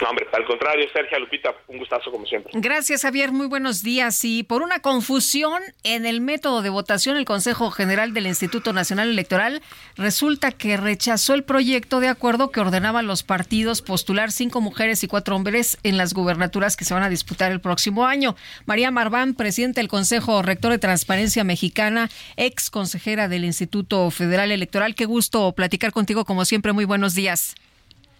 No, 0.00 0.10
hombre, 0.10 0.26
al 0.32 0.44
contrario, 0.44 0.86
Sergio 0.92 1.18
Lupita, 1.18 1.54
un 1.66 1.78
gustazo 1.78 2.12
como 2.12 2.24
siempre. 2.24 2.52
Gracias, 2.54 3.02
Javier. 3.02 3.32
Muy 3.32 3.48
buenos 3.48 3.82
días. 3.82 4.24
Y 4.24 4.44
por 4.44 4.62
una 4.62 4.78
confusión 4.78 5.60
en 5.82 6.06
el 6.06 6.20
método 6.20 6.62
de 6.62 6.70
votación, 6.70 7.16
el 7.16 7.24
Consejo 7.24 7.70
General 7.72 8.14
del 8.14 8.28
Instituto 8.28 8.72
Nacional 8.72 9.08
Electoral 9.08 9.60
resulta 9.96 10.52
que 10.52 10.76
rechazó 10.76 11.34
el 11.34 11.42
proyecto 11.42 11.98
de 11.98 12.08
acuerdo 12.08 12.50
que 12.50 12.60
ordenaba 12.60 13.00
a 13.00 13.02
los 13.02 13.24
partidos 13.24 13.82
postular 13.82 14.30
cinco 14.30 14.60
mujeres 14.60 15.02
y 15.02 15.08
cuatro 15.08 15.34
hombres 15.34 15.78
en 15.82 15.96
las 15.96 16.14
gubernaturas 16.14 16.76
que 16.76 16.84
se 16.84 16.94
van 16.94 17.02
a 17.02 17.08
disputar 17.08 17.50
el 17.50 17.60
próximo 17.60 18.06
año. 18.06 18.36
María 18.66 18.92
Marván, 18.92 19.34
presidente 19.34 19.80
del 19.80 19.88
Consejo 19.88 20.42
Rector 20.42 20.70
de 20.72 20.78
Transparencia 20.78 21.42
Mexicana, 21.42 22.08
ex 22.36 22.70
consejera 22.70 23.26
del 23.26 23.44
Instituto 23.44 24.10
Federal 24.12 24.52
Electoral. 24.52 24.94
Qué 24.94 25.06
gusto 25.06 25.52
platicar 25.52 25.90
contigo, 25.90 26.24
como 26.24 26.44
siempre. 26.44 26.72
Muy 26.72 26.84
buenos 26.84 27.14
días. 27.14 27.56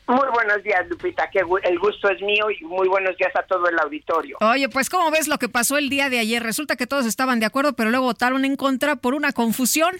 Muy 0.09 0.27
buenos 0.33 0.63
días, 0.63 0.89
Lupita, 0.89 1.29
que 1.29 1.41
el 1.65 1.79
gusto 1.79 2.09
es 2.09 2.23
mío 2.23 2.51
y 2.51 2.65
muy 2.65 2.89
buenos 2.89 3.15
días 3.19 3.31
a 3.37 3.43
todo 3.43 3.69
el 3.69 3.79
auditorio. 3.79 4.39
Oye, 4.41 4.67
pues 4.71 4.89
¿cómo 4.89 5.11
ves 5.11 5.29
lo 5.29 5.37
que 5.37 5.51
pasó 5.51 5.77
el 5.77 5.91
día 5.91 6.09
de 6.09 6.19
ayer? 6.19 6.43
Resulta 6.43 6.77
que 6.77 6.87
todos 6.87 7.05
estaban 7.05 7.41
de 7.41 7.47
acuerdo, 7.47 7.75
pero 7.75 7.91
luego 7.91 8.07
votaron 8.07 8.47
en 8.47 8.57
contra 8.57 8.97
por 8.97 9.13
una 9.13 9.33
confusión. 9.33 9.95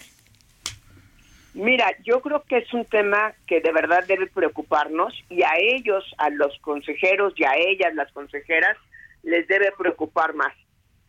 Mira, 1.53 1.91
yo 2.05 2.23
creo 2.23 2.43
que 2.45 2.57
es 2.57 2.73
un 2.73 2.87
tema 2.87 3.35
que 3.47 3.61
de 3.61 3.71
verdad 3.71 4.03
debe 4.09 4.29
preocuparnos 4.29 5.13
y 5.29 5.43
a 5.43 5.51
ellos, 5.59 6.03
a 6.17 6.31
los 6.31 6.59
consejeros 6.61 7.35
y 7.37 7.45
a 7.45 7.57
ellas, 7.57 7.95
las 7.95 8.11
consejeras, 8.13 8.79
les 9.23 9.47
debe 9.47 9.73
preocupar 9.77 10.33
más. 10.33 10.55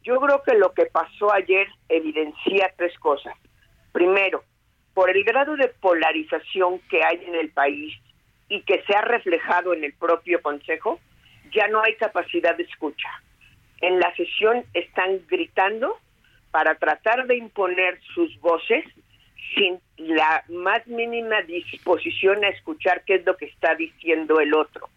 Yo 0.04 0.20
creo 0.20 0.44
que 0.44 0.56
lo 0.56 0.74
que 0.74 0.88
pasó 0.88 1.32
ayer 1.32 1.68
evidencia 1.88 2.74
tres 2.76 3.00
cosas. 3.00 3.34
Primero, 3.94 4.44
por 4.94 5.10
el 5.10 5.24
grado 5.24 5.56
de 5.56 5.70
polarización 5.70 6.80
que 6.90 7.02
hay 7.02 7.24
en 7.26 7.36
el 7.36 7.50
país 7.52 7.94
y 8.50 8.62
que 8.64 8.84
se 8.84 8.96
ha 8.96 9.02
reflejado 9.02 9.74
en 9.74 9.84
el 9.84 9.94
propio 9.94 10.42
Consejo, 10.42 11.00
ya 11.54 11.68
no 11.68 11.82
hay 11.82 11.96
capacidad 11.96 12.56
de 12.58 12.64
escucha. 12.64 13.10
En 13.82 14.00
la 14.00 14.14
sesión 14.16 14.66
están 14.74 15.22
gritando 15.28 15.98
para 16.52 16.76
tratar 16.76 17.28
de 17.28 17.38
imponer 17.38 18.00
sus 18.14 18.40
voces 18.42 18.84
sin 19.56 19.80
la 19.98 20.44
más 20.50 20.86
mínima 20.88 21.42
disposición 21.44 22.44
a 22.44 22.50
escuchar 22.50 23.04
qué 23.06 23.16
es 23.16 23.26
lo 23.26 23.38
que 23.38 23.46
está 23.46 23.76
diciendo 23.76 24.40
el 24.40 24.54
otro. 24.54 24.90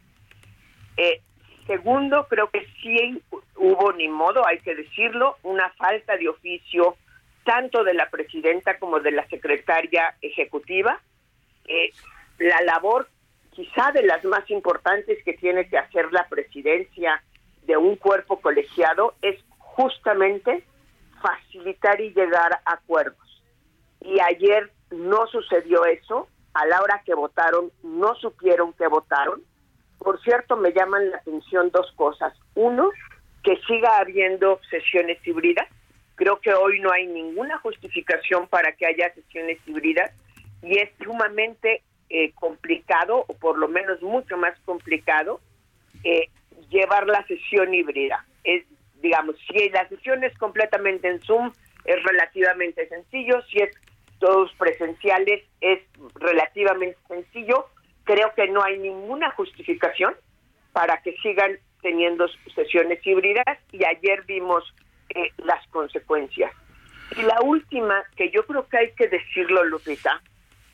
Eh, 0.96 1.20
segundo, 1.66 2.26
creo 2.28 2.50
que 2.50 2.66
sí 2.82 3.22
hubo, 3.56 3.92
ni 3.92 4.08
modo, 4.08 4.46
hay 4.46 4.58
que 4.58 4.74
decirlo, 4.74 5.36
una 5.42 5.70
falta 5.70 6.16
de 6.16 6.28
oficio 6.28 6.96
tanto 7.44 7.82
de 7.84 7.94
la 7.94 8.08
presidenta 8.08 8.78
como 8.78 9.00
de 9.00 9.12
la 9.12 9.26
secretaria 9.28 10.14
ejecutiva. 10.20 11.00
Eh, 11.66 11.90
la 12.38 12.60
labor 12.62 13.08
quizá 13.52 13.92
de 13.92 14.02
las 14.02 14.24
más 14.24 14.48
importantes 14.50 15.22
que 15.24 15.34
tiene 15.34 15.68
que 15.68 15.78
hacer 15.78 16.12
la 16.12 16.26
presidencia 16.28 17.22
de 17.66 17.76
un 17.76 17.96
cuerpo 17.96 18.40
colegiado 18.40 19.14
es 19.22 19.38
justamente 19.58 20.64
facilitar 21.20 22.00
y 22.00 22.12
llegar 22.12 22.60
a 22.64 22.72
acuerdos. 22.72 23.42
Y 24.00 24.18
ayer 24.20 24.70
no 24.90 25.26
sucedió 25.28 25.84
eso, 25.84 26.28
a 26.54 26.66
la 26.66 26.82
hora 26.82 27.02
que 27.04 27.14
votaron 27.14 27.70
no 27.82 28.14
supieron 28.16 28.72
que 28.74 28.86
votaron. 28.86 29.42
Por 29.98 30.20
cierto, 30.22 30.56
me 30.56 30.72
llaman 30.72 31.10
la 31.10 31.18
atención 31.18 31.70
dos 31.70 31.92
cosas. 31.92 32.34
Uno, 32.54 32.90
que 33.44 33.56
siga 33.66 33.98
habiendo 33.98 34.60
sesiones 34.70 35.18
híbridas. 35.26 35.68
Creo 36.16 36.40
que 36.40 36.52
hoy 36.52 36.80
no 36.80 36.90
hay 36.92 37.06
ninguna 37.06 37.58
justificación 37.58 38.46
para 38.48 38.72
que 38.72 38.86
haya 38.86 39.12
sesiones 39.14 39.58
híbridas 39.66 40.10
y 40.62 40.78
es 40.78 40.90
sumamente 41.02 41.82
eh, 42.14 42.32
complicado, 42.34 43.24
o 43.26 43.34
por 43.38 43.56
lo 43.56 43.68
menos 43.68 44.02
mucho 44.02 44.36
más 44.36 44.52
complicado, 44.66 45.40
eh, 46.04 46.28
llevar 46.68 47.06
la 47.06 47.26
sesión 47.26 47.72
híbrida. 47.72 48.26
Es, 48.44 48.66
digamos, 49.00 49.36
si 49.48 49.70
la 49.70 49.88
sesión 49.88 50.22
es 50.22 50.36
completamente 50.36 51.08
en 51.08 51.22
Zoom, 51.22 51.52
es 51.86 52.02
relativamente 52.04 52.86
sencillo, 52.88 53.40
si 53.50 53.60
es 53.62 53.70
todos 54.18 54.52
presenciales, 54.58 55.42
es 55.62 55.80
relativamente 56.16 56.98
sencillo. 57.08 57.68
Creo 58.04 58.34
que 58.34 58.46
no 58.48 58.62
hay 58.62 58.78
ninguna 58.78 59.30
justificación 59.30 60.14
para 60.74 61.00
que 61.00 61.16
sigan 61.22 61.56
teniendo 61.80 62.26
sesiones 62.54 63.04
híbridas 63.06 63.58
y 63.72 63.86
ayer 63.86 64.22
vimos 64.26 64.62
eh, 65.14 65.30
las 65.38 65.66
consecuencias. 65.68 66.52
Y 67.16 67.22
la 67.22 67.40
última, 67.40 68.04
que 68.16 68.30
yo 68.30 68.44
creo 68.44 68.68
que 68.68 68.76
hay 68.76 68.92
que 68.92 69.08
decirlo, 69.08 69.64
Lupita, 69.64 70.20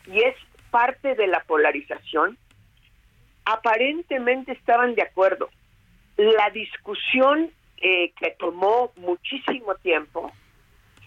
y 0.06 0.20
es 0.22 0.34
parte 0.70 1.14
de 1.14 1.26
la 1.26 1.40
polarización, 1.44 2.38
aparentemente 3.44 4.52
estaban 4.52 4.94
de 4.94 5.02
acuerdo. 5.02 5.48
La 6.16 6.50
discusión 6.50 7.50
eh, 7.78 8.12
que 8.18 8.34
tomó 8.38 8.92
muchísimo 8.96 9.74
tiempo 9.76 10.32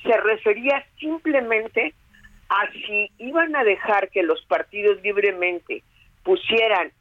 se 0.04 0.18
refería 0.18 0.86
simplemente 1.00 1.94
a 2.50 2.72
si 2.72 3.12
iban 3.18 3.56
a 3.56 3.64
dejar 3.64 4.10
que 4.10 4.24
los 4.24 4.44
partidos 4.46 5.02
libremente 5.04 5.84
pusieran 6.24 6.92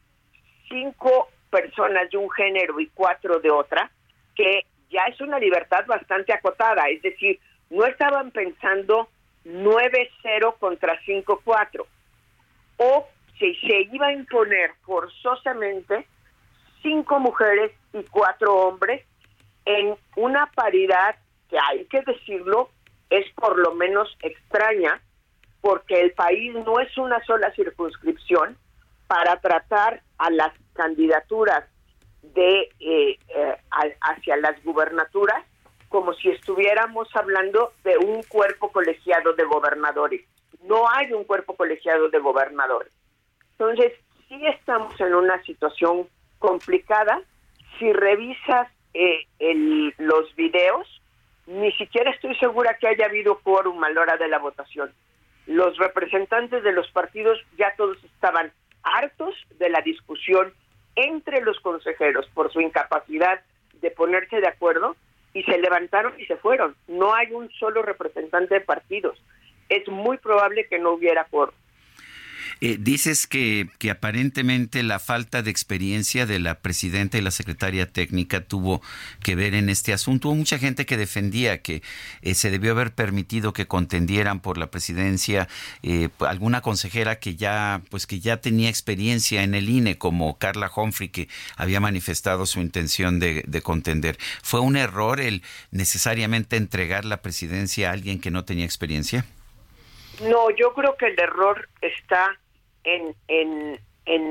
cinco 0.68 1.28
personas 1.50 2.10
de 2.10 2.18
un 2.18 2.30
género 2.30 2.78
y 2.78 2.88
cuatro 2.88 3.40
de 3.40 3.50
otra, 3.50 3.90
que 4.36 4.66
ya 4.90 5.02
es 5.08 5.20
una 5.20 5.38
libertad 5.38 5.86
bastante 5.86 6.32
acotada, 6.32 6.84
es 6.88 7.02
decir, 7.02 7.40
no 7.70 7.84
estaban 7.86 8.30
pensando 8.30 9.08
9-0 9.44 10.58
contra 10.58 11.00
5-4 11.02 11.86
o 12.82 13.06
si 13.38 13.54
se 13.56 13.82
iba 13.92 14.06
a 14.06 14.12
imponer 14.12 14.72
forzosamente 14.86 16.06
cinco 16.82 17.20
mujeres 17.20 17.72
y 17.92 18.02
cuatro 18.04 18.54
hombres 18.54 19.04
en 19.66 19.94
una 20.16 20.46
paridad 20.54 21.16
que 21.50 21.58
hay 21.58 21.84
que 21.86 22.00
decirlo 22.00 22.70
es 23.10 23.30
por 23.34 23.58
lo 23.58 23.74
menos 23.74 24.16
extraña 24.22 24.98
porque 25.60 26.00
el 26.00 26.12
país 26.12 26.54
no 26.54 26.80
es 26.80 26.96
una 26.96 27.22
sola 27.24 27.52
circunscripción 27.54 28.56
para 29.06 29.38
tratar 29.40 30.02
a 30.16 30.30
las 30.30 30.54
candidaturas 30.72 31.64
de 32.22 32.60
eh, 32.80 33.18
eh, 33.28 33.56
hacia 34.00 34.38
las 34.38 34.62
gubernaturas 34.64 35.44
como 35.90 36.14
si 36.14 36.30
estuviéramos 36.30 37.08
hablando 37.14 37.74
de 37.84 37.98
un 37.98 38.22
cuerpo 38.22 38.72
colegiado 38.72 39.34
de 39.34 39.44
gobernadores 39.44 40.22
no 40.62 40.88
hay 40.90 41.12
un 41.12 41.24
cuerpo 41.24 41.54
colegiado 41.56 42.08
de 42.08 42.18
gobernadores. 42.18 42.92
Entonces, 43.52 43.92
sí 44.28 44.40
estamos 44.46 44.98
en 45.00 45.14
una 45.14 45.42
situación 45.42 46.08
complicada. 46.38 47.20
Si 47.78 47.92
revisas 47.92 48.68
eh, 48.94 49.26
los 49.98 50.34
videos, 50.36 50.86
ni 51.46 51.72
siquiera 51.72 52.10
estoy 52.10 52.34
segura 52.36 52.76
que 52.78 52.88
haya 52.88 53.06
habido 53.06 53.38
quórum 53.40 53.82
a 53.84 53.90
la 53.90 54.00
hora 54.00 54.16
de 54.16 54.28
la 54.28 54.38
votación. 54.38 54.92
Los 55.46 55.76
representantes 55.78 56.62
de 56.62 56.72
los 56.72 56.90
partidos 56.90 57.38
ya 57.58 57.74
todos 57.76 58.02
estaban 58.04 58.52
hartos 58.82 59.34
de 59.58 59.68
la 59.68 59.80
discusión 59.80 60.52
entre 60.96 61.40
los 61.42 61.58
consejeros 61.60 62.26
por 62.34 62.52
su 62.52 62.60
incapacidad 62.60 63.40
de 63.80 63.90
ponerse 63.90 64.40
de 64.40 64.48
acuerdo 64.48 64.96
y 65.32 65.42
se 65.44 65.58
levantaron 65.58 66.18
y 66.18 66.26
se 66.26 66.36
fueron. 66.36 66.76
No 66.88 67.14
hay 67.14 67.32
un 67.32 67.50
solo 67.52 67.82
representante 67.82 68.54
de 68.54 68.60
partidos 68.60 69.20
es 69.70 69.88
muy 69.88 70.18
probable 70.18 70.66
que 70.68 70.78
no 70.78 70.92
hubiera 70.92 71.24
por 71.24 71.54
eh, 72.62 72.76
dices 72.78 73.26
que, 73.26 73.68
que, 73.78 73.90
aparentemente 73.90 74.82
la 74.82 74.98
falta 74.98 75.42
de 75.42 75.50
experiencia 75.50 76.26
de 76.26 76.38
la 76.38 76.56
presidenta 76.56 77.16
y 77.16 77.22
la 77.22 77.30
secretaria 77.30 77.90
técnica 77.90 78.42
tuvo 78.42 78.82
que 79.22 79.34
ver 79.34 79.54
en 79.54 79.70
este 79.70 79.94
asunto. 79.94 80.28
Hubo 80.28 80.34
mucha 80.36 80.58
gente 80.58 80.84
que 80.84 80.98
defendía 80.98 81.62
que 81.62 81.82
eh, 82.20 82.34
se 82.34 82.50
debió 82.50 82.72
haber 82.72 82.92
permitido 82.92 83.54
que 83.54 83.66
contendieran 83.66 84.40
por 84.40 84.58
la 84.58 84.70
presidencia 84.70 85.48
eh, 85.82 86.10
alguna 86.18 86.60
consejera 86.60 87.18
que 87.18 87.34
ya, 87.34 87.80
pues 87.88 88.06
que 88.06 88.20
ya 88.20 88.42
tenía 88.42 88.68
experiencia 88.68 89.42
en 89.42 89.54
el 89.54 89.70
INE, 89.70 89.96
como 89.96 90.36
Carla 90.38 90.70
Humphrey, 90.74 91.08
que 91.08 91.28
había 91.56 91.80
manifestado 91.80 92.44
su 92.44 92.60
intención 92.60 93.20
de 93.20 93.62
contender. 93.62 94.18
¿Fue 94.42 94.60
un 94.60 94.76
error 94.76 95.20
el 95.20 95.42
necesariamente 95.70 96.56
entregar 96.56 97.06
la 97.06 97.22
presidencia 97.22 97.88
a 97.88 97.92
alguien 97.92 98.20
que 98.20 98.30
no 98.30 98.44
tenía 98.44 98.66
experiencia? 98.66 99.24
No, 100.22 100.50
yo 100.50 100.74
creo 100.74 100.96
que 100.96 101.06
el 101.06 101.18
error 101.18 101.68
está 101.80 102.38
en, 102.84 103.14
en, 103.28 103.78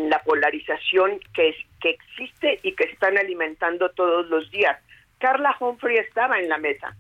la 0.10 0.22
polarización 0.24 1.20
que, 1.34 1.56
que 1.82 1.92
existe 1.92 2.60
y 2.64 2.74
que 2.74 2.84
están 2.86 3.18
alimentando 3.18 3.90
todos 3.92 4.28
los 4.28 4.52
días. 4.52 4.78
Carla 5.20 5.56
Humphrey 5.60 5.98
estaba 5.98 6.40
en 6.40 6.50
la 6.50 6.58
mesa. 6.58 6.96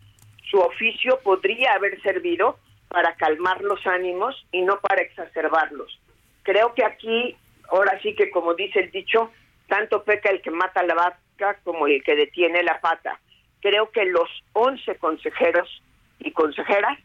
Su 0.49 0.59
oficio 0.59 1.19
podría 1.21 1.73
haber 1.73 2.01
servido 2.01 2.57
para 2.87 3.15
calmar 3.15 3.61
los 3.61 3.85
ánimos 3.85 4.47
y 4.51 4.61
no 4.61 4.79
para 4.79 5.01
exacerbarlos. 5.01 5.99
Creo 6.43 6.73
que 6.73 6.85
aquí, 6.85 7.35
ahora 7.69 7.99
sí 8.01 8.15
que 8.15 8.31
como 8.31 8.53
dice 8.53 8.79
el 8.79 8.91
dicho, 8.91 9.31
tanto 9.67 10.03
peca 10.03 10.29
el 10.29 10.41
que 10.41 10.51
mata 10.51 10.81
la 10.83 10.95
vaca 10.95 11.59
como 11.63 11.85
el 11.87 12.03
que 12.03 12.15
detiene 12.15 12.63
la 12.63 12.79
pata. 12.81 13.19
Creo 13.61 13.91
que 13.91 14.05
los 14.05 14.29
11 14.53 14.95
consejeros 14.95 15.81
y 16.19 16.31
consejeras 16.31 16.97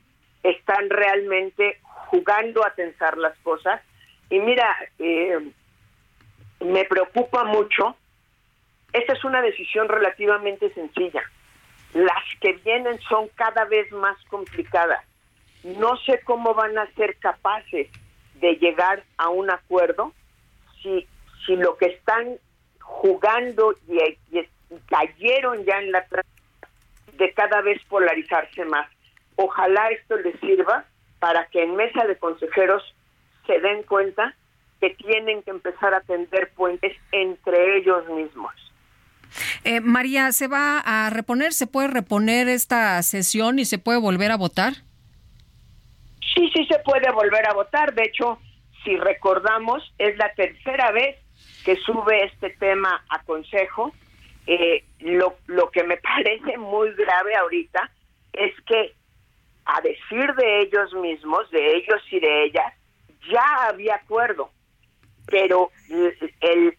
están 0.45 0.89
realmente 0.91 1.81
jugando 1.83 2.65
a 2.65 2.71
tensar 2.75 3.19
las 3.19 3.37
cosas. 3.41 3.81
Y 4.31 4.39
mira, 4.39 4.77
eh, 5.01 5.51
me 6.61 6.85
preocupa 6.85 7.43
mucho 7.43 7.97
esta 8.95 9.13
es 9.13 9.25
una 9.25 9.43
decisión 9.43 9.89
relativamente 9.89 10.73
sencilla. 10.73 11.23
Las 11.95 12.25
que 12.41 12.53
vienen 12.65 12.99
son 13.01 13.29
cada 13.35 13.65
vez 13.65 13.91
más 13.91 14.17
complicadas. 14.29 15.05
No 15.65 15.97
sé 15.97 16.21
cómo 16.25 16.55
van 16.55 16.79
a 16.79 16.87
ser 16.95 17.17
capaces 17.17 17.89
de 18.37 18.53
llegar 18.55 19.03
a 19.17 19.31
un 19.31 19.51
acuerdo 19.51 20.13
si, 20.81 21.09
si 21.45 21.57
lo 21.57 21.77
que 21.77 21.87
están 21.87 22.39
jugando 22.81 23.75
y, 23.89 23.99
y 24.31 24.49
cayeron 24.87 25.65
ya 25.65 25.79
en 25.79 25.91
la 25.91 26.07
de 27.15 27.33
cada 27.33 27.63
vez 27.63 27.83
polarizarse 27.89 28.65
más. 28.65 28.89
Ojalá 29.37 29.89
esto 29.91 30.16
les 30.18 30.39
sirva 30.41 30.85
para 31.18 31.47
que 31.47 31.62
en 31.62 31.76
mesa 31.76 32.05
de 32.07 32.16
consejeros 32.16 32.82
se 33.47 33.61
den 33.61 33.82
cuenta 33.85 34.35
que 34.80 34.91
tienen 34.91 35.43
que 35.43 35.51
empezar 35.51 35.95
a 35.95 36.01
tender 36.03 36.53
puentes 36.55 36.97
entre 37.12 37.78
ellos 37.78 38.07
mismos. 38.09 38.53
Eh, 39.64 39.80
María, 39.80 40.32
¿se 40.32 40.47
va 40.47 40.78
a 40.78 41.11
reponer? 41.11 41.53
¿Se 41.53 41.66
puede 41.66 41.89
reponer 41.89 42.49
esta 42.49 43.03
sesión 43.03 43.59
y 43.59 43.64
se 43.64 43.78
puede 43.78 43.99
volver 43.99 44.30
a 44.30 44.37
votar? 44.37 44.74
Sí, 46.35 46.51
sí 46.55 46.66
se 46.66 46.78
puede 46.80 47.11
volver 47.12 47.49
a 47.49 47.55
votar. 47.55 47.95
De 47.95 48.05
hecho, 48.05 48.39
si 48.85 48.97
recordamos, 48.97 49.82
es 49.99 50.16
la 50.18 50.32
tercera 50.35 50.91
vez 50.93 51.16
que 51.64 51.76
sube 51.76 52.24
este 52.24 52.51
tema 52.51 53.05
a 53.09 53.22
consejo. 53.22 53.93
Eh, 54.47 54.85
lo, 55.01 55.37
lo 55.47 55.70
que 55.70 55.82
me 55.85 55.97
parece 56.14 56.59
muy 56.59 56.93
grave 56.93 57.35
ahorita 57.37 57.91
es 58.32 58.53
que, 58.66 58.95
a 59.67 59.81
decir 59.81 60.35
de 60.35 60.61
ellos 60.61 60.93
mismos, 60.95 61.51
de 61.51 61.77
ellos 61.77 62.03
y 62.11 62.21
de 62.21 62.45
ellas, 62.45 62.75
ya 63.31 63.69
había 63.69 63.97
acuerdo, 63.97 64.51
pero 65.27 65.71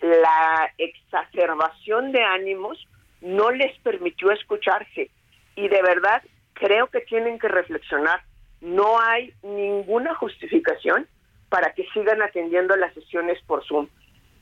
la 0.01 0.71
exacerbación 0.77 2.11
de 2.11 2.23
ánimos 2.23 2.87
no 3.21 3.51
les 3.51 3.77
permitió 3.79 4.31
escucharse. 4.31 5.09
Y 5.55 5.67
de 5.67 5.81
verdad 5.81 6.21
creo 6.53 6.87
que 6.87 7.01
tienen 7.01 7.39
que 7.39 7.47
reflexionar. 7.47 8.21
No 8.61 8.99
hay 8.99 9.33
ninguna 9.41 10.13
justificación 10.15 11.07
para 11.49 11.73
que 11.73 11.87
sigan 11.93 12.21
atendiendo 12.21 12.75
las 12.75 12.93
sesiones 12.93 13.41
por 13.45 13.65
Zoom. 13.65 13.87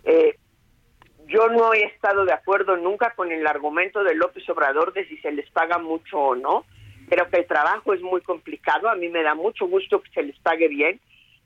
Eh, 0.04 0.38
yo 1.28 1.48
no 1.50 1.74
he 1.74 1.84
estado 1.84 2.26
de 2.26 2.34
acuerdo 2.34 2.78
nunca 2.78 3.14
con 3.16 3.32
el 3.32 3.46
argumento 3.48 4.04
de 4.04 4.16
López 4.16 4.48
Obrador 4.50 4.94
de 4.94 5.08
si 5.08 5.18
se 5.18 5.32
les 5.32 5.50
paga 5.52 5.78
mucho 5.78 6.18
o 6.18 6.36
no. 6.36 6.66
Creo 7.10 7.30
que 7.30 7.38
el 7.38 7.46
trabajo 7.46 7.94
es 7.94 8.02
muy 8.02 8.22
complicado. 8.22 8.90
A 8.90 8.96
mí 8.96 9.10
me 9.10 9.24
da 9.24 9.36
mucho 9.36 9.66
gusto 9.68 10.02
que 10.02 10.12
se 10.12 10.24
les 10.24 10.38
pague 10.40 10.68
bien, 10.68 11.00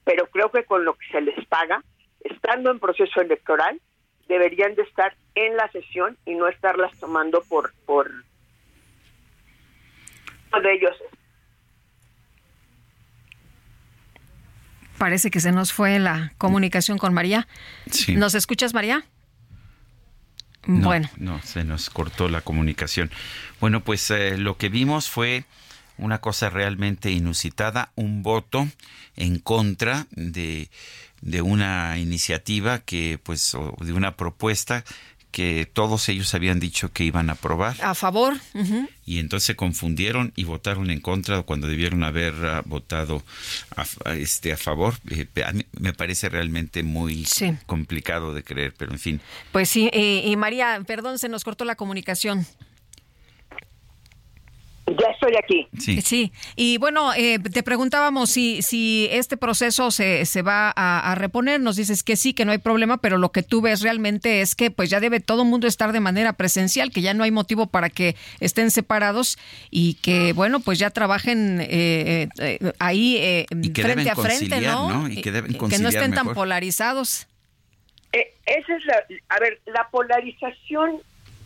pero 0.04 0.28
creo 0.28 0.52
que 0.52 0.64
con 0.64 0.86
lo 0.86 0.94
que 0.94 1.08
se 1.12 1.22
les 1.22 1.46
paga, 1.48 1.84
estando 2.22 2.72
en 2.72 2.80
proceso 2.80 3.22
electoral, 3.22 3.80
deberían 4.28 4.76
de 4.76 4.84
estar 4.84 5.16
en 5.36 5.56
la 5.56 5.70
sesión 5.72 6.18
y 6.26 6.36
no 6.36 6.48
estarlas 6.48 6.98
tomando 7.00 7.42
por 7.44 7.74
por 7.86 8.12
de 10.62 10.74
ellos. 10.74 10.96
Parece 14.98 15.30
que 15.30 15.40
se 15.40 15.52
nos 15.52 15.74
fue 15.74 16.00
la 16.00 16.34
comunicación 16.38 16.98
con 16.98 17.14
María. 17.14 17.48
Sí. 17.92 18.16
¿Nos 18.16 18.34
escuchas, 18.34 18.74
María? 18.74 19.06
No, 20.68 20.88
bueno. 20.88 21.10
No, 21.18 21.42
se 21.44 21.64
nos 21.64 21.90
cortó 21.90 22.30
la 22.30 22.42
comunicación. 22.42 23.12
Bueno, 23.60 23.84
pues 23.84 24.12
eh, 24.12 24.38
lo 24.38 24.58
que 24.58 24.70
vimos 24.70 25.10
fue 25.10 25.46
una 25.98 26.20
cosa 26.20 26.50
realmente 26.50 27.12
inusitada, 27.12 27.92
un 27.96 28.22
voto 28.22 28.68
en 29.16 29.40
contra 29.40 30.08
de, 30.12 30.70
de 31.22 31.42
una 31.42 31.98
iniciativa 31.98 32.80
que, 32.80 33.20
pues, 33.22 33.56
o 33.56 33.76
de 33.80 33.94
una 33.94 34.16
propuesta 34.16 34.84
que 35.32 35.66
todos 35.72 36.10
ellos 36.10 36.34
habían 36.34 36.60
dicho 36.60 36.92
que 36.92 37.04
iban 37.04 37.30
a 37.30 37.34
aprobar. 37.34 37.76
A 37.82 37.94
favor. 37.96 38.36
ujú. 38.54 38.90
Y 39.06 39.20
entonces 39.20 39.46
se 39.48 39.56
confundieron 39.56 40.34
y 40.36 40.44
votaron 40.46 40.90
en 40.90 41.00
contra 41.00 41.42
cuando 41.44 41.68
debieron 41.68 42.04
haber 42.04 42.34
ah, 42.46 42.64
votado 42.66 43.24
a, 43.76 43.86
a 44.10 44.16
este, 44.16 44.52
a 44.54 44.58
favor. 44.58 44.96
Eh, 45.12 45.28
a 45.46 45.52
mí 45.54 45.66
me 45.80 45.94
parece 45.94 46.30
realmente 46.30 46.84
muy 46.84 47.26
Sí. 47.26 47.54
complicado 47.66 48.34
de 48.34 48.44
creer, 48.44 48.74
pero 48.78 48.92
en 48.92 49.00
fin. 49.00 49.22
Pues 49.52 49.70
sí, 49.70 49.90
eh, 49.94 50.24
y 50.26 50.36
María, 50.36 50.82
perdón, 50.88 51.20
se 51.20 51.30
nos 51.30 51.44
cortó 51.44 51.66
la 51.66 51.76
comunicación. 51.76 52.46
Ya 54.88 55.10
estoy 55.12 55.36
aquí. 55.36 55.68
Sí. 55.78 56.32
y 56.56 56.78
bueno, 56.78 57.14
eh, 57.14 57.40
te 57.40 57.62
preguntábamos 57.62 58.30
si, 58.30 58.62
si 58.62 59.10
este 59.12 59.36
proceso 59.36 59.92
se, 59.92 60.26
se 60.26 60.42
va 60.42 60.72
a, 60.74 61.12
a 61.12 61.16
reponer. 61.16 61.60
Nos 61.60 61.76
dices 61.76 62.04
que 62.04 62.16
sí, 62.16 62.34
que 62.34 62.46
no 62.46 62.54
hay 62.54 62.58
problema, 62.58 62.98
pero 62.98 63.18
lo 63.18 63.34
que 63.34 63.44
tú 63.44 63.60
ves 63.60 63.82
realmente 63.82 64.40
es 64.40 64.56
que 64.56 64.72
pues 64.72 64.90
ya 64.90 65.02
debe 65.02 65.20
todo 65.20 65.42
el 65.42 65.50
mundo 65.50 65.68
estar 65.68 65.92
de 65.92 66.00
manera 66.00 66.34
presencial, 66.34 66.92
que 66.92 67.02
ya 67.02 67.14
no 67.14 67.26
hay 67.26 67.32
motivo 67.32 67.68
para 67.68 67.90
que 67.90 68.16
estén 68.40 68.72
separados 68.72 69.38
y 69.70 69.96
que, 69.96 70.32
bueno, 70.32 70.62
pues 70.62 70.80
ya 70.80 70.90
trabajen 70.90 71.60
eh, 71.62 72.30
eh, 72.40 72.60
ahí 72.80 73.18
eh, 73.18 73.46
que 73.74 73.82
frente 73.82 74.10
a 74.10 74.16
frente, 74.16 74.62
¿no? 74.62 74.90
¿no? 74.90 75.10
Y 75.10 75.22
que 75.22 75.32
deben 75.34 75.52
no 75.52 75.58
conciliar 75.58 75.94
estén 75.94 76.14
tan 76.14 76.34
polarizados. 76.34 77.28
Eh, 78.14 78.34
esa 78.46 78.74
es 78.74 78.86
la, 78.86 79.04
a 79.28 79.40
ver, 79.40 79.60
la 79.66 79.90
polarización 79.92 81.02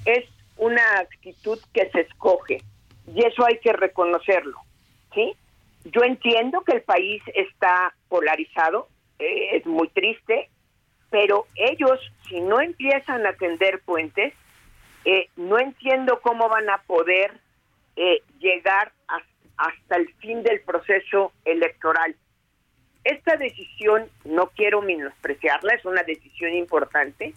es 0.06 0.26
una 0.58 0.84
actitud 1.00 1.58
que 1.74 1.90
se 1.92 2.02
escoge 2.02 2.62
y 3.08 3.26
eso 3.26 3.46
hay 3.46 3.58
que 3.60 3.74
reconocerlo, 3.74 4.58
¿sí? 5.14 5.34
Yo 5.86 6.04
entiendo 6.04 6.62
que 6.62 6.74
el 6.74 6.82
país 6.82 7.22
está 7.34 7.94
polarizado, 8.08 8.88
eh, 9.20 9.58
es 9.58 9.66
muy 9.66 9.90
triste, 9.90 10.50
pero 11.10 11.46
ellos, 11.56 12.00
si 12.30 12.40
no 12.40 12.62
empiezan 12.62 13.26
a 13.26 13.34
tender 13.34 13.82
puentes, 13.82 14.34
eh, 15.06 15.28
no 15.36 15.60
entiendo 15.60 16.22
cómo 16.22 16.48
van 16.48 16.70
a 16.70 16.78
poder 16.84 17.34
eh, 17.96 18.22
llegar 18.40 18.92
hasta 19.58 19.98
el 19.98 20.14
fin 20.16 20.44
del 20.44 20.62
proceso 20.62 21.34
electoral. 21.44 22.16
Esta 23.04 23.36
decisión, 23.36 24.10
no 24.26 24.48
quiero 24.56 24.82
menospreciarla, 24.82 25.74
es 25.74 25.86
una 25.86 26.04
decisión 26.04 26.54
importante, 26.54 27.34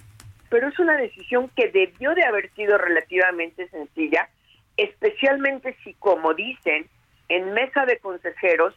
pero 0.51 0.69
es 0.69 0.79
una 0.79 0.97
decisión 0.97 1.51
que 1.57 1.71
debió 1.71 2.15
de 2.15 2.25
haber 2.25 2.53
sido 2.55 2.77
relativamente 2.79 3.69
sencilla, 3.69 4.29
especialmente 4.77 5.77
si, 5.85 5.95
como 5.95 6.35
dicen, 6.35 6.89
en 7.29 7.53
mesa 7.53 7.87
de 7.87 7.99
consejeros 7.99 8.75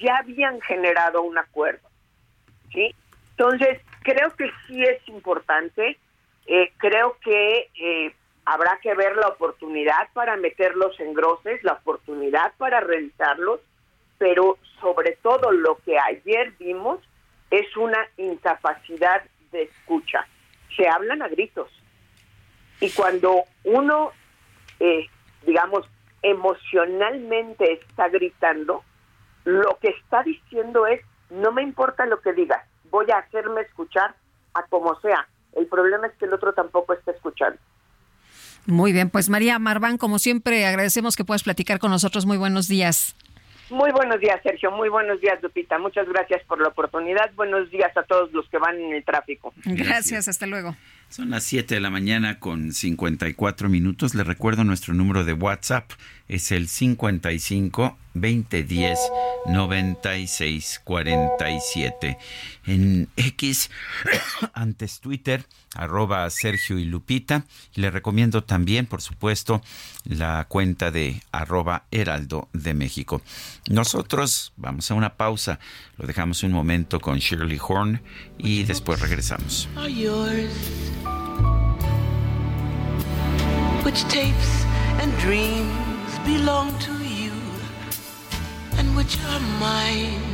ya 0.00 0.16
habían 0.18 0.60
generado 0.60 1.22
un 1.22 1.38
acuerdo. 1.38 1.88
¿sí? 2.72 2.94
Entonces, 3.30 3.80
creo 4.02 4.34
que 4.36 4.50
sí 4.66 4.82
es 4.82 5.06
importante, 5.08 5.98
eh, 6.46 6.72
creo 6.78 7.16
que 7.20 7.70
eh, 7.78 8.14
habrá 8.44 8.78
que 8.82 8.94
ver 8.94 9.16
la 9.16 9.28
oportunidad 9.28 10.08
para 10.12 10.36
meterlos 10.36 10.98
en 11.00 11.14
groces, 11.14 11.62
la 11.62 11.74
oportunidad 11.74 12.52
para 12.56 12.80
revisarlos, 12.80 13.60
pero 14.18 14.58
sobre 14.80 15.12
todo 15.22 15.50
lo 15.52 15.78
que 15.78 15.98
ayer 15.98 16.52
vimos 16.58 17.00
es 17.50 17.76
una 17.76 18.08
incapacidad 18.16 19.22
de 19.52 19.62
escucha. 19.64 20.26
Se 20.76 20.88
hablan 20.88 21.22
a 21.22 21.28
gritos. 21.28 21.70
Y 22.80 22.90
cuando 22.90 23.44
uno, 23.64 24.12
eh, 24.80 25.06
digamos, 25.46 25.86
emocionalmente 26.22 27.72
está 27.72 28.08
gritando, 28.08 28.82
lo 29.44 29.78
que 29.80 29.88
está 29.88 30.22
diciendo 30.22 30.86
es, 30.86 31.00
no 31.30 31.52
me 31.52 31.62
importa 31.62 32.04
lo 32.06 32.20
que 32.20 32.32
digas, 32.32 32.62
voy 32.90 33.06
a 33.10 33.18
hacerme 33.18 33.62
escuchar 33.62 34.14
a 34.54 34.62
como 34.64 34.98
sea. 35.00 35.28
El 35.54 35.66
problema 35.66 36.08
es 36.08 36.14
que 36.14 36.26
el 36.26 36.34
otro 36.34 36.52
tampoco 36.52 36.92
está 36.92 37.12
escuchando. 37.12 37.58
Muy 38.66 38.92
bien, 38.92 39.10
pues 39.10 39.28
María 39.28 39.58
Marván, 39.58 39.96
como 39.96 40.18
siempre, 40.18 40.66
agradecemos 40.66 41.16
que 41.16 41.24
puedas 41.24 41.44
platicar 41.44 41.78
con 41.78 41.90
nosotros. 41.90 42.26
Muy 42.26 42.36
buenos 42.36 42.66
días. 42.66 43.14
Muy 43.70 43.90
buenos 43.92 44.20
días, 44.20 44.40
Sergio. 44.42 44.70
Muy 44.70 44.88
buenos 44.88 45.20
días, 45.20 45.40
Lupita. 45.42 45.78
Muchas 45.78 46.08
gracias 46.08 46.42
por 46.44 46.60
la 46.60 46.68
oportunidad. 46.68 47.32
Buenos 47.34 47.70
días 47.70 47.96
a 47.96 48.02
todos 48.02 48.32
los 48.32 48.48
que 48.48 48.58
van 48.58 48.78
en 48.80 48.94
el 48.94 49.04
tráfico. 49.04 49.52
Gracias, 49.64 50.28
hasta 50.28 50.46
luego. 50.46 50.76
Son 51.08 51.30
las 51.30 51.44
7 51.44 51.76
de 51.76 51.80
la 51.80 51.90
mañana 51.90 52.38
con 52.40 52.72
54 52.72 53.68
minutos. 53.68 54.14
Le 54.14 54.24
recuerdo 54.24 54.64
nuestro 54.64 54.92
número 54.92 55.24
de 55.24 55.32
WhatsApp. 55.32 55.92
Es 56.28 56.50
el 56.50 56.68
55 56.68 57.96
2010 58.14 58.98
96 59.46 60.80
47. 60.84 62.18
En 62.66 63.08
X, 63.16 63.70
antes 64.54 65.00
Twitter, 65.00 65.46
arroba 65.74 66.28
Sergio 66.30 66.78
y 66.78 66.84
Lupita. 66.84 67.44
Le 67.74 67.90
recomiendo 67.90 68.42
también, 68.42 68.86
por 68.86 69.02
supuesto, 69.02 69.62
la 70.04 70.46
cuenta 70.48 70.90
de 70.90 71.22
arroba 71.30 71.84
Heraldo 71.90 72.48
de 72.52 72.74
México. 72.74 73.22
Nosotros 73.70 74.52
vamos 74.56 74.90
a 74.90 74.94
una 74.94 75.14
pausa. 75.14 75.60
Lo 75.96 76.06
dejamos 76.06 76.42
un 76.42 76.52
momento 76.52 77.00
con 77.00 77.18
Shirley 77.18 77.60
Horn 77.62 78.02
y 78.38 78.64
después 78.64 79.00
regresamos. 79.00 79.68
Which 83.86 84.02
tapes 84.08 84.64
and 85.00 85.16
dreams 85.18 86.18
belong 86.24 86.76
to 86.80 86.92
you, 87.04 87.30
and 88.78 88.96
which 88.96 89.16
are 89.30 89.38
mine. 89.60 90.26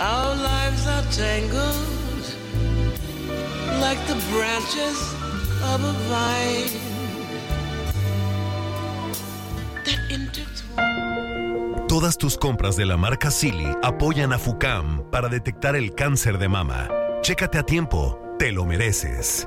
Our 0.00 0.34
lives 0.34 0.86
are 0.86 1.04
tangled 1.12 2.24
like 3.82 4.00
the 4.06 4.16
branches 4.32 4.96
of 5.62 5.84
a 5.84 5.92
vine 6.08 6.80
that 9.84 10.00
intertwine. 10.10 11.86
Todas 11.86 12.16
tus 12.16 12.38
compras 12.38 12.76
de 12.76 12.86
la 12.86 12.96
marca 12.96 13.30
Silly 13.30 13.76
apoyan 13.82 14.32
a 14.32 14.38
FUCAM 14.38 15.04
para 15.10 15.28
detectar 15.28 15.76
el 15.76 15.94
cáncer 15.94 16.38
de 16.38 16.48
mama. 16.48 16.88
Chécate 17.20 17.58
a 17.58 17.62
tiempo, 17.62 18.18
te 18.38 18.52
lo 18.52 18.64
mereces. 18.64 19.46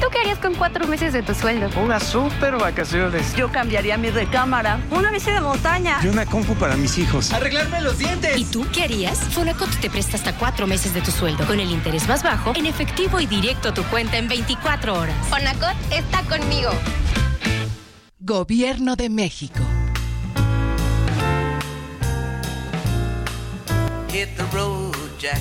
¿Tú 0.00 0.08
qué 0.10 0.18
harías 0.18 0.38
con 0.38 0.54
cuatro 0.54 0.86
meses 0.86 1.12
de 1.12 1.22
tu 1.22 1.34
sueldo? 1.34 1.68
Unas 1.80 2.02
super 2.02 2.56
vacaciones. 2.56 3.34
Yo 3.34 3.50
cambiaría 3.50 3.96
mi 3.96 4.10
recámara. 4.10 4.78
Una 4.90 5.10
bici 5.10 5.30
de 5.30 5.40
montaña. 5.40 5.98
Y 6.02 6.08
una 6.08 6.26
compu 6.26 6.54
para 6.54 6.76
mis 6.76 6.98
hijos. 6.98 7.32
Arreglarme 7.32 7.80
los 7.80 7.98
dientes. 7.98 8.36
¿Y 8.36 8.44
tú 8.44 8.66
qué 8.72 8.84
harías? 8.84 9.18
Fonacot 9.18 9.70
te 9.80 9.88
presta 9.88 10.16
hasta 10.16 10.34
cuatro 10.36 10.66
meses 10.66 10.92
de 10.92 11.00
tu 11.00 11.10
sueldo 11.10 11.46
con 11.46 11.60
el 11.60 11.70
interés 11.70 12.06
más 12.08 12.22
bajo 12.22 12.52
en 12.54 12.66
efectivo 12.66 13.20
y 13.20 13.26
directo 13.26 13.70
a 13.70 13.74
tu 13.74 13.82
cuenta 13.84 14.18
en 14.18 14.28
24 14.28 14.94
horas. 14.98 15.14
Fonacot 15.28 15.76
está 15.90 16.22
conmigo. 16.22 16.70
Gobierno 18.18 18.96
de 18.96 19.08
México. 19.08 19.60
Hit 24.08 24.28
the 24.36 24.44
road, 24.52 24.94
Jack. 25.18 25.40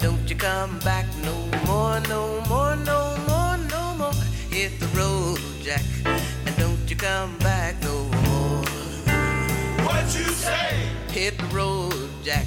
Don't 0.00 0.28
you 0.28 0.36
come 0.36 0.78
back 0.84 1.06
no 1.24 1.34
more, 1.66 2.00
no 2.08 2.42
more, 2.48 2.76
no 2.76 2.76
more, 2.76 2.76
no 2.76 3.16
more. 3.16 3.19
Hit 4.60 4.78
the 4.78 4.88
road, 4.88 5.40
Jack. 5.62 5.82
And 6.04 6.54
don't 6.58 6.90
you 6.90 6.94
come 6.94 7.34
back 7.38 7.82
no 7.82 8.04
more. 8.28 8.62
What 9.86 10.04
you 10.14 10.28
say? 10.36 10.76
Hit 11.08 11.38
the 11.38 11.46
road, 11.46 12.10
Jack. 12.22 12.44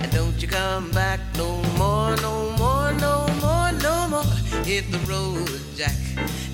And 0.00 0.12
don't 0.12 0.36
you 0.42 0.48
come 0.48 0.90
back 0.90 1.18
no 1.38 1.62
more, 1.78 2.14
no 2.16 2.50
more, 2.58 2.92
no 3.00 3.26
more, 3.40 3.72
no 3.72 4.06
more. 4.06 4.30
Hit 4.66 4.92
the 4.92 4.98
road, 5.08 5.48
Jack. 5.74 5.96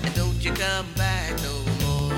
And 0.05 0.15
don't 0.15 0.41
you 0.41 0.53
come 0.53 0.87
back 0.95 1.33
no 1.41 1.55
more. 1.83 2.17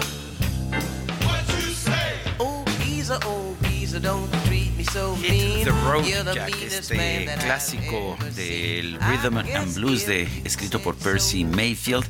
What 1.26 1.42
you 1.58 1.74
say? 1.74 2.20
Oh, 2.40 2.64
geezer, 2.82 3.18
oh, 3.24 3.56
geezer, 3.64 4.00
don't 4.00 4.32
treat 4.46 4.78
me 4.78 4.84
so 4.84 5.16
mean. 5.16 5.66
The 5.66 5.72
Road 5.72 6.06
Jack, 6.36 6.54
este 6.62 7.26
clásico 7.40 8.16
del. 8.36 9.00
Rhythm 9.00 9.38
and 9.38 9.74
Blues 9.74 10.06
de, 10.06 10.28
escrito 10.44 10.80
por 10.80 10.94
Percy 10.94 11.44
Mayfield. 11.44 12.08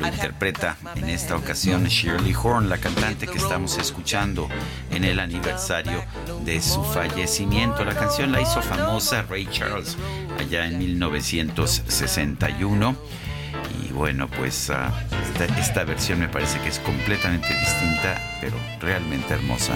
Lo 0.00 0.06
interpreta 0.06 0.78
en 0.96 1.10
esta 1.10 1.36
ocasión 1.36 1.84
Shirley 1.84 2.34
Horn, 2.34 2.70
la 2.70 2.78
cantante 2.78 3.26
que 3.26 3.36
estamos 3.36 3.76
escuchando 3.76 4.48
en 4.90 5.04
el 5.04 5.20
aniversario 5.20 6.02
de 6.42 6.62
su 6.62 6.82
fallecimiento. 6.82 7.84
La 7.84 7.94
canción 7.94 8.32
la 8.32 8.40
hizo 8.40 8.62
famosa 8.62 9.22
Ray 9.28 9.46
Charles 9.50 9.98
allá 10.38 10.66
en 10.66 10.78
1961. 10.78 12.96
Y 13.84 13.92
bueno, 13.92 14.26
pues 14.28 14.70
ah, 14.70 14.90
esta, 15.22 15.44
esta 15.60 15.84
versión 15.84 16.20
me 16.20 16.28
parece 16.28 16.58
que 16.60 16.70
es 16.70 16.78
completamente 16.78 17.48
distinta, 17.48 18.18
pero 18.40 18.56
realmente 18.80 19.34
hermosa. 19.34 19.74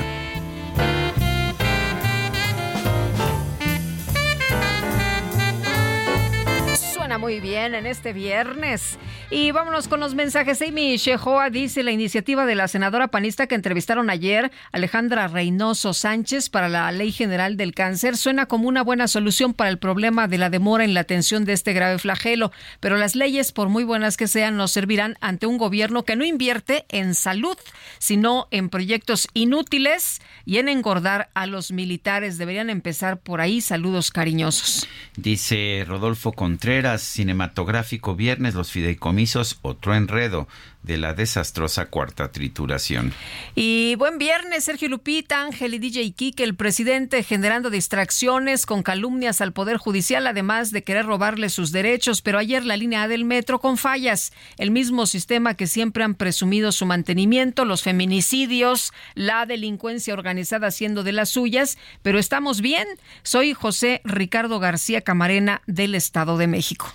En 7.55 7.86
este 7.86 8.12
viernes. 8.12 8.98
Y 9.30 9.52
vámonos 9.52 9.86
con 9.86 10.00
los 10.00 10.16
mensajes. 10.16 10.61
Amy 10.61 10.96
Shehoa 10.96 11.50
dice 11.50 11.84
la 11.84 11.92
iniciativa 11.92 12.46
de 12.46 12.57
la 12.57 12.66
senadora 12.66 13.09
panista 13.09 13.46
que 13.46 13.55
entrevistaron 13.55 14.11
ayer, 14.11 14.50
Alejandra 14.72 15.28
Reynoso 15.28 15.94
Sánchez, 15.94 16.50
para 16.50 16.68
la 16.68 16.90
Ley 16.90 17.12
General 17.12 17.57
del 17.57 17.72
Cáncer, 17.72 18.16
suena 18.16 18.46
como 18.46 18.66
una 18.66 18.82
buena 18.82 19.07
solución 19.07 19.55
para 19.55 19.70
el 19.70 19.78
problema 19.78 20.26
de 20.26 20.38
la 20.38 20.50
demora 20.50 20.82
en 20.82 20.94
la 20.94 21.00
atención 21.00 21.44
de 21.44 21.52
este 21.52 21.72
grave 21.72 22.00
flagelo. 22.00 22.50
Pero 22.80 22.96
las 22.96 23.14
leyes, 23.14 23.52
por 23.52 23.68
muy 23.68 23.84
buenas 23.84 24.16
que 24.16 24.26
sean, 24.26 24.57
no 24.57 24.66
servirán 24.66 25.16
ante 25.20 25.46
un 25.46 25.57
gobierno 25.57 26.05
que 26.05 26.16
no 26.16 26.24
invierte 26.24 26.86
en 26.88 27.14
salud, 27.14 27.57
sino 27.98 28.48
en 28.50 28.68
proyectos 28.68 29.28
inútiles 29.32 30.20
y 30.44 30.59
en 30.59 30.68
engordar 30.68 31.30
a 31.34 31.46
los 31.46 31.70
militares. 31.70 32.36
Deberían 32.36 32.68
empezar 32.68 33.20
por 33.20 33.40
ahí. 33.40 33.61
Saludos 33.61 34.11
cariñosos. 34.11 34.88
Dice 35.16 35.84
Rodolfo 35.86 36.32
Contreras, 36.32 37.02
cinematográfico 37.45 38.16
viernes, 38.16 38.55
los 38.55 38.70
fideicomisos, 38.70 39.59
otro 39.62 39.95
enredo 39.95 40.49
de 40.82 40.99
la 40.99 41.14
desastrosa 41.14 41.86
cuarta 41.86 42.30
trituración. 42.30 43.12
Y 43.55 43.95
buen 43.97 44.18
viernes, 44.18 44.64
Sergio 44.64 44.88
Lupita, 44.88 45.42
Ángel 45.42 45.74
y 45.74 45.78
DJ 45.78 46.12
Kike, 46.12 46.45
el 46.45 46.55
presidente 46.55 47.22
generando 47.22 47.70
distracciones 47.70 48.66
con 48.66 48.82
calumnias 48.82 49.40
al 49.40 49.53
Poder 49.53 49.78
Judicial, 49.78 50.26
además 50.26 50.70
de 50.70 50.82
querer 50.82 51.07
robarle 51.07 51.49
sus 51.49 51.72
derechos. 51.72 52.20
Pero 52.20 52.38
ayer 52.38 52.64
la 52.64 52.76
línea 52.76 53.05
A 53.05 53.09
del 53.09 53.24
metro 53.24 53.61
con 53.61 53.78
fallas. 53.78 54.32
El 54.59 54.70
mismo 54.70 55.07
sistema 55.07 55.55
que 55.55 55.66
siempre 55.66 56.05
han 56.05 56.14
presumido 56.14 56.70
su 56.70 56.84
mantenimiento, 56.84 57.64
los 57.64 57.82
feminicidios, 57.82 58.92
la 59.14 59.47
delincuencia 59.47 60.12
organizada 60.12 60.66
haciendo 60.66 61.03
de 61.03 61.12
las 61.12 61.30
suyas. 61.30 61.78
Pero 62.03 62.18
estamos 62.18 62.61
bien. 62.61 62.86
Soy 63.22 63.55
José 63.55 64.03
Ricardo 64.05 64.61
García 64.61 65.01
Camarena 65.01 65.62
del 65.66 65.95
Estado 65.95 66.36
de 66.36 66.47
México. 66.47 66.92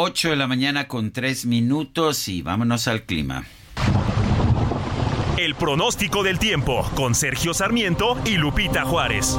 8 0.00 0.30
de 0.30 0.36
la 0.36 0.46
mañana 0.46 0.86
con 0.86 1.10
3 1.10 1.46
minutos 1.46 2.28
y 2.28 2.40
vámonos 2.42 2.86
al 2.86 3.02
clima. 3.02 3.44
El 5.36 5.56
pronóstico 5.56 6.22
del 6.22 6.38
tiempo 6.38 6.88
con 6.94 7.16
Sergio 7.16 7.52
Sarmiento 7.52 8.16
y 8.24 8.36
Lupita 8.36 8.84
Juárez. 8.84 9.36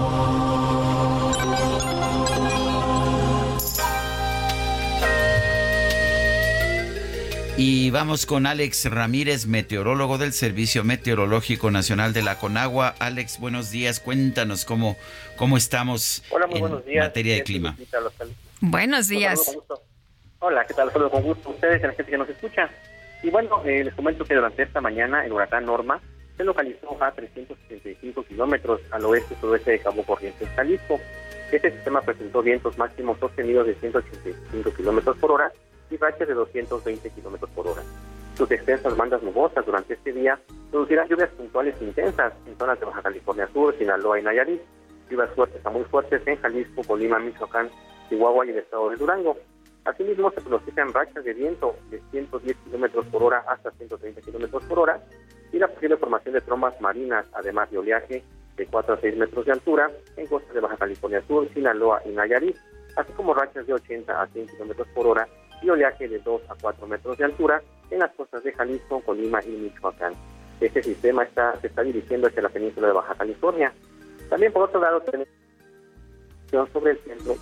Y 7.55 7.89
vamos 7.91 8.25
con 8.25 8.45
Alex 8.45 8.91
Ramírez, 8.91 9.45
meteorólogo 9.45 10.17
del 10.17 10.33
Servicio 10.33 10.83
Meteorológico 10.83 11.71
Nacional 11.71 12.11
de 12.11 12.21
la 12.21 12.37
Conagua. 12.37 12.95
Alex, 12.99 13.39
buenos 13.39 13.71
días. 13.71 14.01
Cuéntanos 14.01 14.65
cómo, 14.65 14.97
cómo 15.37 15.55
estamos 15.55 16.21
Hola, 16.31 16.47
muy 16.47 16.55
en 16.55 16.61
buenos 16.61 16.85
días. 16.85 17.05
materia 17.05 17.35
de 17.35 17.43
clima. 17.43 17.77
Buenos 18.59 19.07
días. 19.07 19.39
gusto. 19.55 19.88
Hola, 20.41 20.65
¿qué 20.65 20.73
tal? 20.73 20.85
Los 20.85 20.93
saludo 20.93 21.11
con 21.11 21.23
gusto 21.23 21.49
a 21.49 21.51
ustedes 21.51 21.81
y 21.81 21.83
a 21.83 21.87
la 21.87 21.93
gente 21.93 22.11
que 22.11 22.17
nos 22.17 22.29
escucha. 22.29 22.69
Y 23.21 23.29
bueno, 23.29 23.61
eh, 23.65 23.83
les 23.83 23.93
comento 23.93 24.23
que 24.23 24.35
durante 24.35 24.63
esta 24.63 24.79
mañana 24.79 25.25
el 25.25 25.33
huracán 25.33 25.65
Norma 25.65 25.99
se 26.37 26.45
localizó 26.45 26.95
a 27.03 27.11
375 27.11 28.23
kilómetros 28.23 28.79
al 28.91 29.03
oeste-sudoeste 29.03 29.71
de 29.71 29.79
Cabo 29.79 30.01
Corrientes, 30.03 30.47
Jalisco. 30.55 30.97
Este 31.51 31.71
sistema 31.71 31.99
presentó 31.99 32.41
vientos 32.41 32.77
máximos 32.77 33.19
sostenidos 33.19 33.67
de 33.67 33.75
185 33.75 34.73
kilómetros 34.75 35.17
por 35.17 35.33
hora 35.33 35.51
y 35.91 35.97
rachas 35.97 36.29
de 36.29 36.33
220 36.33 37.09
kilómetros 37.09 37.51
por 37.51 37.67
hora. 37.67 37.81
Sus 38.37 38.49
extensas 38.49 38.95
bandas 38.95 39.21
nubosas 39.21 39.65
durante 39.65 39.95
este 39.95 40.13
día 40.13 40.39
producirán 40.71 41.09
lluvias 41.09 41.31
puntuales 41.31 41.75
intensas 41.81 42.31
en 42.47 42.57
zonas 42.57 42.79
de 42.79 42.85
Baja 42.85 43.01
California 43.01 43.49
Sur, 43.51 43.77
Sinaloa 43.77 44.17
y 44.17 44.23
Nayarit, 44.23 44.61
lluvias 45.09 45.31
fuertes 45.31 45.65
a 45.65 45.69
muy 45.69 45.83
fuertes 45.83 46.25
en 46.25 46.37
Jalisco, 46.37 46.81
Colima, 46.87 47.19
Michoacán, 47.19 47.69
Chihuahua 48.07 48.45
y 48.45 48.51
el 48.51 48.59
estado 48.59 48.89
de 48.89 48.95
Durango. 48.95 49.35
Asimismo, 49.89 50.29
se 50.29 50.41
pronostican 50.41 50.93
rachas 50.93 51.23
de 51.23 51.33
viento 51.33 51.75
de 51.89 51.99
110 52.11 52.55
kilómetros 52.57 53.07
por 53.07 53.23
hora 53.23 53.43
hasta 53.47 53.71
130 53.71 54.21
kilómetros 54.21 54.63
por 54.65 54.77
hora 54.77 55.03
y 55.51 55.57
la 55.57 55.67
posible 55.67 55.97
formación 55.97 56.35
de 56.35 56.41
trombas 56.41 56.79
marinas, 56.79 57.25
además 57.33 57.71
de 57.71 57.79
oleaje 57.79 58.23
de 58.55 58.65
4 58.67 58.93
a 58.93 59.01
6 59.01 59.17
metros 59.17 59.45
de 59.47 59.51
altura 59.51 59.89
en 60.15 60.27
costas 60.27 60.53
de 60.53 60.59
Baja 60.59 60.77
California 60.77 61.23
Sur, 61.27 61.51
Sinaloa 61.55 62.03
y 62.05 62.09
Nayarit, 62.09 62.55
así 62.97 63.11
como 63.13 63.33
rachas 63.33 63.65
de 63.65 63.73
80 63.73 64.21
a 64.21 64.27
100 64.27 64.47
kilómetros 64.49 64.87
por 64.89 65.07
hora 65.07 65.27
y 65.63 65.69
oleaje 65.71 66.07
de 66.07 66.19
2 66.19 66.41
a 66.49 66.55
4 66.61 66.85
metros 66.85 67.17
de 67.17 67.25
altura 67.25 67.63
en 67.89 67.99
las 67.99 68.13
costas 68.13 68.43
de 68.43 68.53
Jalisco, 68.53 69.01
Colima 69.01 69.39
y 69.43 69.49
Michoacán. 69.49 70.13
Este 70.61 70.83
sistema 70.83 71.23
está, 71.23 71.59
se 71.61 71.67
está 71.67 71.81
dirigiendo 71.81 72.27
hacia 72.27 72.43
la 72.43 72.49
península 72.49 72.89
de 72.89 72.93
Baja 72.93 73.15
California. 73.15 73.73
También, 74.29 74.53
por 74.53 74.63
otro 74.63 74.79
lado, 74.79 75.01
tenemos 75.01 75.27
sobre 76.71 76.91
el 76.91 76.99
centro 76.99 77.35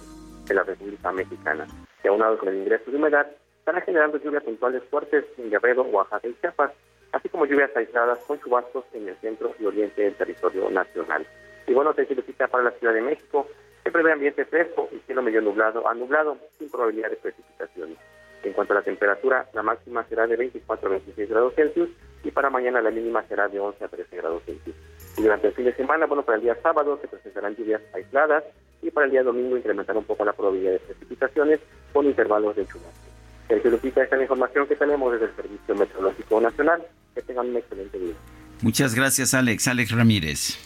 de 0.46 0.54
la 0.56 0.64
República 0.64 1.12
Mexicana, 1.12 1.68
que 2.08 2.14
aunado 2.14 2.38
con 2.38 2.48
el 2.48 2.56
ingreso 2.56 2.90
de 2.90 2.96
humedad, 2.96 3.28
estará 3.60 3.82
generando 3.82 4.18
lluvias 4.18 4.44
puntuales 4.44 4.82
fuertes 4.90 5.26
en 5.38 5.50
Guerrero, 5.50 5.82
Oaxaca 5.82 6.26
y 6.26 6.34
Chiapas, 6.40 6.72
así 7.12 7.28
como 7.28 7.46
lluvias 7.46 7.76
aisladas 7.76 8.20
con 8.20 8.40
chubascos 8.40 8.86
en 8.94 9.10
el 9.10 9.18
centro 9.18 9.54
y 9.60 9.66
oriente 9.66 10.04
del 10.04 10.16
territorio 10.16 10.70
nacional. 10.70 11.28
Y 11.68 11.74
bueno, 11.74 11.94
se 11.94 12.06
significa 12.06 12.48
para 12.48 12.64
la 12.64 12.72
Ciudad 12.72 12.94
de 12.94 13.02
México, 13.02 13.46
se 13.84 13.92
prevé 13.92 14.14
ambiente 14.14 14.46
fresco 14.46 14.88
y 14.94 15.00
cielo 15.00 15.22
medio 15.22 15.42
nublado 15.42 15.86
a 15.86 15.94
nublado, 15.94 16.38
sin 16.58 16.70
probabilidad 16.70 17.10
de 17.10 17.18
precipitaciones. 17.18 17.98
En 18.44 18.54
cuanto 18.54 18.72
a 18.72 18.78
la 18.78 18.84
temperatura, 18.84 19.50
la 19.52 19.64
máxima 19.64 20.06
será 20.06 20.28
de 20.28 20.38
24 20.38 20.88
a 20.88 20.92
26 20.92 21.30
grados 21.30 21.56
Celsius 21.56 21.90
y 22.24 22.32
para 22.32 22.50
mañana 22.50 22.82
la 22.82 22.92
mínima 22.92 23.22
será 23.28 23.50
de 23.50 23.60
11 23.60 23.84
a 23.84 23.88
13 23.90 24.16
grados 24.16 24.44
Celsius. 24.46 24.76
Y 25.18 25.24
durante 25.24 25.48
el 25.48 25.54
fin 25.54 25.66
de 25.66 25.76
semana, 25.76 26.06
bueno, 26.06 26.24
para 26.24 26.38
el 26.38 26.44
día 26.44 26.56
sábado 26.62 26.98
se 27.02 27.10
presentarán 27.10 27.58
lluvias 27.58 27.82
aisladas 27.94 28.46
y 28.82 28.92
para 28.92 29.06
el 29.06 29.12
día 29.12 29.24
domingo 29.24 29.58
incrementará 29.58 29.98
un 30.00 30.06
poco 30.06 30.24
la 30.26 30.34
probabilidad 30.34 30.74
de 30.74 30.80
precipitaciones 30.80 31.60
con 31.94 32.06
intervalos 32.06 32.56
de 32.56 32.66
chubasco. 32.66 33.08
Sergio 33.48 33.72
Lupita, 33.72 34.04
esta 34.04 34.16
es 34.16 34.20
la 34.20 34.24
información 34.24 34.68
que 34.68 34.76
tenemos 34.76 35.12
desde 35.14 35.26
el 35.26 35.36
Servicio 35.36 35.76
Meteorológico 35.76 36.42
Nacional. 36.42 36.84
Que 37.16 37.22
tengan 37.22 37.50
un 37.50 37.58
excelente 37.58 37.98
día. 37.98 38.14
Muchas 38.62 38.94
gracias, 38.94 39.34
Alex. 39.34 39.68
Alex 39.68 39.92
Ramírez. 39.92 40.58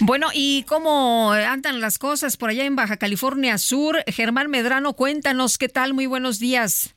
Bueno, 0.00 0.28
¿y 0.32 0.64
cómo 0.64 1.32
andan 1.32 1.80
las 1.80 1.98
cosas 1.98 2.36
por 2.36 2.50
allá 2.50 2.64
en 2.64 2.76
Baja 2.76 2.96
California 2.96 3.58
Sur? 3.58 4.02
Germán 4.06 4.50
Medrano, 4.50 4.94
cuéntanos 4.94 5.56
qué 5.56 5.68
tal. 5.68 5.94
Muy 5.94 6.06
buenos 6.06 6.38
días. 6.38 6.94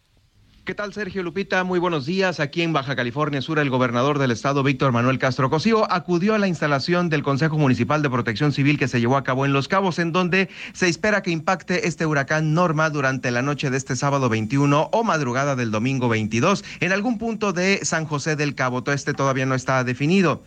¿Qué 0.67 0.75
tal, 0.75 0.91
Sergio 0.91 1.23
Lupita? 1.23 1.63
Muy 1.63 1.79
buenos 1.79 2.05
días. 2.05 2.41
Aquí 2.41 2.61
en 2.61 2.73
Baja 2.73 2.97
California 2.97 3.41
Sur, 3.41 3.57
el 3.57 3.69
gobernador 3.69 4.19
del 4.19 4.31
estado, 4.31 4.63
Víctor 4.63 4.91
Manuel 4.91 5.17
Castro 5.17 5.49
Cosío, 5.49 5.89
acudió 5.89 6.35
a 6.35 6.39
la 6.39 6.49
instalación 6.49 7.07
del 7.07 7.23
Consejo 7.23 7.57
Municipal 7.57 8.01
de 8.01 8.09
Protección 8.09 8.51
Civil 8.51 8.77
que 8.77 8.89
se 8.89 8.99
llevó 8.99 9.15
a 9.15 9.23
cabo 9.23 9.45
en 9.45 9.53
Los 9.53 9.69
Cabos, 9.69 9.97
en 9.97 10.11
donde 10.11 10.49
se 10.73 10.89
espera 10.89 11.23
que 11.23 11.31
impacte 11.31 11.87
este 11.87 12.05
huracán 12.05 12.53
Norma 12.53 12.89
durante 12.89 13.31
la 13.31 13.41
noche 13.41 13.69
de 13.69 13.77
este 13.77 13.95
sábado 13.95 14.27
21 14.27 14.89
o 14.91 15.03
madrugada 15.05 15.55
del 15.55 15.71
domingo 15.71 16.09
22 16.09 16.65
en 16.81 16.91
algún 16.91 17.17
punto 17.17 17.53
de 17.53 17.85
San 17.85 18.03
José 18.03 18.35
del 18.35 18.53
Cabo. 18.53 18.83
Todo 18.83 18.93
este 18.93 19.13
todavía 19.13 19.45
no 19.45 19.55
está 19.55 19.85
definido. 19.85 20.43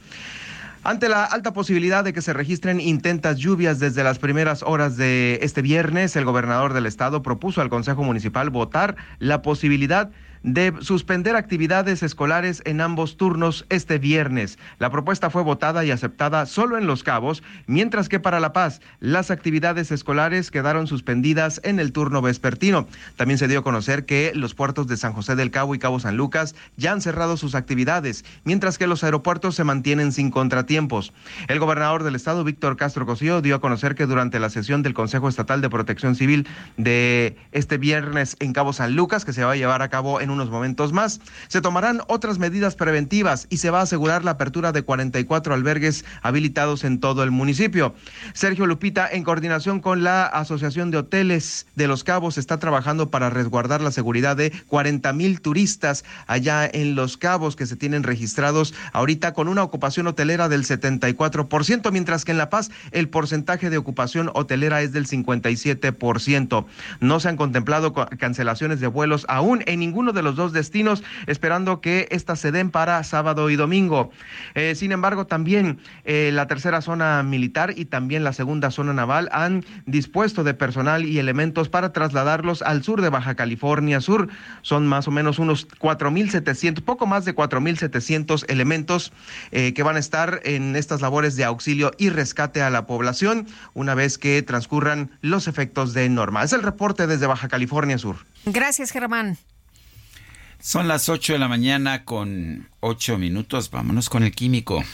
Ante 0.83 1.11
la 1.11 1.24
alta 1.24 1.53
posibilidad 1.53 2.03
de 2.05 2.14
que 2.14 2.22
se 2.22 2.33
registren 2.33 2.81
intentas 2.81 3.37
lluvias 3.37 3.81
desde 3.81 4.03
las 4.03 4.18
primeras 4.18 4.62
horas 4.62 4.97
de 4.97 5.39
este 5.43 5.61
viernes, 5.61 6.16
el 6.16 6.24
gobernador 6.24 6.72
del 6.72 6.87
estado 6.87 7.22
propuso 7.22 7.61
al 7.61 7.68
Consejo 7.68 8.03
Municipal 8.03 8.49
votar 8.49 8.97
la 9.18 9.43
posibilidad 9.43 10.11
suspender 10.80 11.36
actividades 11.36 12.03
escolares 12.03 12.62
en 12.64 12.80
ambos 12.80 13.16
turnos 13.16 13.66
este 13.68 13.99
viernes. 13.99 14.59
La 14.78 14.91
propuesta 14.91 15.30
fue 15.30 15.43
votada 15.43 15.84
y 15.84 15.91
aceptada 15.91 16.47
solo 16.47 16.78
en 16.78 16.86
Los 16.86 17.03
Cabos, 17.03 17.43
mientras 17.66 18.09
que 18.09 18.20
para 18.20 18.41
La 18.41 18.53
Paz 18.53 18.80
las 19.01 19.30
actividades 19.30 19.91
escolares 19.91 20.51
quedaron 20.51 20.86
suspendidas 20.86 21.61
en 21.62 21.78
el 21.78 21.93
turno 21.93 22.22
vespertino. 22.22 22.86
También 23.16 23.38
se 23.38 23.49
dio 23.49 23.61
a 23.61 23.64
conocer 23.64 24.07
que 24.07 24.32
los 24.34 24.55
puertos 24.55 24.86
de 24.86 24.97
San 24.97 25.12
José 25.12 25.36
del 25.36 25.51
Cabo 25.51 25.74
y 25.74 25.78
Cabo 25.78 26.01
San 26.01 26.16
Lucas 26.16 26.55
ya 26.76 26.93
han 26.93 27.03
cerrado 27.03 27.36
sus 27.36 27.55
actividades, 27.55 28.24
mientras 28.45 28.78
que 28.78 28.86
los 28.86 29.05
aeropuertos 29.05 29.55
se 29.55 29.64
mantienen 29.64 30.12
sin 30.12 30.30
contratiempos. 30.30 31.12
El 31.49 31.59
gobernador 31.59 32.03
del 32.03 32.14
estado, 32.14 32.45
Víctor 32.45 32.76
Castro 32.76 33.05
Cosío, 33.05 33.43
dio 33.43 33.57
a 33.57 33.61
conocer 33.61 33.95
que 33.95 34.07
durante 34.07 34.41
la 34.41 34.51
sesión 34.51 34.82
del 34.82 34.95
Consejo 34.95 35.28
Estatal 35.28 35.61
de 35.61 35.68
Protección 35.68 36.16
Civil 36.16 36.49
de 36.76 37.36
este 37.53 37.76
viernes 37.76 38.36
en 38.41 38.53
Cabo 38.53 38.72
San 38.72 38.97
Lucas, 38.97 39.24
que 39.24 39.32
se 39.32 39.45
va 39.45 39.53
a 39.53 39.57
llevar 39.57 39.82
a 39.82 39.88
cabo 39.88 40.20
en 40.20 40.30
unos 40.31 40.51
momentos 40.51 40.93
más. 40.93 41.20
Se 41.49 41.61
tomarán 41.61 42.03
otras 42.09 42.39
medidas 42.39 42.76
preventivas 42.76 43.47
y 43.51 43.59
se 43.59 43.70
va 43.70 43.81
a 43.81 43.83
asegurar 43.83 44.24
la 44.24 44.33
apertura 44.33 44.72
de 44.72 44.83
44 44.83 45.55
albergues 45.55 46.05
habilitados 46.22 46.85
en 46.85 47.01
todo 47.01 47.22
el 47.22 47.31
municipio. 47.31 47.95
Sergio 48.33 48.66
Lupita, 48.66 49.09
en 49.11 49.24
coordinación 49.24 49.81
con 49.81 50.05
la 50.05 50.26
Asociación 50.26 50.91
de 50.91 50.99
Hoteles 50.99 51.66
de 51.74 51.89
Los 51.89 52.05
Cabos, 52.05 52.39
está 52.39 52.59
trabajando 52.59 53.11
para 53.11 53.31
resguardar 53.31 53.81
la 53.81 53.91
seguridad 53.91 54.37
de 54.37 54.53
40 54.68 55.12
mil 55.12 55.41
turistas 55.41 56.05
allá 56.26 56.68
en 56.72 56.95
Los 56.95 57.16
Cabos 57.16 57.57
que 57.57 57.66
se 57.66 57.76
tienen 57.76 58.03
registrados 58.03 58.74
ahorita 58.93 59.35
con 59.35 59.49
una 59.49 59.62
ocupación 59.62 60.07
hotelera 60.07 60.49
del 60.49 60.64
74%, 60.64 61.91
mientras 61.93 62.24
que 62.24 62.33
en 62.33 62.39
La 62.39 62.51
Paz 62.51 62.70
el 62.93 63.09
porcentaje 63.09 63.70
de 63.70 63.78
ocupación 63.78 64.31
hotelera 64.35 64.83
es 64.83 64.93
del 64.93 65.07
57%. 65.07 66.66
No 67.01 67.20
se 67.20 67.28
han 67.28 67.37
contemplado 67.37 67.93
cancelaciones 67.93 68.81
de 68.81 68.87
vuelos 68.87 69.26
aún 69.28 69.62
en 69.66 69.81
ninguno 69.81 70.12
de 70.12 70.20
los 70.23 70.37
dos 70.37 70.53
destinos, 70.53 71.03
esperando 71.27 71.81
que 71.81 72.09
éstas 72.11 72.41
se 72.41 72.53
den 72.53 72.71
para 72.71 73.03
sábado 73.05 73.51
y 73.51 73.57
domingo. 73.57 74.11
Eh, 74.55 74.75
sin 74.75 74.93
embargo, 74.93 75.27
también 75.27 75.79
eh, 76.05 76.31
la 76.33 76.47
tercera 76.47 76.81
zona 76.81 77.23
militar 77.23 77.75
y 77.77 77.85
también 77.85 78.25
la 78.25 78.33
segunda 78.33 78.71
zona 78.71 78.93
naval 78.93 79.29
han 79.33 79.64
dispuesto 79.87 80.45
de 80.45 80.55
personal 80.55 81.05
y 81.05 81.18
elementos 81.18 81.68
para 81.68 81.93
trasladarlos 81.93 82.62
al 82.62 82.83
sur 82.83 83.03
de 83.03 83.09
Baja 83.09 83.35
California 83.35 84.01
Sur. 84.01 84.29
Son 84.62 84.87
más 84.87 85.09
o 85.09 85.11
menos 85.11 85.39
unos 85.39 85.68
4.700, 85.68 86.83
poco 86.83 87.07
más 87.07 87.25
de 87.25 87.35
4.700 87.35 88.45
elementos 88.49 89.12
eh, 89.51 89.73
que 89.75 89.83
van 89.83 89.97
a 89.97 90.01
estar 90.01 90.41
en 90.45 90.77
estas 90.77 91.01
labores 91.01 91.37
de 91.37 91.45
auxilio 91.45 91.93
y 91.99 92.11
rescate 92.11 92.62
a 92.62 92.71
la 92.71 92.87
población 92.87 93.47
una 93.75 93.95
vez 93.95 94.18
que 94.18 94.43
transcurran 94.43 95.11
los 95.21 95.49
efectos 95.49 95.93
de 95.95 96.09
norma. 96.09 96.43
Es 96.43 96.53
el 96.53 96.62
reporte 96.62 97.07
desde 97.07 97.27
Baja 97.27 97.49
California 97.49 97.99
Sur. 97.99 98.16
Gracias, 98.45 98.91
Germán. 98.91 99.39
Son 100.61 100.89
las 100.89 101.09
8 101.09 101.33
de 101.33 101.39
la 101.39 101.49
mañana 101.49 102.05
con 102.05 102.69
8 102.81 103.17
minutos. 103.17 103.71
Vámonos 103.71 104.11
con 104.11 104.23
el 104.23 104.33
químico. 104.33 104.85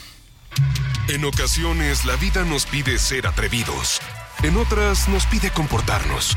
En 1.08 1.24
ocasiones 1.24 2.04
la 2.04 2.14
vida 2.16 2.44
nos 2.44 2.66
pide 2.66 2.98
ser 2.98 3.26
atrevidos. 3.26 4.00
En 4.44 4.56
otras 4.56 5.08
nos 5.08 5.26
pide 5.26 5.50
comportarnos. 5.50 6.36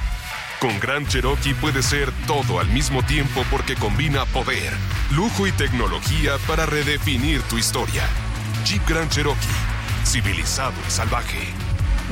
Con 0.59 0.79
Gran 0.79 1.05
Cherokee 1.05 1.53
puede 1.53 1.83
ser 1.83 2.11
todo 2.25 2.59
al 2.59 2.69
mismo 2.69 3.03
tiempo 3.03 3.45
porque 3.51 3.75
combina 3.75 4.25
poder, 4.25 4.73
lujo 5.11 5.47
y 5.47 5.51
tecnología 5.51 6.33
para 6.47 6.65
redefinir 6.65 7.41
tu 7.43 7.57
historia. 7.57 8.03
Jeep 8.65 8.81
Grand 8.87 9.11
Cherokee. 9.11 9.37
Civilizado 10.05 10.73
y 10.87 10.91
salvaje. 10.91 11.47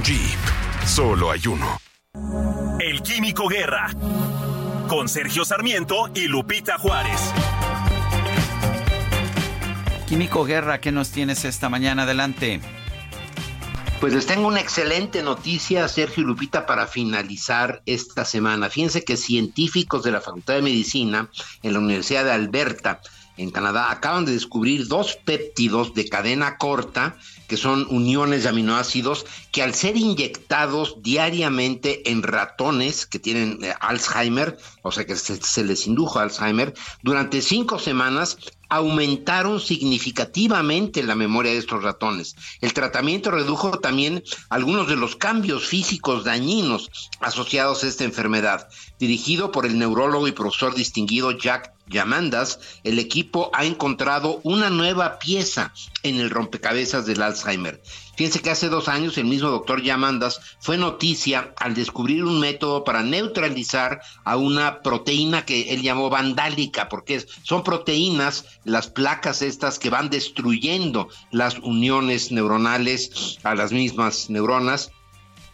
Jeep. 0.04 0.40
Solo 0.86 1.32
hay 1.32 1.42
uno. 1.48 1.80
El 2.80 3.02
Químico 3.02 3.48
Guerra 3.48 3.90
con 4.88 5.10
Sergio 5.10 5.44
Sarmiento 5.44 6.10
y 6.16 6.28
Lupita 6.28 6.78
Juárez. 6.78 7.20
Químico 10.08 10.46
Guerra, 10.46 10.80
¿qué 10.80 10.92
nos 10.92 11.12
tienes 11.12 11.44
esta 11.46 11.68
mañana? 11.68 12.04
Adelante. 12.04 12.62
Pues 14.00 14.14
les 14.14 14.26
tengo 14.26 14.48
una 14.48 14.62
excelente 14.62 15.22
noticia, 15.24 15.88
Sergio 15.88 16.24
y 16.24 16.26
Lupita, 16.26 16.66
para 16.66 16.88
finalizar 16.88 17.82
esta 17.86 18.24
semana. 18.24 18.70
Fíjense 18.70 19.04
que 19.04 19.18
científicos 19.18 20.04
de 20.04 20.12
la 20.12 20.22
Facultad 20.22 20.56
de 20.56 20.62
Medicina 20.62 21.30
en 21.64 21.74
la 21.74 21.80
Universidad 21.80 22.24
de 22.24 22.32
Alberta, 22.32 23.02
en 23.36 23.52
Canadá, 23.52 23.92
acaban 23.92 24.26
de 24.26 24.34
descubrir 24.34 24.88
dos 24.88 25.16
péptidos 25.16 25.94
de 25.94 26.08
cadena 26.08 26.58
corta 26.58 27.18
que 27.48 27.58
son 27.58 27.88
uniones 27.90 28.44
de 28.44 28.50
aminoácidos 28.50 29.26
que 29.52 29.64
al 29.64 29.74
ser 29.74 29.98
inyectados 29.98 31.02
diariamente 31.02 32.12
en 32.12 32.24
ratones 32.24 33.06
que 33.06 33.20
tienen 33.20 33.64
eh, 33.64 33.74
Alzheimer, 33.80 34.58
o 34.84 34.92
sea 34.92 35.06
que 35.06 35.16
se, 35.16 35.42
se, 35.42 35.64
les 35.64 35.88
indujo 35.88 36.20
Alzheimer, 36.20 36.74
durante 37.02 37.42
cinco 37.42 37.80
semanas 37.80 38.38
aumentaron 38.70 39.60
significativamente 39.60 41.02
la 41.04 41.16
memoria 41.16 41.54
de 41.54 41.60
estos 41.60 41.84
ratones. 41.84 42.36
El 42.60 42.74
tratamiento 42.74 43.32
redujo 43.32 43.80
también 43.80 44.24
algunos 44.50 44.88
de 44.88 44.98
los 44.98 45.16
cambios 45.16 45.66
físicos 45.66 46.26
dañinos 46.26 46.90
asociados 47.22 47.84
a 47.84 47.88
esta 47.88 48.04
enfermedad. 48.04 48.68
Dirigido 49.00 49.52
por 49.52 49.66
el 49.66 49.80
neurólogo 49.80 50.28
y 50.28 50.34
profesor 50.34 50.76
distinguido 50.76 51.32
Jack 51.32 51.77
Yamandas, 51.88 52.60
el 52.84 53.00
equipo 53.00 53.50
ha 53.54 53.66
encontrado 53.66 54.42
una 54.44 54.70
nueva 54.70 55.20
pieza 55.20 55.74
en 56.04 56.20
el 56.20 56.30
rompecabezas 56.30 57.06
del 57.06 57.22
Alzheimer. 57.22 57.82
Fíjense 58.16 58.42
que 58.42 58.50
hace 58.50 58.70
dos 58.70 58.88
años 58.88 59.18
el 59.18 59.26
mismo 59.26 59.50
doctor 59.50 59.82
Yamandas 59.82 60.40
fue 60.60 60.78
noticia 60.78 61.54
al 61.58 61.76
descubrir 61.76 62.24
un 62.24 62.40
método 62.40 62.84
para 62.84 63.04
neutralizar 63.04 64.02
a 64.24 64.38
una 64.38 64.82
proteína 64.82 65.46
que 65.46 65.74
él 65.74 65.84
llamó 65.84 66.10
vandálica, 66.10 66.90
porque 66.90 67.26
son 67.44 67.64
proteínas, 67.64 68.46
las 68.64 68.88
placas 68.88 69.42
estas 69.42 69.78
que 69.78 69.90
van 69.90 70.10
destruyendo 70.10 71.10
las 71.32 71.60
uniones 71.60 72.32
neuronales 72.32 73.38
a 73.44 73.54
las 73.54 73.72
mismas 73.72 74.30
neuronas 74.30 74.92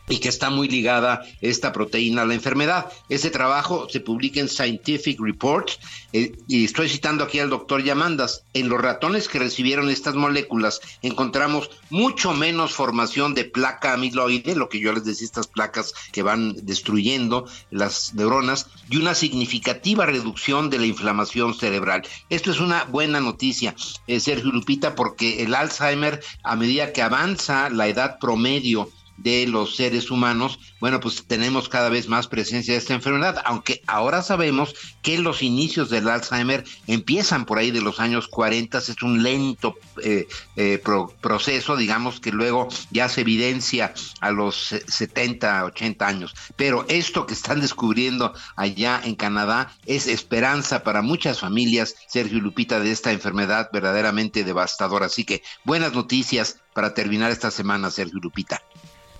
y 0.09 0.17
que 0.19 0.29
está 0.29 0.49
muy 0.49 0.67
ligada 0.67 1.21
esta 1.41 1.71
proteína 1.71 2.23
a 2.23 2.25
la 2.25 2.33
enfermedad. 2.33 2.91
Ese 3.09 3.29
trabajo 3.29 3.87
se 3.89 3.99
publica 3.99 4.39
en 4.39 4.49
Scientific 4.49 5.19
Reports 5.19 5.79
eh, 6.11 6.33
y 6.47 6.65
estoy 6.65 6.89
citando 6.89 7.23
aquí 7.23 7.39
al 7.39 7.49
doctor 7.49 7.83
Yamandas. 7.83 8.43
En 8.53 8.69
los 8.69 8.81
ratones 8.81 9.27
que 9.27 9.39
recibieron 9.39 9.89
estas 9.89 10.15
moléculas 10.15 10.81
encontramos 11.01 11.69
mucho 11.89 12.33
menos 12.33 12.73
formación 12.73 13.33
de 13.33 13.45
placa 13.45 13.93
amiloide, 13.93 14.55
lo 14.55 14.69
que 14.69 14.79
yo 14.79 14.91
les 14.93 15.05
decía, 15.05 15.25
estas 15.25 15.47
placas 15.47 15.93
que 16.11 16.23
van 16.23 16.55
destruyendo 16.63 17.45
las 17.71 18.13
neuronas, 18.13 18.67
y 18.89 18.97
una 18.97 19.15
significativa 19.15 20.05
reducción 20.05 20.69
de 20.69 20.79
la 20.79 20.85
inflamación 20.85 21.53
cerebral. 21.53 22.03
Esto 22.29 22.51
es 22.51 22.59
una 22.59 22.83
buena 22.85 23.19
noticia, 23.19 23.75
eh, 24.07 24.19
Sergio 24.19 24.51
Lupita, 24.51 24.95
porque 24.95 25.43
el 25.43 25.55
Alzheimer, 25.55 26.21
a 26.43 26.55
medida 26.55 26.93
que 26.93 27.01
avanza 27.01 27.69
la 27.69 27.87
edad 27.87 28.19
promedio, 28.19 28.89
de 29.17 29.47
los 29.47 29.75
seres 29.75 30.11
humanos, 30.11 30.59
bueno, 30.79 30.99
pues 30.99 31.25
tenemos 31.27 31.69
cada 31.69 31.89
vez 31.89 32.07
más 32.07 32.27
presencia 32.27 32.73
de 32.73 32.79
esta 32.79 32.93
enfermedad, 32.93 33.41
aunque 33.45 33.81
ahora 33.87 34.21
sabemos 34.21 34.73
que 35.01 35.17
los 35.17 35.43
inicios 35.43 35.89
del 35.89 36.09
Alzheimer 36.09 36.63
empiezan 36.87 37.45
por 37.45 37.57
ahí 37.57 37.71
de 37.71 37.81
los 37.81 37.99
años 37.99 38.27
40, 38.27 38.77
es 38.77 39.01
un 39.01 39.23
lento 39.23 39.75
eh, 40.03 40.27
eh, 40.55 40.81
proceso, 41.21 41.75
digamos 41.75 42.19
que 42.19 42.31
luego 42.31 42.67
ya 42.91 43.07
se 43.09 43.21
evidencia 43.21 43.93
a 44.19 44.31
los 44.31 44.75
70, 44.87 45.65
80 45.65 46.07
años, 46.07 46.33
pero 46.55 46.85
esto 46.87 47.25
que 47.25 47.33
están 47.33 47.61
descubriendo 47.61 48.33
allá 48.55 49.01
en 49.03 49.15
Canadá 49.15 49.71
es 49.85 50.07
esperanza 50.07 50.83
para 50.83 51.01
muchas 51.01 51.39
familias, 51.39 51.95
Sergio 52.07 52.39
Lupita, 52.39 52.79
de 52.79 52.91
esta 52.91 53.11
enfermedad 53.11 53.69
verdaderamente 53.71 54.43
devastadora, 54.43 55.05
así 55.05 55.23
que 55.23 55.43
buenas 55.63 55.93
noticias 55.93 56.57
para 56.73 56.93
terminar 56.93 57.31
esta 57.31 57.51
semana, 57.51 57.89
Sergio 57.91 58.19
Lupita. 58.21 58.61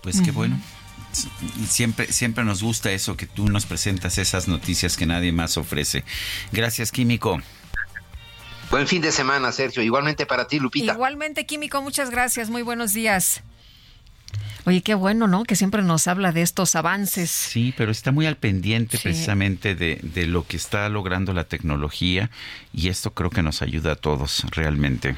Pues 0.01 0.21
qué 0.21 0.31
bueno. 0.31 0.59
Siempre, 1.67 2.11
siempre 2.11 2.43
nos 2.43 2.63
gusta 2.63 2.91
eso, 2.91 3.15
que 3.15 3.27
tú 3.27 3.47
nos 3.47 3.65
presentas 3.65 4.17
esas 4.17 4.47
noticias 4.47 4.97
que 4.97 5.05
nadie 5.05 5.31
más 5.31 5.57
ofrece. 5.57 6.03
Gracias, 6.51 6.91
Químico. 6.91 7.39
Buen 8.71 8.87
fin 8.87 9.01
de 9.01 9.11
semana, 9.11 9.51
Sergio. 9.51 9.83
Igualmente 9.83 10.25
para 10.25 10.47
ti, 10.47 10.59
Lupita. 10.59 10.93
Igualmente, 10.93 11.45
Químico, 11.45 11.81
muchas 11.81 12.09
gracias. 12.09 12.49
Muy 12.49 12.63
buenos 12.63 12.93
días. 12.93 13.43
Oye, 14.65 14.81
qué 14.81 14.95
bueno, 14.95 15.27
¿no? 15.27 15.43
Que 15.43 15.55
siempre 15.55 15.81
nos 15.81 16.07
habla 16.07 16.31
de 16.31 16.41
estos 16.41 16.75
avances. 16.75 17.29
Sí, 17.29 17.73
pero 17.75 17.91
está 17.91 18.11
muy 18.11 18.25
al 18.25 18.37
pendiente 18.37 18.97
precisamente 18.97 19.75
de, 19.75 19.99
de, 20.01 20.25
lo 20.25 20.47
que 20.47 20.55
está 20.55 20.87
logrando 20.87 21.33
la 21.33 21.43
tecnología 21.43 22.29
y 22.73 22.87
esto 22.87 23.13
creo 23.13 23.29
que 23.29 23.41
nos 23.41 23.61
ayuda 23.61 23.93
a 23.93 23.95
todos 23.95 24.45
realmente. 24.51 25.15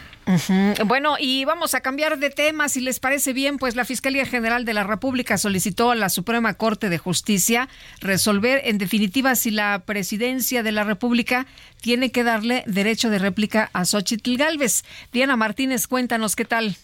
Bueno, 0.85 1.17
y 1.19 1.45
vamos 1.45 1.75
a 1.75 1.81
cambiar 1.81 2.17
de 2.17 2.31
tema, 2.31 2.67
si 2.67 2.81
les 2.81 2.99
parece 2.99 3.31
bien, 3.31 3.57
pues 3.59 3.75
la 3.75 3.85
Fiscalía 3.85 4.25
General 4.25 4.65
de 4.65 4.73
la 4.73 4.83
República 4.83 5.37
solicitó 5.37 5.91
a 5.91 5.95
la 5.95 6.09
Suprema 6.09 6.55
Corte 6.55 6.89
de 6.89 6.97
Justicia 6.97 7.69
resolver 8.01 8.61
en 8.65 8.79
definitiva 8.79 9.35
si 9.35 9.51
la 9.51 9.83
presidencia 9.85 10.63
de 10.63 10.71
la 10.71 10.83
República 10.83 11.45
tiene 11.79 12.11
que 12.11 12.23
darle 12.23 12.63
derecho 12.65 13.11
de 13.11 13.19
réplica 13.19 13.69
a 13.73 13.85
Xochitl 13.85 14.37
Galvez. 14.37 14.83
Diana 15.11 15.35
Martínez, 15.35 15.85
cuéntanos 15.85 16.35
qué 16.35 16.45
tal. 16.45 16.75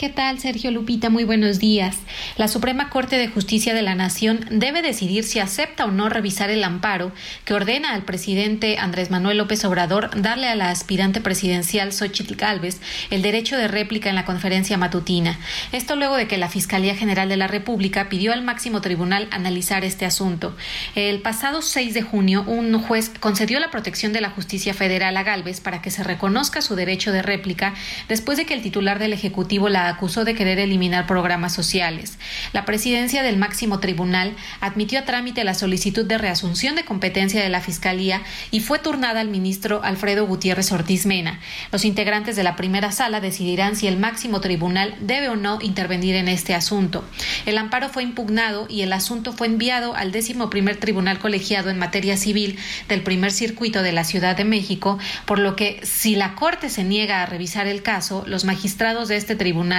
¿Qué 0.00 0.08
tal, 0.08 0.38
Sergio 0.38 0.70
Lupita? 0.70 1.10
Muy 1.10 1.24
buenos 1.24 1.58
días. 1.58 1.94
La 2.38 2.48
Suprema 2.48 2.88
Corte 2.88 3.18
de 3.18 3.28
Justicia 3.28 3.74
de 3.74 3.82
la 3.82 3.94
Nación 3.94 4.46
debe 4.50 4.80
decidir 4.80 5.24
si 5.24 5.40
acepta 5.40 5.84
o 5.84 5.90
no 5.90 6.08
revisar 6.08 6.48
el 6.48 6.64
amparo 6.64 7.12
que 7.44 7.52
ordena 7.52 7.92
al 7.92 8.04
presidente 8.04 8.78
Andrés 8.78 9.10
Manuel 9.10 9.36
López 9.36 9.62
Obrador 9.66 10.08
darle 10.22 10.48
a 10.48 10.54
la 10.54 10.70
aspirante 10.70 11.20
presidencial 11.20 11.92
Xochitl 11.92 12.36
Gálvez 12.36 12.80
el 13.10 13.20
derecho 13.20 13.58
de 13.58 13.68
réplica 13.68 14.08
en 14.08 14.14
la 14.14 14.24
conferencia 14.24 14.78
matutina. 14.78 15.38
Esto 15.70 15.96
luego 15.96 16.16
de 16.16 16.26
que 16.26 16.38
la 16.38 16.48
Fiscalía 16.48 16.96
General 16.96 17.28
de 17.28 17.36
la 17.36 17.46
República 17.46 18.08
pidió 18.08 18.32
al 18.32 18.40
máximo 18.40 18.80
tribunal 18.80 19.28
analizar 19.30 19.84
este 19.84 20.06
asunto. 20.06 20.56
El 20.94 21.20
pasado 21.20 21.60
6 21.60 21.92
de 21.92 22.00
junio, 22.00 22.42
un 22.46 22.80
juez 22.80 23.12
concedió 23.20 23.60
la 23.60 23.70
protección 23.70 24.14
de 24.14 24.22
la 24.22 24.30
justicia 24.30 24.72
federal 24.72 25.18
a 25.18 25.24
Gálvez 25.24 25.60
para 25.60 25.82
que 25.82 25.90
se 25.90 26.02
reconozca 26.02 26.62
su 26.62 26.74
derecho 26.74 27.12
de 27.12 27.20
réplica 27.20 27.74
después 28.08 28.38
de 28.38 28.46
que 28.46 28.54
el 28.54 28.62
titular 28.62 28.98
del 28.98 29.12
Ejecutivo 29.12 29.68
la 29.68 29.89
acusó 29.90 30.24
de 30.24 30.34
querer 30.34 30.58
eliminar 30.58 31.06
programas 31.06 31.54
sociales. 31.54 32.18
La 32.52 32.64
presidencia 32.64 33.22
del 33.22 33.36
máximo 33.36 33.80
tribunal 33.80 34.34
admitió 34.60 34.98
a 34.98 35.04
trámite 35.04 35.44
la 35.44 35.54
solicitud 35.54 36.04
de 36.04 36.18
reasunción 36.18 36.74
de 36.74 36.84
competencia 36.84 37.42
de 37.42 37.48
la 37.48 37.60
Fiscalía 37.60 38.22
y 38.50 38.60
fue 38.60 38.78
turnada 38.78 39.20
al 39.20 39.28
ministro 39.28 39.82
Alfredo 39.82 40.26
Gutiérrez 40.26 40.72
Ortiz 40.72 41.06
Mena. 41.06 41.40
Los 41.72 41.84
integrantes 41.84 42.36
de 42.36 42.42
la 42.42 42.56
primera 42.56 42.92
sala 42.92 43.20
decidirán 43.20 43.76
si 43.76 43.86
el 43.86 43.96
máximo 43.96 44.40
tribunal 44.40 44.94
debe 45.00 45.28
o 45.28 45.36
no 45.36 45.58
intervenir 45.60 46.14
en 46.14 46.28
este 46.28 46.54
asunto. 46.54 47.04
El 47.46 47.58
amparo 47.58 47.88
fue 47.88 48.02
impugnado 48.02 48.66
y 48.68 48.82
el 48.82 48.92
asunto 48.92 49.32
fue 49.32 49.46
enviado 49.46 49.94
al 49.94 50.12
décimo 50.12 50.50
primer 50.50 50.76
tribunal 50.76 51.18
colegiado 51.18 51.70
en 51.70 51.78
materia 51.78 52.16
civil 52.16 52.58
del 52.88 53.02
primer 53.02 53.32
circuito 53.32 53.82
de 53.82 53.92
la 53.92 54.04
Ciudad 54.04 54.36
de 54.36 54.44
México, 54.44 54.98
por 55.24 55.38
lo 55.38 55.56
que 55.56 55.80
si 55.84 56.14
la 56.14 56.34
Corte 56.34 56.68
se 56.68 56.84
niega 56.84 57.22
a 57.22 57.26
revisar 57.26 57.66
el 57.66 57.82
caso, 57.82 58.24
los 58.26 58.44
magistrados 58.44 59.08
de 59.08 59.16
este 59.16 59.36
tribunal 59.36 59.69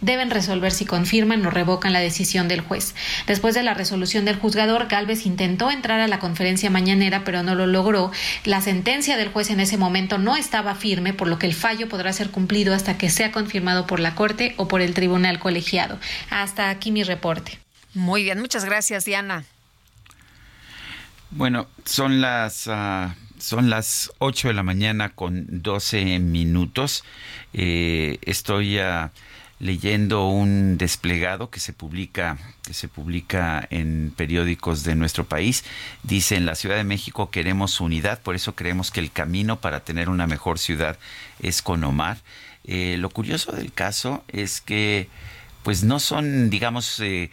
deben 0.00 0.30
resolver 0.30 0.72
si 0.72 0.84
confirman 0.84 1.44
o 1.44 1.50
revocan 1.50 1.92
la 1.92 2.00
decisión 2.00 2.48
del 2.48 2.60
juez. 2.60 2.94
Después 3.26 3.54
de 3.54 3.62
la 3.62 3.74
resolución 3.74 4.24
del 4.24 4.36
juzgador, 4.36 4.88
Galvez 4.88 5.26
intentó 5.26 5.70
entrar 5.70 6.00
a 6.00 6.08
la 6.08 6.18
conferencia 6.18 6.70
mañanera, 6.70 7.24
pero 7.24 7.42
no 7.42 7.54
lo 7.54 7.66
logró. 7.66 8.10
La 8.44 8.60
sentencia 8.60 9.16
del 9.16 9.30
juez 9.30 9.50
en 9.50 9.60
ese 9.60 9.76
momento 9.76 10.18
no 10.18 10.36
estaba 10.36 10.74
firme, 10.74 11.12
por 11.12 11.28
lo 11.28 11.38
que 11.38 11.46
el 11.46 11.54
fallo 11.54 11.88
podrá 11.88 12.12
ser 12.12 12.30
cumplido 12.30 12.74
hasta 12.74 12.98
que 12.98 13.10
sea 13.10 13.32
confirmado 13.32 13.86
por 13.86 14.00
la 14.00 14.14
Corte 14.14 14.54
o 14.56 14.68
por 14.68 14.80
el 14.80 14.94
tribunal 14.94 15.38
colegiado. 15.38 15.98
Hasta 16.30 16.70
aquí 16.70 16.90
mi 16.90 17.02
reporte. 17.02 17.58
Muy 17.94 18.22
bien, 18.22 18.40
muchas 18.40 18.64
gracias, 18.64 19.04
Diana. 19.04 19.44
Bueno, 21.30 21.68
son 21.84 22.20
las... 22.20 22.66
Uh, 22.66 23.10
son 23.40 23.70
las 23.70 24.12
8 24.18 24.48
de 24.48 24.54
la 24.54 24.62
mañana 24.62 25.10
con 25.10 25.62
12 25.62 26.18
minutos. 26.18 27.04
Eh, 27.52 28.18
estoy 28.22 28.78
uh, 28.78 29.08
leyendo 29.60 30.26
un 30.26 30.78
desplegado 30.78 31.50
que 31.50 31.60
se 31.60 31.72
publica 31.72 32.38
que 32.66 32.74
se 32.74 32.88
publica 32.88 33.66
en 33.70 34.12
periódicos 34.16 34.82
de 34.82 34.96
nuestro 34.96 35.24
país. 35.24 35.64
Dice 36.02 36.36
en 36.36 36.46
la 36.46 36.56
Ciudad 36.56 36.76
de 36.76 36.84
México 36.84 37.30
queremos 37.30 37.80
unidad 37.80 38.20
por 38.20 38.34
eso 38.34 38.56
creemos 38.56 38.90
que 38.90 39.00
el 39.00 39.12
camino 39.12 39.60
para 39.60 39.80
tener 39.80 40.08
una 40.08 40.26
mejor 40.26 40.58
ciudad 40.58 40.98
es 41.40 41.62
con 41.62 41.84
Omar 41.84 42.18
eh, 42.64 42.96
lo 42.98 43.10
curioso 43.10 43.52
del 43.52 43.72
caso 43.72 44.24
es 44.28 44.60
que 44.60 45.08
pues 45.62 45.84
no 45.84 46.00
son 46.00 46.50
digamos 46.50 46.98
eh, 47.00 47.30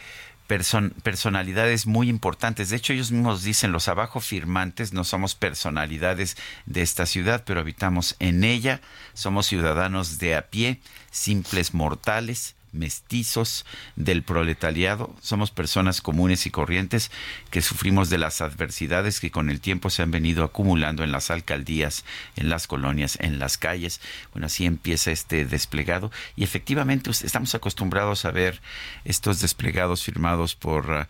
personalidades 0.47 1.85
muy 1.85 2.09
importantes. 2.09 2.69
De 2.69 2.77
hecho, 2.77 2.93
ellos 2.93 3.11
mismos 3.11 3.43
dicen, 3.43 3.71
los 3.71 3.87
abajo 3.87 4.21
firmantes 4.21 4.93
no 4.93 5.03
somos 5.03 5.35
personalidades 5.35 6.37
de 6.65 6.81
esta 6.81 7.05
ciudad, 7.05 7.43
pero 7.45 7.59
habitamos 7.59 8.15
en 8.19 8.43
ella, 8.43 8.79
somos 9.13 9.47
ciudadanos 9.47 10.19
de 10.19 10.35
a 10.35 10.43
pie, 10.43 10.79
simples 11.11 11.73
mortales, 11.73 12.55
mestizos 12.71 13.65
del 13.95 14.23
proletariado, 14.23 15.15
somos 15.21 15.51
personas 15.51 16.01
comunes 16.01 16.45
y 16.45 16.51
corrientes 16.51 17.11
que 17.49 17.61
sufrimos 17.61 18.09
de 18.09 18.17
las 18.17 18.41
adversidades 18.41 19.19
que 19.19 19.31
con 19.31 19.49
el 19.49 19.61
tiempo 19.61 19.89
se 19.89 20.03
han 20.03 20.11
venido 20.11 20.43
acumulando 20.43 21.03
en 21.03 21.11
las 21.11 21.31
alcaldías, 21.31 22.05
en 22.35 22.49
las 22.49 22.67
colonias, 22.67 23.17
en 23.21 23.39
las 23.39 23.57
calles. 23.57 24.01
Bueno, 24.33 24.47
así 24.47 24.65
empieza 24.65 25.11
este 25.11 25.45
desplegado 25.45 26.11
y 26.35 26.43
efectivamente 26.43 27.09
estamos 27.09 27.55
acostumbrados 27.55 28.25
a 28.25 28.31
ver 28.31 28.61
estos 29.05 29.39
desplegados 29.39 30.03
firmados 30.03 30.55
por 30.55 31.07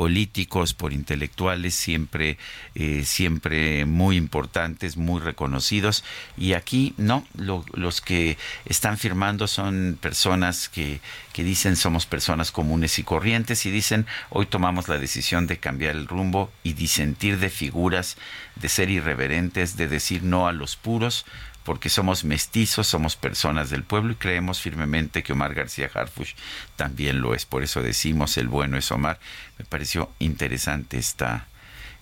políticos, 0.00 0.72
por 0.72 0.94
intelectuales, 0.94 1.74
siempre, 1.74 2.38
eh, 2.74 3.02
siempre 3.04 3.84
muy 3.84 4.16
importantes, 4.16 4.96
muy 4.96 5.20
reconocidos. 5.20 6.04
Y 6.38 6.54
aquí 6.54 6.94
no, 6.96 7.26
los 7.34 8.00
que 8.00 8.38
están 8.64 8.96
firmando 8.96 9.46
son 9.46 9.98
personas 10.00 10.70
que 10.70 11.02
que 11.32 11.44
dicen 11.44 11.76
somos 11.76 12.06
personas 12.06 12.50
comunes 12.50 12.98
y 12.98 13.04
corrientes 13.04 13.64
y 13.66 13.70
dicen 13.70 14.06
hoy 14.30 14.46
tomamos 14.46 14.88
la 14.88 14.98
decisión 14.98 15.46
de 15.46 15.58
cambiar 15.58 15.94
el 15.94 16.06
rumbo 16.08 16.50
y 16.62 16.72
disentir 16.72 17.38
de 17.38 17.50
figuras, 17.50 18.16
de 18.56 18.68
ser 18.68 18.90
irreverentes, 18.90 19.76
de 19.76 19.88
decir 19.88 20.22
no 20.22 20.48
a 20.48 20.52
los 20.52 20.76
puros, 20.76 21.24
porque 21.70 21.88
somos 21.88 22.24
mestizos, 22.24 22.88
somos 22.88 23.14
personas 23.14 23.70
del 23.70 23.84
pueblo 23.84 24.14
y 24.14 24.16
creemos 24.16 24.60
firmemente 24.60 25.22
que 25.22 25.34
Omar 25.34 25.54
García 25.54 25.88
Harfush 25.94 26.32
también 26.74 27.20
lo 27.20 27.32
es. 27.32 27.46
Por 27.46 27.62
eso 27.62 27.80
decimos 27.80 28.36
el 28.38 28.48
bueno 28.48 28.76
es 28.76 28.90
Omar. 28.90 29.20
Me 29.56 29.64
pareció 29.64 30.10
interesante 30.18 30.98
esta, 30.98 31.46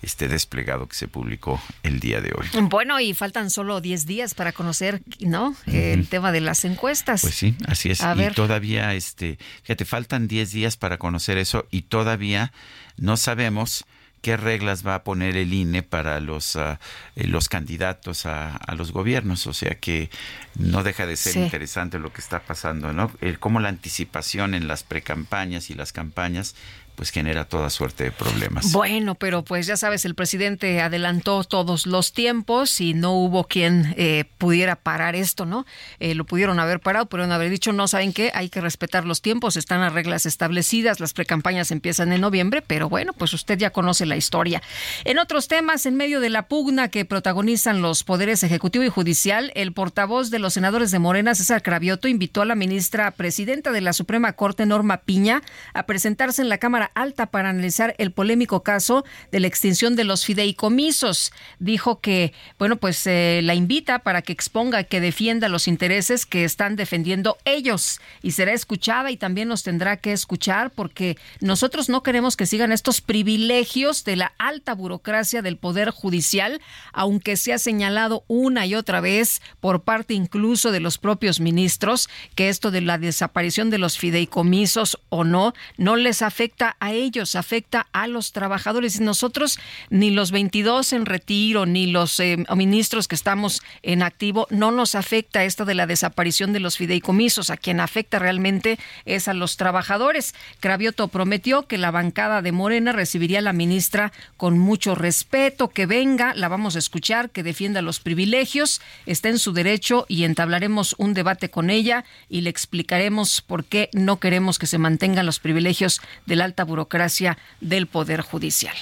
este 0.01 0.27
desplegado 0.27 0.87
que 0.87 0.95
se 0.95 1.07
publicó 1.07 1.61
el 1.83 1.99
día 1.99 2.19
de 2.19 2.33
hoy. 2.35 2.47
Bueno, 2.63 2.99
y 2.99 3.13
faltan 3.13 3.51
solo 3.51 3.79
10 3.79 4.07
días 4.07 4.33
para 4.33 4.53
conocer, 4.53 5.03
¿no? 5.19 5.55
El 5.67 6.07
tema 6.07 6.31
de 6.31 6.41
las 6.41 6.65
encuestas. 6.65 7.21
Pues 7.21 7.35
sí, 7.35 7.55
así 7.67 7.91
es. 7.91 8.01
y 8.01 8.33
todavía, 8.33 8.95
este, 8.95 9.37
fíjate, 9.61 9.85
faltan 9.85 10.27
10 10.27 10.51
días 10.51 10.77
para 10.77 10.97
conocer 10.97 11.37
eso 11.37 11.67
y 11.69 11.83
todavía 11.83 12.51
no 12.97 13.17
sabemos 13.17 13.85
qué 14.21 14.37
reglas 14.37 14.85
va 14.85 14.95
a 14.95 15.03
poner 15.03 15.37
el 15.37 15.53
INE 15.53 15.83
para 15.83 16.19
los, 16.19 16.55
ah, 16.55 16.79
eh, 17.15 17.27
los 17.27 17.49
candidatos 17.49 18.25
a, 18.25 18.59
los 18.75 18.91
gobiernos. 18.91 19.47
O 19.47 19.53
sea 19.53 19.75
que 19.75 20.09
no 20.55 20.83
deja 20.83 21.05
de 21.05 21.15
ser 21.15 21.37
interesante 21.37 21.99
lo 21.99 22.11
que 22.11 22.21
está 22.21 22.41
pasando, 22.41 22.93
¿no? 22.93 23.11
El, 23.21 23.39
cómo 23.39 23.59
la 23.59 23.69
anticipación 23.69 24.53
en 24.53 24.67
las 24.67 24.83
precampañas 24.83 25.69
y 25.69 25.75
las 25.75 25.93
campañas 25.93 26.55
pues 26.99 27.11
genera 27.11 27.45
toda 27.45 27.69
suerte 27.69 28.03
de 28.03 28.11
problemas. 28.11 28.73
Bueno, 28.73 29.15
pero 29.15 29.45
pues 29.45 29.65
ya 29.65 29.77
sabes, 29.77 30.03
el 30.03 30.15
presidente 30.15 30.81
adelantó 30.81 31.45
todos 31.45 31.85
los 31.85 32.11
tiempos 32.11 32.81
y 32.81 32.93
no 32.93 33.13
hubo 33.13 33.45
quien 33.45 33.93
eh, 33.95 34.25
pudiera 34.37 34.75
parar 34.75 35.15
esto, 35.15 35.45
¿no? 35.45 35.65
Eh, 36.01 36.13
lo 36.13 36.25
pudieron 36.25 36.59
haber 36.59 36.81
parado, 36.81 37.05
pudieron 37.05 37.31
haber 37.31 37.51
dicho, 37.51 37.71
no, 37.71 37.87
¿saben 37.87 38.11
qué? 38.11 38.33
Hay 38.35 38.49
que 38.49 38.59
respetar 38.59 39.05
los 39.05 39.21
tiempos, 39.21 39.55
están 39.55 39.79
las 39.79 39.93
reglas 39.93 40.25
establecidas, 40.25 40.99
las 40.99 41.13
precampañas 41.13 41.71
empiezan 41.71 42.11
en 42.11 42.19
noviembre, 42.19 42.61
pero 42.61 42.89
bueno, 42.89 43.13
pues 43.13 43.31
usted 43.33 43.57
ya 43.57 43.69
conoce 43.69 44.05
la 44.05 44.17
historia. 44.17 44.61
En 45.05 45.19
otros 45.19 45.47
temas, 45.47 45.85
en 45.85 45.95
medio 45.95 46.19
de 46.19 46.29
la 46.29 46.49
pugna 46.49 46.89
que 46.89 47.05
protagonizan 47.05 47.81
los 47.81 48.03
poderes 48.03 48.43
ejecutivo 48.43 48.83
y 48.83 48.89
judicial, 48.89 49.53
el 49.55 49.71
portavoz 49.71 50.31
de 50.31 50.39
los 50.39 50.55
senadores 50.55 50.91
de 50.91 50.99
Morena, 50.99 51.33
César 51.33 51.63
Cravioto, 51.63 52.09
invitó 52.09 52.41
a 52.41 52.45
la 52.45 52.55
ministra 52.55 53.11
presidenta 53.11 53.71
de 53.71 53.79
la 53.79 53.93
Suprema 53.93 54.33
Corte, 54.33 54.65
Norma 54.65 54.97
Piña, 54.97 55.41
a 55.73 55.83
presentarse 55.83 56.41
en 56.41 56.49
la 56.49 56.57
Alta 56.95 57.27
para 57.27 57.49
analizar 57.49 57.95
el 57.97 58.11
polémico 58.11 58.63
caso 58.63 59.05
de 59.31 59.39
la 59.39 59.47
extinción 59.47 59.95
de 59.95 60.03
los 60.03 60.25
fideicomisos. 60.25 61.31
Dijo 61.59 61.99
que, 61.99 62.33
bueno, 62.57 62.77
pues 62.77 63.05
eh, 63.07 63.41
la 63.43 63.55
invita 63.55 63.99
para 63.99 64.21
que 64.21 64.33
exponga, 64.33 64.83
que 64.83 64.99
defienda 64.99 65.49
los 65.49 65.67
intereses 65.67 66.25
que 66.25 66.43
están 66.43 66.75
defendiendo 66.75 67.37
ellos 67.45 68.01
y 68.21 68.31
será 68.31 68.53
escuchada 68.53 69.11
y 69.11 69.17
también 69.17 69.47
nos 69.47 69.63
tendrá 69.63 69.97
que 69.97 70.11
escuchar 70.11 70.71
porque 70.71 71.17
nosotros 71.41 71.89
no 71.89 72.03
queremos 72.03 72.35
que 72.35 72.45
sigan 72.45 72.71
estos 72.71 73.01
privilegios 73.01 74.03
de 74.03 74.15
la 74.15 74.33
alta 74.37 74.73
burocracia 74.73 75.41
del 75.41 75.57
Poder 75.57 75.89
Judicial, 75.91 76.61
aunque 76.93 77.37
se 77.37 77.53
ha 77.53 77.59
señalado 77.59 78.23
una 78.27 78.65
y 78.65 78.75
otra 78.75 79.01
vez 79.01 79.41
por 79.59 79.83
parte 79.83 80.13
incluso 80.13 80.71
de 80.71 80.79
los 80.79 80.97
propios 80.97 81.39
ministros 81.39 82.09
que 82.35 82.49
esto 82.49 82.71
de 82.71 82.81
la 82.81 82.97
desaparición 82.97 83.69
de 83.69 83.77
los 83.77 83.97
fideicomisos 83.97 84.99
o 85.09 85.23
no, 85.23 85.53
no 85.77 85.95
les 85.95 86.21
afecta 86.21 86.75
a 86.79 86.93
ellos, 86.93 87.35
afecta 87.35 87.87
a 87.91 88.07
los 88.07 88.31
trabajadores. 88.31 88.99
Y 88.99 89.03
nosotros, 89.03 89.59
ni 89.89 90.11
los 90.11 90.31
22 90.31 90.93
en 90.93 91.05
retiro, 91.05 91.65
ni 91.65 91.87
los 91.87 92.19
eh, 92.19 92.37
ministros 92.55 93.07
que 93.07 93.15
estamos 93.15 93.61
en 93.83 94.03
activo, 94.03 94.47
no 94.49 94.71
nos 94.71 94.95
afecta 94.95 95.43
esto 95.43 95.65
de 95.65 95.75
la 95.75 95.87
desaparición 95.87 96.53
de 96.53 96.59
los 96.59 96.77
fideicomisos. 96.77 97.49
A 97.49 97.57
quien 97.57 97.79
afecta 97.79 98.19
realmente 98.19 98.79
es 99.05 99.27
a 99.27 99.33
los 99.33 99.57
trabajadores. 99.57 100.35
Cravioto 100.59 101.07
prometió 101.07 101.67
que 101.67 101.77
la 101.77 101.91
bancada 101.91 102.41
de 102.41 102.51
Morena 102.51 102.91
recibiría 102.91 103.39
a 103.39 103.43
la 103.43 103.53
ministra 103.53 104.11
con 104.37 104.57
mucho 104.57 104.95
respeto, 104.95 105.69
que 105.69 105.85
venga, 105.85 106.33
la 106.33 106.47
vamos 106.47 106.75
a 106.75 106.79
escuchar, 106.79 107.29
que 107.29 107.43
defienda 107.43 107.81
los 107.81 107.99
privilegios, 107.99 108.81
está 109.05 109.29
en 109.29 109.39
su 109.39 109.53
derecho 109.53 110.05
y 110.07 110.23
entablaremos 110.23 110.95
un 110.97 111.13
debate 111.13 111.49
con 111.49 111.69
ella 111.69 112.05
y 112.29 112.41
le 112.41 112.49
explicaremos 112.49 113.41
por 113.41 113.65
qué 113.65 113.89
no 113.93 114.19
queremos 114.19 114.59
que 114.59 114.67
se 114.67 114.77
mantengan 114.77 115.25
los 115.25 115.39
privilegios 115.39 116.01
de 116.25 116.35
la 116.35 116.45
burocracia 116.63 117.37
del 117.61 117.87
Poder 117.87 118.21
Judicial. 118.21 118.75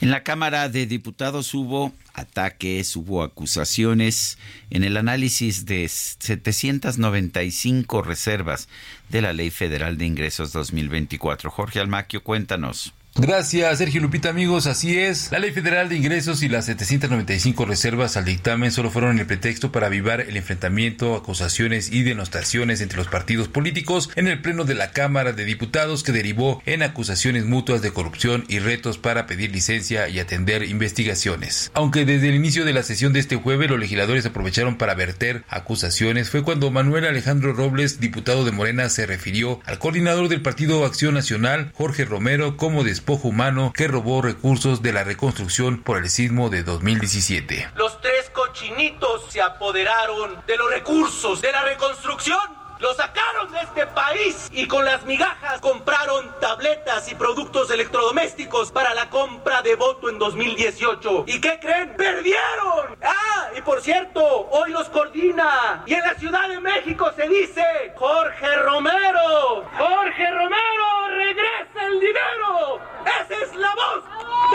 En 0.00 0.10
la 0.10 0.22
Cámara 0.22 0.70
de 0.70 0.86
Diputados 0.86 1.52
hubo 1.52 1.92
ataques, 2.14 2.96
hubo 2.96 3.22
acusaciones 3.22 4.38
en 4.70 4.82
el 4.82 4.96
análisis 4.96 5.66
de 5.66 5.86
795 5.88 8.02
reservas 8.02 8.68
de 9.10 9.20
la 9.20 9.34
Ley 9.34 9.50
Federal 9.50 9.98
de 9.98 10.06
Ingresos 10.06 10.52
2024. 10.52 11.50
Jorge 11.50 11.80
Almaquio, 11.80 12.22
cuéntanos. 12.22 12.94
Gracias, 13.16 13.78
Sergio 13.78 14.00
Lupita, 14.00 14.28
amigos. 14.28 14.66
Así 14.66 14.96
es. 14.96 15.32
La 15.32 15.40
Ley 15.40 15.50
Federal 15.50 15.88
de 15.88 15.96
Ingresos 15.96 16.44
y 16.44 16.48
las 16.48 16.66
795 16.66 17.64
reservas 17.64 18.16
al 18.16 18.24
dictamen 18.24 18.70
solo 18.70 18.90
fueron 18.90 19.18
el 19.18 19.26
pretexto 19.26 19.72
para 19.72 19.88
avivar 19.88 20.20
el 20.20 20.36
enfrentamiento, 20.36 21.16
acusaciones 21.16 21.90
y 21.90 22.04
denostaciones 22.04 22.80
entre 22.80 22.98
los 22.98 23.08
partidos 23.08 23.48
políticos 23.48 24.10
en 24.14 24.28
el 24.28 24.40
Pleno 24.40 24.64
de 24.64 24.76
la 24.76 24.92
Cámara 24.92 25.32
de 25.32 25.44
Diputados 25.44 26.04
que 26.04 26.12
derivó 26.12 26.62
en 26.66 26.84
acusaciones 26.84 27.46
mutuas 27.46 27.82
de 27.82 27.92
corrupción 27.92 28.44
y 28.46 28.60
retos 28.60 28.96
para 28.96 29.26
pedir 29.26 29.50
licencia 29.50 30.08
y 30.08 30.20
atender 30.20 30.62
investigaciones. 30.62 31.72
Aunque 31.74 32.04
desde 32.04 32.28
el 32.28 32.36
inicio 32.36 32.64
de 32.64 32.72
la 32.72 32.84
sesión 32.84 33.12
de 33.12 33.20
este 33.20 33.36
jueves 33.36 33.68
los 33.68 33.80
legisladores 33.80 34.24
aprovecharon 34.24 34.78
para 34.78 34.94
verter 34.94 35.42
acusaciones, 35.48 36.30
fue 36.30 36.44
cuando 36.44 36.70
Manuel 36.70 37.04
Alejandro 37.04 37.52
Robles, 37.54 37.98
diputado 37.98 38.44
de 38.44 38.52
Morena, 38.52 38.88
se 38.88 39.04
refirió 39.04 39.60
al 39.66 39.80
coordinador 39.80 40.28
del 40.28 40.42
Partido 40.42 40.84
Acción 40.84 41.14
Nacional, 41.14 41.72
Jorge 41.74 42.04
Romero, 42.04 42.56
como 42.56 42.84
después 42.84 42.99
despojo 43.00 43.28
humano 43.28 43.72
que 43.74 43.88
robó 43.88 44.20
recursos 44.20 44.82
de 44.82 44.92
la 44.92 45.04
reconstrucción 45.04 45.82
por 45.82 45.96
el 45.96 46.10
sismo 46.10 46.50
de 46.50 46.62
2017. 46.62 47.70
Los 47.74 47.98
tres 48.02 48.28
cochinitos 48.34 49.24
se 49.30 49.40
apoderaron 49.40 50.36
de 50.46 50.58
los 50.58 50.70
recursos 50.70 51.40
de 51.40 51.50
la 51.50 51.62
reconstrucción 51.62 52.59
lo 52.80 52.94
sacaron 52.94 53.52
de 53.52 53.60
este 53.60 53.86
país 53.88 54.48
y 54.52 54.66
con 54.66 54.84
las 54.84 55.04
migajas 55.04 55.60
compraron 55.60 56.34
tabletas 56.40 57.10
y 57.10 57.14
productos 57.14 57.70
electrodomésticos 57.70 58.72
para 58.72 58.94
la 58.94 59.10
compra 59.10 59.60
de 59.62 59.74
voto 59.74 60.08
en 60.08 60.18
2018. 60.18 61.24
¿Y 61.26 61.40
qué 61.40 61.58
creen? 61.60 61.94
¡Perdieron! 61.96 62.96
Ah, 63.02 63.48
y 63.56 63.60
por 63.60 63.82
cierto, 63.82 64.22
hoy 64.50 64.70
los 64.70 64.88
coordina. 64.88 65.84
Y 65.86 65.94
en 65.94 66.00
la 66.00 66.14
Ciudad 66.14 66.48
de 66.48 66.60
México 66.60 67.10
se 67.14 67.28
dice 67.28 67.62
Jorge 67.96 68.56
Romero. 68.64 69.64
Jorge 69.76 70.30
Romero, 70.30 71.08
regresa 71.16 71.86
el 71.86 72.00
dinero. 72.00 72.80
Esa 73.04 73.42
es 73.42 73.56
la 73.56 73.74
voz 73.74 74.04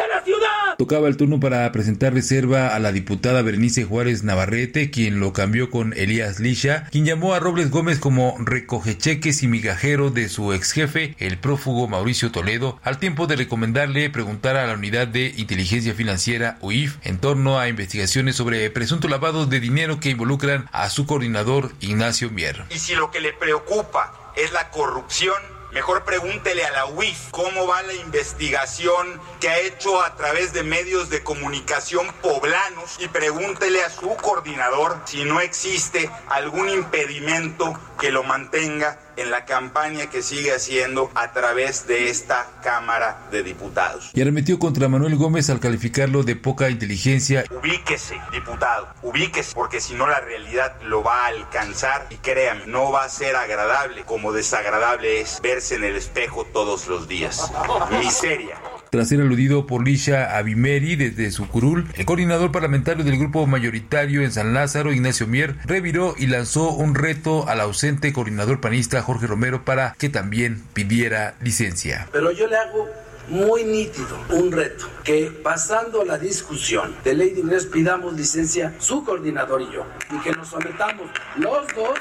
de 0.01 0.07
la 0.07 0.21
ciudad. 0.23 0.75
Tocaba 0.77 1.07
el 1.07 1.17
turno 1.17 1.39
para 1.39 1.71
presentar 1.71 2.13
reserva 2.13 2.75
a 2.75 2.79
la 2.79 2.91
diputada 2.91 3.41
Berenice 3.41 3.83
Juárez 3.83 4.23
Navarrete, 4.23 4.89
quien 4.89 5.19
lo 5.19 5.31
cambió 5.31 5.69
con 5.69 5.93
Elías 5.93 6.39
Lisha, 6.39 6.85
quien 6.91 7.05
llamó 7.05 7.33
a 7.33 7.39
Robles 7.39 7.69
Gómez 7.69 7.99
como 7.99 8.14
recoge 8.39 8.97
cheques 8.97 9.43
y 9.43 9.47
migajero 9.47 10.09
de 10.09 10.29
su 10.29 10.53
ex 10.53 10.71
jefe, 10.71 11.15
el 11.19 11.37
prófugo 11.37 11.87
Mauricio 11.87 12.31
Toledo, 12.31 12.79
al 12.83 12.97
tiempo 12.97 13.27
de 13.27 13.35
recomendarle 13.35 14.09
preguntar 14.09 14.55
a 14.55 14.65
la 14.67 14.73
Unidad 14.73 15.07
de 15.07 15.33
Inteligencia 15.37 15.93
Financiera, 15.93 16.57
UIF, 16.61 16.97
en 17.03 17.17
torno 17.17 17.59
a 17.59 17.67
investigaciones 17.67 18.35
sobre 18.35 18.69
presunto 18.69 19.07
lavado 19.07 19.45
de 19.45 19.59
dinero 19.59 19.99
que 19.99 20.09
involucran 20.09 20.69
a 20.71 20.89
su 20.89 21.05
coordinador 21.05 21.73
Ignacio 21.81 22.29
Mier. 22.29 22.65
Y 22.69 22.79
si 22.79 22.95
lo 22.95 23.11
que 23.11 23.19
le 23.19 23.33
preocupa 23.33 24.33
es 24.35 24.51
la 24.53 24.69
corrupción, 24.69 25.54
Mejor 25.75 26.05
pregúntele 26.05 26.63
a 26.63 26.71
la 26.71 26.85
UIF 26.85 27.31
cómo 27.31 27.67
va 27.67 27.83
la 27.83 27.93
investigación 27.93 29.19
que 29.41 29.49
ha 29.49 29.59
hecho 29.59 30.01
a 30.01 30.15
través 30.15 30.53
de 30.53 30.63
medios 30.63 31.09
de 31.09 31.21
comunicación 31.21 32.07
poblanos 32.21 32.95
y 32.99 33.09
pregúntele 33.09 33.83
a 33.83 33.89
su 33.89 34.15
coordinador 34.15 35.01
si 35.03 35.25
no 35.25 35.41
existe 35.41 36.09
algún 36.29 36.69
impedimento 36.69 37.77
que 37.99 38.09
lo 38.09 38.23
mantenga 38.23 39.04
en 39.17 39.31
la 39.31 39.45
campaña 39.45 40.09
que 40.09 40.21
sigue 40.21 40.53
haciendo 40.53 41.11
a 41.15 41.31
través 41.31 41.87
de 41.87 42.09
esta 42.09 42.47
Cámara 42.63 43.27
de 43.31 43.43
Diputados. 43.43 44.11
Y 44.13 44.21
arremetió 44.21 44.59
contra 44.59 44.87
Manuel 44.87 45.15
Gómez 45.15 45.49
al 45.49 45.59
calificarlo 45.59 46.23
de 46.23 46.35
poca 46.35 46.69
inteligencia. 46.69 47.45
Ubíquese, 47.51 48.19
diputado, 48.31 48.87
ubíquese, 49.01 49.53
porque 49.53 49.79
si 49.79 49.93
no 49.93 50.07
la 50.07 50.19
realidad 50.19 50.75
lo 50.83 51.03
va 51.03 51.25
a 51.25 51.27
alcanzar 51.27 52.07
y 52.09 52.15
créame, 52.15 52.67
no 52.67 52.91
va 52.91 53.05
a 53.05 53.09
ser 53.09 53.35
agradable 53.35 54.03
como 54.03 54.31
desagradable 54.31 55.21
es 55.21 55.39
verse 55.41 55.75
en 55.75 55.83
el 55.83 55.95
espejo 55.95 56.45
todos 56.45 56.87
los 56.87 57.07
días. 57.07 57.51
Miseria. 57.99 58.55
Tras 58.89 59.09
ser 59.09 59.19
aludido 59.19 59.67
por 59.67 59.83
Lisha 59.83 60.37
Abimeri 60.37 60.95
desde 60.95 61.31
su 61.31 61.47
curul, 61.47 61.87
el 61.95 62.05
coordinador 62.05 62.51
parlamentario 62.51 63.03
del 63.03 63.17
grupo 63.17 63.45
mayoritario 63.45 64.21
en 64.21 64.31
San 64.31 64.53
Lázaro, 64.53 64.93
Ignacio 64.93 65.27
Mier, 65.27 65.57
reviró 65.65 66.15
y 66.17 66.27
lanzó 66.27 66.71
un 66.71 66.95
reto 66.95 67.47
al 67.49 67.59
ausente 67.59 68.13
coordinador 68.13 68.61
panista 68.61 69.01
Jorge 69.05 69.27
Romero 69.27 69.63
para 69.63 69.93
que 69.99 70.09
también 70.09 70.63
pidiera 70.73 71.35
licencia. 71.39 72.07
Pero 72.11 72.31
yo 72.31 72.47
le 72.47 72.57
hago 72.57 72.89
muy 73.27 73.63
nítido 73.63 74.17
un 74.29 74.51
reto, 74.51 74.87
que 75.03 75.31
pasando 75.43 76.03
la 76.03 76.17
discusión 76.17 76.95
de 77.03 77.13
ley 77.13 77.29
de 77.31 77.41
ingresos 77.41 77.67
pidamos 77.67 78.13
licencia 78.13 78.73
su 78.79 79.03
coordinador 79.03 79.61
y 79.61 79.71
yo, 79.71 79.85
y 80.11 80.19
que 80.21 80.31
nos 80.31 80.47
sometamos 80.47 81.09
los 81.37 81.67
dos 81.75 81.99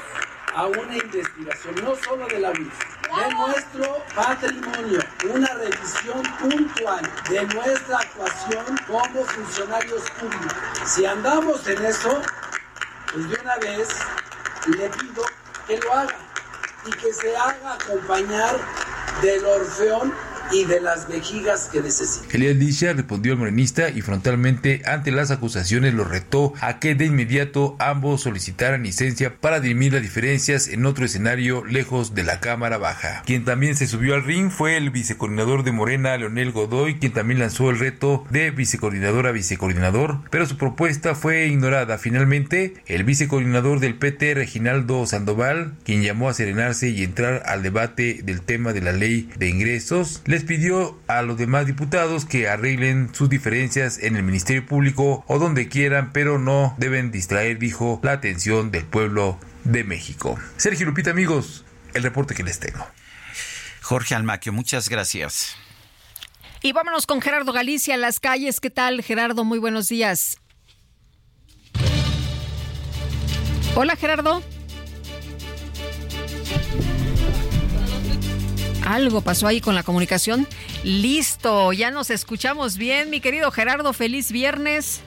a 0.55 0.65
una 0.65 0.97
investigación, 0.97 1.75
no 1.83 1.95
solo 1.95 2.27
de 2.27 2.39
la 2.39 2.49
UIF, 2.49 2.73
de 3.03 3.35
nuestro 3.35 3.97
patrimonio, 4.15 4.99
una 5.31 5.53
revisión 5.53 6.23
puntual 6.39 7.11
de 7.29 7.41
nuestra 7.53 7.99
actuación 7.99 8.65
como 8.87 9.25
funcionarios 9.25 10.09
públicos. 10.11 10.57
Si 10.85 11.05
andamos 11.05 11.67
en 11.67 11.85
eso, 11.85 12.21
pues 13.13 13.29
de 13.29 13.37
una 13.43 13.57
vez 13.57 13.89
le 14.77 14.89
pido 14.89 15.23
que 15.67 15.77
lo 15.77 15.93
haga 15.93 16.24
y 16.85 16.91
que 16.91 17.11
se 17.13 17.35
haga 17.35 17.73
acompañar 17.73 18.57
del 19.21 19.45
orfeón 19.45 20.13
y 20.51 20.65
de 20.65 20.81
las 20.81 21.07
vejigas 21.07 21.69
que 21.71 21.81
necesita. 21.81 22.25
Elías 22.35 22.55
Lisha 22.55 22.93
respondió 22.93 23.33
al 23.33 23.39
morenista 23.39 23.89
y 23.89 24.01
frontalmente 24.01 24.81
ante 24.85 25.11
las 25.11 25.31
acusaciones 25.31 25.93
lo 25.93 26.03
retó 26.03 26.53
a 26.61 26.79
que 26.79 26.95
de 26.95 27.05
inmediato 27.05 27.75
ambos 27.79 28.21
solicitaran 28.21 28.83
licencia 28.83 29.35
para 29.39 29.59
dirimir 29.59 29.93
las 29.93 30.01
diferencias 30.01 30.67
en 30.67 30.85
otro 30.85 31.05
escenario 31.05 31.63
lejos 31.65 32.15
de 32.15 32.23
la 32.23 32.39
Cámara 32.39 32.77
Baja. 32.77 33.23
Quien 33.25 33.45
también 33.45 33.75
se 33.75 33.87
subió 33.87 34.15
al 34.15 34.23
ring 34.23 34.49
fue 34.49 34.77
el 34.77 34.89
vicecoordinador 34.89 35.63
de 35.63 35.71
Morena, 35.71 36.17
Leonel 36.17 36.51
Godoy, 36.51 36.95
quien 36.95 37.13
también 37.13 37.39
lanzó 37.39 37.69
el 37.69 37.79
reto 37.79 38.25
de 38.29 38.51
vicecoordinador 38.51 39.27
a 39.27 39.31
vicecoordinador, 39.31 40.19
pero 40.29 40.45
su 40.45 40.57
propuesta 40.57 41.15
fue 41.15 41.47
ignorada. 41.47 41.97
Finalmente, 41.97 42.75
el 42.85 43.03
vicecoordinador 43.03 43.79
del 43.79 43.95
PT, 43.95 44.33
Reginaldo 44.33 45.05
Sandoval, 45.05 45.73
quien 45.83 46.03
llamó 46.03 46.29
a 46.29 46.33
serenarse 46.33 46.89
y 46.89 47.03
entrar 47.03 47.43
al 47.45 47.63
debate 47.63 48.21
del 48.23 48.41
tema 48.41 48.73
de 48.73 48.81
la 48.81 48.91
ley 48.91 49.29
de 49.37 49.49
ingresos, 49.49 50.21
le 50.25 50.34
les 50.35 50.43
pidió 50.43 50.99
a 51.07 51.21
los 51.21 51.37
demás 51.37 51.65
diputados 51.65 52.25
que 52.25 52.49
arreglen 52.49 53.15
sus 53.15 53.29
diferencias 53.29 53.97
en 53.99 54.17
el 54.17 54.23
Ministerio 54.23 54.65
Público 54.65 55.23
o 55.27 55.39
donde 55.39 55.69
quieran, 55.69 56.11
pero 56.11 56.37
no 56.39 56.75
deben 56.77 57.09
distraer, 57.09 57.57
dijo, 57.57 58.01
la 58.03 58.11
atención 58.11 58.69
del 58.69 58.83
pueblo 58.83 59.39
de 59.63 59.85
México. 59.85 60.37
Sergio 60.57 60.87
Lupita, 60.87 61.11
amigos, 61.11 61.63
el 61.93 62.03
reporte 62.03 62.35
que 62.35 62.43
les 62.43 62.59
tengo. 62.59 62.85
Jorge 63.81 64.13
Almaquio, 64.13 64.51
muchas 64.51 64.89
gracias. 64.89 65.55
Y 66.61 66.73
vámonos 66.73 67.07
con 67.07 67.21
Gerardo 67.21 67.53
Galicia 67.53 67.93
a 67.93 67.97
las 67.97 68.19
calles. 68.19 68.59
¿Qué 68.59 68.69
tal, 68.69 69.03
Gerardo? 69.03 69.45
Muy 69.45 69.59
buenos 69.59 69.87
días. 69.87 70.41
Hola, 73.73 73.95
Gerardo. 73.95 74.43
Algo 78.85 79.21
pasó 79.21 79.47
ahí 79.47 79.61
con 79.61 79.75
la 79.75 79.83
comunicación. 79.83 80.47
Listo, 80.83 81.73
ya 81.73 81.91
nos 81.91 82.09
escuchamos 82.11 82.77
bien, 82.77 83.09
mi 83.09 83.19
querido 83.19 83.51
Gerardo. 83.51 83.93
Feliz 83.93 84.31
viernes. 84.31 85.01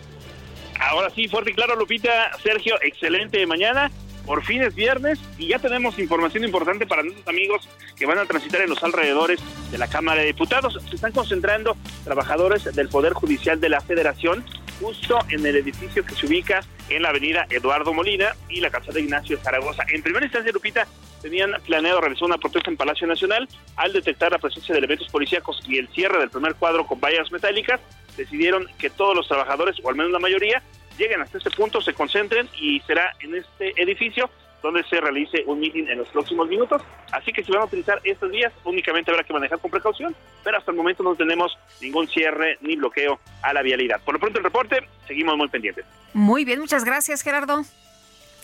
Ahora 0.80 1.10
sí, 1.14 1.28
fuerte 1.28 1.52
y 1.52 1.54
claro, 1.54 1.76
Lupita. 1.76 2.30
Sergio, 2.42 2.76
excelente 2.82 3.44
mañana. 3.46 3.90
Por 4.28 4.44
fin 4.44 4.62
es 4.62 4.74
viernes 4.74 5.18
y 5.38 5.48
ya 5.48 5.58
tenemos 5.58 5.98
información 5.98 6.44
importante 6.44 6.86
para 6.86 7.02
nuestros 7.02 7.26
amigos 7.26 7.66
que 7.96 8.04
van 8.04 8.18
a 8.18 8.26
transitar 8.26 8.60
en 8.60 8.68
los 8.68 8.84
alrededores 8.84 9.40
de 9.70 9.78
la 9.78 9.88
Cámara 9.88 10.20
de 10.20 10.26
Diputados. 10.26 10.78
Se 10.86 10.96
están 10.96 11.12
concentrando 11.12 11.78
trabajadores 12.04 12.64
del 12.76 12.90
Poder 12.90 13.14
Judicial 13.14 13.58
de 13.58 13.70
la 13.70 13.80
Federación 13.80 14.44
justo 14.82 15.18
en 15.30 15.46
el 15.46 15.56
edificio 15.56 16.04
que 16.04 16.14
se 16.14 16.26
ubica 16.26 16.60
en 16.90 17.04
la 17.04 17.08
avenida 17.08 17.46
Eduardo 17.48 17.94
Molina 17.94 18.36
y 18.50 18.60
la 18.60 18.68
calzada 18.68 19.00
Ignacio 19.00 19.38
Zaragoza. 19.38 19.84
En 19.88 20.02
primera 20.02 20.26
instancia, 20.26 20.52
Lupita, 20.52 20.86
tenían 21.22 21.52
planeado 21.64 22.02
realizar 22.02 22.26
una 22.26 22.36
protesta 22.36 22.70
en 22.70 22.76
Palacio 22.76 23.06
Nacional. 23.06 23.48
Al 23.76 23.94
detectar 23.94 24.30
la 24.30 24.38
presencia 24.38 24.74
de 24.74 24.80
elementos 24.80 25.08
policíacos 25.08 25.62
y 25.66 25.78
el 25.78 25.88
cierre 25.88 26.18
del 26.18 26.28
primer 26.28 26.54
cuadro 26.56 26.86
con 26.86 27.00
vallas 27.00 27.32
metálicas, 27.32 27.80
decidieron 28.14 28.66
que 28.78 28.90
todos 28.90 29.16
los 29.16 29.26
trabajadores, 29.26 29.76
o 29.82 29.88
al 29.88 29.96
menos 29.96 30.12
la 30.12 30.18
mayoría, 30.18 30.62
lleguen 30.98 31.22
hasta 31.22 31.38
este 31.38 31.50
punto, 31.50 31.80
se 31.80 31.94
concentren 31.94 32.48
y 32.60 32.80
será 32.80 33.14
en 33.20 33.36
este 33.36 33.80
edificio 33.80 34.28
donde 34.62 34.82
se 34.84 35.00
realice 35.00 35.44
un 35.46 35.60
meeting 35.60 35.84
en 35.88 35.98
los 35.98 36.08
próximos 36.08 36.48
minutos. 36.48 36.82
Así 37.12 37.32
que 37.32 37.44
si 37.44 37.52
van 37.52 37.62
a 37.62 37.64
utilizar 37.66 38.00
estos 38.04 38.30
días, 38.30 38.52
únicamente 38.64 39.10
habrá 39.10 39.22
que 39.22 39.32
manejar 39.32 39.58
con 39.60 39.70
precaución, 39.70 40.14
pero 40.42 40.58
hasta 40.58 40.72
el 40.72 40.76
momento 40.76 41.02
no 41.02 41.14
tenemos 41.14 41.56
ningún 41.80 42.08
cierre 42.08 42.58
ni 42.60 42.76
bloqueo 42.76 43.20
a 43.42 43.52
la 43.52 43.62
vialidad. 43.62 44.00
Por 44.04 44.14
lo 44.14 44.20
pronto 44.20 44.38
el 44.38 44.44
reporte, 44.44 44.88
seguimos 45.06 45.36
muy 45.36 45.48
pendientes. 45.48 45.84
Muy 46.12 46.44
bien, 46.44 46.58
muchas 46.58 46.84
gracias, 46.84 47.22
Gerardo. 47.22 47.62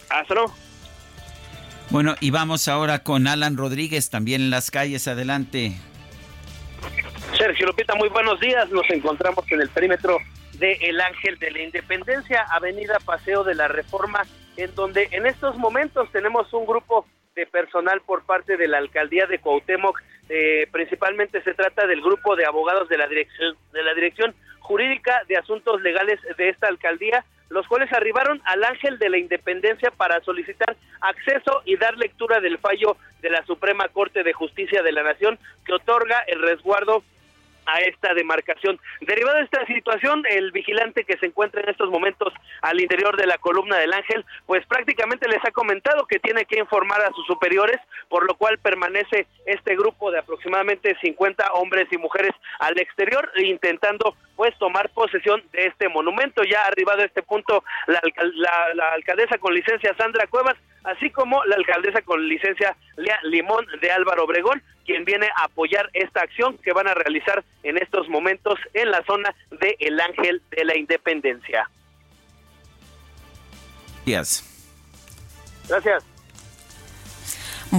Hasta 0.08 0.34
luego. 0.34 0.54
Bueno, 1.90 2.14
y 2.20 2.30
vamos 2.30 2.68
ahora 2.68 3.00
con 3.00 3.26
Alan 3.26 3.56
Rodríguez, 3.56 4.10
también 4.10 4.42
en 4.42 4.50
las 4.50 4.70
calles. 4.70 5.06
Adelante. 5.08 5.72
Sergio 7.36 7.66
Lupita, 7.66 7.94
muy 7.96 8.08
buenos 8.08 8.38
días. 8.40 8.70
Nos 8.70 8.88
encontramos 8.90 9.44
en 9.50 9.60
el 9.60 9.68
perímetro 9.68 10.18
de 10.58 10.72
El 10.82 11.00
Ángel 11.00 11.38
de 11.38 11.50
la 11.50 11.62
Independencia, 11.62 12.42
Avenida 12.50 12.98
Paseo 13.04 13.44
de 13.44 13.54
la 13.54 13.68
Reforma, 13.68 14.22
en 14.56 14.74
donde 14.74 15.08
en 15.10 15.26
estos 15.26 15.56
momentos 15.56 16.10
tenemos 16.12 16.52
un 16.52 16.66
grupo 16.66 17.06
de 17.34 17.46
personal 17.46 18.00
por 18.02 18.24
parte 18.24 18.56
de 18.56 18.68
la 18.68 18.78
alcaldía 18.78 19.26
de 19.26 19.40
Cuauhtémoc. 19.40 20.00
Eh, 20.28 20.68
principalmente 20.72 21.42
se 21.42 21.54
trata 21.54 21.86
del 21.86 22.00
grupo 22.00 22.36
de 22.36 22.46
abogados 22.46 22.88
de 22.88 22.96
la 22.96 23.06
dirección 23.06 23.56
de 23.72 23.82
la 23.82 23.92
dirección 23.92 24.34
jurídica 24.60 25.22
de 25.28 25.36
asuntos 25.36 25.82
legales 25.82 26.18
de 26.38 26.48
esta 26.48 26.68
alcaldía, 26.68 27.24
los 27.50 27.66
cuales 27.66 27.92
arribaron 27.92 28.40
al 28.46 28.64
Ángel 28.64 28.98
de 28.98 29.10
la 29.10 29.18
Independencia 29.18 29.90
para 29.90 30.20
solicitar 30.22 30.76
acceso 31.02 31.60
y 31.66 31.76
dar 31.76 31.98
lectura 31.98 32.40
del 32.40 32.58
fallo 32.58 32.96
de 33.20 33.28
la 33.28 33.44
Suprema 33.44 33.88
Corte 33.88 34.22
de 34.22 34.32
Justicia 34.32 34.82
de 34.82 34.92
la 34.92 35.02
Nación 35.02 35.38
que 35.66 35.74
otorga 35.74 36.20
el 36.26 36.40
resguardo 36.40 37.04
a 37.66 37.80
esta 37.80 38.14
demarcación. 38.14 38.78
Derivado 39.00 39.38
de 39.38 39.44
esta 39.44 39.64
situación, 39.66 40.24
el 40.28 40.52
vigilante 40.52 41.04
que 41.04 41.16
se 41.18 41.26
encuentra 41.26 41.62
en 41.62 41.68
estos 41.68 41.90
momentos 41.90 42.32
al 42.62 42.80
interior 42.80 43.16
de 43.16 43.26
la 43.26 43.38
columna 43.38 43.78
del 43.78 43.92
Ángel, 43.92 44.24
pues 44.46 44.64
prácticamente 44.66 45.28
les 45.28 45.44
ha 45.44 45.50
comentado 45.50 46.06
que 46.06 46.18
tiene 46.18 46.44
que 46.44 46.58
informar 46.58 47.00
a 47.02 47.12
sus 47.12 47.26
superiores, 47.26 47.80
por 48.08 48.26
lo 48.26 48.34
cual 48.34 48.58
permanece 48.58 49.26
este 49.46 49.76
grupo 49.76 50.10
de 50.10 50.18
aproximadamente 50.18 50.96
50 51.00 51.52
hombres 51.54 51.86
y 51.90 51.98
mujeres 51.98 52.32
al 52.58 52.78
exterior 52.78 53.30
intentando 53.36 54.16
pues 54.36 54.56
tomar 54.58 54.90
posesión 54.90 55.42
de 55.52 55.66
este 55.66 55.88
monumento. 55.88 56.42
Ya 56.44 56.62
ha 56.62 56.66
arribado 56.66 57.02
a 57.02 57.06
este 57.06 57.22
punto 57.22 57.64
la, 57.86 58.00
la, 58.34 58.74
la 58.74 58.92
alcaldesa 58.92 59.38
con 59.38 59.54
licencia 59.54 59.94
Sandra 59.96 60.26
Cuevas, 60.26 60.56
así 60.84 61.10
como 61.10 61.44
la 61.44 61.56
alcaldesa 61.56 62.02
con 62.02 62.26
licencia 62.28 62.76
Lea 62.96 63.18
Limón 63.24 63.66
de 63.80 63.90
Álvaro 63.90 64.24
Obregón, 64.24 64.62
quien 64.84 65.04
viene 65.04 65.28
a 65.36 65.44
apoyar 65.44 65.88
esta 65.92 66.20
acción 66.20 66.58
que 66.58 66.72
van 66.72 66.88
a 66.88 66.94
realizar 66.94 67.44
en 67.62 67.78
estos 67.78 68.08
momentos 68.08 68.58
en 68.74 68.90
la 68.90 69.02
zona 69.04 69.34
de 69.50 69.76
El 69.80 70.00
Ángel 70.00 70.42
de 70.50 70.64
la 70.64 70.76
Independencia. 70.76 71.68
Gracias. 74.06 74.50
Gracias. 75.68 76.13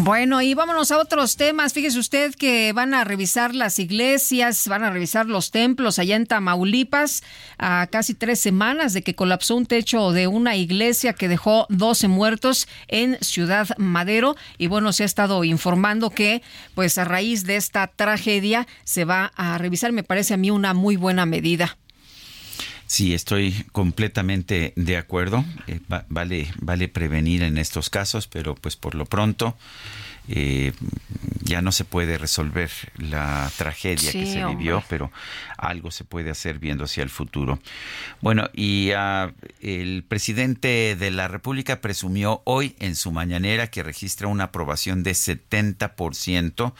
Bueno, 0.03 0.41
y 0.41 0.53
vámonos 0.53 0.91
a 0.91 0.97
otros 0.97 1.37
temas. 1.37 1.71
Fíjese 1.71 1.97
usted 1.97 2.35
que 2.35 2.73
van 2.73 2.93
a 2.93 3.05
revisar 3.05 3.55
las 3.55 3.79
iglesias, 3.79 4.67
van 4.67 4.83
a 4.83 4.89
revisar 4.89 5.25
los 5.27 5.51
templos 5.51 5.99
allá 5.99 6.17
en 6.17 6.25
Tamaulipas, 6.25 7.23
a 7.57 7.87
casi 7.89 8.13
tres 8.13 8.41
semanas 8.41 8.91
de 8.91 9.03
que 9.03 9.15
colapsó 9.15 9.55
un 9.55 9.65
techo 9.65 10.11
de 10.11 10.27
una 10.27 10.57
iglesia 10.57 11.13
que 11.13 11.29
dejó 11.29 11.65
12 11.69 12.09
muertos 12.09 12.67
en 12.89 13.17
Ciudad 13.21 13.69
Madero. 13.77 14.35
Y 14.57 14.67
bueno, 14.67 14.91
se 14.91 15.03
ha 15.03 15.05
estado 15.05 15.45
informando 15.45 16.09
que, 16.09 16.41
pues 16.73 16.97
a 16.97 17.05
raíz 17.05 17.45
de 17.45 17.55
esta 17.55 17.87
tragedia, 17.87 18.67
se 18.83 19.05
va 19.05 19.31
a 19.37 19.57
revisar, 19.57 19.93
me 19.93 20.03
parece 20.03 20.33
a 20.33 20.37
mí 20.37 20.51
una 20.51 20.73
muy 20.73 20.97
buena 20.97 21.25
medida. 21.25 21.77
Sí, 22.87 23.13
estoy 23.13 23.65
completamente 23.71 24.73
de 24.75 24.97
acuerdo. 24.97 25.43
Eh, 25.67 25.79
va, 25.91 26.05
vale, 26.09 26.47
vale 26.59 26.87
prevenir 26.87 27.43
en 27.43 27.57
estos 27.57 27.89
casos, 27.89 28.27
pero 28.27 28.55
pues 28.55 28.75
por 28.75 28.95
lo 28.95 29.05
pronto 29.05 29.57
eh, 30.29 30.73
ya 31.43 31.61
no 31.61 31.71
se 31.71 31.85
puede 31.85 32.17
resolver 32.17 32.71
la 32.97 33.51
tragedia 33.57 34.11
Sí, 34.11 34.19
que 34.19 34.25
se 34.25 34.43
hombre. 34.43 34.57
vivió, 34.57 34.83
pero 34.89 35.11
algo 35.57 35.91
se 35.91 36.03
puede 36.03 36.31
hacer 36.31 36.57
viendo 36.59 36.85
hacia 36.85 37.03
el 37.03 37.09
futuro. 37.09 37.59
Bueno, 38.21 38.49
y 38.53 38.91
ah, 38.95 39.31
el 39.61 40.03
presidente 40.07 40.95
de 40.97 41.11
la 41.11 41.27
República 41.27 41.81
presumió 41.81 42.41
hoy 42.45 42.75
en 42.79 42.95
su 42.95 43.11
mañanera 43.11 43.67
que 43.67 43.83
registra 43.83 44.27
una 44.27 44.45
aprobación 44.45 45.03
de 45.03 45.11
70% 45.11 46.73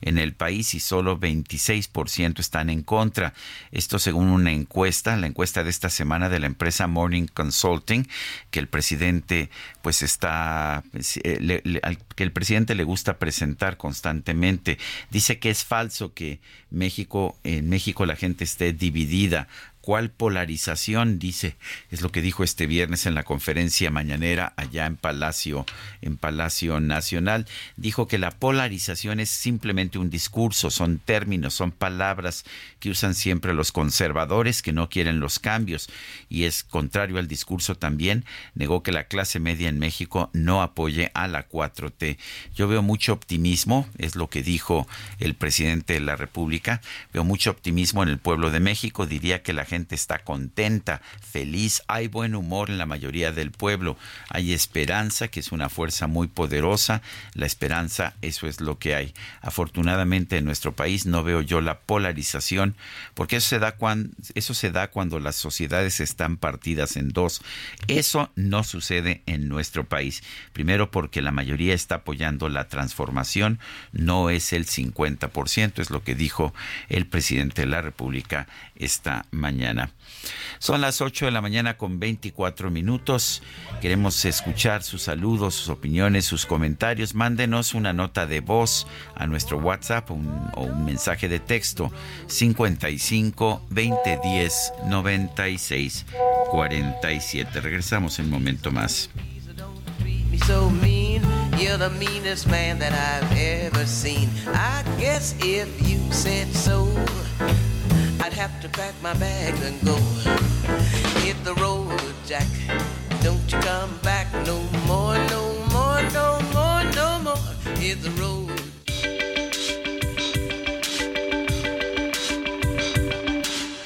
en 0.00 0.18
el 0.18 0.34
país 0.34 0.74
y 0.74 0.80
solo 0.80 1.18
26% 1.18 2.38
están 2.40 2.70
en 2.70 2.82
contra. 2.82 3.34
Esto 3.72 3.98
según 3.98 4.28
una 4.28 4.52
encuesta, 4.52 5.16
la 5.16 5.26
encuesta 5.26 5.64
de 5.64 5.70
esta 5.70 5.90
semana 5.90 6.28
de 6.28 6.38
la 6.38 6.46
empresa 6.46 6.86
Morning 6.86 7.26
Consulting, 7.32 8.06
que 8.50 8.60
el 8.60 8.68
presidente 8.68 9.50
pues 9.82 10.02
está 10.02 10.84
eh, 11.24 11.38
le- 11.40 11.62
le- 11.64 11.80
al 11.82 11.98
que 11.98 12.22
el 12.22 12.32
presidente 12.32 12.74
le 12.74 12.84
gusta 12.84 12.91
presentar 13.18 13.76
constantemente. 13.76 14.78
Dice 15.10 15.38
que 15.38 15.50
es 15.50 15.64
falso 15.64 16.14
que 16.14 16.40
México 16.70 17.36
en 17.44 17.68
México 17.68 18.06
la 18.06 18.16
gente 18.16 18.44
esté 18.44 18.72
dividida. 18.72 19.48
¿Cuál 19.82 20.10
polarización? 20.10 21.18
Dice, 21.18 21.56
es 21.90 22.02
lo 22.02 22.12
que 22.12 22.22
dijo 22.22 22.44
este 22.44 22.68
viernes 22.68 23.04
en 23.06 23.16
la 23.16 23.24
conferencia 23.24 23.90
mañanera 23.90 24.52
allá 24.56 24.86
en 24.86 24.96
Palacio, 24.96 25.66
en 26.02 26.16
Palacio 26.16 26.78
Nacional. 26.78 27.48
Dijo 27.76 28.06
que 28.06 28.16
la 28.16 28.30
polarización 28.30 29.18
es 29.18 29.28
simplemente 29.28 29.98
un 29.98 30.08
discurso, 30.08 30.70
son 30.70 31.00
términos, 31.00 31.54
son 31.54 31.72
palabras 31.72 32.44
que 32.78 32.90
usan 32.90 33.16
siempre 33.16 33.54
los 33.54 33.72
conservadores 33.72 34.62
que 34.62 34.72
no 34.72 34.88
quieren 34.88 35.18
los 35.18 35.40
cambios. 35.40 35.88
Y 36.28 36.44
es 36.44 36.62
contrario 36.62 37.18
al 37.18 37.26
discurso 37.26 37.74
también, 37.74 38.24
negó 38.54 38.84
que 38.84 38.92
la 38.92 39.08
clase 39.08 39.40
media 39.40 39.68
en 39.68 39.80
México 39.80 40.30
no 40.32 40.62
apoye 40.62 41.10
a 41.14 41.26
la 41.26 41.48
4T. 41.48 42.18
Yo 42.54 42.68
veo 42.68 42.82
mucho 42.82 43.12
optimismo, 43.12 43.88
es 43.98 44.14
lo 44.14 44.30
que 44.30 44.44
dijo 44.44 44.86
el 45.18 45.34
presidente 45.34 45.94
de 45.94 46.00
la 46.00 46.14
República, 46.14 46.80
veo 47.12 47.24
mucho 47.24 47.50
optimismo 47.50 48.04
en 48.04 48.10
el 48.10 48.18
pueblo 48.18 48.52
de 48.52 48.60
México, 48.60 49.06
diría 49.06 49.42
que 49.42 49.52
la 49.52 49.64
gente 49.72 49.94
está 49.94 50.18
contenta, 50.18 51.00
feliz, 51.22 51.82
hay 51.88 52.06
buen 52.06 52.34
humor 52.34 52.68
en 52.68 52.76
la 52.76 52.84
mayoría 52.84 53.32
del 53.32 53.52
pueblo, 53.52 53.96
hay 54.28 54.52
esperanza, 54.52 55.28
que 55.28 55.40
es 55.40 55.50
una 55.50 55.70
fuerza 55.70 56.06
muy 56.08 56.28
poderosa, 56.28 57.00
la 57.32 57.46
esperanza, 57.46 58.12
eso 58.20 58.46
es 58.46 58.60
lo 58.60 58.78
que 58.78 58.94
hay. 58.94 59.14
Afortunadamente 59.40 60.36
en 60.36 60.44
nuestro 60.44 60.72
país 60.72 61.06
no 61.06 61.24
veo 61.24 61.40
yo 61.40 61.62
la 61.62 61.80
polarización, 61.80 62.74
porque 63.14 63.36
eso 63.36 63.48
se 63.48 63.60
da 63.60 63.76
cuando, 63.76 64.10
eso 64.34 64.52
se 64.52 64.70
da 64.70 64.90
cuando 64.90 65.20
las 65.20 65.36
sociedades 65.36 66.00
están 66.00 66.36
partidas 66.36 66.98
en 66.98 67.08
dos. 67.08 67.40
Eso 67.88 68.30
no 68.36 68.64
sucede 68.64 69.22
en 69.24 69.48
nuestro 69.48 69.84
país. 69.84 70.22
Primero 70.52 70.90
porque 70.90 71.22
la 71.22 71.30
mayoría 71.30 71.72
está 71.72 71.94
apoyando 71.96 72.50
la 72.50 72.68
transformación, 72.68 73.58
no 73.92 74.28
es 74.28 74.52
el 74.52 74.66
50%, 74.66 75.80
es 75.80 75.88
lo 75.88 76.04
que 76.04 76.14
dijo 76.14 76.52
el 76.90 77.06
presidente 77.06 77.62
de 77.62 77.68
la 77.68 77.80
República 77.80 78.48
esta 78.76 79.24
mañana. 79.30 79.61
Son 80.58 80.80
las 80.80 81.00
8 81.00 81.26
de 81.26 81.32
la 81.32 81.40
mañana 81.40 81.76
con 81.76 81.98
24 81.98 82.70
minutos. 82.70 83.42
Queremos 83.80 84.24
escuchar 84.24 84.82
sus 84.82 85.02
saludos, 85.02 85.54
sus 85.54 85.68
opiniones, 85.70 86.24
sus 86.24 86.46
comentarios. 86.46 87.14
Mándenos 87.14 87.74
una 87.74 87.92
nota 87.92 88.26
de 88.26 88.40
voz 88.40 88.86
a 89.16 89.26
nuestro 89.26 89.58
WhatsApp 89.58 90.10
o 90.10 90.14
un 90.14 90.84
mensaje 90.84 91.28
de 91.28 91.40
texto 91.40 91.90
55 92.28 93.66
2010 93.70 94.72
96 94.86 96.06
47. 96.50 97.60
Regresamos 97.60 98.18
en 98.18 98.26
un 98.26 98.30
momento 98.30 98.70
más. 98.70 99.10
You're 101.58 101.76
the 101.76 101.90
meanest 101.90 102.48
man 102.48 102.78
that 102.80 102.92
I've 102.92 103.38
ever. 103.38 103.84
I 104.52 104.82
guess 104.98 105.34
if 105.40 105.68
you 105.88 106.00
said 106.10 106.48
so, 106.52 106.88
I'd 108.24 108.32
have 108.34 108.60
to 108.60 108.68
pack 108.68 108.94
my 109.02 109.14
bags 109.14 109.60
and 109.66 109.84
go. 109.84 109.96
Hit 111.22 111.42
the 111.42 111.54
road, 111.54 112.00
Jack. 112.24 112.46
Don't 113.20 113.50
you 113.50 113.58
come 113.58 113.98
back 114.04 114.32
no 114.46 114.60
more, 114.86 115.18
no 115.26 115.42
more, 115.72 116.02
no 116.12 116.40
more, 116.54 116.84
no 116.94 117.18
more. 117.24 117.74
Hit 117.78 118.00
the 118.00 118.10
road. 118.22 118.71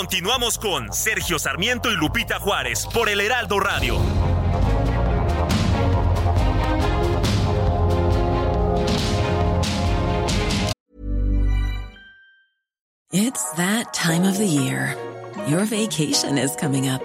Continuamos 0.00 0.56
con 0.56 0.90
Sergio 0.94 1.38
Sarmiento 1.38 1.90
y 1.90 1.94
Lupita 1.94 2.38
Juárez 2.40 2.86
por 2.86 3.10
el 3.10 3.20
Heraldo 3.20 3.60
Radio. 3.60 3.98
It's 13.12 13.52
that 13.58 13.92
time 13.92 14.24
of 14.24 14.38
the 14.38 14.46
year. 14.46 14.96
Your 15.46 15.66
vacation 15.66 16.38
is 16.38 16.56
coming 16.56 16.88
up. 16.88 17.04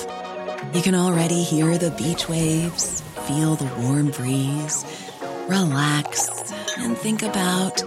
You 0.73 0.81
can 0.81 0.95
already 0.95 1.43
hear 1.43 1.77
the 1.77 1.91
beach 1.91 2.29
waves, 2.29 3.03
feel 3.27 3.55
the 3.55 3.69
warm 3.83 4.11
breeze, 4.11 4.85
relax, 5.49 6.29
and 6.77 6.95
think 6.95 7.23
about 7.23 7.83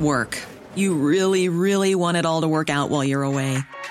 work. 0.00 0.38
You 0.74 0.94
really, 0.94 1.50
really 1.50 1.94
want 1.94 2.16
it 2.16 2.24
all 2.24 2.40
to 2.40 2.48
work 2.48 2.70
out 2.70 2.88
while 2.88 3.04
you're 3.04 3.24
away. 3.24 3.58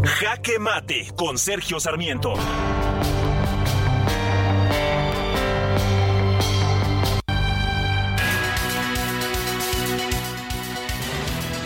Jaque 0.04 0.58
Mate 0.58 1.12
con 1.16 1.38
Sergio 1.38 1.80
Sarmiento. 1.80 2.34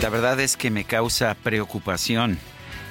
La 0.01 0.09
verdad 0.09 0.39
es 0.39 0.57
que 0.57 0.71
me 0.71 0.83
causa 0.83 1.35
preocupación. 1.35 2.39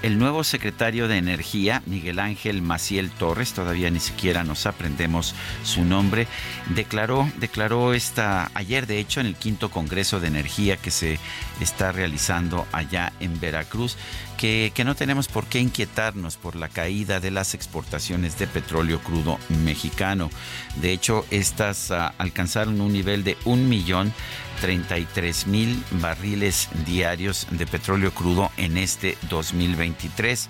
El 0.02 0.18
nuevo 0.18 0.44
secretario 0.44 1.08
de 1.08 1.18
Energía, 1.18 1.82
Miguel 1.84 2.20
Ángel 2.20 2.62
Maciel 2.62 3.10
Torres, 3.10 3.52
todavía 3.52 3.90
ni 3.90 4.00
siquiera 4.00 4.44
nos 4.44 4.64
aprendemos 4.64 5.34
su 5.62 5.84
nombre, 5.84 6.26
declaró, 6.74 7.30
declaró 7.36 7.92
esta 7.92 8.50
ayer, 8.54 8.86
de 8.86 8.98
hecho, 8.98 9.20
en 9.20 9.26
el 9.26 9.36
quinto 9.36 9.70
Congreso 9.70 10.18
de 10.18 10.28
Energía 10.28 10.78
que 10.78 10.90
se 10.90 11.18
está 11.60 11.92
realizando 11.92 12.66
allá 12.72 13.12
en 13.20 13.38
Veracruz, 13.40 13.98
que, 14.40 14.72
no 14.86 14.94
tenemos 14.94 15.28
por 15.28 15.44
qué 15.44 15.60
inquietarnos 15.60 16.38
por 16.38 16.56
la 16.56 16.70
caída 16.70 17.20
de 17.20 17.30
las 17.30 17.52
exportaciones 17.52 18.38
de 18.38 18.46
petróleo 18.46 18.98
crudo 19.00 19.38
mexicano. 19.50 20.30
De 20.76 20.92
hecho, 20.92 21.26
estas 21.30 21.90
uh, 21.90 22.14
alcanzaron 22.16 22.80
un 22.80 22.90
nivel 22.90 23.22
de 23.22 23.36
un 23.44 23.68
millón 23.68 24.14
33 24.62 25.46
mil 25.46 25.84
barriles 25.90 26.70
diarios 26.86 27.48
de 27.50 27.66
petróleo 27.66 28.14
crudo 28.14 28.50
en 28.56 28.78
este 28.78 29.18
2023. 29.28 30.48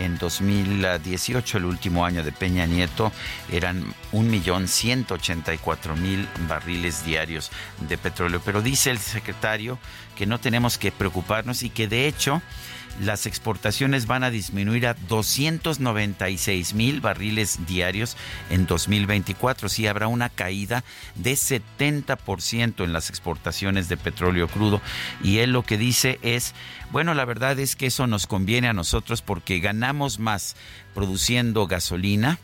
En 0.00 0.18
2018, 0.18 1.58
el 1.58 1.64
último 1.64 2.04
año 2.04 2.22
de 2.22 2.32
Peña 2.32 2.66
Nieto, 2.66 3.10
eran 3.50 3.94
un 4.12 4.30
millón 4.30 4.68
184 4.68 5.96
mil 5.96 6.28
barriles 6.46 7.06
diarios 7.06 7.50
de 7.88 7.96
petróleo. 7.96 8.42
Pero 8.44 8.60
dice 8.60 8.90
el 8.90 8.98
secretario 8.98 9.78
que 10.14 10.26
no 10.26 10.38
tenemos 10.38 10.76
que 10.76 10.92
preocuparnos 10.92 11.62
y 11.62 11.70
que 11.70 11.88
de 11.88 12.06
hecho 12.06 12.42
las 12.98 13.26
exportaciones 13.26 14.06
van 14.06 14.24
a 14.24 14.30
disminuir 14.30 14.86
a 14.86 14.94
296 14.94 16.74
mil 16.74 17.00
barriles 17.00 17.60
diarios 17.66 18.16
en 18.50 18.66
2024. 18.66 19.68
Sí 19.68 19.86
habrá 19.86 20.08
una 20.08 20.28
caída 20.28 20.84
de 21.14 21.32
70% 21.32 22.84
en 22.84 22.92
las 22.92 23.08
exportaciones 23.08 23.88
de 23.88 23.96
petróleo 23.96 24.48
crudo. 24.48 24.80
Y 25.22 25.38
él 25.38 25.52
lo 25.52 25.62
que 25.62 25.78
dice 25.78 26.18
es, 26.22 26.54
bueno, 26.90 27.14
la 27.14 27.24
verdad 27.24 27.58
es 27.58 27.76
que 27.76 27.86
eso 27.86 28.06
nos 28.06 28.26
conviene 28.26 28.68
a 28.68 28.72
nosotros 28.72 29.22
porque 29.22 29.60
ganamos 29.60 30.18
más 30.18 30.56
produciendo 30.94 31.66
gasolina 31.66 32.38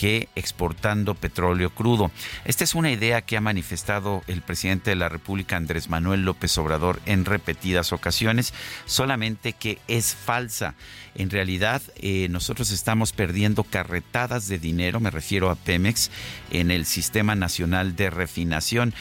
que 0.00 0.30
exportando 0.34 1.14
petróleo 1.14 1.68
crudo. 1.74 2.10
Esta 2.46 2.64
es 2.64 2.74
una 2.74 2.90
idea 2.90 3.20
que 3.20 3.36
ha 3.36 3.42
manifestado 3.42 4.22
el 4.28 4.40
presidente 4.40 4.88
de 4.88 4.96
la 4.96 5.10
República, 5.10 5.58
Andrés 5.58 5.90
Manuel 5.90 6.24
López 6.24 6.56
Obrador, 6.56 7.02
en 7.04 7.26
repetidas 7.26 7.92
ocasiones, 7.92 8.54
solamente 8.86 9.52
que 9.52 9.78
es 9.88 10.14
falsa. 10.14 10.74
En 11.14 11.28
realidad, 11.28 11.82
eh, 11.96 12.28
nosotros 12.30 12.70
estamos 12.70 13.12
perdiendo 13.12 13.62
carretadas 13.62 14.48
de 14.48 14.58
dinero, 14.58 15.00
me 15.00 15.10
refiero 15.10 15.50
a 15.50 15.54
Pemex, 15.54 16.10
en 16.50 16.70
el 16.70 16.86
Sistema 16.86 17.34
Nacional 17.34 17.94
de 17.94 18.08
Refinación. 18.08 18.94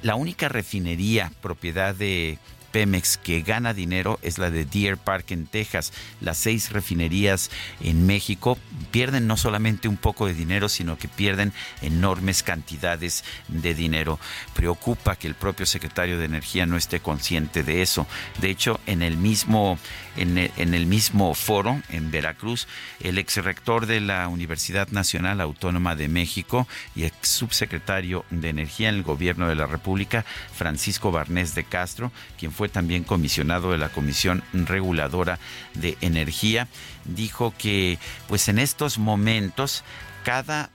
La 0.00 0.14
única 0.14 0.48
refinería 0.48 1.30
propiedad 1.42 1.94
de 1.94 2.38
Pemex 2.70 3.16
que 3.18 3.42
gana 3.42 3.74
dinero 3.74 4.18
es 4.22 4.38
la 4.38 4.50
de 4.50 4.64
Deer 4.64 4.96
Park 4.96 5.30
en 5.30 5.46
Texas. 5.46 5.92
Las 6.20 6.38
seis 6.38 6.72
refinerías 6.72 7.50
en 7.80 8.06
México 8.06 8.58
pierden 8.90 9.26
no 9.26 9.36
solamente 9.36 9.88
un 9.88 9.96
poco 9.96 10.26
de 10.26 10.34
dinero, 10.34 10.68
sino 10.68 10.98
que 10.98 11.08
pierden 11.08 11.52
enormes 11.82 12.42
cantidades 12.42 13.24
de 13.48 13.74
dinero. 13.74 14.18
Preocupa 14.54 15.16
que 15.16 15.28
el 15.28 15.34
propio 15.34 15.66
secretario 15.66 16.18
de 16.18 16.26
Energía 16.26 16.66
no 16.66 16.76
esté 16.76 17.00
consciente 17.00 17.62
de 17.62 17.82
eso. 17.82 18.06
De 18.40 18.50
hecho, 18.50 18.80
en 18.86 19.02
el 19.02 19.16
mismo, 19.16 19.78
en 20.18 20.74
el, 20.74 20.86
mismo 20.86 21.34
foro 21.34 21.80
en 21.88 22.10
Veracruz, 22.10 22.66
el 23.00 23.18
ex 23.18 23.36
rector 23.36 23.86
de 23.86 24.00
la 24.00 24.28
Universidad 24.28 24.88
Nacional 24.88 25.40
Autónoma 25.40 25.96
de 25.96 26.08
México 26.08 26.66
y 26.94 27.04
ex 27.04 27.28
subsecretario 27.28 28.24
de 28.30 28.48
Energía 28.48 28.88
en 28.88 28.96
el 28.96 29.02
gobierno 29.02 29.48
de 29.48 29.54
la 29.54 29.66
República, 29.66 30.24
Francisco 30.52 31.12
Barnés 31.12 31.54
de 31.54 31.64
Castro, 31.64 32.12
quien 32.38 32.52
fue 32.52 32.68
también 32.68 33.04
comisionado 33.04 33.72
de 33.72 33.78
la 33.78 33.90
Comisión 33.90 34.42
Reguladora 34.52 35.38
de 35.74 35.96
Energía, 36.00 36.68
dijo 37.04 37.54
que 37.56 37.98
pues 38.26 38.48
en 38.48 38.58
estos 38.58 38.98
momentos 38.98 39.84
cada, 40.28 40.68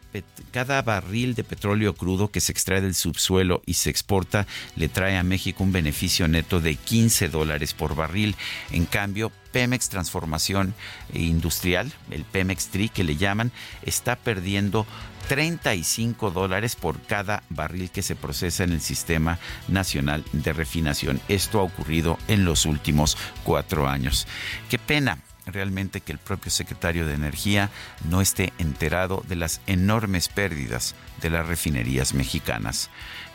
cada, 0.50 0.82
barril 0.82 1.36
de 1.36 1.44
petróleo 1.44 1.94
crudo 1.94 2.32
que 2.32 2.42
se 2.42 2.52
extrae 2.52 2.82
del 2.82 2.96
subsuelo 2.96 3.62
y 3.68 3.76
se 3.76 3.92
exporta 3.92 4.48
le 4.76 4.90
trae 4.90 5.16
a 5.16 5.22
México 5.22 5.64
un 5.64 5.72
beneficio 5.72 6.28
neto 6.28 6.60
de 6.60 6.76
15 6.76 7.30
dólares 7.30 7.76
por 7.76 7.94
barril. 7.94 8.36
En 8.72 8.86
cambio, 8.86 9.32
Pemex 9.52 9.90
Transformación 9.90 10.74
Industrial, 11.14 11.94
el 12.10 12.24
Pemex 12.24 12.70
TRI 12.70 12.90
que 12.90 13.04
le 13.04 13.16
llaman, 13.16 13.52
está 13.84 14.16
perdiendo 14.16 14.88
35 15.28 16.32
dólares 16.32 16.76
por 16.76 17.00
cada 17.00 17.44
barril 17.50 17.92
que 17.92 18.02
se 18.02 18.16
procesa 18.16 18.64
en 18.64 18.72
el 18.72 18.82
Sistema 18.82 19.38
Nacional 19.68 20.24
de 20.32 20.52
Refinación. 20.52 21.22
Esto 21.28 21.60
ha 21.60 21.64
ocurrido 21.64 22.18
en 22.28 22.44
los 22.44 22.66
últimos 22.66 23.20
cuatro 23.44 23.88
años. 23.88 24.26
Qué 24.68 24.80
pena 24.80 25.20
realmente 25.46 26.02
que 26.02 26.12
el 26.12 26.18
propio 26.18 26.52
secretario 26.52 27.06
de 27.06 27.14
Energía 27.14 27.70
no 28.10 28.22
esté 28.22 28.54
enterado 28.58 29.24
de 29.28 29.36
las 29.36 29.62
enormes 29.68 30.30
pérdidas 30.30 30.96
de 31.22 31.30
las 31.30 31.48
refinerías 31.48 32.14
mexicanas. 32.14 32.90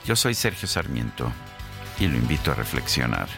Yo 0.05 0.17
soy 0.17 0.35
Sergio 0.35 0.69
Sarmiento 0.69 1.31
y 2.01 2.07
lo 2.07 2.17
invito 2.17 2.53
a 2.53 2.55
reflexionar. 2.55 3.29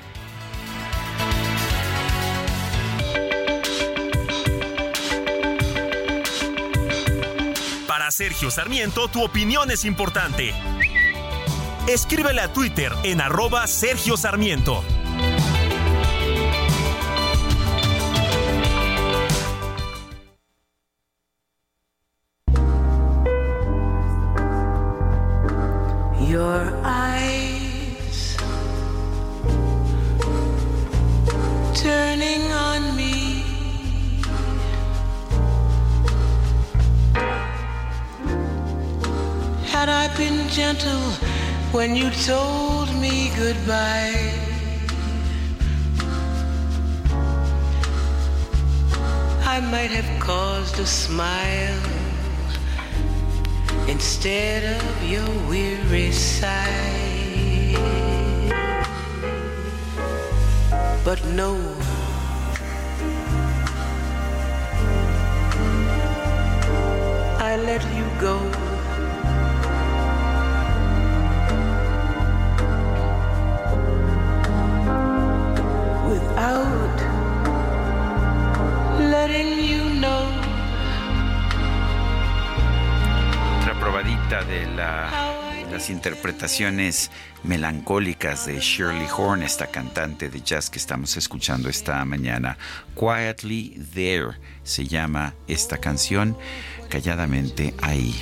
Para 7.87 8.11
Sergio 8.11 8.51
Sarmiento, 8.51 9.09
tu 9.09 9.23
opinión 9.23 9.71
es 9.71 9.85
importante. 9.85 10.55
Escríbele 11.89 12.41
a 12.41 12.53
Twitter 12.53 12.93
en 13.03 13.21
arroba 13.21 13.67
Sergio 13.67 14.17
Sarmiento. 14.17 14.85
When 41.91 41.99
you 41.99 42.11
told 42.25 42.89
me 43.01 43.31
goodbye? 43.37 44.33
I 49.55 49.59
might 49.73 49.91
have 49.91 50.21
caused 50.21 50.79
a 50.79 50.87
smile 50.87 51.83
instead 53.89 54.63
of 54.81 55.03
your 55.03 55.29
weary 55.49 56.13
sigh. 56.13 57.75
But 61.05 61.25
no, 61.41 61.57
I 67.41 67.57
let 67.57 67.83
you 67.99 68.07
go. 68.21 68.70
Without 76.41 76.97
letting 78.99 79.59
you 79.63 80.01
know. 80.01 80.25
Otra 83.61 83.79
probadita 83.79 84.43
de 84.45 84.67
las 85.71 85.91
interpretaciones 85.91 87.11
melancólicas 87.45 88.47
de 88.47 88.59
Shirley 88.59 89.07
Horn, 89.15 89.43
esta 89.43 89.67
cantante 89.67 90.31
de 90.31 90.41
jazz 90.41 90.71
que 90.71 90.79
estamos 90.79 91.15
escuchando 91.19 91.69
esta 91.69 92.03
mañana. 92.07 92.57
Quietly 92.99 93.79
There 93.93 94.39
se 94.63 94.87
llama 94.87 95.35
esta 95.47 95.77
canción, 95.77 96.39
calladamente 96.89 97.75
ahí. 97.83 98.15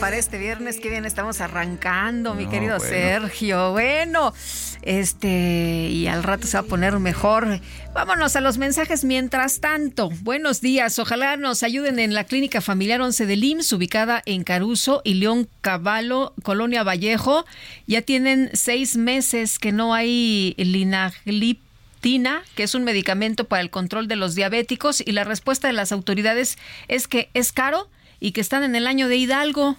Para 0.00 0.16
este 0.16 0.38
viernes, 0.38 0.78
qué 0.78 0.90
bien 0.90 1.04
estamos 1.06 1.40
arrancando, 1.40 2.34
mi 2.34 2.44
No, 2.44 2.50
querido 2.50 2.78
bueno. 2.78 2.92
Sergio. 2.92 3.72
Bueno, 3.72 4.34
este, 4.82 5.88
y 5.90 6.06
al 6.06 6.22
rato 6.22 6.46
se 6.46 6.56
va 6.56 6.60
a 6.60 6.66
poner 6.66 6.98
mejor. 6.98 7.60
Vámonos 7.94 8.36
a 8.36 8.40
los 8.40 8.58
mensajes 8.58 9.04
mientras 9.04 9.60
tanto. 9.60 10.10
Buenos 10.22 10.60
días, 10.60 10.98
ojalá 10.98 11.36
nos 11.36 11.62
ayuden 11.62 11.98
en 11.98 12.14
la 12.14 12.24
Clínica 12.24 12.60
Familiar 12.60 13.00
11 13.00 13.26
del 13.26 13.44
IMSS, 13.44 13.72
ubicada 13.72 14.22
en 14.26 14.44
Caruso 14.44 15.00
y 15.04 15.14
León 15.14 15.48
Caballo, 15.60 16.34
Colonia 16.42 16.82
Vallejo. 16.82 17.46
Ya 17.86 18.02
tienen 18.02 18.50
seis 18.52 18.96
meses 18.96 19.58
que 19.58 19.72
no 19.72 19.94
hay 19.94 20.54
linagliptina, 20.58 22.42
que 22.54 22.64
es 22.64 22.74
un 22.74 22.84
medicamento 22.84 23.44
para 23.44 23.62
el 23.62 23.70
control 23.70 24.08
de 24.08 24.16
los 24.16 24.34
diabéticos, 24.34 25.00
y 25.00 25.12
la 25.12 25.24
respuesta 25.24 25.68
de 25.68 25.74
las 25.74 25.92
autoridades 25.92 26.58
es 26.88 27.08
que 27.08 27.30
es 27.34 27.52
caro 27.52 27.88
y 28.20 28.32
que 28.32 28.40
están 28.40 28.62
en 28.62 28.76
el 28.76 28.86
año 28.86 29.08
de 29.08 29.16
Hidalgo. 29.16 29.76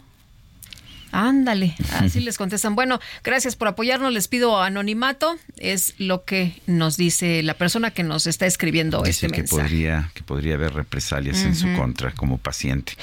Ándale, 1.12 1.76
así 1.94 2.20
les 2.22 2.38
contestan. 2.38 2.76
Bueno, 2.76 3.00
gracias 3.24 3.56
por 3.56 3.68
apoyarnos. 3.68 4.12
Les 4.14 4.28
pido 4.28 4.62
anonimato. 4.62 5.38
Es 5.58 5.96
lo 5.98 6.24
que 6.24 6.62
nos 6.68 6.98
dice 6.98 7.44
la 7.44 7.54
persona 7.56 7.92
que 7.92 8.04
nos 8.04 8.28
está 8.28 8.46
escribiendo 8.46 9.00
Dice 9.02 9.26
este 9.26 9.28
que 9.28 9.42
mensaje. 9.42 9.62
podría, 9.62 10.12
que 10.14 10.24
podría 10.24 10.56
haber 10.56 10.74
represalias 10.74 11.42
en 11.44 11.56
su 11.56 11.74
contra 11.76 12.12
como 12.12 12.38
paciente. 12.38 12.94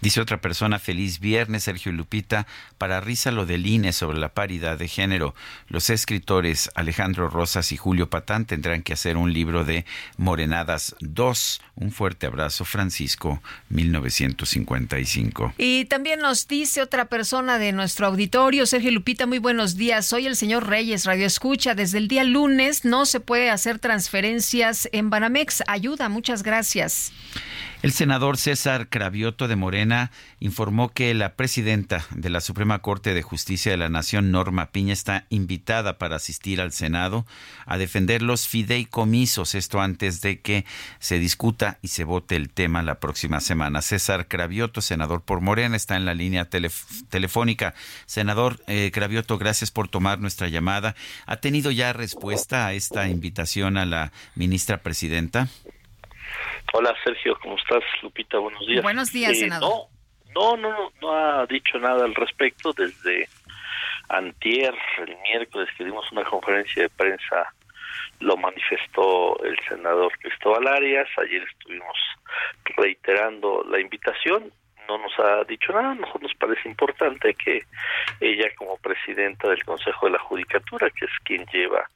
Dice 0.00 0.20
otra 0.20 0.40
persona, 0.40 0.78
feliz 0.78 1.20
viernes, 1.20 1.64
Sergio 1.64 1.92
y 1.92 1.94
Lupita. 1.94 2.46
Para 2.78 3.00
risa 3.00 3.30
lo 3.30 3.46
del 3.46 3.66
INE 3.66 3.92
sobre 3.92 4.18
la 4.18 4.30
paridad 4.30 4.78
de 4.78 4.88
género. 4.88 5.34
Los 5.68 5.90
escritores 5.90 6.70
Alejandro 6.74 7.28
Rosas 7.28 7.72
y 7.72 7.76
Julio 7.76 8.10
Patán 8.10 8.44
tendrán 8.44 8.82
que 8.82 8.92
hacer 8.92 9.16
un 9.16 9.32
libro 9.32 9.64
de 9.64 9.84
Morenadas 10.16 10.94
2. 11.00 11.60
Un 11.76 11.90
fuerte 11.92 12.26
abrazo, 12.26 12.64
Francisco, 12.64 13.42
1955. 13.70 15.54
Y 15.58 15.84
también 15.86 16.20
nos 16.20 16.46
dice 16.46 16.82
otra 16.82 17.06
persona 17.06 17.43
de 17.44 17.72
nuestro 17.72 18.06
auditorio, 18.06 18.64
Sergio 18.64 18.90
Lupita, 18.90 19.26
muy 19.26 19.38
buenos 19.38 19.76
días. 19.76 20.06
Soy 20.06 20.26
el 20.26 20.34
señor 20.34 20.66
Reyes, 20.66 21.04
Radio 21.04 21.26
Escucha. 21.26 21.74
Desde 21.74 21.98
el 21.98 22.08
día 22.08 22.24
lunes 22.24 22.86
no 22.86 23.04
se 23.04 23.20
puede 23.20 23.50
hacer 23.50 23.78
transferencias 23.78 24.88
en 24.92 25.10
Banamex. 25.10 25.62
Ayuda, 25.66 26.08
muchas 26.08 26.42
gracias. 26.42 27.12
El 27.84 27.92
senador 27.92 28.38
César 28.38 28.88
Cravioto 28.88 29.46
de 29.46 29.56
Morena 29.56 30.10
informó 30.40 30.88
que 30.88 31.12
la 31.12 31.34
presidenta 31.34 32.06
de 32.14 32.30
la 32.30 32.40
Suprema 32.40 32.78
Corte 32.78 33.12
de 33.12 33.20
Justicia 33.20 33.72
de 33.72 33.76
la 33.76 33.90
Nación, 33.90 34.30
Norma 34.30 34.70
Piña, 34.70 34.94
está 34.94 35.26
invitada 35.28 35.98
para 35.98 36.16
asistir 36.16 36.62
al 36.62 36.72
Senado 36.72 37.26
a 37.66 37.76
defender 37.76 38.22
los 38.22 38.48
fideicomisos, 38.48 39.54
esto 39.54 39.82
antes 39.82 40.22
de 40.22 40.40
que 40.40 40.64
se 40.98 41.18
discuta 41.18 41.78
y 41.82 41.88
se 41.88 42.04
vote 42.04 42.36
el 42.36 42.48
tema 42.48 42.82
la 42.82 43.00
próxima 43.00 43.40
semana. 43.40 43.82
César 43.82 44.28
Cravioto, 44.28 44.80
senador 44.80 45.20
por 45.20 45.42
Morena, 45.42 45.76
está 45.76 45.96
en 45.96 46.06
la 46.06 46.14
línea 46.14 46.48
telef- 46.48 47.06
telefónica. 47.10 47.74
Senador 48.06 48.64
eh, 48.66 48.92
Cravioto, 48.94 49.36
gracias 49.36 49.70
por 49.70 49.88
tomar 49.88 50.20
nuestra 50.20 50.48
llamada. 50.48 50.94
¿Ha 51.26 51.36
tenido 51.36 51.70
ya 51.70 51.92
respuesta 51.92 52.66
a 52.66 52.72
esta 52.72 53.10
invitación 53.10 53.76
a 53.76 53.84
la 53.84 54.10
ministra 54.36 54.78
presidenta? 54.82 55.50
Hola 56.72 56.94
Sergio, 57.04 57.38
¿cómo 57.40 57.56
estás? 57.56 57.82
Lupita, 58.02 58.38
buenos 58.38 58.66
días. 58.66 58.82
Buenos 58.82 59.12
días, 59.12 59.32
Eh, 59.32 59.34
senador. 59.36 59.86
No, 60.34 60.56
no, 60.56 60.70
no, 60.70 60.92
no 61.00 61.12
ha 61.12 61.46
dicho 61.46 61.78
nada 61.78 62.04
al 62.04 62.14
respecto 62.14 62.72
desde 62.72 63.28
antier, 64.08 64.74
el 64.98 65.16
miércoles, 65.22 65.68
que 65.76 65.84
dimos 65.84 66.10
una 66.12 66.24
conferencia 66.24 66.82
de 66.82 66.88
prensa 66.88 67.52
lo 68.20 68.36
manifestó 68.36 69.42
el 69.44 69.58
senador 69.68 70.12
Cristóbal 70.18 70.66
Arias, 70.66 71.08
ayer 71.18 71.42
estuvimos 71.42 71.96
reiterando 72.76 73.64
la 73.68 73.80
invitación, 73.80 74.52
no 74.88 74.98
nos 74.98 75.12
ha 75.18 75.44
dicho 75.44 75.72
nada, 75.72 75.92
a 75.92 75.94
nosotros 75.94 76.22
nos 76.22 76.34
parece 76.34 76.68
importante 76.68 77.34
que 77.34 77.62
ella 78.20 78.48
como 78.56 78.76
presidenta 78.78 79.48
del 79.48 79.64
Consejo 79.64 80.06
de 80.06 80.12
la 80.12 80.18
Judicatura, 80.18 80.90
que 80.90 81.06
es 81.06 81.10
quien 81.24 81.44
lleva 81.46 81.88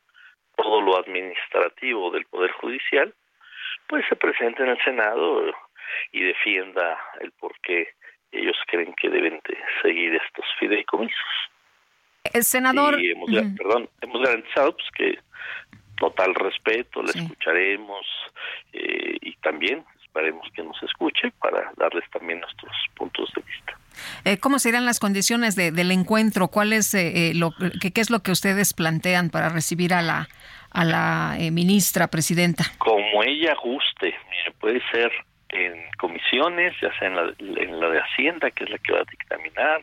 todo 0.56 0.80
lo 0.80 0.98
administrativo 0.98 2.10
del 2.10 2.24
Poder 2.26 2.50
Judicial, 2.52 3.14
pues 3.88 4.04
se 4.08 4.16
presente 4.16 4.62
en 4.62 4.70
el 4.70 4.78
Senado 4.84 5.42
y 6.12 6.20
defienda 6.20 6.98
el 7.20 7.32
por 7.32 7.58
qué 7.60 7.88
ellos 8.30 8.56
creen 8.66 8.94
que 8.94 9.08
deben 9.08 9.40
de 9.48 9.56
seguir 9.82 10.14
estos 10.14 10.44
fideicomisos. 10.58 11.18
El 12.32 12.44
senador. 12.44 13.00
Y 13.00 13.12
hemos, 13.12 13.30
perdón, 13.56 13.88
hemos 14.02 14.22
garantizado 14.22 14.76
pues, 14.76 14.88
que 14.94 15.18
total 15.96 16.34
respeto, 16.34 17.02
le 17.02 17.10
escucharemos 17.10 18.06
eh, 18.72 19.16
y 19.20 19.34
también 19.36 19.84
esperemos 20.02 20.46
que 20.54 20.62
nos 20.62 20.80
escuche 20.82 21.32
para 21.40 21.72
darles 21.76 22.04
también 22.10 22.40
nuestros 22.40 22.72
puntos 22.94 23.30
de 23.34 23.42
vista. 23.42 23.78
Eh, 24.24 24.38
¿Cómo 24.38 24.58
serán 24.58 24.84
las 24.84 25.00
condiciones 25.00 25.56
de, 25.56 25.72
del 25.72 25.90
encuentro? 25.90 26.48
¿Cuál 26.48 26.72
es 26.72 26.94
eh, 26.94 27.32
lo 27.34 27.52
qué, 27.80 27.92
qué 27.92 28.00
es 28.00 28.10
lo 28.10 28.20
que 28.20 28.30
ustedes 28.30 28.74
plantean 28.74 29.30
para 29.30 29.48
recibir 29.48 29.92
a 29.92 30.02
la 30.02 30.28
a 30.70 30.84
la 30.84 31.36
ministra 31.52 32.08
presidenta? 32.08 32.64
Como 32.78 33.22
ella 33.22 33.54
guste, 33.62 34.14
mire, 34.30 34.52
puede 34.58 34.82
ser 34.90 35.12
en 35.50 35.90
comisiones, 35.98 36.74
ya 36.80 36.96
sea 36.98 37.08
en 37.08 37.16
la, 37.16 37.32
en 37.38 37.80
la 37.80 37.88
de 37.88 38.00
Hacienda, 38.00 38.50
que 38.50 38.64
es 38.64 38.70
la 38.70 38.78
que 38.78 38.92
va 38.92 39.00
a 39.00 39.10
dictaminar, 39.10 39.82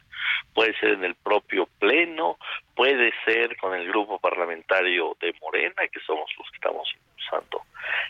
puede 0.53 0.78
ser 0.80 0.91
en 0.91 1.03
el 1.03 1.16
propio 1.16 1.68
Pleno, 1.80 2.38
puede 2.76 3.12
ser 3.26 3.57
con 3.57 3.74
el 3.74 3.88
grupo 3.88 4.20
parlamentario 4.20 5.18
de 5.20 5.34
Morena, 5.41 5.88
que 5.91 5.99
somos 6.02 6.30
los 6.38 6.49
que 6.52 6.56
estamos 6.56 6.94
impulsando 6.94 7.62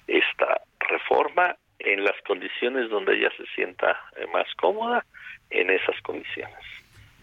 esta 0.08 0.62
reforma, 0.80 1.56
en 1.80 2.04
las 2.04 2.16
condiciones 2.26 2.90
donde 2.90 3.16
ella 3.16 3.30
se 3.38 3.46
sienta 3.54 4.00
eh, 4.16 4.26
más 4.34 4.48
cómoda, 4.56 5.06
en 5.50 5.70
esas 5.70 6.00
condiciones. 6.02 6.75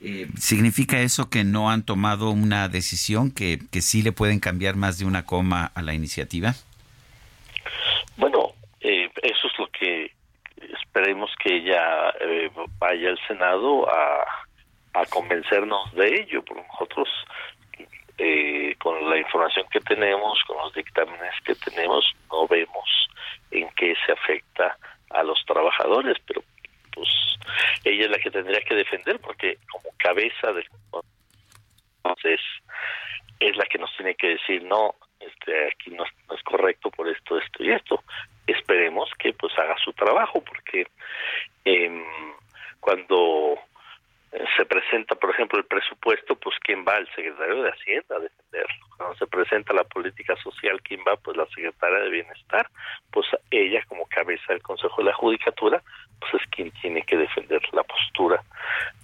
Eh, 0.05 0.27
¿Significa 0.37 1.01
eso 1.01 1.31
que 1.31 1.45
no 1.45 1.70
han 1.70 1.85
tomado 1.85 2.31
una 2.31 2.69
decisión, 2.69 3.31
que, 3.31 3.61
que 3.70 3.81
sí 3.81 4.03
le 4.03 4.11
pueden 4.12 4.41
cambiar 4.41 4.74
más 4.74 4.99
de 4.99 5.05
una 5.05 5.24
coma 5.24 5.70
a 5.74 5.83
la 5.83 5.95
iniciativa? 5.95 6.55
Bueno, 8.16 8.53
eh, 8.81 9.09
eso 9.23 9.47
es 9.47 9.59
lo 9.59 9.69
que 9.69 10.12
esperemos 10.59 11.31
que 11.43 11.57
ella 11.57 12.11
eh, 12.20 12.51
vaya 12.79 13.11
al 13.11 13.19
Senado 13.29 13.89
a, 13.89 14.24
a 15.01 15.07
convencernos 15.07 15.95
de 15.95 16.23
ello, 16.23 16.45
porque 16.45 16.65
nosotros 16.73 17.09
eh, 18.19 18.77
con 18.79 19.09
la 19.09 19.19
información 19.19 19.66
que 19.70 19.81
tenemos, 19.81 20.43
con 20.47 20.57
los 20.59 20.74
dictámenes 20.74 21.35
que 21.45 21.55
tenemos, 21.55 22.05
no 22.31 22.47
vemos 22.47 23.09
en 23.51 23.69
qué 23.77 23.95
se 24.05 24.12
afecta 24.12 24.77
a 25.11 25.23
los 25.23 25.45
trabajadores, 25.47 26.16
pero 26.27 26.43
pues 26.93 27.09
ella 27.85 28.05
es 28.05 28.10
la 28.10 28.19
que 28.19 28.31
tendría 28.31 28.60
que 28.60 28.74
defender 28.74 29.19
porque 29.20 29.59
como 29.70 29.90
cabeza 29.98 30.52
del 30.52 30.66
entonces 32.05 32.40
es 33.40 33.56
la 33.56 33.64
que 33.66 33.78
nos 33.78 33.94
tiene 33.97 34.14
que 34.14 34.28
decir 34.28 34.62
no 34.64 34.94
este 35.20 35.69
aquí 35.69 35.90
no, 35.90 36.05
es 36.05 36.43
correcto 36.44 36.90
por 36.90 37.09
esto 37.09 37.39
esto 37.39 37.62
y 37.62 37.70
esto 37.73 38.02
esperemos 38.47 39.10
que 39.19 39.32
pues 39.32 39.56
haga 39.59 39.77
su 39.78 39.93
trabajo 39.93 40.43
porque 40.43 40.86
eh, 41.64 42.05
cuando 42.81 43.59
se 44.56 44.64
presenta, 44.64 45.14
por 45.14 45.30
ejemplo, 45.30 45.59
el 45.59 45.66
presupuesto, 45.66 46.36
pues 46.36 46.56
quién 46.60 46.84
va, 46.86 46.96
el 46.96 47.06
secretario 47.14 47.62
de 47.62 47.70
Hacienda 47.70 48.16
a 48.16 48.20
defenderlo. 48.20 48.86
Cuando 48.96 49.16
se 49.16 49.26
presenta 49.26 49.74
la 49.74 49.84
política 49.84 50.34
social, 50.36 50.80
quién 50.82 51.00
va, 51.06 51.16
pues 51.16 51.36
la 51.36 51.46
secretaria 51.46 51.98
de 51.98 52.10
Bienestar, 52.10 52.66
pues 53.10 53.26
ella 53.50 53.84
como 53.88 54.06
cabeza 54.06 54.44
del 54.48 54.62
Consejo 54.62 55.02
de 55.02 55.10
la 55.10 55.14
Judicatura, 55.14 55.82
pues 56.18 56.42
es 56.42 56.48
quien 56.50 56.70
tiene 56.80 57.02
que 57.02 57.16
defender 57.16 57.60
la 57.72 57.82
postura 57.82 58.42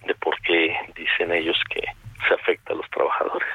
de 0.07 0.15
por 0.15 0.41
qué 0.43 0.75
dicen 0.95 1.33
ellos 1.33 1.61
que 1.69 1.83
se 2.27 2.35
afecta 2.35 2.73
a 2.73 2.77
los 2.77 2.89
trabajadores. 2.91 3.49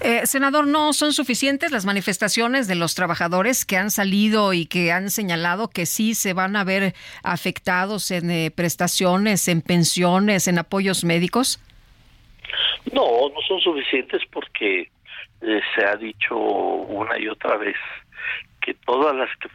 Eh, 0.00 0.26
senador, 0.26 0.66
¿no 0.68 0.92
son 0.92 1.12
suficientes 1.12 1.72
las 1.72 1.84
manifestaciones 1.84 2.68
de 2.68 2.76
los 2.76 2.94
trabajadores 2.94 3.64
que 3.64 3.76
han 3.76 3.90
salido 3.90 4.52
y 4.52 4.66
que 4.66 4.92
han 4.92 5.10
señalado 5.10 5.68
que 5.68 5.86
sí 5.86 6.14
se 6.14 6.34
van 6.34 6.54
a 6.54 6.62
ver 6.62 6.94
afectados 7.24 8.12
en 8.12 8.30
eh, 8.30 8.52
prestaciones, 8.54 9.48
en 9.48 9.60
pensiones, 9.60 10.46
en 10.46 10.58
apoyos 10.58 11.02
médicos? 11.02 11.60
No, 12.92 13.28
no 13.28 13.40
son 13.46 13.60
suficientes 13.60 14.22
porque 14.30 14.90
eh, 15.40 15.60
se 15.74 15.84
ha 15.84 15.96
dicho 15.96 16.36
una 16.36 17.18
y 17.18 17.26
otra 17.26 17.56
vez 17.56 17.76
que 18.60 18.74
todas 18.74 19.16
las 19.16 19.28
que 19.38 19.48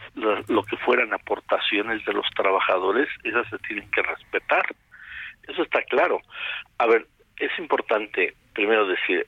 lo 0.48 0.64
que 0.64 0.76
fueran 0.78 1.14
aportaciones 1.14 2.04
de 2.06 2.14
los 2.14 2.26
trabajadores, 2.36 3.08
esas 3.24 3.48
se 3.50 3.58
tienen 3.60 3.90
que 3.92 4.02
respetar. 4.02 4.66
Eso 5.48 5.64
está 5.64 5.82
claro. 5.84 6.20
A 6.80 6.88
ver, 6.88 7.08
es 7.38 7.52
importante 7.60 8.34
primero 8.54 8.88
decir, 8.88 9.26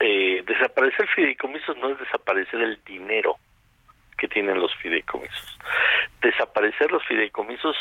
eh, 0.00 0.42
desaparecer 0.46 1.08
fideicomisos 1.08 1.76
no 1.78 1.90
es 1.90 1.98
desaparecer 1.98 2.60
el 2.60 2.82
dinero 2.84 3.36
que 4.16 4.28
tienen 4.28 4.60
los 4.60 4.74
fideicomisos. 4.76 5.58
Desaparecer 6.20 6.90
los 6.90 7.04
fideicomisos 7.04 7.76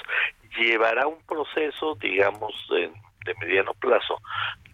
llevará 0.58 1.08
un 1.08 1.22
proceso, 1.26 1.96
digamos, 1.96 2.54
de, 2.70 2.92
de 3.26 3.34
mediano 3.40 3.74
plazo, 3.74 4.20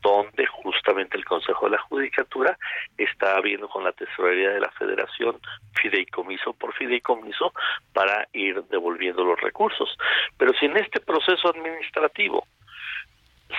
donde 0.02 0.46
justamente 0.48 1.18
el 1.18 1.26
Consejo 1.26 1.66
de 1.66 1.72
la 1.72 1.82
Judicatura 1.82 2.58
está 2.98 3.40
viendo 3.42 3.68
con 3.68 3.84
la 3.84 3.92
Tesorería 3.92 4.52
de 4.52 4.62
la 4.62 4.72
Federación 4.72 5.40
fideicomiso 5.74 6.54
por 6.54 6.74
fideicomiso 6.74 7.54
para 7.94 8.28
ir 8.34 8.64
devolviendo 8.66 9.24
los 9.24 9.40
recursos. 9.42 9.98
Pero 10.38 10.54
si 10.54 10.66
en 10.66 10.78
este 10.78 11.00
proceso 11.00 11.50
administrativo 11.50 12.48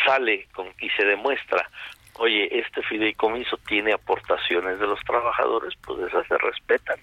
sale 0.05 0.48
con, 0.55 0.69
y 0.81 0.89
se 0.90 1.05
demuestra 1.05 1.69
oye, 2.20 2.48
este 2.59 2.82
fideicomiso 2.82 3.56
tiene 3.66 3.92
aportaciones 3.94 4.78
de 4.78 4.86
los 4.86 5.01
trabajadores, 5.01 5.74
pues 5.82 6.06
esas 6.06 6.26
se 6.26 6.36
respetan. 6.38 6.98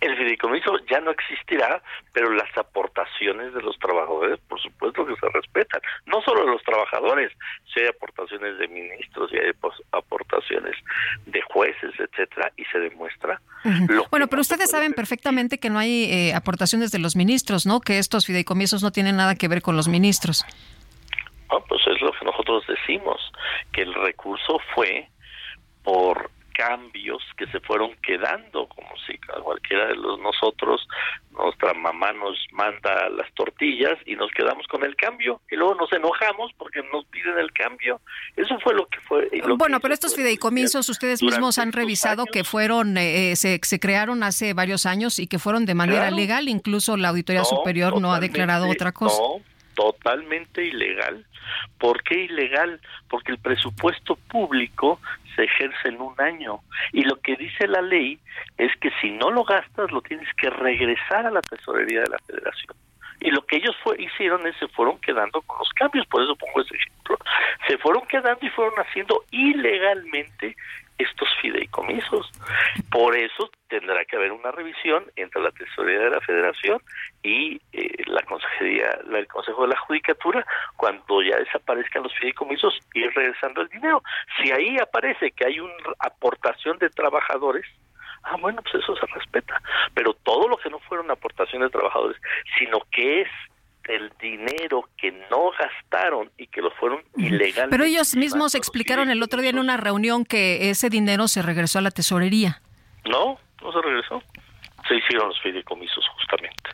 El 0.00 0.16
fideicomiso 0.16 0.76
ya 0.90 1.00
no 1.00 1.12
existirá, 1.12 1.80
pero 2.12 2.30
las 2.30 2.50
aportaciones 2.58 3.54
de 3.54 3.62
los 3.62 3.78
trabajadores, 3.78 4.40
por 4.48 4.60
supuesto 4.60 5.06
que 5.06 5.14
se 5.14 5.28
respetan. 5.28 5.80
No 6.06 6.20
solo 6.22 6.44
de 6.44 6.50
los 6.50 6.62
trabajadores, 6.64 7.30
si 7.72 7.80
hay 7.80 7.86
aportaciones 7.86 8.58
de 8.58 8.66
ministros, 8.66 9.30
si 9.30 9.36
hay 9.36 9.52
aportaciones 9.92 10.74
de 11.26 11.40
jueces, 11.42 11.92
etcétera, 11.98 12.52
y 12.56 12.64
se 12.64 12.80
demuestra. 12.80 13.40
Uh 13.64 13.68
-huh. 13.68 14.08
Bueno, 14.10 14.26
pero 14.26 14.42
ustedes 14.42 14.68
saben 14.68 14.94
perfectamente 14.94 15.58
que 15.58 15.70
no 15.70 15.78
hay 15.78 16.10
eh, 16.10 16.34
aportaciones 16.34 16.90
de 16.90 16.98
los 16.98 17.14
ministros, 17.14 17.64
¿no? 17.64 17.80
Que 17.80 17.98
estos 17.98 18.26
fideicomisos 18.26 18.82
no 18.82 18.90
tienen 18.90 19.16
nada 19.16 19.36
que 19.36 19.46
ver 19.46 19.62
con 19.62 19.76
los 19.76 19.86
ministros. 19.86 20.44
No, 21.54 21.64
pues 21.68 21.82
es 21.86 22.00
lo 22.00 22.10
que 22.12 22.24
nosotros 22.24 22.64
decimos, 22.66 23.20
que 23.72 23.82
el 23.82 23.94
recurso 23.94 24.58
fue 24.74 25.08
por 25.84 26.30
cambios 26.54 27.22
que 27.36 27.46
se 27.48 27.60
fueron 27.60 27.94
quedando, 28.02 28.66
como 28.68 28.88
si 29.06 29.18
cualquiera 29.18 29.88
de 29.88 29.96
los 29.96 30.18
nosotros, 30.20 30.86
nuestra 31.30 31.74
mamá 31.74 32.12
nos 32.12 32.38
manda 32.52 33.08
las 33.10 33.32
tortillas 33.34 33.98
y 34.06 34.14
nos 34.14 34.30
quedamos 34.30 34.66
con 34.68 34.84
el 34.84 34.94
cambio 34.96 35.40
y 35.50 35.56
luego 35.56 35.74
nos 35.74 35.92
enojamos 35.92 36.52
porque 36.56 36.80
nos 36.92 37.04
piden 37.06 37.38
el 37.38 37.52
cambio. 37.52 38.00
Eso 38.36 38.58
fue 38.60 38.74
lo 38.74 38.86
que 38.86 39.00
fue. 39.00 39.28
Lo 39.44 39.56
bueno, 39.56 39.78
que 39.78 39.82
pero 39.82 39.94
estos 39.94 40.14
fideicomisos 40.14 40.88
ustedes 40.88 41.22
mismos 41.22 41.58
han 41.58 41.72
revisado 41.72 42.22
años, 42.22 42.32
que 42.32 42.44
fueron, 42.44 42.96
eh, 42.96 43.34
se, 43.36 43.60
se, 43.62 43.80
crearon 43.80 44.22
hace 44.22 44.54
varios 44.54 44.86
años 44.86 45.18
y 45.18 45.26
que 45.26 45.38
fueron 45.38 45.66
de 45.66 45.74
manera 45.74 46.02
claro. 46.02 46.16
legal, 46.16 46.48
incluso 46.48 46.96
la 46.96 47.08
Auditoría 47.08 47.42
no, 47.42 47.46
Superior 47.46 48.00
no 48.00 48.12
ha 48.12 48.20
declarado 48.20 48.68
otra 48.68 48.92
cosa. 48.92 49.20
No, 49.20 49.42
totalmente 49.74 50.64
ilegal. 50.64 51.26
¿Por 51.78 52.02
qué 52.02 52.24
ilegal? 52.24 52.80
Porque 53.08 53.32
el 53.32 53.38
presupuesto 53.38 54.16
público 54.30 55.00
se 55.34 55.44
ejerce 55.44 55.88
en 55.88 56.00
un 56.00 56.14
año 56.20 56.60
y 56.92 57.02
lo 57.02 57.20
que 57.20 57.36
dice 57.36 57.66
la 57.66 57.82
ley 57.82 58.18
es 58.56 58.74
que 58.76 58.90
si 59.00 59.10
no 59.10 59.30
lo 59.30 59.44
gastas 59.44 59.90
lo 59.90 60.00
tienes 60.02 60.28
que 60.34 60.50
regresar 60.50 61.26
a 61.26 61.30
la 61.30 61.42
tesorería 61.42 62.02
de 62.02 62.10
la 62.10 62.18
federación. 62.26 62.74
Y 63.20 63.30
lo 63.30 63.44
que 63.46 63.56
ellos 63.56 63.74
hicieron 63.98 64.46
es 64.46 64.56
se 64.58 64.68
fueron 64.68 65.00
quedando 65.00 65.40
con 65.42 65.58
los 65.58 65.70
cambios, 65.70 66.06
por 66.06 66.22
eso 66.22 66.36
pongo 66.36 66.60
ese 66.60 66.76
ejemplo. 66.76 67.16
Se 67.66 67.78
fueron 67.78 68.06
quedando 68.06 68.44
y 68.44 68.50
fueron 68.50 68.74
haciendo 68.78 69.24
ilegalmente 69.30 70.56
estos 70.98 71.28
fideicomisos. 71.40 72.30
Por 72.90 73.16
eso 73.16 73.50
tendrá 73.68 74.04
que 74.04 74.16
haber 74.16 74.32
una 74.32 74.52
revisión 74.52 75.04
entre 75.16 75.42
la 75.42 75.50
Tesorería 75.50 76.04
de 76.04 76.10
la 76.10 76.20
Federación 76.20 76.80
y 77.22 77.60
eh, 77.72 78.04
la 78.06 78.22
Consejería, 78.22 78.98
el 79.12 79.26
Consejo 79.26 79.62
de 79.62 79.68
la 79.68 79.78
Judicatura, 79.80 80.46
cuando 80.76 81.22
ya 81.22 81.36
desaparezcan 81.38 82.04
los 82.04 82.14
fideicomisos, 82.14 82.78
ir 82.94 83.12
regresando 83.14 83.62
el 83.62 83.68
dinero. 83.68 84.02
Si 84.38 84.52
ahí 84.52 84.76
aparece 84.78 85.30
que 85.32 85.46
hay 85.46 85.60
una 85.60 85.74
aportación 85.98 86.78
de 86.78 86.90
trabajadores, 86.90 87.66
ah, 88.22 88.36
bueno, 88.40 88.62
pues 88.62 88.82
eso 88.82 88.96
se 88.96 89.06
respeta. 89.06 89.60
Pero 89.94 90.14
todo 90.14 90.48
lo 90.48 90.56
que 90.56 90.70
no 90.70 90.78
fueron 90.80 91.10
aportaciones 91.10 91.68
de 91.68 91.78
trabajadores, 91.78 92.20
sino 92.58 92.80
que 92.90 93.22
es 93.22 93.28
el 93.88 94.12
dinero 94.20 94.88
que 94.96 95.12
no 95.30 95.50
gastaron 95.58 96.30
y 96.38 96.46
que 96.46 96.62
lo 96.62 96.70
fueron 96.72 97.02
ilegalmente. 97.16 97.68
Pero 97.70 97.84
ellos 97.84 98.16
mismos 98.16 98.54
explicaron 98.54 99.10
el 99.10 99.22
otro 99.22 99.40
día 99.40 99.50
en 99.50 99.58
una 99.58 99.76
reunión 99.76 100.24
que 100.24 100.70
ese 100.70 100.90
dinero 100.90 101.28
se 101.28 101.42
regresó 101.42 101.78
a 101.78 101.82
la 101.82 101.90
tesorería. 101.90 102.60
No, 103.04 103.38
cómo 103.58 103.72
se 103.72 103.82
regresó? 103.82 104.22
Se 104.88 104.96
hicieron 104.96 105.28
los 105.28 105.40
fideicomisos 105.40 106.06
justamente. 106.08 106.70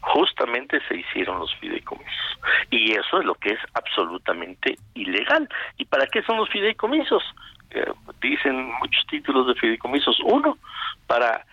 Justamente 0.00 0.80
se 0.88 0.96
hicieron 0.96 1.40
los 1.40 1.54
fideicomisos. 1.56 2.38
Y 2.70 2.92
eso 2.92 3.20
es 3.20 3.24
lo 3.24 3.34
que 3.34 3.50
es 3.50 3.60
absolutamente 3.74 4.76
ilegal. 4.94 5.48
¿Y 5.78 5.84
para 5.86 6.06
qué 6.06 6.22
son 6.22 6.36
los 6.36 6.48
fideicomisos? 6.50 7.22
Eh, 7.70 7.84
dicen 8.20 8.72
muchos 8.80 9.04
títulos 9.08 9.48
de 9.48 9.54
fideicomisos. 9.54 10.18
Uno, 10.24 10.58
para 11.06 11.44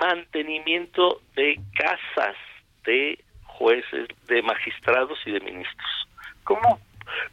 mantenimiento 0.00 1.20
de 1.36 1.60
casas 1.74 2.36
de 2.84 3.22
jueces, 3.58 4.08
de 4.26 4.42
magistrados 4.42 5.18
y 5.26 5.32
de 5.32 5.40
ministros. 5.40 6.08
¿Cómo? 6.44 6.80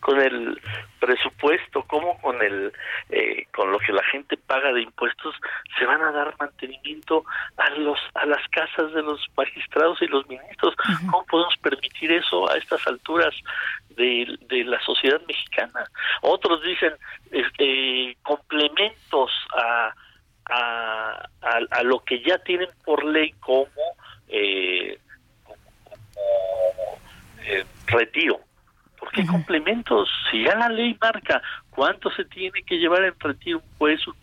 Con 0.02 0.19
el 0.19 0.61
presupuesto, 0.99 1.84
como 1.84 2.19
con 2.22 2.41
el 2.41 2.73
eh, 3.10 3.45
con 3.56 3.72
lo 3.72 3.80
que 3.80 3.93
la 3.93 4.03
gente 4.03 4.35
paga 4.35 4.73
de 4.73 4.81
impuestos, 4.81 5.34
se 5.80 5.85
van 5.85 6.02
a 6.02 6.11
dar 6.11 6.35
mantenimiento 6.39 7.23
a 7.57 7.69
los 7.72 7.98
a 8.15 8.26
las 8.26 8.45
casas 8.49 8.93
de 8.93 9.02
los 9.02 9.26
magistrados 9.35 10.02
y 10.02 10.07
los 10.07 10.27
ministros. 10.27 10.76
¿Cómo 11.10 11.26
podemos 11.26 11.56
permitir 11.61 12.11
eso 12.11 12.49
a 12.52 12.57
estas 12.57 12.85
alturas 12.85 13.34
de, 13.95 14.38
de 14.49 14.65
la 14.65 14.80
sociedad 14.81 15.22
mexicana? 15.26 15.85
Otros 16.22 16.61
dicen 16.64 16.93
este, 17.31 18.18
complementos 18.23 19.31
a 19.56 19.93
a, 20.52 21.30
a, 21.41 21.60
a 21.72 21.84
lo 21.84 21.99
que 22.03 22.22
ya 22.22 22.38
tienen 22.39 22.69
por 22.84 23.03
ley 23.06 23.31
como 23.39 23.95
eh, 24.27 24.99
eh, 27.45 27.65
retiro. 27.88 28.39
¿Por 28.99 29.11
qué 29.11 29.26
complementos? 29.26 30.10
Si 30.30 30.43
ya 30.43 30.56
la 30.56 30.69
ley 30.69 30.95
marca 31.02 31.41
cuánto 31.69 32.11
se 32.11 32.23
tiene 32.26 32.61
que 32.64 32.77
llevar 32.77 33.03
en 33.03 33.19
retiro 33.19 33.60
un 33.60 33.77
juez, 33.77 34.06
un 34.07 34.15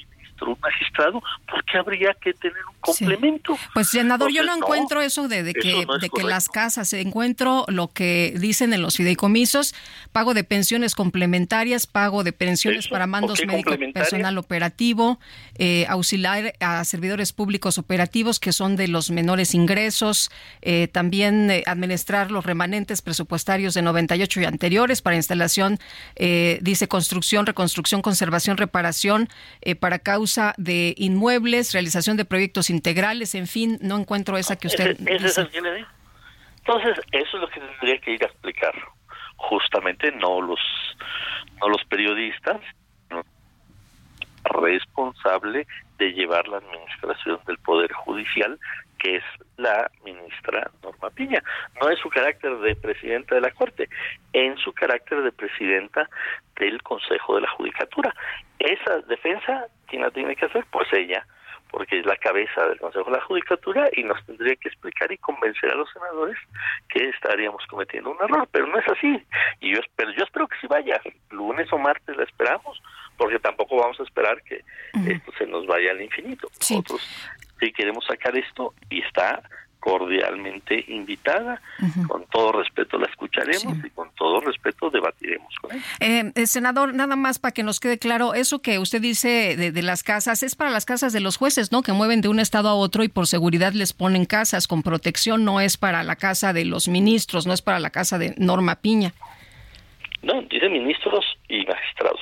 magistrado, 0.99 1.23
¿por 1.49 1.65
qué 1.65 1.79
habría 1.79 2.15
que 2.15 2.33
tener 2.35 2.57
un 2.67 2.77
complemento? 2.81 3.59
Pues, 3.75 3.89
senador, 3.89 4.31
yo 4.33 4.43
no 4.43 4.55
encuentro 4.55 5.01
eso 5.01 5.29
de, 5.29 5.43
de 5.43 5.55
que, 5.55 5.71
eso 5.71 5.83
no 5.87 5.97
es 5.97 6.03
de 6.03 6.11
que 6.11 6.23
las 6.23 6.49
casas, 6.49 6.93
encuentro 6.93 7.65
lo 7.69 7.89
que 7.89 8.35
dicen 8.39 8.73
en 8.73 8.83
los 8.83 8.97
fideicomisos, 8.97 9.75
pago 10.13 10.35
de 10.35 10.45
pensiones 10.45 10.95
complementarias, 10.95 11.87
pago 11.87 12.25
de 12.25 12.33
pensiones 12.33 12.87
Eso, 12.87 12.91
para 12.91 13.07
mandos 13.07 13.41
¿por 13.41 13.47
qué 13.47 13.47
médicos 13.47 13.79
personal 13.95 14.39
operativo, 14.39 15.19
eh, 15.59 15.87
auxiliar 15.89 16.55
a 16.61 16.85
servidores 16.85 17.33
públicos 17.33 17.79
operativos 17.79 18.41
que 18.41 18.53
son 18.53 18.77
de 18.77 18.89
los 18.89 19.11
menores 19.11 19.55
ingresos, 19.55 20.31
eh, 20.63 20.89
también 20.89 21.51
eh, 21.51 21.63
administrar 21.67 22.31
los 22.31 22.45
remanentes 22.45 23.03
presupuestarios 23.03 23.75
de 23.75 23.83
98 23.83 24.41
y 24.41 24.45
anteriores 24.45 25.03
para 25.03 25.17
instalación, 25.17 25.79
eh, 26.17 26.59
dice 26.63 26.89
construcción, 26.89 27.47
reconstrucción, 27.47 28.03
conservación, 28.03 28.57
reparación, 28.57 29.29
eh, 29.61 29.75
para 29.75 29.99
causa 29.99 30.55
de 30.57 30.88
inmuebles, 30.97 31.73
realización 31.73 32.17
de 32.17 32.25
proyectos 32.25 32.71
integrales, 32.71 33.35
en 33.35 33.47
fin, 33.47 33.79
no 33.83 33.97
encuentro 33.97 34.37
esa 34.37 34.57
que 34.57 34.69
usted 34.69 34.97
Ese, 35.01 35.15
ese 35.15 35.27
es 35.27 35.39
el 35.39 35.49
que 35.51 35.61
le 35.61 35.75
digo. 35.75 35.89
Entonces, 36.59 36.99
eso 37.13 37.37
es 37.37 37.41
lo 37.41 37.49
que 37.49 37.61
tendría 37.61 37.99
que 37.99 38.13
ir 38.13 38.23
a 38.23 38.27
explicar. 38.27 38.75
Justamente 39.37 40.13
no 40.13 40.43
los, 40.43 40.61
no 41.61 41.69
los 41.69 41.83
periodistas, 41.85 42.61
no, 43.11 43.25
responsable 44.45 45.67
de 45.99 46.13
llevar 46.13 46.47
la 46.49 46.59
administración 46.59 47.41
del 47.47 47.59
Poder 47.59 47.93
Judicial, 47.93 48.59
que 48.99 49.17
es 49.17 49.25
la 49.57 49.91
ministra 50.05 50.71
Norma 50.83 51.11
Piña. 51.11 51.43
No 51.81 51.89
es 51.91 51.99
su 52.01 52.09
carácter 52.09 52.57
de 52.59 52.77
presidenta 52.77 53.35
de 53.35 53.41
la 53.41 53.51
Corte, 53.51 53.89
en 54.33 54.57
su 54.59 54.73
carácter 54.73 55.23
de 55.23 55.33
presidenta 55.33 56.09
del 56.57 56.83
Consejo 56.83 57.37
de 57.37 57.43
la 57.43 57.51
Judicatura. 57.51 58.15
Esa 58.59 58.99
defensa, 59.09 59.67
¿quién 59.87 60.03
la 60.03 60.11
tiene 60.11 60.37
que 60.37 60.47
hacer? 60.47 60.65
Pues 60.71 60.89
ella 60.93 61.25
porque 61.71 61.99
es 61.99 62.07
la 62.07 62.17
cabeza 62.17 62.67
del 62.67 62.79
Consejo 62.79 63.11
de 63.11 63.17
la 63.19 63.25
Judicatura 63.25 63.89
y 63.95 64.03
nos 64.03 64.25
tendría 64.27 64.57
que 64.57 64.69
explicar 64.69 65.11
y 65.13 65.19
convencer 65.19 65.71
a 65.71 65.75
los 65.75 65.91
senadores 65.93 66.39
que 66.89 67.09
estaríamos 67.11 67.65
cometiendo 67.67 68.11
un 68.11 68.17
error, 68.23 68.49
pero 68.51 68.67
no 68.67 68.79
es 68.79 68.89
así. 68.89 69.23
Y 69.61 69.75
yo 69.75 69.81
espero, 69.81 70.11
yo 70.13 70.25
espero 70.25 70.49
que 70.49 70.59
si 70.61 70.67
vaya, 70.67 71.01
lunes 71.31 71.71
o 71.73 71.79
martes 71.79 72.17
la 72.17 72.25
esperamos, 72.25 72.81
porque 73.17 73.39
tampoco 73.39 73.77
vamos 73.77 73.99
a 74.01 74.05
esperar 74.05 74.43
que 74.43 74.65
esto 75.07 75.33
se 75.39 75.47
nos 75.47 75.67
vaya 75.67 75.91
al 75.91 76.01
infinito. 76.01 76.49
Nosotros 76.59 77.03
sí 77.61 77.73
queremos 77.73 78.05
sacar 78.07 78.37
esto 78.37 78.75
y 78.91 79.01
está 79.03 79.43
cordialmente 79.81 80.85
invitada, 80.89 81.61
con 82.09 82.27
todo 82.27 82.53
respeto 82.53 82.99
la 82.99 83.07
escucharemos 83.07 83.79
y 83.85 83.91
con 83.91 84.11
todo 84.17 84.41
respeto 84.41 84.91
debatiremos 84.91 85.55
con 85.61 85.73
ella. 85.73 85.85
Eh, 86.01 86.33
eh, 86.35 86.47
senador, 86.47 86.95
nada 86.95 87.17
más 87.17 87.39
para 87.39 87.53
que 87.53 87.63
nos 87.63 87.79
quede 87.79 87.99
claro, 87.99 88.35
eso 88.35 88.61
que 88.61 88.79
usted 88.79 89.01
dice 89.01 89.57
de, 89.57 89.71
de 89.71 89.83
las 89.83 90.03
casas 90.03 90.43
es 90.43 90.57
para 90.57 90.71
las 90.71 90.85
casas 90.85 91.13
de 91.13 91.21
los 91.21 91.37
jueces, 91.37 91.71
¿no? 91.71 91.83
Que 91.83 91.93
mueven 91.93 92.21
de 92.21 92.29
un 92.29 92.41
estado 92.41 92.69
a 92.69 92.75
otro 92.75 93.05
y 93.05 93.09
por 93.09 93.27
seguridad 93.27 93.73
les 93.73 93.93
ponen 93.93 94.27
casas 94.27 94.67
con 94.67 94.83
protección, 94.83 95.45
no 95.45 95.61
es 95.61 95.77
para 95.77 96.03
la 96.03 96.17
casa 96.17 96.53
de 96.53 96.65
los 96.65 96.89
ministros, 96.89 97.47
no 97.47 97.53
es 97.53 97.63
para 97.63 97.79
la 97.79 97.91
casa 97.91 98.19
de 98.19 98.35
Norma 98.37 98.77
Piña. 98.77 99.13
No, 100.23 100.43
dice 100.43 100.69
ministros 100.69 101.25
y 101.49 101.65
magistrados. 101.65 102.21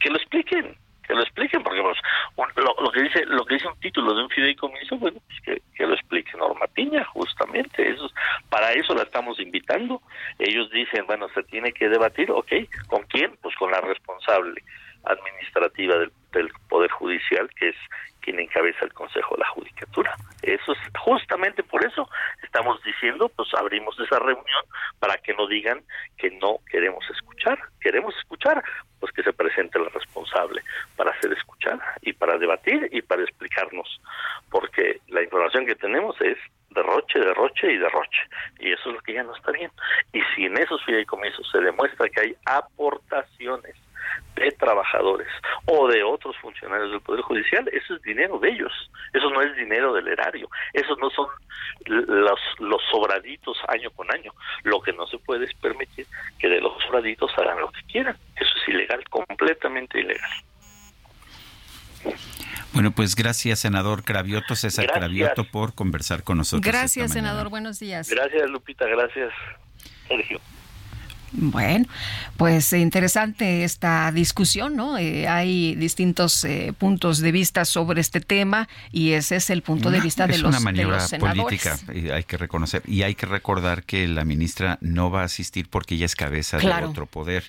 Que 0.00 0.08
lo 0.08 0.16
expliquen, 0.16 0.76
que 1.08 1.14
lo 1.14 1.22
expliquen, 1.22 1.62
porque 1.62 1.80
pues, 1.82 1.98
un- 2.36 2.52
lo, 2.62 2.74
lo 2.80 2.92
que 2.92 3.02
dice 3.02 3.24
lo 3.26 3.44
que 3.46 3.54
dice 3.54 3.66
un 3.66 3.76
título 3.80 4.14
de 4.14 4.22
un 4.22 4.30
fideicomiso, 4.30 4.96
bueno, 4.98 5.18
pues 5.26 5.40
que, 5.42 5.62
que 5.74 5.86
lo 5.86 5.94
explique 5.94 6.36
Norma 6.36 6.66
Piña, 6.68 7.02
justamente. 7.06 7.90
Eso, 7.90 8.06
es- 8.06 8.12
para 8.50 8.72
eso 8.72 8.94
la 8.94 9.02
estamos 9.02 9.40
invitando. 9.40 10.02
Ellos 10.38 10.70
dicen, 10.70 11.06
bueno, 11.06 11.28
se 11.34 11.42
tiene 11.44 11.72
que 11.72 11.88
debatir, 11.88 12.30
ok, 12.30 12.52
¿con 12.86 13.02
quién? 13.04 13.36
Pues 13.42 13.56
con 13.56 13.70
la 13.70 13.80
responsable 13.80 14.62
administrativa 15.04 15.96
del, 15.98 16.12
del 16.32 16.50
Poder 16.68 16.90
Judicial, 16.90 17.48
que 17.54 17.70
es 17.70 17.76
quien 18.20 18.40
encabeza 18.40 18.84
el 18.84 18.92
Consejo 18.92 19.34
de 19.36 19.40
la 19.40 19.48
Judicatura. 19.48 20.14
Eso 20.42 20.72
es 20.72 20.78
justamente 20.98 21.62
por 21.62 21.84
eso 21.84 22.08
estamos 22.42 22.82
diciendo, 22.82 23.28
pues 23.30 23.48
abrimos 23.54 23.98
esa 24.00 24.18
reunión 24.18 24.64
para 24.98 25.16
que 25.16 25.34
no 25.34 25.46
digan 25.46 25.82
que 26.16 26.30
no 26.32 26.58
queremos 26.70 27.04
escuchar. 27.10 27.58
Queremos 27.80 28.14
escuchar, 28.16 28.62
pues 29.00 29.12
que 29.12 29.22
se 29.22 29.32
presente 29.32 29.78
la 29.78 29.88
responsable 29.88 30.62
para 30.96 31.18
ser 31.20 31.32
escuchada 31.32 31.94
y 32.02 32.12
para 32.12 32.36
debatir 32.38 32.88
y 32.92 33.02
para 33.02 33.22
explicarnos, 33.22 34.00
porque 34.50 35.00
la 35.08 35.22
información 35.22 35.66
que 35.66 35.74
tenemos 35.74 36.20
es 36.20 36.36
derroche, 36.70 37.18
derroche 37.18 37.72
y 37.72 37.78
derroche, 37.78 38.20
y 38.58 38.72
eso 38.72 38.90
es 38.90 38.96
lo 38.96 39.00
que 39.00 39.14
ya 39.14 39.22
no 39.22 39.34
está 39.34 39.52
bien. 39.52 39.70
Y 40.12 40.20
si 40.34 40.44
en 40.44 40.58
esos 40.58 40.84
fideicomisos 40.84 41.48
se 41.50 41.60
demuestra 41.60 42.08
que 42.08 42.20
hay 42.20 42.36
aportaciones 42.44 43.74
de 44.34 44.50
trabajadores 44.52 45.28
o 45.66 45.88
de 45.88 46.02
otros 46.02 46.36
funcionarios 46.38 46.90
del 46.90 47.00
Poder 47.00 47.22
Judicial, 47.22 47.68
eso 47.72 47.96
es 47.96 48.02
dinero 48.02 48.38
de 48.38 48.50
ellos, 48.50 48.72
eso 49.12 49.30
no 49.30 49.42
es 49.42 49.54
dinero 49.56 49.92
del 49.92 50.08
erario, 50.08 50.48
esos 50.72 50.98
no 50.98 51.10
son 51.10 51.26
los, 51.86 52.40
los 52.58 52.82
sobraditos 52.90 53.56
año 53.68 53.90
con 53.90 54.10
año. 54.12 54.32
Lo 54.62 54.80
que 54.80 54.92
no 54.92 55.06
se 55.06 55.18
puede 55.18 55.44
es 55.44 55.54
permitir 55.54 56.06
que 56.38 56.48
de 56.48 56.60
los 56.60 56.82
sobraditos 56.82 57.30
hagan 57.38 57.60
lo 57.60 57.70
que 57.70 57.82
quieran, 57.90 58.16
eso 58.36 58.50
es 58.62 58.68
ilegal, 58.68 59.02
completamente 59.08 60.00
ilegal. 60.00 60.30
Bueno, 62.72 62.92
pues 62.92 63.16
gracias, 63.16 63.60
senador 63.60 64.04
Cravioto, 64.04 64.54
César 64.54 64.84
Gracias. 64.84 64.98
Cravioto, 64.98 65.44
por 65.44 65.74
conversar 65.74 66.22
con 66.22 66.38
nosotros. 66.38 66.64
Gracias, 66.64 67.06
esta 67.06 67.14
senador. 67.14 67.48
Buenos 67.48 67.80
días. 67.80 68.08
Gracias 68.08 68.48
Lupita, 68.50 68.86
gracias 68.86 69.32
Sergio. 70.06 70.40
Bueno, 71.32 71.84
pues 72.36 72.72
interesante 72.72 73.64
esta 73.64 74.10
discusión, 74.12 74.76
¿no? 74.76 74.96
Eh, 74.98 75.28
hay 75.28 75.74
distintos 75.74 76.42
eh, 76.44 76.72
puntos 76.76 77.18
de 77.18 77.32
vista 77.32 77.64
sobre 77.64 78.00
este 78.00 78.20
tema 78.20 78.68
y 78.92 79.12
ese 79.12 79.36
es 79.36 79.50
el 79.50 79.62
punto 79.62 79.90
de 79.90 80.00
vista 80.00 80.26
de 80.26 80.38
los, 80.38 80.48
una 80.48 80.58
de 80.58 80.64
maniobra 80.64 80.96
los 80.96 81.08
senadores. 81.08 81.42
política, 81.42 81.78
y 81.94 82.10
hay 82.10 82.24
que 82.24 82.36
reconocer. 82.36 82.82
Y 82.86 83.02
hay 83.02 83.14
que 83.14 83.26
recordar 83.26 83.84
que 83.84 84.08
la 84.08 84.24
ministra 84.24 84.78
no 84.80 85.10
va 85.10 85.22
a 85.22 85.24
asistir 85.24 85.68
porque 85.68 85.94
ella 85.96 86.06
es 86.06 86.16
cabeza 86.16 86.58
Claro. 86.58 86.86
de 86.86 86.90
otro 86.92 87.06
poder 87.06 87.44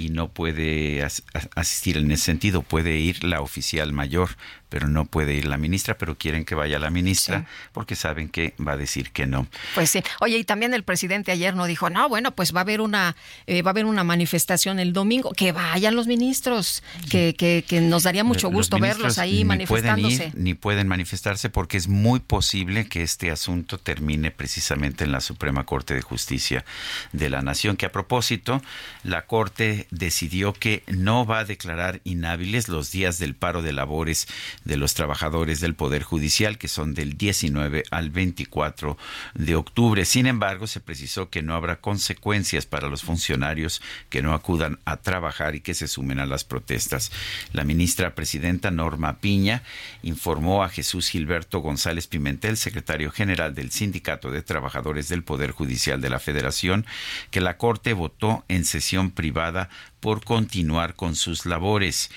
y 0.00 0.08
no 0.10 0.28
puede 0.28 1.02
as- 1.02 1.22
as- 1.34 1.48
asistir 1.54 1.96
en 1.96 2.10
ese 2.10 2.24
sentido. 2.24 2.62
Puede 2.62 2.96
ir 2.98 3.22
la 3.24 3.40
oficial 3.40 3.92
mayor, 3.92 4.30
pero 4.68 4.86
no 4.88 5.04
puede 5.04 5.34
ir 5.34 5.46
la 5.46 5.56
ministra, 5.56 5.98
pero 5.98 6.16
quieren 6.16 6.44
que 6.44 6.54
vaya 6.54 6.78
la 6.78 6.90
ministra 6.90 7.46
porque 7.72 7.96
saben 7.96 8.28
que 8.28 8.54
va 8.64 8.72
a 8.72 8.76
decir 8.76 9.10
que 9.10 9.26
no. 9.26 9.46
Pues 9.74 9.90
sí. 9.90 10.02
Oye, 10.20 10.38
y 10.38 10.44
también 10.44 10.72
el 10.74 10.84
presidente 10.84 11.32
ayer 11.32 11.54
no 11.54 11.66
dijo, 11.66 11.90
no, 11.90 12.08
bueno, 12.08 12.30
pues 12.34 12.54
va 12.54 12.60
a 12.60 12.62
haber 12.62 12.80
una, 12.80 13.16
eh, 13.46 13.62
va 13.62 13.70
a 13.70 13.72
haber 13.72 13.84
una 13.84 14.04
manifestación 14.04 14.78
el 14.78 14.92
domingo. 14.92 15.32
Que 15.36 15.52
vayan 15.52 15.96
los 15.96 16.06
ministros, 16.06 16.82
que, 17.10 17.34
que, 17.36 17.64
que 17.66 17.80
nos 17.80 18.04
daría 18.04 18.24
mucho 18.24 18.48
gusto 18.50 18.78
verlos 18.78 19.18
ahí 19.18 19.38
ni 19.38 19.44
manifestándose. 19.44 20.16
Pueden 20.16 20.32
ir, 20.38 20.42
ni 20.42 20.54
pueden 20.54 20.88
manifestarse 20.88 21.50
porque 21.50 21.76
es 21.76 21.88
muy 21.88 22.20
posible 22.20 22.86
que 22.88 23.02
este 23.02 23.30
asunto 23.30 23.78
termine 23.78 24.30
precisamente 24.30 25.04
en 25.04 25.12
la 25.12 25.20
Suprema 25.20 25.66
Corte 25.66 25.94
de 25.94 26.02
Justicia 26.02 26.64
de 27.12 27.28
la 27.28 27.42
Nación, 27.42 27.76
que 27.76 27.86
a 27.86 27.92
propósito, 27.92 28.62
la 29.02 29.26
Corte 29.26 29.86
decidió 29.90 30.52
que 30.52 30.82
no 30.86 31.26
va 31.26 31.40
a 31.40 31.44
declarar 31.44 32.00
inhábiles 32.04 32.68
los 32.68 32.90
días 32.90 33.18
del 33.18 33.34
paro 33.34 33.62
de 33.62 33.72
labores 33.72 34.28
de 34.64 34.76
los 34.76 34.94
trabajadores 34.94 35.60
del 35.60 35.74
Poder 35.74 36.02
Judicial, 36.02 36.58
que 36.58 36.68
son 36.68 36.94
del 36.94 37.16
19 37.16 37.84
al 37.90 38.10
24 38.10 38.96
de 39.34 39.54
octubre. 39.54 40.04
Sin 40.04 40.26
embargo, 40.26 40.66
se 40.66 40.80
precisó 40.80 41.30
que 41.30 41.42
no 41.42 41.54
habrá 41.54 41.80
consecuencias 41.80 42.66
para 42.66 42.88
los 42.88 43.02
funcionarios 43.02 43.82
que 44.08 44.22
no 44.22 44.34
acudan 44.34 44.78
a 44.84 44.98
trabajar 44.98 45.54
y 45.54 45.60
que 45.60 45.74
se 45.74 45.88
sumen 45.88 46.18
a 46.18 46.26
las 46.26 46.44
protestas. 46.44 47.10
La 47.52 47.64
ministra 47.64 48.14
presidenta 48.14 48.70
Norma 48.70 49.18
Piña 49.18 49.62
informó 50.02 50.62
a 50.62 50.68
Jesús 50.68 51.08
Gilberto 51.08 51.60
González 51.60 52.06
Pimentel, 52.06 52.56
secretario 52.56 53.10
general 53.10 53.54
del 53.54 53.70
Sindicato 53.70 54.30
de 54.30 54.42
Trabajadores 54.42 55.08
del 55.08 55.24
Poder 55.24 55.50
Judicial 55.50 56.00
de 56.00 56.10
la 56.10 56.18
Federación, 56.18 56.86
que 57.30 57.40
la 57.40 57.56
Corte 57.56 57.92
votó 57.92 58.44
en 58.48 58.64
sesión 58.64 59.10
privada 59.10 59.68
por 60.00 60.24
continuar 60.24 60.94
con 60.94 61.14
sus 61.16 61.46
labores. 61.46 62.10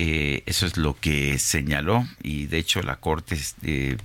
Eh, 0.00 0.44
eso 0.46 0.64
es 0.64 0.76
lo 0.76 0.94
que 0.94 1.40
señaló 1.40 2.06
y 2.22 2.46
de 2.46 2.58
hecho 2.58 2.80
la 2.82 3.00
Corte 3.00 3.36
eh, 3.64 3.96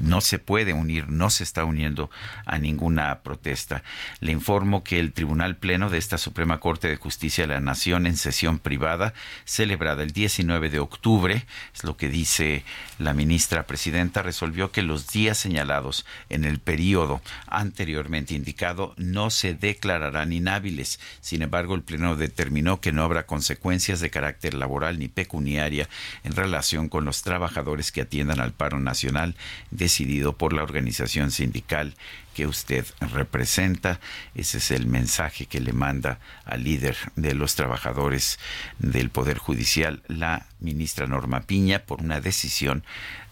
no 0.00 0.20
se 0.20 0.38
puede 0.38 0.74
unir, 0.74 1.08
no 1.08 1.28
se 1.28 1.42
está 1.42 1.64
uniendo 1.64 2.08
a 2.46 2.58
ninguna 2.58 3.18
protesta. 3.24 3.82
Le 4.20 4.30
informo 4.30 4.84
que 4.84 5.00
el 5.00 5.12
Tribunal 5.12 5.56
Pleno 5.56 5.90
de 5.90 5.98
esta 5.98 6.18
Suprema 6.18 6.60
Corte 6.60 6.86
de 6.86 6.94
Justicia 6.94 7.48
de 7.48 7.54
la 7.54 7.60
Nación 7.60 8.06
en 8.06 8.16
sesión 8.16 8.60
privada 8.60 9.12
celebrada 9.44 10.04
el 10.04 10.12
19 10.12 10.70
de 10.70 10.78
octubre, 10.78 11.44
es 11.74 11.82
lo 11.82 11.96
que 11.96 12.08
dice 12.08 12.62
la 13.00 13.12
ministra 13.12 13.66
presidenta, 13.66 14.22
resolvió 14.22 14.70
que 14.70 14.82
los 14.82 15.08
días 15.08 15.36
señalados 15.36 16.06
en 16.28 16.44
el 16.44 16.60
periodo 16.60 17.22
anteriormente 17.48 18.34
indicado 18.34 18.94
no 18.98 19.30
se 19.30 19.54
declararán 19.54 20.32
inhábiles. 20.32 21.00
Sin 21.20 21.42
embargo, 21.42 21.74
el 21.74 21.82
Pleno 21.82 22.14
determinó 22.14 22.80
que 22.80 22.92
no 22.92 23.02
habrá 23.02 23.26
consecuencias 23.26 23.98
de 23.98 24.10
carácter 24.10 24.54
laboral 24.54 25.00
ni 25.00 25.08
en 25.46 26.36
relación 26.36 26.88
con 26.88 27.04
los 27.04 27.22
trabajadores 27.22 27.92
que 27.92 28.02
atiendan 28.02 28.40
al 28.40 28.52
paro 28.52 28.80
nacional 28.80 29.34
decidido 29.70 30.36
por 30.36 30.52
la 30.52 30.62
organización 30.62 31.30
sindical 31.30 31.94
que 32.34 32.46
usted 32.46 32.86
representa. 33.00 34.00
Ese 34.34 34.58
es 34.58 34.70
el 34.70 34.86
mensaje 34.86 35.46
que 35.46 35.60
le 35.60 35.72
manda 35.72 36.18
al 36.44 36.64
líder 36.64 36.96
de 37.16 37.34
los 37.34 37.54
trabajadores 37.54 38.38
del 38.78 39.10
Poder 39.10 39.38
Judicial, 39.38 40.02
la 40.08 40.46
ministra 40.60 41.06
Norma 41.06 41.42
Piña, 41.42 41.80
por 41.80 42.02
una 42.02 42.20
decisión 42.20 42.84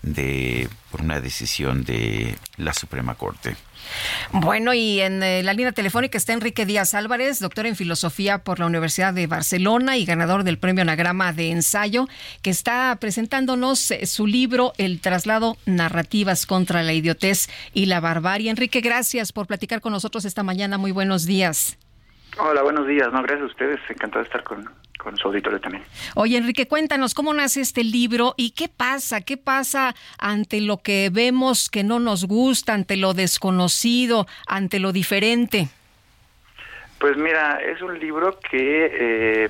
de 0.02 0.68
por 0.90 1.02
una 1.02 1.20
decisión 1.20 1.84
de 1.84 2.36
la 2.56 2.72
Suprema 2.72 3.14
Corte. 3.14 3.56
Bueno, 4.32 4.74
y 4.74 5.00
en 5.00 5.22
eh, 5.22 5.42
la 5.42 5.54
línea 5.54 5.72
telefónica 5.72 6.18
está 6.18 6.32
Enrique 6.32 6.66
Díaz 6.66 6.94
Álvarez, 6.94 7.40
doctor 7.40 7.66
en 7.66 7.76
filosofía 7.76 8.38
por 8.38 8.58
la 8.60 8.66
Universidad 8.66 9.14
de 9.14 9.26
Barcelona 9.26 9.96
y 9.96 10.04
ganador 10.04 10.44
del 10.44 10.58
premio 10.58 10.82
Anagrama 10.82 11.32
de 11.32 11.50
ensayo, 11.50 12.08
que 12.42 12.50
está 12.50 12.96
presentándonos 13.00 13.90
eh, 13.90 14.06
su 14.06 14.26
libro 14.26 14.72
El 14.78 15.00
traslado 15.00 15.56
narrativas 15.66 16.46
contra 16.46 16.82
la 16.82 16.92
idiotez 16.92 17.48
y 17.72 17.86
la 17.86 18.00
barbarie. 18.00 18.50
Enrique, 18.50 18.80
gracias 18.80 19.32
por 19.32 19.46
platicar 19.46 19.80
con 19.80 19.92
nosotros 19.92 20.24
esta 20.24 20.42
mañana. 20.42 20.78
Muy 20.78 20.92
buenos 20.92 21.24
días. 21.24 21.78
Hola, 22.40 22.62
buenos 22.62 22.86
días. 22.86 23.12
No, 23.12 23.20
gracias 23.22 23.42
a 23.42 23.46
ustedes. 23.46 23.80
Encantado 23.88 24.22
de 24.22 24.28
estar 24.28 24.44
con, 24.44 24.64
con 24.96 25.16
su 25.16 25.26
auditorio 25.26 25.60
también. 25.60 25.82
Oye, 26.14 26.36
Enrique, 26.36 26.68
cuéntanos 26.68 27.12
cómo 27.12 27.34
nace 27.34 27.60
este 27.60 27.82
libro 27.82 28.34
y 28.36 28.52
qué 28.52 28.68
pasa, 28.68 29.22
qué 29.22 29.36
pasa 29.36 29.96
ante 30.18 30.60
lo 30.60 30.78
que 30.78 31.10
vemos 31.12 31.68
que 31.68 31.82
no 31.82 31.98
nos 31.98 32.26
gusta, 32.26 32.74
ante 32.74 32.96
lo 32.96 33.12
desconocido, 33.12 34.26
ante 34.46 34.78
lo 34.78 34.92
diferente. 34.92 35.68
Pues 37.00 37.16
mira, 37.16 37.60
es 37.60 37.82
un 37.82 37.98
libro 37.98 38.38
que, 38.38 38.90
eh, 38.92 39.48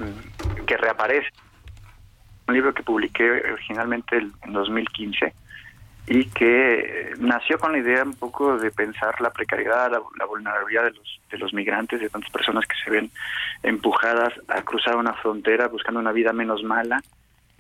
que 0.67 0.77
reaparece. 0.79 1.29
Un 2.47 2.55
libro 2.55 2.73
que 2.73 2.83
publiqué 2.83 3.31
originalmente 3.53 4.17
en 4.17 4.53
2015 4.53 5.35
y 6.11 6.25
que 6.27 7.13
nació 7.19 7.59
con 7.59 7.73
la 7.73 7.79
idea 7.79 8.03
un 8.03 8.15
poco 8.15 8.57
de 8.57 8.71
pensar 8.71 9.21
la 9.21 9.31
precariedad, 9.31 9.91
la, 9.91 10.25
vulnerabilidad 10.25 10.85
de 10.85 10.93
los, 10.93 11.21
de 11.31 11.39
los 11.39 11.53
migrantes, 11.53 12.01
de 12.01 12.09
tantas 12.09 12.31
personas 12.31 12.65
que 12.67 12.77
se 12.83 12.91
ven 12.91 13.11
empujadas 13.63 14.33
a 14.49 14.63
cruzar 14.63 14.97
una 14.97 15.13
frontera 15.15 15.69
buscando 15.69 16.01
una 16.01 16.13
vida 16.13 16.33
menos 16.33 16.63
mala 16.63 17.03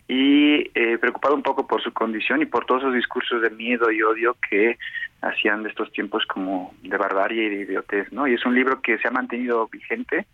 y 0.09 0.71
eh, 0.75 0.97
preocupado 0.99 1.35
un 1.35 1.43
poco 1.43 1.67
por 1.67 1.83
su 1.83 1.93
condición 1.93 2.41
y 2.41 2.47
por 2.47 2.65
todos 2.65 2.83
esos 2.83 2.95
discursos 2.95 3.43
de 3.43 3.51
miedo 3.51 3.91
y 3.91 4.03
odio 4.03 4.35
que 4.49 4.79
hacían 5.21 5.63
de 5.63 5.69
estos 5.69 5.93
tiempos 5.93 6.25
como 6.25 6.73
de 6.83 6.97
barbarie 6.97 7.45
y 7.45 7.49
de 7.51 7.63
idiotez, 7.65 8.11
¿no? 8.13 8.27
Y 8.27 8.35
es 8.35 8.47
un 8.47 8.55
libro 8.55 8.81
que 8.81 8.97
se 8.97 9.09
ha 9.09 9.11
mantenido 9.11 9.69
vigente, 9.69 10.27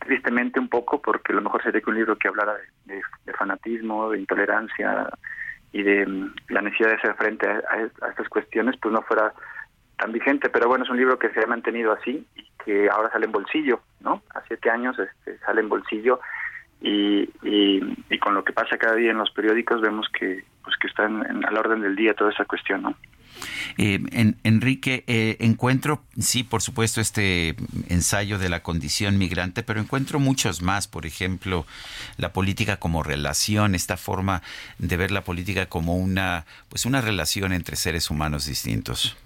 tristemente 0.00 0.58
un 0.58 0.68
poco, 0.68 1.00
porque 1.00 1.32
a 1.32 1.36
lo 1.36 1.42
mejor 1.42 1.62
sería 1.62 1.80
que 1.80 1.90
un 1.90 1.96
libro 1.96 2.16
que 2.16 2.26
hablara 2.26 2.54
de, 2.86 3.00
de 3.24 3.32
fanatismo, 3.34 4.10
de 4.10 4.18
intolerancia, 4.18 5.08
y 5.74 5.82
de 5.82 6.06
mm, 6.06 6.34
la 6.50 6.62
necesidad 6.62 6.90
de 6.90 6.94
hacer 6.94 7.14
frente 7.16 7.46
a, 7.48 8.08
estas 8.08 8.28
cuestiones, 8.28 8.76
pues 8.80 8.94
no 8.94 9.02
fuera 9.02 9.34
tan 9.98 10.12
vigente. 10.12 10.48
Pero 10.48 10.68
bueno, 10.68 10.84
es 10.84 10.90
un 10.90 10.96
libro 10.96 11.18
que 11.18 11.30
se 11.30 11.40
ha 11.40 11.46
mantenido 11.46 11.92
así 11.92 12.24
y 12.36 12.46
que 12.64 12.88
ahora 12.88 13.10
sale 13.10 13.26
en 13.26 13.32
bolsillo, 13.32 13.80
¿no? 14.00 14.22
A 14.34 14.40
siete 14.46 14.70
años 14.70 14.96
este, 14.98 15.36
sale 15.38 15.60
en 15.60 15.68
bolsillo 15.68 16.20
y, 16.80 17.28
y, 17.42 18.18
con 18.20 18.34
lo 18.34 18.44
que 18.44 18.52
pasa 18.52 18.78
cada 18.78 18.94
día 18.94 19.10
en 19.10 19.18
los 19.18 19.30
periódicos 19.32 19.80
vemos 19.80 20.08
que 20.08 20.44
pues 20.62 20.76
que 20.78 20.86
está 20.86 21.04
en, 21.06 21.44
al 21.44 21.58
orden 21.58 21.82
del 21.82 21.96
día 21.96 22.14
toda 22.14 22.30
esa 22.30 22.44
cuestión, 22.44 22.82
¿no? 22.82 22.94
Eh, 23.78 24.00
en, 24.12 24.36
Enrique, 24.44 25.04
eh, 25.06 25.36
encuentro, 25.40 26.02
sí, 26.18 26.44
por 26.44 26.62
supuesto, 26.62 27.00
este 27.00 27.56
ensayo 27.88 28.38
de 28.38 28.48
la 28.48 28.62
condición 28.62 29.18
migrante, 29.18 29.62
pero 29.62 29.80
encuentro 29.80 30.18
muchos 30.18 30.62
más, 30.62 30.88
por 30.88 31.06
ejemplo, 31.06 31.66
la 32.16 32.32
política 32.32 32.76
como 32.76 33.02
relación, 33.02 33.74
esta 33.74 33.96
forma 33.96 34.42
de 34.78 34.96
ver 34.96 35.10
la 35.10 35.22
política 35.22 35.66
como 35.66 35.96
una, 35.96 36.44
pues 36.68 36.86
una 36.86 37.00
relación 37.00 37.52
entre 37.52 37.76
seres 37.76 38.10
humanos 38.10 38.46
distintos. 38.46 39.16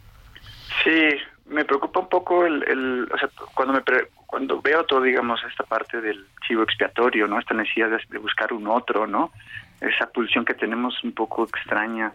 Sí, 0.85 1.09
me 1.47 1.65
preocupa 1.65 2.01
un 2.01 2.09
poco 2.09 2.47
el, 2.47 3.09
o 3.13 3.19
sea, 3.19 3.29
cuando 3.55 3.75
me 3.75 3.83
cuando 4.27 4.61
veo 4.61 4.85
todo, 4.85 5.01
digamos, 5.01 5.41
esta 5.49 5.65
parte 5.65 6.03
del 6.03 6.27
chivo 6.47 6.63
expiatorio, 6.63 7.27
¿no? 7.27 7.39
Esta 7.39 7.55
necesidad 7.55 7.89
de, 7.89 7.99
de 8.11 8.19
buscar 8.19 8.53
un 8.53 8.67
otro, 8.67 9.07
¿no? 9.07 9.33
Esa 9.81 10.11
pulsión 10.11 10.45
que 10.45 10.53
tenemos 10.53 11.03
un 11.03 11.13
poco 11.13 11.45
extraña 11.45 12.13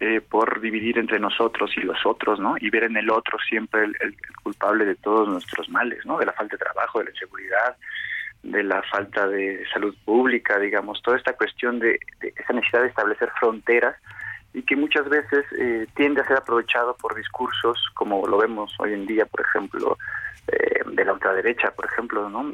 eh, 0.00 0.22
por 0.22 0.62
dividir 0.62 0.98
entre 0.98 1.20
nosotros 1.20 1.70
y 1.76 1.80
los 1.80 2.06
otros, 2.06 2.40
¿no? 2.40 2.54
Y 2.58 2.70
ver 2.70 2.84
en 2.84 2.96
el 2.96 3.10
otro 3.10 3.38
siempre 3.38 3.84
el, 3.84 4.16
culpable 4.42 4.86
de 4.86 4.94
todos 4.94 5.28
nuestros 5.28 5.68
males, 5.68 6.06
¿no? 6.06 6.18
De 6.18 6.24
la 6.24 6.32
falta 6.32 6.56
de 6.56 6.64
trabajo, 6.64 6.98
de 6.98 7.04
la 7.04 7.10
inseguridad, 7.10 7.76
de 8.42 8.62
la 8.62 8.82
falta 8.84 9.28
de 9.28 9.62
salud 9.70 9.94
pública, 10.06 10.58
digamos, 10.58 11.02
toda 11.02 11.18
esta 11.18 11.34
cuestión 11.34 11.78
de, 11.78 12.00
esa 12.22 12.52
necesidad 12.54 12.80
de 12.80 12.88
establecer 12.88 13.30
fronteras 13.38 13.94
y 14.54 14.62
que 14.62 14.74
muchas 14.74 15.06
veces 15.06 15.44
eh, 15.58 15.86
tiende 15.94 16.22
a 16.22 16.26
ser 16.26 16.38
aprovechado 16.38 16.96
por 16.96 17.14
discursos 17.14 17.78
como 17.92 18.26
lo 18.26 18.38
vemos 18.38 18.74
hoy 18.78 18.94
en 18.94 19.04
día, 19.06 19.26
por 19.26 19.42
ejemplo, 19.42 19.98
eh, 20.48 20.80
de 20.86 21.04
la 21.04 21.12
ultraderecha, 21.12 21.72
por 21.72 21.84
ejemplo, 21.84 22.28
¿no? 22.30 22.50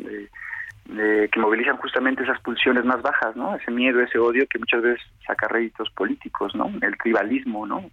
Que 0.86 1.40
movilizan 1.40 1.76
justamente 1.78 2.22
esas 2.22 2.40
pulsiones 2.40 2.84
más 2.84 3.02
bajas, 3.02 3.34
¿no? 3.36 3.56
Ese 3.56 3.70
miedo, 3.70 4.00
ese 4.00 4.18
odio 4.18 4.46
que 4.48 4.58
muchas 4.58 4.82
veces 4.82 5.00
saca 5.26 5.48
réditos 5.48 5.90
políticos, 5.90 6.54
¿no? 6.54 6.70
El 6.80 6.96
tribalismo, 6.98 7.66
¿no? 7.66 7.90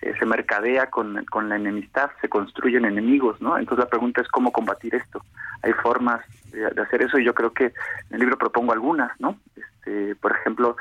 Eh, 0.00 0.14
se 0.18 0.24
mercadea 0.24 0.88
con, 0.88 1.24
con 1.24 1.48
la 1.48 1.56
enemistad, 1.56 2.10
se 2.20 2.28
construyen 2.28 2.84
enemigos, 2.84 3.40
¿no? 3.40 3.58
Entonces 3.58 3.84
la 3.84 3.90
pregunta 3.90 4.20
es 4.20 4.28
cómo 4.28 4.52
combatir 4.52 4.94
esto. 4.94 5.24
Hay 5.62 5.72
formas 5.72 6.24
de, 6.52 6.66
hacer 6.80 7.02
eso 7.02 7.18
y 7.18 7.24
yo 7.24 7.34
creo 7.34 7.52
que 7.52 7.64
en 7.64 7.72
el 8.12 8.20
libro 8.20 8.38
propongo 8.38 8.72
algunas, 8.72 9.10
¿no? 9.20 9.38
Este, 9.56 10.14
por 10.14 10.32
ejemplo, 10.32 10.76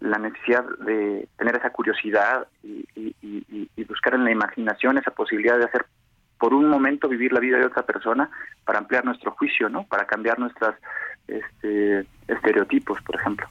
la 0.00 0.18
necesidad 0.18 0.64
de 0.80 1.26
tener 1.38 1.56
esa 1.56 1.70
curiosidad 1.70 2.46
y, 2.62 2.86
y 2.92 3.84
buscar 3.84 4.14
en 4.14 4.24
la 4.24 4.30
imaginación 4.30 4.98
esa 4.98 5.10
posibilidad 5.10 5.58
de 5.58 5.64
hacer 5.64 5.86
por 6.38 6.54
un 6.54 6.68
momento 6.68 7.08
vivir 7.08 7.32
la 7.32 7.40
vida 7.40 7.58
de 7.58 7.66
otra 7.66 7.84
persona 7.84 8.30
para 8.64 8.78
ampliar 8.78 9.04
nuestro 9.04 9.32
juicio, 9.32 9.68
¿no? 9.68 9.84
Para 9.84 10.06
cambiar 10.06 10.38
nuestros 10.38 10.74
este, 11.26 12.06
estereotipos, 12.28 13.00
por 13.02 13.16
ejemplo. 13.16 13.48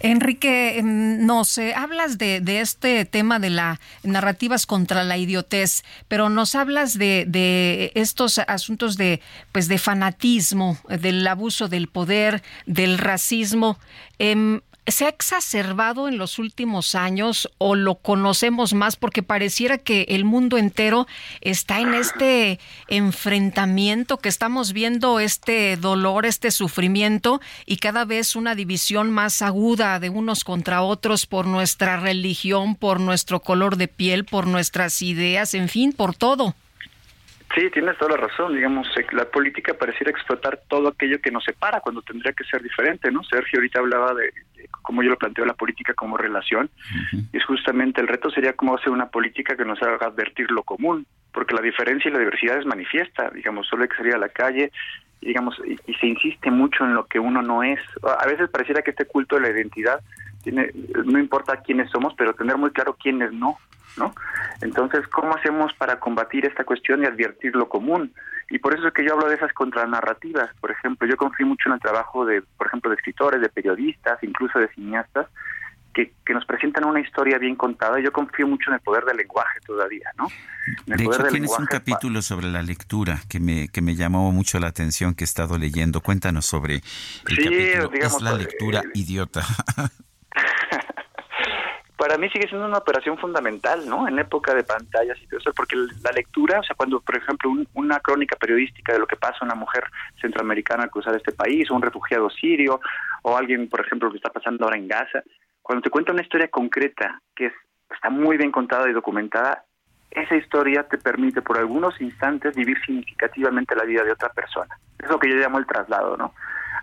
Enrique, 0.00 0.80
nos 0.82 1.58
eh, 1.58 1.74
hablas 1.74 2.16
de, 2.16 2.40
este 2.60 3.04
tema 3.04 3.38
de 3.38 3.50
las 3.50 3.78
narrativas 4.02 4.64
contra 4.64 5.04
la 5.04 5.18
idiotez, 5.18 5.84
pero 6.08 6.30
nos 6.30 6.54
hablas 6.54 6.96
de, 6.96 7.92
estos 7.94 8.38
asuntos 8.38 8.96
de, 8.96 9.20
pues, 9.52 9.68
de 9.68 9.78
fanatismo, 9.78 10.78
del 10.88 11.26
abuso 11.26 11.68
del 11.68 11.88
poder, 11.88 12.42
del 12.66 12.96
racismo. 12.96 13.78
Em, 14.18 14.60
se 14.86 15.04
ha 15.04 15.08
exacerbado 15.08 16.08
en 16.08 16.18
los 16.18 16.38
últimos 16.38 16.94
años 16.94 17.48
o 17.58 17.74
lo 17.74 17.96
conocemos 17.96 18.74
más 18.74 18.96
porque 18.96 19.22
pareciera 19.22 19.78
que 19.78 20.06
el 20.08 20.24
mundo 20.24 20.58
entero 20.58 21.06
está 21.40 21.80
en 21.80 21.94
este 21.94 22.58
enfrentamiento, 22.88 24.18
que 24.18 24.28
estamos 24.28 24.72
viendo 24.72 25.20
este 25.20 25.76
dolor, 25.76 26.26
este 26.26 26.50
sufrimiento 26.50 27.40
y 27.66 27.76
cada 27.76 28.04
vez 28.04 28.36
una 28.36 28.54
división 28.54 29.10
más 29.10 29.42
aguda 29.42 30.00
de 30.00 30.08
unos 30.08 30.44
contra 30.44 30.82
otros 30.82 31.26
por 31.26 31.46
nuestra 31.46 31.98
religión, 31.98 32.74
por 32.74 33.00
nuestro 33.00 33.40
color 33.40 33.76
de 33.76 33.88
piel, 33.88 34.24
por 34.24 34.46
nuestras 34.46 35.02
ideas, 35.02 35.54
en 35.54 35.68
fin, 35.68 35.92
por 35.92 36.14
todo. 36.14 36.54
Sí, 37.54 37.68
tienes 37.70 37.98
toda 37.98 38.12
la 38.12 38.28
razón. 38.28 38.54
Digamos, 38.54 38.86
eh, 38.96 39.06
la 39.12 39.24
política 39.24 39.74
pareciera 39.74 40.10
explotar 40.10 40.60
todo 40.68 40.88
aquello 40.88 41.20
que 41.20 41.32
nos 41.32 41.44
separa 41.44 41.80
cuando 41.80 42.02
tendría 42.02 42.32
que 42.32 42.44
ser 42.44 42.62
diferente, 42.62 43.10
¿no? 43.10 43.24
Sergio 43.24 43.58
ahorita 43.58 43.80
hablaba 43.80 44.14
de, 44.14 44.32
de 44.56 44.68
cómo 44.82 45.02
yo 45.02 45.10
lo 45.10 45.18
planteo 45.18 45.44
la 45.44 45.54
política 45.54 45.94
como 45.94 46.16
relación. 46.16 46.70
Y 47.32 47.36
es 47.36 47.44
justamente 47.44 48.00
el 48.00 48.08
reto 48.08 48.30
sería 48.30 48.52
cómo 48.52 48.76
hacer 48.76 48.90
una 48.90 49.08
política 49.08 49.56
que 49.56 49.64
nos 49.64 49.82
haga 49.82 50.06
advertir 50.06 50.50
lo 50.52 50.62
común, 50.62 51.06
porque 51.32 51.54
la 51.54 51.62
diferencia 51.62 52.08
y 52.08 52.12
la 52.12 52.20
diversidad 52.20 52.58
es 52.58 52.66
manifiesta. 52.66 53.30
Digamos, 53.30 53.66
solo 53.66 53.82
hay 53.82 53.88
que 53.88 53.96
salir 53.96 54.14
a 54.14 54.18
la 54.18 54.28
calle 54.28 54.70
digamos, 55.20 55.60
y, 55.66 55.78
y 55.86 55.94
se 55.94 56.06
insiste 56.06 56.50
mucho 56.50 56.84
en 56.84 56.94
lo 56.94 57.06
que 57.06 57.18
uno 57.18 57.42
no 57.42 57.62
es. 57.62 57.80
A 58.02 58.26
veces 58.26 58.48
pareciera 58.50 58.82
que 58.82 58.90
este 58.90 59.06
culto 59.06 59.36
de 59.36 59.42
la 59.42 59.50
identidad 59.50 60.00
tiene, 60.42 60.70
no 61.04 61.18
importa 61.18 61.62
quiénes 61.62 61.90
somos, 61.90 62.14
pero 62.16 62.34
tener 62.34 62.56
muy 62.56 62.70
claro 62.70 62.96
quiénes 63.00 63.32
no. 63.32 63.58
¿no? 63.96 64.14
Entonces, 64.62 65.06
¿cómo 65.08 65.34
hacemos 65.34 65.72
para 65.74 65.98
combatir 65.98 66.46
esta 66.46 66.64
cuestión 66.64 67.02
y 67.02 67.06
advertir 67.06 67.54
lo 67.56 67.68
común? 67.68 68.12
Y 68.48 68.58
por 68.58 68.74
eso 68.74 68.88
es 68.88 68.94
que 68.94 69.04
yo 69.04 69.14
hablo 69.14 69.28
de 69.28 69.36
esas 69.36 69.52
contranarrativas. 69.52 70.50
Por 70.60 70.70
ejemplo, 70.70 71.06
yo 71.08 71.16
confío 71.16 71.46
mucho 71.46 71.68
en 71.68 71.74
el 71.74 71.80
trabajo 71.80 72.24
de, 72.24 72.42
por 72.56 72.66
ejemplo, 72.66 72.90
de 72.90 72.96
escritores, 72.96 73.40
de 73.40 73.48
periodistas, 73.48 74.22
incluso 74.22 74.58
de 74.58 74.68
cineastas, 74.68 75.28
que, 75.92 76.12
que 76.24 76.34
nos 76.34 76.44
presentan 76.46 76.84
una 76.84 77.00
historia 77.00 77.38
bien 77.38 77.56
contada. 77.56 77.98
Yo 78.00 78.12
confío 78.12 78.46
mucho 78.46 78.70
en 78.70 78.74
el 78.74 78.80
poder 78.80 79.04
del 79.04 79.16
lenguaje 79.16 79.58
todavía, 79.66 80.10
¿no? 80.16 80.28
En 80.86 80.92
el 80.92 80.98
De 80.98 81.04
poder 81.04 81.20
hecho, 81.22 81.28
tienes 81.30 81.58
un 81.58 81.66
capítulo 81.66 82.22
sobre 82.22 82.46
la 82.48 82.62
lectura 82.62 83.18
que 83.28 83.40
me, 83.40 83.68
que 83.68 83.82
me 83.82 83.94
llamó 83.96 84.30
mucho 84.32 84.58
la 84.60 84.68
atención, 84.68 85.14
que 85.14 85.24
he 85.24 85.26
estado 85.26 85.58
leyendo. 85.58 86.00
Cuéntanos 86.00 86.46
sobre 86.46 86.76
el 86.76 86.82
Sí, 86.82 87.42
capítulo. 87.44 87.88
digamos, 87.88 88.16
es 88.16 88.22
la 88.22 88.32
eh, 88.32 88.38
lectura 88.38 88.82
idiota. 88.94 89.42
para 91.96 92.16
mí 92.16 92.30
sigue 92.30 92.48
siendo 92.48 92.66
una 92.66 92.78
operación 92.78 93.18
fundamental, 93.18 93.86
¿no? 93.86 94.08
En 94.08 94.18
época 94.18 94.54
de 94.54 94.64
pantallas 94.64 95.18
y 95.22 95.26
todo 95.26 95.38
eso, 95.38 95.52
porque 95.54 95.76
la 95.76 96.10
lectura, 96.12 96.60
o 96.60 96.62
sea, 96.62 96.74
cuando, 96.74 96.98
por 97.00 97.14
ejemplo, 97.16 97.50
un- 97.50 97.68
una 97.74 98.00
crónica 98.00 98.36
periodística 98.36 98.94
de 98.94 98.98
lo 99.00 99.06
que 99.06 99.16
pasa 99.16 99.36
a 99.42 99.44
una 99.44 99.54
mujer 99.54 99.84
centroamericana 100.18 100.84
al 100.84 100.90
cruzar 100.90 101.14
este 101.14 101.32
país, 101.32 101.70
o 101.70 101.74
un 101.74 101.82
refugiado 101.82 102.30
sirio, 102.30 102.80
o 103.22 103.36
alguien, 103.36 103.68
por 103.68 103.80
ejemplo, 103.84 104.08
lo 104.08 104.12
que 104.12 104.16
está 104.18 104.30
pasando 104.30 104.64
ahora 104.64 104.78
en 104.78 104.88
Gaza, 104.88 105.22
cuando 105.70 105.82
te 105.82 105.90
cuenta 105.90 106.10
una 106.12 106.22
historia 106.22 106.48
concreta 106.48 107.22
que 107.36 107.46
es, 107.46 107.52
está 107.94 108.10
muy 108.10 108.36
bien 108.36 108.50
contada 108.50 108.90
y 108.90 108.92
documentada, 108.92 109.62
esa 110.10 110.34
historia 110.34 110.82
te 110.82 110.98
permite 110.98 111.42
por 111.42 111.58
algunos 111.58 112.00
instantes 112.00 112.56
vivir 112.56 112.76
significativamente 112.84 113.76
la 113.76 113.84
vida 113.84 114.02
de 114.02 114.10
otra 114.10 114.30
persona. 114.30 114.76
Es 114.98 115.08
lo 115.08 115.20
que 115.20 115.28
yo 115.30 115.36
llamo 115.36 115.58
el 115.58 115.66
traslado, 115.66 116.16
¿no? 116.16 116.34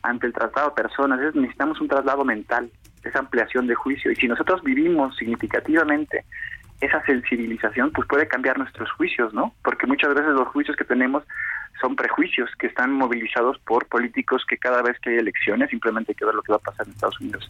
Ante 0.03 0.27
el 0.27 0.31
traslado 0.31 0.69
de 0.69 0.81
personas, 0.81 1.19
es- 1.19 1.35
necesitamos 1.35 1.81
un 1.81 1.89
traslado 1.89 2.23
mental, 2.23 2.71
esa 3.03 3.19
ampliación 3.19 3.67
de 3.67 3.75
juicio. 3.75 4.09
Y 4.09 4.15
si 4.15 4.25
nosotros 4.29 4.63
vivimos 4.63 5.17
significativamente 5.17 6.23
esa 6.79 7.03
sensibilización, 7.03 7.91
pues 7.91 8.07
puede 8.07 8.29
cambiar 8.29 8.57
nuestros 8.57 8.89
juicios, 8.93 9.33
¿no? 9.33 9.53
Porque 9.65 9.85
muchas 9.85 10.15
veces 10.15 10.31
los 10.31 10.47
juicios 10.47 10.77
que 10.77 10.85
tenemos 10.85 11.25
son 11.81 11.95
prejuicios 11.95 12.49
que 12.59 12.67
están 12.67 12.91
movilizados 12.91 13.57
por 13.59 13.85
políticos 13.87 14.43
que 14.47 14.57
cada 14.57 14.81
vez 14.81 14.99
que 14.99 15.11
hay 15.11 15.17
elecciones, 15.17 15.69
simplemente 15.69 16.11
hay 16.11 16.15
que 16.15 16.25
ver 16.25 16.35
lo 16.35 16.41
que 16.41 16.51
va 16.51 16.57
a 16.57 16.59
pasar 16.59 16.85
en 16.87 16.93
Estados 16.93 17.19
Unidos 17.21 17.49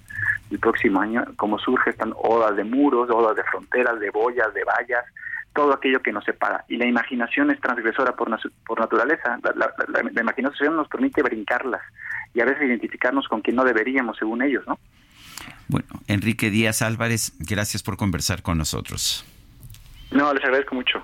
el 0.52 0.60
próximo 0.60 1.02
año, 1.02 1.26
como 1.36 1.60
surge, 1.60 1.90
están 1.90 2.14
odas 2.16 2.56
de 2.56 2.64
muros, 2.64 3.10
odas 3.10 3.36
de 3.36 3.44
fronteras, 3.44 4.00
de 4.00 4.10
boyas, 4.12 4.54
de 4.54 4.64
vallas, 4.64 5.04
todo 5.54 5.74
aquello 5.74 6.02
que 6.02 6.12
nos 6.14 6.24
separa. 6.24 6.64
Y 6.70 6.78
la 6.78 6.86
imaginación 6.86 7.52
es 7.52 7.60
transgresora 7.60 8.16
por, 8.16 8.30
por 8.66 8.80
naturaleza. 8.80 9.40
La, 9.44 9.52
la- 9.56 9.74
la- 9.88 10.10
la 10.12 10.22
imaginación 10.22 10.76
nos 10.78 10.88
permite 10.88 11.22
brincarlas 11.24 11.82
y 12.34 12.42
a 12.42 12.46
veces 12.46 12.64
identificarnos 12.64 13.28
con 13.28 13.42
quien 13.42 13.56
no 13.56 13.64
deberíamos, 13.66 14.18
según 14.18 14.42
ellos, 14.42 14.64
¿no? 14.68 14.80
Bueno, 15.68 15.88
Enrique 16.08 16.50
Díaz 16.50 16.82
Álvarez, 16.82 17.34
gracias 17.40 17.84
por 17.84 17.98
conversar 17.98 18.42
con 18.42 18.58
nosotros. 18.58 19.26
No, 20.12 20.34
les 20.34 20.44
agradezco 20.46 20.76
mucho. 20.76 21.04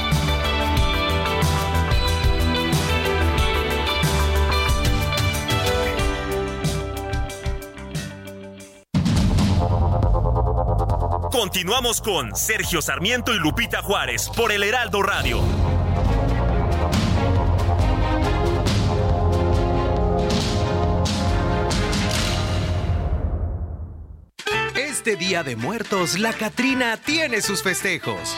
Continuamos 11.41 12.01
con 12.01 12.35
Sergio 12.35 12.83
Sarmiento 12.83 13.33
y 13.33 13.39
Lupita 13.39 13.81
Juárez 13.81 14.29
por 14.37 14.51
el 14.51 14.61
Heraldo 14.61 15.01
Radio. 15.01 15.41
Este 24.75 25.15
Día 25.15 25.41
de 25.41 25.55
Muertos, 25.55 26.19
la 26.19 26.31
Catrina 26.31 26.97
tiene 26.97 27.41
sus 27.41 27.63
festejos. 27.63 28.37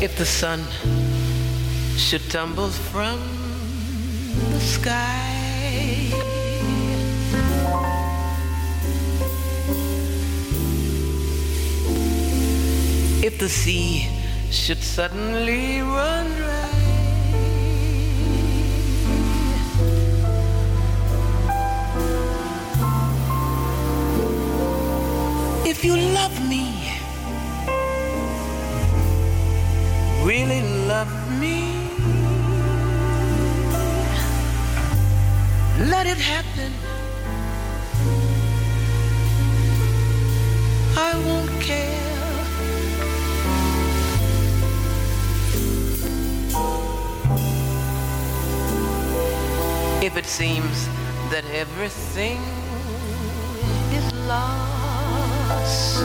If 0.00 0.16
the 0.16 0.24
sun 0.24 0.64
should 1.96 2.22
tumble 2.30 2.68
from 2.68 3.18
the 4.52 4.60
sky, 4.60 5.28
if 13.24 13.38
the 13.40 13.48
sea 13.48 14.08
should 14.52 14.78
suddenly 14.78 15.80
run 15.80 16.26
dry, 16.36 16.68
if 25.66 25.84
you 25.84 25.96
love 25.96 26.38
me, 26.48 26.61
really 30.24 30.62
love 30.86 31.12
me. 31.40 31.72
Let 35.90 36.06
it 36.06 36.18
happen. 36.18 36.72
I 40.96 41.12
won't 41.26 41.50
care. 41.60 41.98
If 50.02 50.16
it 50.16 50.26
seems 50.26 50.88
that 51.30 51.44
everything 51.52 52.40
is 53.92 54.12
lost. 54.28 56.02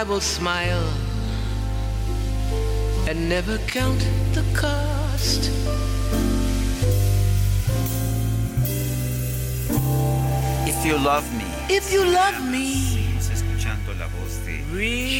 I 0.00 0.02
will 0.02 0.22
smile 0.22 0.88
and 3.06 3.28
never 3.28 3.58
count 3.66 4.00
the 4.32 4.42
cost. 4.54 5.50
If 10.66 10.86
you 10.86 10.96
love 10.96 11.30
me. 11.36 11.44
If 11.68 11.92
you 11.92 12.02
love 12.06 12.50
me, 12.50 13.18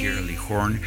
Shirley 0.00 0.34
Horn. 0.34 0.80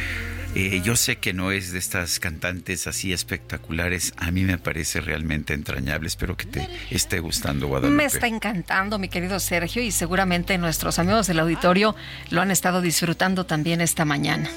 Eh, 0.56 0.80
yo 0.84 0.94
sé 0.94 1.16
que 1.16 1.32
no 1.32 1.50
es 1.50 1.72
de 1.72 1.80
estas 1.80 2.20
cantantes 2.20 2.86
así 2.86 3.12
espectaculares. 3.12 4.14
A 4.16 4.30
mí 4.30 4.44
me 4.44 4.56
parece 4.56 5.00
realmente 5.00 5.52
entrañable. 5.52 6.06
Espero 6.06 6.36
que 6.36 6.46
te 6.46 6.68
esté 6.90 7.18
gustando, 7.18 7.66
Guadalupe. 7.66 7.96
Me 7.96 8.04
está 8.04 8.28
encantando, 8.28 9.00
mi 9.00 9.08
querido 9.08 9.40
Sergio, 9.40 9.82
y 9.82 9.90
seguramente 9.90 10.56
nuestros 10.56 11.00
amigos 11.00 11.26
del 11.26 11.40
auditorio 11.40 11.96
lo 12.30 12.40
han 12.40 12.52
estado 12.52 12.80
disfrutando 12.82 13.46
también 13.46 13.80
esta 13.80 14.04
mañana. 14.04 14.48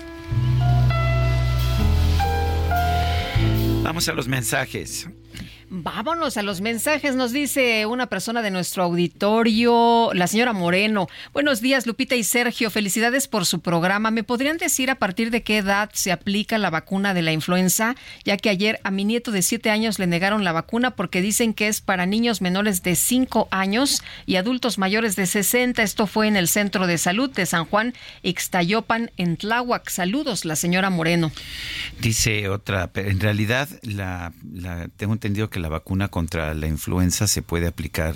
Vamos 3.82 4.07
a 4.07 4.14
los 4.14 4.28
mensajes. 4.28 5.07
Vámonos 5.69 6.38
a 6.38 6.44
los 6.44 6.61
mensajes, 6.61 7.15
nos 7.15 7.34
dice 7.34 7.85
una 7.88 8.07
persona 8.07 8.41
de 8.41 8.52
nuestro 8.52 8.84
auditorio, 8.84 10.11
la 10.14 10.27
señora 10.27 10.53
Moreno. 10.53 11.10
Buenos 11.34 11.60
días, 11.60 11.85
Lupita 11.85 12.15
y 12.15 12.23
Sergio, 12.23 12.69
felicidades 12.72 13.27
por 13.27 13.45
su 13.45 13.60
programa. 13.60 14.10
¿Me 14.10 14.23
podrían 14.23 14.57
decir 14.57 14.89
a 14.89 14.95
partir 14.95 15.30
de 15.30 15.44
qué 15.44 15.57
edad 15.57 15.89
se 15.91 16.14
aplica 16.14 16.57
la 16.57 16.69
vacuna 16.69 17.14
de 17.14 17.22
la 17.22 17.34
influenza? 17.34 17.98
Ya 18.23 18.38
que 18.38 18.49
ayer 18.49 18.80
a 18.85 18.91
mi 18.91 19.03
nieto 19.03 19.31
de 19.31 19.41
7 19.41 19.69
años 19.69 19.99
le 19.99 20.07
negaron 20.07 20.45
la 20.45 20.53
vacuna 20.53 20.91
porque 20.91 21.22
dicen 21.22 21.53
que 21.53 21.68
es 21.68 21.81
para 21.81 22.06
niños 22.06 22.39
menores 22.39 22.81
de 22.81 22.95
5 22.95 23.49
años 23.52 24.02
y 24.26 24.38
adultos 24.38 24.77
mayores 24.77 25.18
de 25.18 25.26
60. 25.26 25.84
Esto 25.84 26.07
fue 26.07 26.30
en 26.30 26.38
el 26.38 26.48
Centro 26.48 26.88
de 26.88 26.98
Salud 26.98 27.30
de 27.30 27.45
San 27.45 27.65
Juan, 27.65 27.94
Ixtayopan, 28.23 29.11
en 29.18 29.35
Tláhuac. 29.35 29.89
Saludos, 29.89 30.45
la 30.45 30.56
señora 30.56 30.89
Moreno. 30.89 31.30
Dice 31.99 32.48
otra, 32.48 32.89
en 32.95 33.19
realidad 33.19 33.68
la, 33.81 34.31
tengo 34.95 35.11
entendido 35.11 35.49
que 35.58 35.62
la 35.64 35.70
vacuna 35.70 36.10
contra 36.10 36.54
la 36.54 36.68
influenza 36.68 37.26
se 37.26 37.42
puede 37.42 37.66
aplicar 37.66 38.14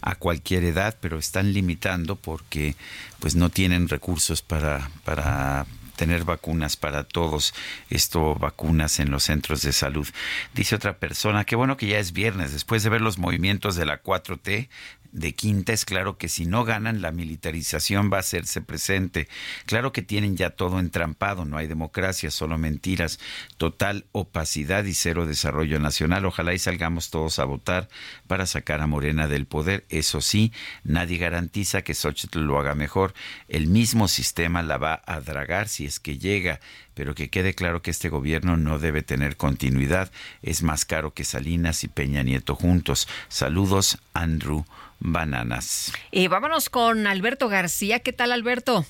a 0.00 0.14
cualquier 0.14 0.62
edad, 0.62 0.96
pero 1.00 1.18
están 1.18 1.52
limitando 1.52 2.14
porque 2.14 2.76
pues 3.18 3.34
no 3.34 3.50
tienen 3.50 3.88
recursos 3.88 4.42
para, 4.42 4.90
para 5.04 5.66
tener 5.96 6.22
vacunas 6.22 6.76
para 6.76 7.02
todos, 7.02 7.52
esto 7.90 8.36
vacunas 8.36 9.00
en 9.00 9.10
los 9.10 9.24
centros 9.24 9.62
de 9.62 9.72
salud. 9.72 10.06
Dice 10.54 10.76
otra 10.76 10.98
persona, 10.98 11.44
qué 11.44 11.56
bueno 11.56 11.76
que 11.76 11.88
ya 11.88 11.98
es 11.98 12.12
viernes, 12.12 12.52
después 12.52 12.84
de 12.84 12.90
ver 12.90 13.00
los 13.00 13.18
movimientos 13.18 13.74
de 13.74 13.86
la 13.86 14.00
4T, 14.00 14.68
de 15.14 15.32
Quinta 15.32 15.72
es 15.72 15.84
claro 15.84 16.18
que 16.18 16.28
si 16.28 16.44
no 16.44 16.64
ganan, 16.64 17.00
la 17.00 17.12
militarización 17.12 18.10
va 18.12 18.16
a 18.16 18.20
hacerse 18.20 18.60
presente. 18.60 19.28
Claro 19.64 19.92
que 19.92 20.02
tienen 20.02 20.36
ya 20.36 20.50
todo 20.50 20.80
entrampado, 20.80 21.44
no 21.44 21.56
hay 21.56 21.68
democracia, 21.68 22.32
solo 22.32 22.58
mentiras, 22.58 23.20
total 23.56 24.06
opacidad 24.10 24.84
y 24.84 24.92
cero 24.92 25.24
desarrollo 25.24 25.78
nacional. 25.78 26.26
Ojalá 26.26 26.52
y 26.52 26.58
salgamos 26.58 27.10
todos 27.10 27.38
a 27.38 27.44
votar 27.44 27.88
para 28.26 28.44
sacar 28.44 28.80
a 28.80 28.88
Morena 28.88 29.28
del 29.28 29.46
poder. 29.46 29.84
Eso 29.88 30.20
sí, 30.20 30.52
nadie 30.82 31.16
garantiza 31.16 31.82
que 31.82 31.94
Xochitl 31.94 32.40
lo 32.40 32.58
haga 32.58 32.74
mejor. 32.74 33.14
El 33.46 33.68
mismo 33.68 34.08
sistema 34.08 34.64
la 34.64 34.78
va 34.78 35.00
a 35.06 35.20
dragar 35.20 35.68
si 35.68 35.86
es 35.86 36.00
que 36.00 36.18
llega 36.18 36.60
pero 36.94 37.16
que 37.16 37.28
quede 37.28 37.54
claro 37.54 37.82
que 37.82 37.90
este 37.90 38.08
gobierno 38.08 38.56
no 38.56 38.78
debe 38.78 39.02
tener 39.02 39.36
continuidad. 39.36 40.12
Es 40.42 40.62
más 40.62 40.84
caro 40.84 41.12
que 41.12 41.24
Salinas 41.24 41.82
y 41.82 41.88
Peña 41.88 42.22
Nieto 42.22 42.54
juntos. 42.54 43.08
Saludos, 43.28 43.98
Andrew 44.12 44.64
Bananas. 45.00 45.92
Y 46.10 46.28
vámonos 46.28 46.70
con 46.70 47.06
Alberto 47.06 47.48
García. 47.48 48.00
¿Qué 48.00 48.12
tal, 48.12 48.32
Alberto? 48.32 48.86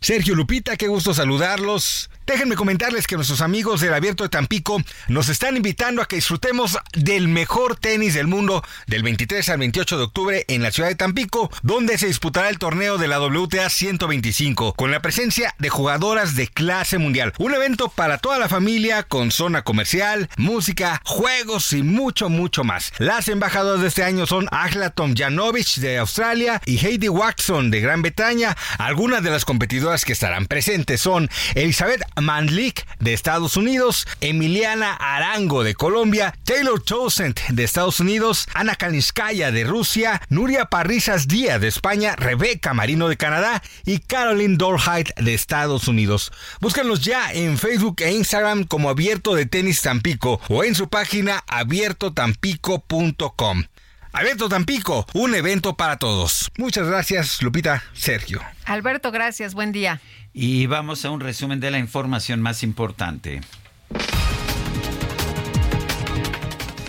Sergio 0.00 0.34
Lupita, 0.34 0.76
qué 0.76 0.88
gusto 0.88 1.14
saludarlos. 1.14 2.10
Déjenme 2.26 2.56
comentarles 2.56 3.06
que 3.06 3.14
nuestros 3.14 3.40
amigos 3.40 3.80
del 3.80 3.94
Abierto 3.94 4.24
de 4.24 4.28
Tampico 4.28 4.82
nos 5.06 5.28
están 5.28 5.56
invitando 5.56 6.02
a 6.02 6.08
que 6.08 6.16
disfrutemos 6.16 6.76
del 6.92 7.28
mejor 7.28 7.76
tenis 7.76 8.14
del 8.14 8.26
mundo 8.26 8.64
del 8.88 9.04
23 9.04 9.48
al 9.48 9.58
28 9.58 9.96
de 9.96 10.02
octubre 10.02 10.44
en 10.48 10.60
la 10.60 10.72
ciudad 10.72 10.88
de 10.88 10.96
Tampico, 10.96 11.52
donde 11.62 11.96
se 11.98 12.08
disputará 12.08 12.48
el 12.48 12.58
torneo 12.58 12.98
de 12.98 13.06
la 13.06 13.20
WTA 13.20 13.70
125 13.70 14.72
con 14.72 14.90
la 14.90 15.00
presencia 15.00 15.54
de 15.58 15.68
jugadoras 15.68 16.34
de 16.34 16.48
clase 16.48 16.98
mundial. 16.98 17.32
Un 17.38 17.54
evento 17.54 17.90
para 17.90 18.18
toda 18.18 18.40
la 18.40 18.48
familia 18.48 19.04
con 19.04 19.30
zona 19.30 19.62
comercial, 19.62 20.28
música, 20.36 21.00
juegos 21.04 21.72
y 21.74 21.84
mucho, 21.84 22.28
mucho 22.28 22.64
más. 22.64 22.92
Las 22.98 23.28
embajadoras 23.28 23.82
de 23.82 23.88
este 23.88 24.02
año 24.02 24.26
son 24.26 24.48
Agla 24.50 24.90
Tomjanovic 24.90 25.76
de 25.76 25.98
Australia 25.98 26.60
y 26.66 26.84
Heidi 26.84 27.08
Watson 27.08 27.70
de 27.70 27.80
Gran 27.80 28.02
Bretaña. 28.02 28.56
Algunas 28.78 29.22
de 29.22 29.30
las 29.30 29.44
competidoras 29.44 30.04
que 30.04 30.12
estarán 30.12 30.46
presentes 30.46 31.00
son 31.00 31.30
Elizabeth 31.54 32.02
Manlik 32.20 32.86
de 33.00 33.12
Estados 33.12 33.56
Unidos, 33.56 34.06
Emiliana 34.20 34.94
Arango 34.94 35.62
de 35.62 35.74
Colombia, 35.74 36.34
Taylor 36.44 36.82
Towsend 36.82 37.38
de 37.48 37.64
Estados 37.64 38.00
Unidos, 38.00 38.48
Ana 38.54 38.74
Kalinskaya 38.74 39.50
de 39.50 39.64
Rusia, 39.64 40.22
Nuria 40.28 40.66
Parrizas 40.66 41.28
Díaz 41.28 41.60
de 41.60 41.68
España, 41.68 42.14
Rebeca 42.16 42.74
Marino 42.74 43.08
de 43.08 43.16
Canadá 43.16 43.62
y 43.84 43.98
Caroline 43.98 44.56
Dorheit 44.56 45.10
de 45.16 45.34
Estados 45.34 45.88
Unidos. 45.88 46.32
Búsquenlos 46.60 47.04
ya 47.04 47.32
en 47.32 47.58
Facebook 47.58 47.96
e 48.00 48.12
Instagram 48.12 48.64
como 48.64 48.90
Abierto 48.90 49.34
de 49.34 49.46
Tenis 49.46 49.82
Tampico 49.82 50.40
o 50.48 50.64
en 50.64 50.74
su 50.74 50.88
página 50.88 51.44
abiertotampico.com. 51.46 53.64
Abierto 54.12 54.48
Tampico, 54.48 55.06
un 55.12 55.34
evento 55.34 55.76
para 55.76 55.98
todos. 55.98 56.50
Muchas 56.56 56.88
gracias, 56.88 57.42
Lupita, 57.42 57.84
Sergio. 57.92 58.40
Alberto, 58.64 59.12
gracias, 59.12 59.52
buen 59.52 59.72
día. 59.72 60.00
Y 60.38 60.66
vamos 60.66 61.02
a 61.06 61.10
un 61.10 61.20
resumen 61.20 61.60
de 61.60 61.70
la 61.70 61.78
información 61.78 62.42
más 62.42 62.62
importante. 62.62 63.40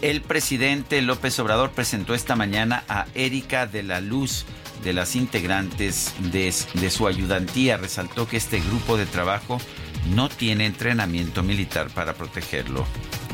El 0.02 0.20
presidente 0.20 1.02
López 1.02 1.40
Obrador 1.40 1.72
presentó 1.72 2.14
esta 2.14 2.36
mañana 2.36 2.84
a 2.90 3.06
Erika 3.16 3.66
de 3.66 3.84
la 3.84 4.02
Luz, 4.02 4.46
de 4.84 4.92
las 4.92 5.16
integrantes 5.16 6.14
de, 6.34 6.54
de, 6.74 6.90
su 6.90 7.08
ayudantía. 7.08 7.78
Resaltó 7.78 8.28
que 8.28 8.36
este 8.36 8.60
grupo 8.60 8.98
de 8.98 9.06
trabajo 9.06 9.62
no 10.10 10.30
tiene 10.30 10.66
entrenamiento 10.66 11.44
militar 11.44 11.90
para 11.90 12.14
protegerlo. 12.14 12.86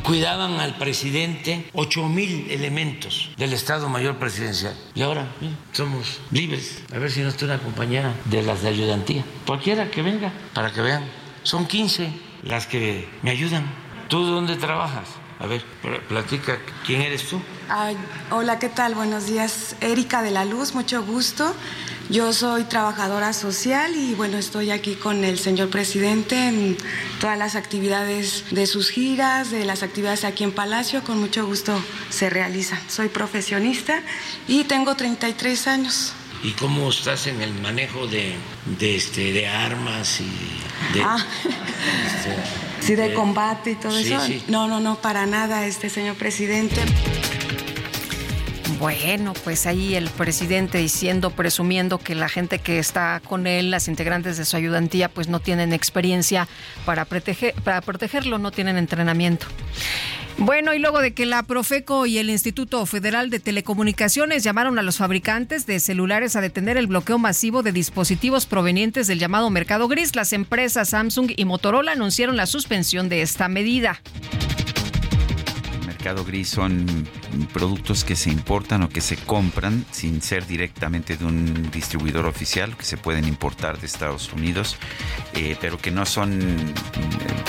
Cuidaban 0.04 0.60
al 0.60 0.76
presidente 0.76 1.70
ocho 1.74 2.10
mil 2.10 2.52
elementos 2.52 3.30
del 3.38 3.54
Estado 3.54 3.88
Mayor 3.88 4.18
Presidencial. 4.18 4.76
Y 4.95 5.02
ahora 5.02 5.32
mira, 5.40 5.56
somos 5.72 6.20
libres. 6.32 6.84
A 6.94 7.00
ver 7.00 7.10
si 7.10 7.22
no 7.22 7.30
está 7.30 7.45
una 7.45 7.60
compañera 7.60 8.14
de 8.26 8.44
las 8.44 8.64
de 8.64 8.70
ayudantía. 8.70 9.24
Cualquiera 9.45 9.90
que 9.90 10.02
venga, 10.02 10.34
para 10.54 10.74
que 10.74 10.82
vean. 10.82 11.06
Son 11.44 11.66
15 11.68 12.10
las 12.44 12.68
que 12.68 13.08
me 13.22 13.32
ayudan. 13.32 13.64
¿Tú 14.10 14.26
dónde 14.26 14.58
trabajas? 14.58 15.08
A 15.40 15.48
ver, 15.48 15.64
platica, 16.08 16.60
¿quién 16.86 17.02
eres 17.02 17.28
tú? 17.28 17.41
Ay, 17.70 17.98
hola, 18.30 18.60
¿qué 18.60 18.70
tal? 18.70 18.95
Buenos 18.95 19.28
días. 19.28 19.76
Erika 19.82 20.22
de 20.22 20.32
la 20.32 20.45
Luz, 20.45 20.74
mucho 20.74 21.04
gusto. 21.04 21.54
Yo 22.10 22.34
soy 22.34 22.66
trabajadora 22.66 23.32
social 23.34 23.96
y 23.96 24.14
bueno, 24.14 24.38
estoy 24.38 24.72
aquí 24.72 24.96
con 24.96 25.24
el 25.24 25.40
señor 25.40 25.70
presidente 25.70 26.48
en 26.48 26.78
todas 27.20 27.38
las 27.38 27.56
actividades 27.56 28.44
de 28.52 28.68
sus 28.68 28.90
giras, 28.90 29.52
de 29.52 29.64
las 29.64 29.84
actividades 29.84 30.26
aquí 30.26 30.44
en 30.44 30.52
Palacio, 30.52 31.04
con 31.04 31.20
mucho 31.20 31.46
gusto 31.46 31.82
se 32.10 32.30
realizan. 32.30 32.80
Soy 32.90 33.08
profesionista 33.08 34.02
y 34.48 34.66
tengo 34.66 34.96
33 34.96 35.68
años. 35.68 36.14
¿Y 36.44 36.52
cómo 36.52 36.90
estás 36.90 37.28
en 37.28 37.42
el 37.42 37.54
manejo 37.54 38.06
de, 38.06 38.36
de, 38.78 38.96
este, 38.98 39.32
de 39.32 39.48
armas 39.48 40.20
y 40.20 40.94
de... 40.94 41.04
Ah. 41.04 41.26
Este, 42.06 42.36
sí, 42.82 42.96
de, 42.96 43.10
de, 43.10 43.14
combate 43.14 43.72
y 43.72 43.76
todo 43.76 43.98
sí, 43.98 44.12
eso. 44.12 44.26
Sí. 44.26 44.44
No, 44.50 44.68
no, 44.68 44.82
no, 44.82 44.96
para 44.98 45.26
nada, 45.26 45.66
este 45.66 45.90
señor 45.90 46.16
presidente. 46.16 46.82
Bueno, 48.84 49.32
pues 49.46 49.66
ahí 49.66 49.96
el 49.96 50.10
presidente 50.10 50.78
diciendo, 50.78 51.30
presumiendo 51.30 52.00
que 52.00 52.16
la 52.16 52.28
gente 52.28 52.60
que 52.60 52.80
está 52.80 53.22
con 53.26 53.48
él, 53.48 53.72
las 53.72 53.88
integrantes 53.88 54.36
de 54.36 54.44
su 54.44 54.58
ayudantía, 54.58 55.08
pues 55.08 55.30
no 55.30 55.40
tienen 55.40 55.72
experiencia 55.72 56.50
para, 56.86 57.06
proteger, 57.06 57.54
para 57.64 57.80
protegerlo, 57.80 58.40
no 58.40 58.52
tienen 58.52 58.76
entrenamiento. 58.76 59.46
Bueno, 60.38 60.74
y 60.74 60.80
luego 60.80 61.00
de 61.00 61.14
que 61.14 61.26
la 61.26 61.44
Profeco 61.44 62.06
y 62.06 62.18
el 62.18 62.30
Instituto 62.30 62.86
Federal 62.86 63.30
de 63.30 63.40
Telecomunicaciones 63.40 64.44
llamaron 64.44 64.78
a 64.78 64.82
los 64.82 64.98
fabricantes 64.98 65.66
de 65.66 65.80
celulares 65.80 66.36
a 66.36 66.42
detener 66.42 66.76
el 66.76 66.88
bloqueo 66.88 67.18
masivo 67.18 67.64
de 67.64 67.72
dispositivos 67.72 68.46
provenientes 68.46 69.08
del 69.08 69.18
llamado 69.18 69.50
mercado 69.50 69.88
gris, 69.88 70.14
las 70.14 70.34
empresas 70.34 70.90
Samsung 70.90 71.32
y 71.38 71.46
Motorola 71.46 71.94
anunciaron 71.94 72.36
la 72.36 72.48
suspensión 72.48 73.08
de 73.08 73.22
esta 73.22 73.48
medida 73.48 74.02
mercado 76.04 76.26
gris 76.26 76.50
son 76.50 76.86
productos 77.54 78.04
que 78.04 78.18
se 78.18 78.30
importan 78.30 78.84
o 78.84 78.90
que 78.90 79.00
se 79.00 79.16
compran 79.16 79.86
sin 79.92 80.22
ser 80.22 80.46
directamente 80.46 81.16
de 81.16 81.24
un 81.24 81.72
distribuidor 81.72 82.26
oficial, 82.26 82.76
que 82.76 82.84
se 82.84 82.98
pueden 82.98 83.26
importar 83.26 83.80
de 83.80 83.86
Estados 83.86 84.34
Unidos, 84.34 84.76
eh, 85.34 85.56
pero 85.62 85.78
que 85.78 85.92
no 85.92 86.06
son 86.06 86.42
eh, 86.42 86.74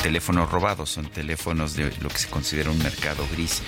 teléfonos 0.05 0.53
robados, 0.53 0.91
son 0.91 1.07
teléfonos 1.07 1.75
de 1.75 1.93
lo 2.01 2.09
que 2.09 2.19
se 2.19 2.29
considera 2.29 2.71
un 2.71 2.79
mercado 2.79 3.27
gris. 3.33 3.61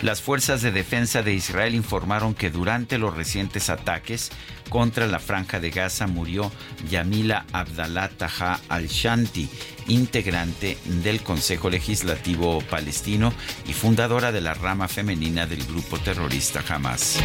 Las 0.00 0.22
fuerzas 0.22 0.62
de 0.62 0.72
defensa 0.72 1.22
de 1.22 1.34
Israel 1.34 1.74
informaron 1.74 2.32
que 2.32 2.48
durante 2.48 2.96
los 2.96 3.14
recientes 3.14 3.68
ataques 3.68 4.30
contra 4.70 5.06
la 5.06 5.18
franja 5.18 5.60
de 5.60 5.68
Gaza 5.68 6.06
murió 6.06 6.50
Yamila 6.88 7.44
Abdallah 7.52 8.08
Taha 8.08 8.60
al-Shanti, 8.68 9.50
integrante 9.88 10.78
del 11.02 11.20
Consejo 11.22 11.68
Legislativo 11.68 12.62
Palestino 12.70 13.34
y 13.66 13.74
fundadora 13.74 14.32
de 14.32 14.40
la 14.40 14.54
rama 14.54 14.88
femenina 14.88 15.46
del 15.46 15.64
grupo 15.66 15.98
terrorista 15.98 16.64
Hamas. 16.66 17.18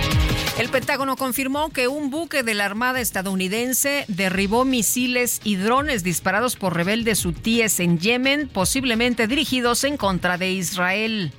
El 0.58 0.70
Pentágono 0.70 1.16
confirmó 1.16 1.70
que 1.70 1.88
un 1.88 2.10
buque 2.10 2.44
de 2.44 2.56
la 2.56 2.66
Armada 2.66 3.00
estadounidense 3.00 4.06
derribó 4.08 4.66
misiles 4.66 5.40
y 5.44 5.56
drones 5.56 6.04
disparados 6.04 6.56
por 6.56 6.76
rebeldes 6.76 7.26
hutíes 7.26 7.80
en 7.80 8.00
Yemen, 8.00 8.50
posiblemente 8.50 9.28
dirigidos 9.28 9.84
en 9.84 9.98
contra 9.98 10.38
de 10.38 10.52
Israel. 10.52 11.32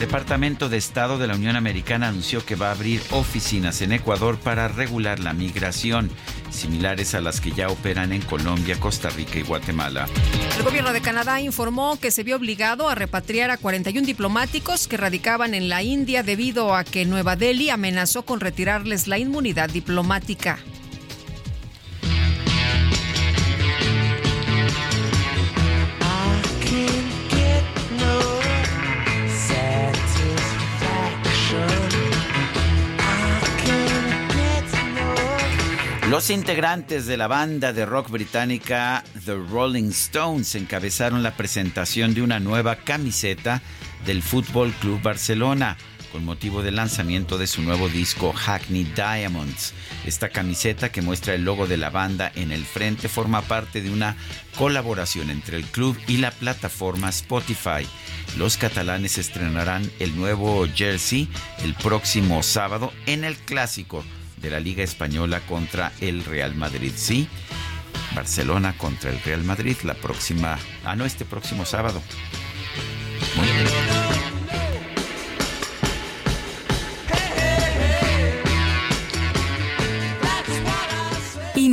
Departamento 0.00 0.70
de 0.70 0.78
Estado 0.78 1.18
de 1.18 1.26
la 1.26 1.34
Unión 1.34 1.56
Americana 1.56 2.08
anunció 2.08 2.42
que 2.42 2.56
va 2.56 2.68
a 2.68 2.70
abrir 2.72 3.02
oficinas 3.10 3.82
en 3.82 3.92
Ecuador 3.92 4.38
para 4.38 4.66
regular 4.66 5.20
la 5.20 5.34
migración, 5.34 6.10
similares 6.48 7.14
a 7.14 7.20
las 7.20 7.42
que 7.42 7.50
ya 7.50 7.68
operan 7.68 8.10
en 8.14 8.22
Colombia, 8.22 8.80
Costa 8.80 9.10
Rica 9.10 9.38
y 9.38 9.42
Guatemala. 9.42 10.08
El 10.56 10.64
gobierno 10.64 10.94
de 10.94 11.02
Canadá 11.02 11.42
informó 11.42 12.00
que 12.00 12.10
se 12.10 12.22
vio 12.22 12.36
obligado 12.36 12.88
a 12.88 12.94
repatriar 12.94 13.50
a 13.50 13.58
41 13.58 14.06
diplomáticos 14.06 14.88
que 14.88 14.96
radicaban 14.96 15.52
en 15.52 15.68
la 15.68 15.82
India 15.82 16.22
debido 16.22 16.74
a 16.74 16.82
que 16.82 17.04
Nueva 17.04 17.36
Delhi 17.36 17.68
amenazó 17.68 18.22
con 18.22 18.40
retirarles 18.40 19.06
la 19.06 19.18
inmunidad 19.18 19.68
diplomática. 19.68 20.60
Los 36.20 36.28
integrantes 36.28 37.06
de 37.06 37.16
la 37.16 37.28
banda 37.28 37.72
de 37.72 37.86
rock 37.86 38.10
británica 38.10 39.02
The 39.24 39.36
Rolling 39.36 39.88
Stones 39.88 40.54
encabezaron 40.54 41.22
la 41.22 41.34
presentación 41.34 42.12
de 42.12 42.20
una 42.20 42.38
nueva 42.38 42.76
camiseta 42.76 43.62
del 44.04 44.22
Fútbol 44.22 44.70
Club 44.72 45.00
Barcelona 45.00 45.78
con 46.12 46.26
motivo 46.26 46.62
del 46.62 46.76
lanzamiento 46.76 47.38
de 47.38 47.46
su 47.46 47.62
nuevo 47.62 47.88
disco 47.88 48.34
Hackney 48.34 48.84
Diamonds. 48.84 49.72
Esta 50.04 50.28
camiseta 50.28 50.92
que 50.92 51.00
muestra 51.00 51.32
el 51.32 51.44
logo 51.46 51.66
de 51.66 51.78
la 51.78 51.88
banda 51.88 52.30
en 52.34 52.52
el 52.52 52.66
frente 52.66 53.08
forma 53.08 53.40
parte 53.40 53.80
de 53.80 53.90
una 53.90 54.14
colaboración 54.58 55.30
entre 55.30 55.56
el 55.56 55.64
club 55.64 55.96
y 56.06 56.18
la 56.18 56.32
plataforma 56.32 57.08
Spotify. 57.08 57.88
Los 58.36 58.58
catalanes 58.58 59.16
estrenarán 59.16 59.90
el 59.98 60.14
nuevo 60.16 60.66
jersey 60.68 61.30
el 61.64 61.72
próximo 61.76 62.42
sábado 62.42 62.92
en 63.06 63.24
el 63.24 63.36
clásico 63.36 64.04
de 64.40 64.50
la 64.50 64.60
Liga 64.60 64.82
Española 64.82 65.40
contra 65.40 65.92
el 66.00 66.24
Real 66.24 66.54
Madrid. 66.54 66.92
Sí, 66.94 67.28
Barcelona 68.14 68.74
contra 68.76 69.10
el 69.10 69.20
Real 69.22 69.44
Madrid 69.44 69.76
la 69.84 69.94
próxima, 69.94 70.58
ah 70.84 70.96
no, 70.96 71.04
este 71.04 71.24
próximo 71.24 71.64
sábado. 71.64 72.02
Muy 73.36 73.46
bien. 73.46 73.99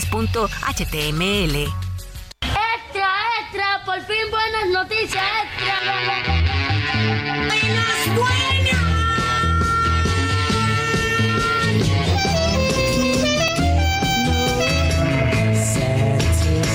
html 0.00 1.54
Extra, 2.40 3.08
extra, 3.40 3.84
por 3.84 4.00
fin 4.06 4.30
buenas 4.30 4.68
noticias, 4.72 5.22
extra. 5.44 5.76
Buenas, 7.46 8.16
buenas. 8.16 8.44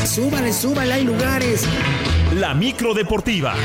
Súbale, 0.09 0.53
súbale, 0.53 0.93
hay 0.93 1.03
lugares. 1.03 1.65
La 2.35 2.53
micro 2.53 2.93
deportiva 2.93 3.55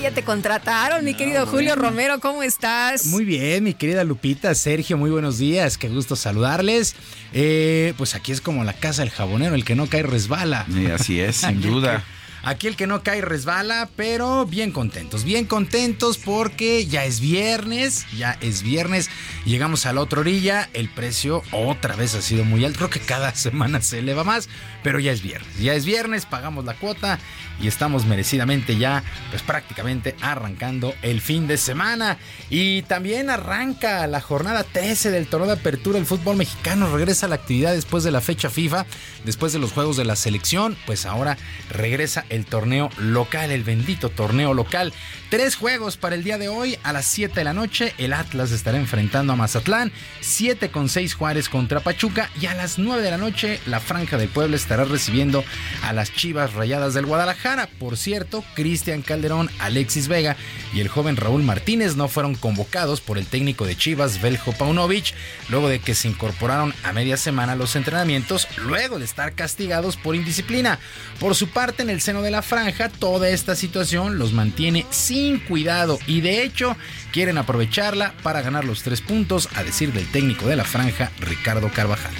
ya 0.00 0.10
te 0.12 0.22
contrataron, 0.22 1.04
mi 1.04 1.14
querido 1.14 1.46
Julio 1.46 1.76
Romero, 1.76 2.20
¿cómo 2.20 2.42
estás? 2.42 3.04
Muy 3.06 3.24
bien, 3.24 3.64
mi 3.64 3.74
querida 3.74 4.02
Lupita, 4.02 4.54
Sergio, 4.54 4.96
muy 4.96 5.10
buenos 5.10 5.36
días, 5.36 5.76
qué 5.76 5.88
gusto 5.88 6.16
saludarles. 6.16 6.94
Eh, 7.34 7.92
pues 7.98 8.14
aquí 8.14 8.32
es 8.32 8.40
como 8.40 8.64
la 8.64 8.72
casa 8.72 9.02
del 9.02 9.10
jabonero, 9.10 9.54
el 9.54 9.64
que 9.64 9.74
no 9.74 9.88
cae 9.88 10.02
resbala. 10.02 10.66
así 10.94 11.20
es, 11.20 11.36
sin 11.36 11.60
duda. 11.60 12.02
Aquí 12.42 12.66
el 12.68 12.76
que 12.76 12.86
no 12.86 13.02
cae 13.02 13.20
resbala, 13.20 13.90
pero 13.96 14.46
bien 14.46 14.72
contentos, 14.72 15.24
bien 15.24 15.44
contentos 15.44 16.16
porque 16.16 16.86
ya 16.86 17.04
es 17.04 17.20
viernes, 17.20 18.06
ya 18.16 18.38
es 18.40 18.62
viernes, 18.62 19.10
llegamos 19.44 19.84
a 19.84 19.92
la 19.92 20.00
otra 20.00 20.20
orilla, 20.20 20.70
el 20.72 20.88
precio 20.88 21.42
otra 21.52 21.96
vez 21.96 22.14
ha 22.14 22.22
sido 22.22 22.44
muy 22.44 22.64
alto, 22.64 22.78
creo 22.78 22.90
que 22.90 23.00
cada 23.00 23.34
semana 23.34 23.82
se 23.82 23.98
eleva 23.98 24.24
más, 24.24 24.48
pero 24.82 24.98
ya 24.98 25.12
es 25.12 25.22
viernes, 25.22 25.58
ya 25.58 25.74
es 25.74 25.84
viernes, 25.84 26.26
pagamos 26.26 26.64
la 26.64 26.74
cuota 26.74 27.18
y 27.60 27.68
estamos 27.68 28.06
merecidamente 28.06 28.76
ya, 28.76 29.02
pues 29.30 29.42
prácticamente 29.42 30.16
arrancando 30.20 30.94
el 31.02 31.20
fin 31.20 31.46
de 31.46 31.58
semana. 31.58 32.16
Y 32.48 32.82
también 32.82 33.30
arranca 33.30 34.06
la 34.06 34.20
jornada 34.20 34.64
13 34.64 35.10
del 35.10 35.26
torneo 35.26 35.48
de 35.48 35.60
apertura 35.60 35.98
del 35.98 36.06
fútbol 36.06 36.36
mexicano. 36.36 36.94
Regresa 36.94 37.26
a 37.26 37.28
la 37.28 37.34
actividad 37.34 37.72
después 37.72 38.02
de 38.02 38.10
la 38.10 38.20
fecha 38.20 38.48
FIFA, 38.48 38.86
después 39.24 39.52
de 39.52 39.58
los 39.58 39.72
juegos 39.72 39.96
de 39.96 40.04
la 40.04 40.16
selección. 40.16 40.76
Pues 40.86 41.04
ahora 41.04 41.36
regresa 41.70 42.24
el 42.30 42.46
torneo 42.46 42.88
local, 42.98 43.50
el 43.50 43.64
bendito 43.64 44.08
torneo 44.08 44.54
local. 44.54 44.92
Tres 45.28 45.54
juegos 45.54 45.96
para 45.96 46.16
el 46.16 46.24
día 46.24 46.38
de 46.38 46.48
hoy 46.48 46.76
a 46.82 46.92
las 46.92 47.06
7 47.06 47.34
de 47.34 47.44
la 47.44 47.52
noche. 47.52 47.94
El 47.98 48.12
Atlas 48.12 48.50
estará 48.50 48.78
enfrentando 48.78 49.32
a 49.32 49.36
Mazatlán. 49.36 49.92
7 50.20 50.70
con 50.70 50.88
6 50.88 51.14
Juárez 51.14 51.48
contra 51.48 51.80
Pachuca. 51.80 52.30
Y 52.40 52.46
a 52.46 52.54
las 52.54 52.78
9 52.78 53.02
de 53.02 53.10
la 53.10 53.18
noche, 53.18 53.60
la 53.66 53.80
Franja 53.80 54.16
del 54.16 54.28
Pueblo 54.28 54.56
estará 54.70 54.84
recibiendo 54.84 55.42
a 55.82 55.92
las 55.92 56.14
Chivas 56.14 56.54
Rayadas 56.54 56.94
del 56.94 57.04
Guadalajara. 57.04 57.68
Por 57.80 57.96
cierto, 57.96 58.44
Cristian 58.54 59.02
Calderón, 59.02 59.50
Alexis 59.58 60.06
Vega 60.06 60.36
y 60.72 60.78
el 60.78 60.86
joven 60.86 61.16
Raúl 61.16 61.42
Martínez 61.42 61.96
no 61.96 62.06
fueron 62.06 62.36
convocados 62.36 63.00
por 63.00 63.18
el 63.18 63.26
técnico 63.26 63.66
de 63.66 63.76
Chivas, 63.76 64.22
Beljo 64.22 64.52
Paunovic, 64.52 65.12
luego 65.48 65.68
de 65.68 65.80
que 65.80 65.96
se 65.96 66.06
incorporaron 66.06 66.72
a 66.84 66.92
media 66.92 67.16
semana 67.16 67.56
los 67.56 67.74
entrenamientos, 67.74 68.46
luego 68.64 69.00
de 69.00 69.06
estar 69.06 69.32
castigados 69.32 69.96
por 69.96 70.14
indisciplina. 70.14 70.78
Por 71.18 71.34
su 71.34 71.48
parte, 71.48 71.82
en 71.82 71.90
el 71.90 72.00
seno 72.00 72.22
de 72.22 72.30
la 72.30 72.42
franja, 72.42 72.90
toda 72.90 73.28
esta 73.28 73.56
situación 73.56 74.20
los 74.20 74.32
mantiene 74.32 74.86
sin 74.90 75.40
cuidado 75.40 75.98
y 76.06 76.20
de 76.20 76.44
hecho 76.44 76.76
quieren 77.12 77.38
aprovecharla 77.38 78.14
para 78.22 78.40
ganar 78.40 78.64
los 78.64 78.84
tres 78.84 79.00
puntos, 79.00 79.48
a 79.56 79.64
decir 79.64 79.92
del 79.92 80.06
técnico 80.12 80.46
de 80.46 80.54
la 80.54 80.64
franja, 80.64 81.10
Ricardo 81.18 81.72
Carvajal. 81.74 82.14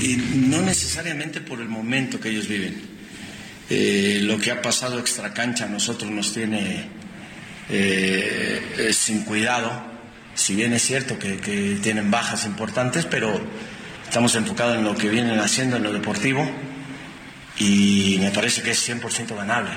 Y 0.00 0.16
no 0.48 0.62
necesariamente 0.62 1.40
por 1.40 1.60
el 1.60 1.68
momento 1.68 2.18
que 2.18 2.30
ellos 2.30 2.48
viven 2.48 2.90
eh, 3.72 4.18
lo 4.22 4.36
que 4.36 4.50
ha 4.50 4.60
pasado 4.60 4.98
extra 4.98 5.32
cancha 5.32 5.66
a 5.66 5.68
nosotros 5.68 6.10
nos 6.10 6.32
tiene 6.32 6.88
eh, 7.68 8.90
sin 8.92 9.22
cuidado, 9.22 9.70
si 10.34 10.56
bien 10.56 10.72
es 10.72 10.82
cierto 10.82 11.20
que, 11.20 11.36
que, 11.36 11.78
tienen 11.80 12.10
bajas 12.10 12.46
importantes, 12.46 13.06
pero 13.06 13.40
estamos 14.04 14.34
enfocados 14.34 14.76
en 14.76 14.82
lo 14.82 14.96
que 14.96 15.08
vienen 15.08 15.38
haciendo 15.38 15.76
en 15.76 15.84
lo 15.84 15.92
deportivo 15.92 16.50
y 17.60 18.16
me 18.18 18.32
parece 18.32 18.62
que 18.62 18.72
es 18.72 18.88
100% 18.88 19.36
ganable. 19.36 19.70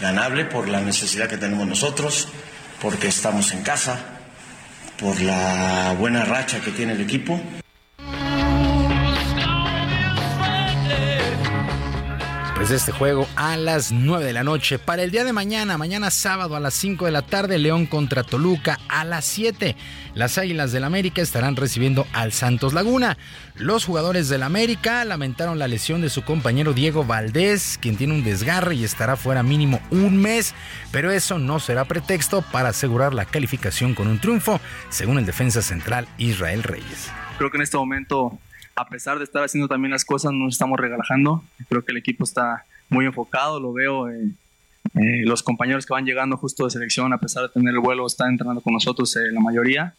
Ganable 0.00 0.46
por 0.46 0.66
la 0.66 0.80
necesidad 0.80 1.28
que 1.28 1.36
tenemos 1.36 1.66
nosotros, 1.66 2.28
porque 2.80 3.08
estamos 3.08 3.52
en 3.52 3.62
casa, 3.62 3.98
por 4.98 5.20
la 5.20 5.94
buena 5.98 6.24
racha 6.24 6.60
que 6.60 6.70
tiene 6.70 6.94
el 6.94 7.02
equipo. 7.02 7.38
Pues 12.56 12.70
este 12.70 12.90
juego 12.90 13.28
a 13.36 13.58
las 13.58 13.92
9 13.92 14.24
de 14.24 14.32
la 14.32 14.42
noche. 14.42 14.78
Para 14.78 15.02
el 15.02 15.10
día 15.10 15.24
de 15.24 15.34
mañana, 15.34 15.76
mañana 15.76 16.10
sábado 16.10 16.56
a 16.56 16.60
las 16.60 16.72
5 16.72 17.04
de 17.04 17.10
la 17.10 17.20
tarde, 17.20 17.58
León 17.58 17.84
contra 17.84 18.22
Toluca 18.22 18.80
a 18.88 19.04
las 19.04 19.26
7. 19.26 19.76
Las 20.14 20.38
Águilas 20.38 20.72
del 20.72 20.84
América 20.84 21.20
estarán 21.20 21.56
recibiendo 21.56 22.06
al 22.14 22.32
Santos 22.32 22.72
Laguna. 22.72 23.18
Los 23.56 23.84
jugadores 23.84 24.30
del 24.30 24.42
América 24.42 25.04
lamentaron 25.04 25.58
la 25.58 25.68
lesión 25.68 26.00
de 26.00 26.08
su 26.08 26.22
compañero 26.22 26.72
Diego 26.72 27.04
Valdés, 27.04 27.78
quien 27.80 27.96
tiene 27.96 28.14
un 28.14 28.24
desgarre 28.24 28.74
y 28.74 28.84
estará 28.84 29.16
fuera 29.16 29.42
mínimo 29.42 29.78
un 29.90 30.16
mes, 30.16 30.54
pero 30.92 31.10
eso 31.10 31.38
no 31.38 31.60
será 31.60 31.84
pretexto 31.84 32.40
para 32.40 32.70
asegurar 32.70 33.12
la 33.12 33.26
calificación 33.26 33.94
con 33.94 34.08
un 34.08 34.18
triunfo, 34.18 34.60
según 34.88 35.18
el 35.18 35.26
defensa 35.26 35.60
central 35.60 36.08
Israel 36.16 36.62
Reyes. 36.62 37.10
Creo 37.36 37.50
que 37.50 37.58
en 37.58 37.62
este 37.62 37.76
momento 37.76 38.38
a 38.76 38.88
pesar 38.88 39.18
de 39.18 39.24
estar 39.24 39.42
haciendo 39.42 39.68
también 39.68 39.90
las 39.90 40.04
cosas, 40.04 40.32
nos 40.32 40.54
estamos 40.54 40.78
relajando. 40.78 41.42
Creo 41.68 41.84
que 41.84 41.92
el 41.92 41.98
equipo 41.98 42.24
está 42.24 42.64
muy 42.88 43.06
enfocado, 43.06 43.58
lo 43.58 43.72
veo 43.72 44.08
eh, 44.08 44.30
Eh, 44.94 45.24
los 45.24 45.42
compañeros 45.42 45.84
que 45.84 45.92
van 45.92 46.04
llegando 46.04 46.36
justo 46.36 46.64
de 46.64 46.70
selección, 46.70 47.12
a 47.12 47.18
pesar 47.18 47.42
de 47.42 47.48
tener 47.48 47.74
el 47.74 47.80
vuelo, 47.80 48.06
están 48.06 48.30
entrenando 48.30 48.60
con 48.60 48.72
nosotros 48.72 49.14
eh, 49.16 49.32
la 49.32 49.40
mayoría. 49.40 49.94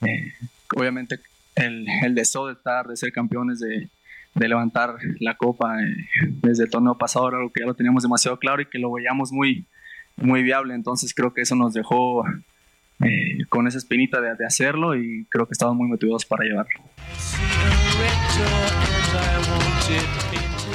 Eh, 0.00 0.32
obviamente 0.76 1.20
el, 1.54 1.86
el, 2.02 2.14
deseo 2.14 2.46
de 2.46 2.54
estar, 2.54 2.86
de 2.86 2.96
ser 2.96 3.12
campeones, 3.12 3.60
de, 3.60 3.88
de 4.34 4.48
levantar 4.48 4.96
la 5.20 5.36
copa 5.36 5.82
eh, 5.82 5.96
desde 6.42 6.64
el 6.64 6.70
torneo 6.70 6.96
pasado 6.96 7.28
era 7.28 7.38
algo 7.38 7.52
que 7.52 7.60
ya 7.60 7.66
lo 7.66 7.74
teníamos 7.74 8.02
demasiado 8.02 8.38
claro 8.38 8.62
y 8.62 8.66
que 8.66 8.78
lo 8.78 8.92
veíamos 8.92 9.32
muy, 9.32 9.64
muy 10.16 10.42
viable. 10.42 10.74
Entonces 10.74 11.14
creo 11.14 11.32
que 11.32 11.42
eso 11.42 11.54
nos 11.54 11.72
dejó 11.72 12.24
eh, 13.04 13.44
con 13.48 13.66
esa 13.66 13.78
espinita 13.78 14.20
de, 14.20 14.34
de, 14.34 14.46
hacerlo 14.46 14.96
y 14.96 15.26
creo 15.30 15.46
que 15.46 15.52
estamos 15.52 15.76
muy 15.76 15.88
motivados 15.88 16.24
para 16.24 16.44
llevarlo. 16.44 16.80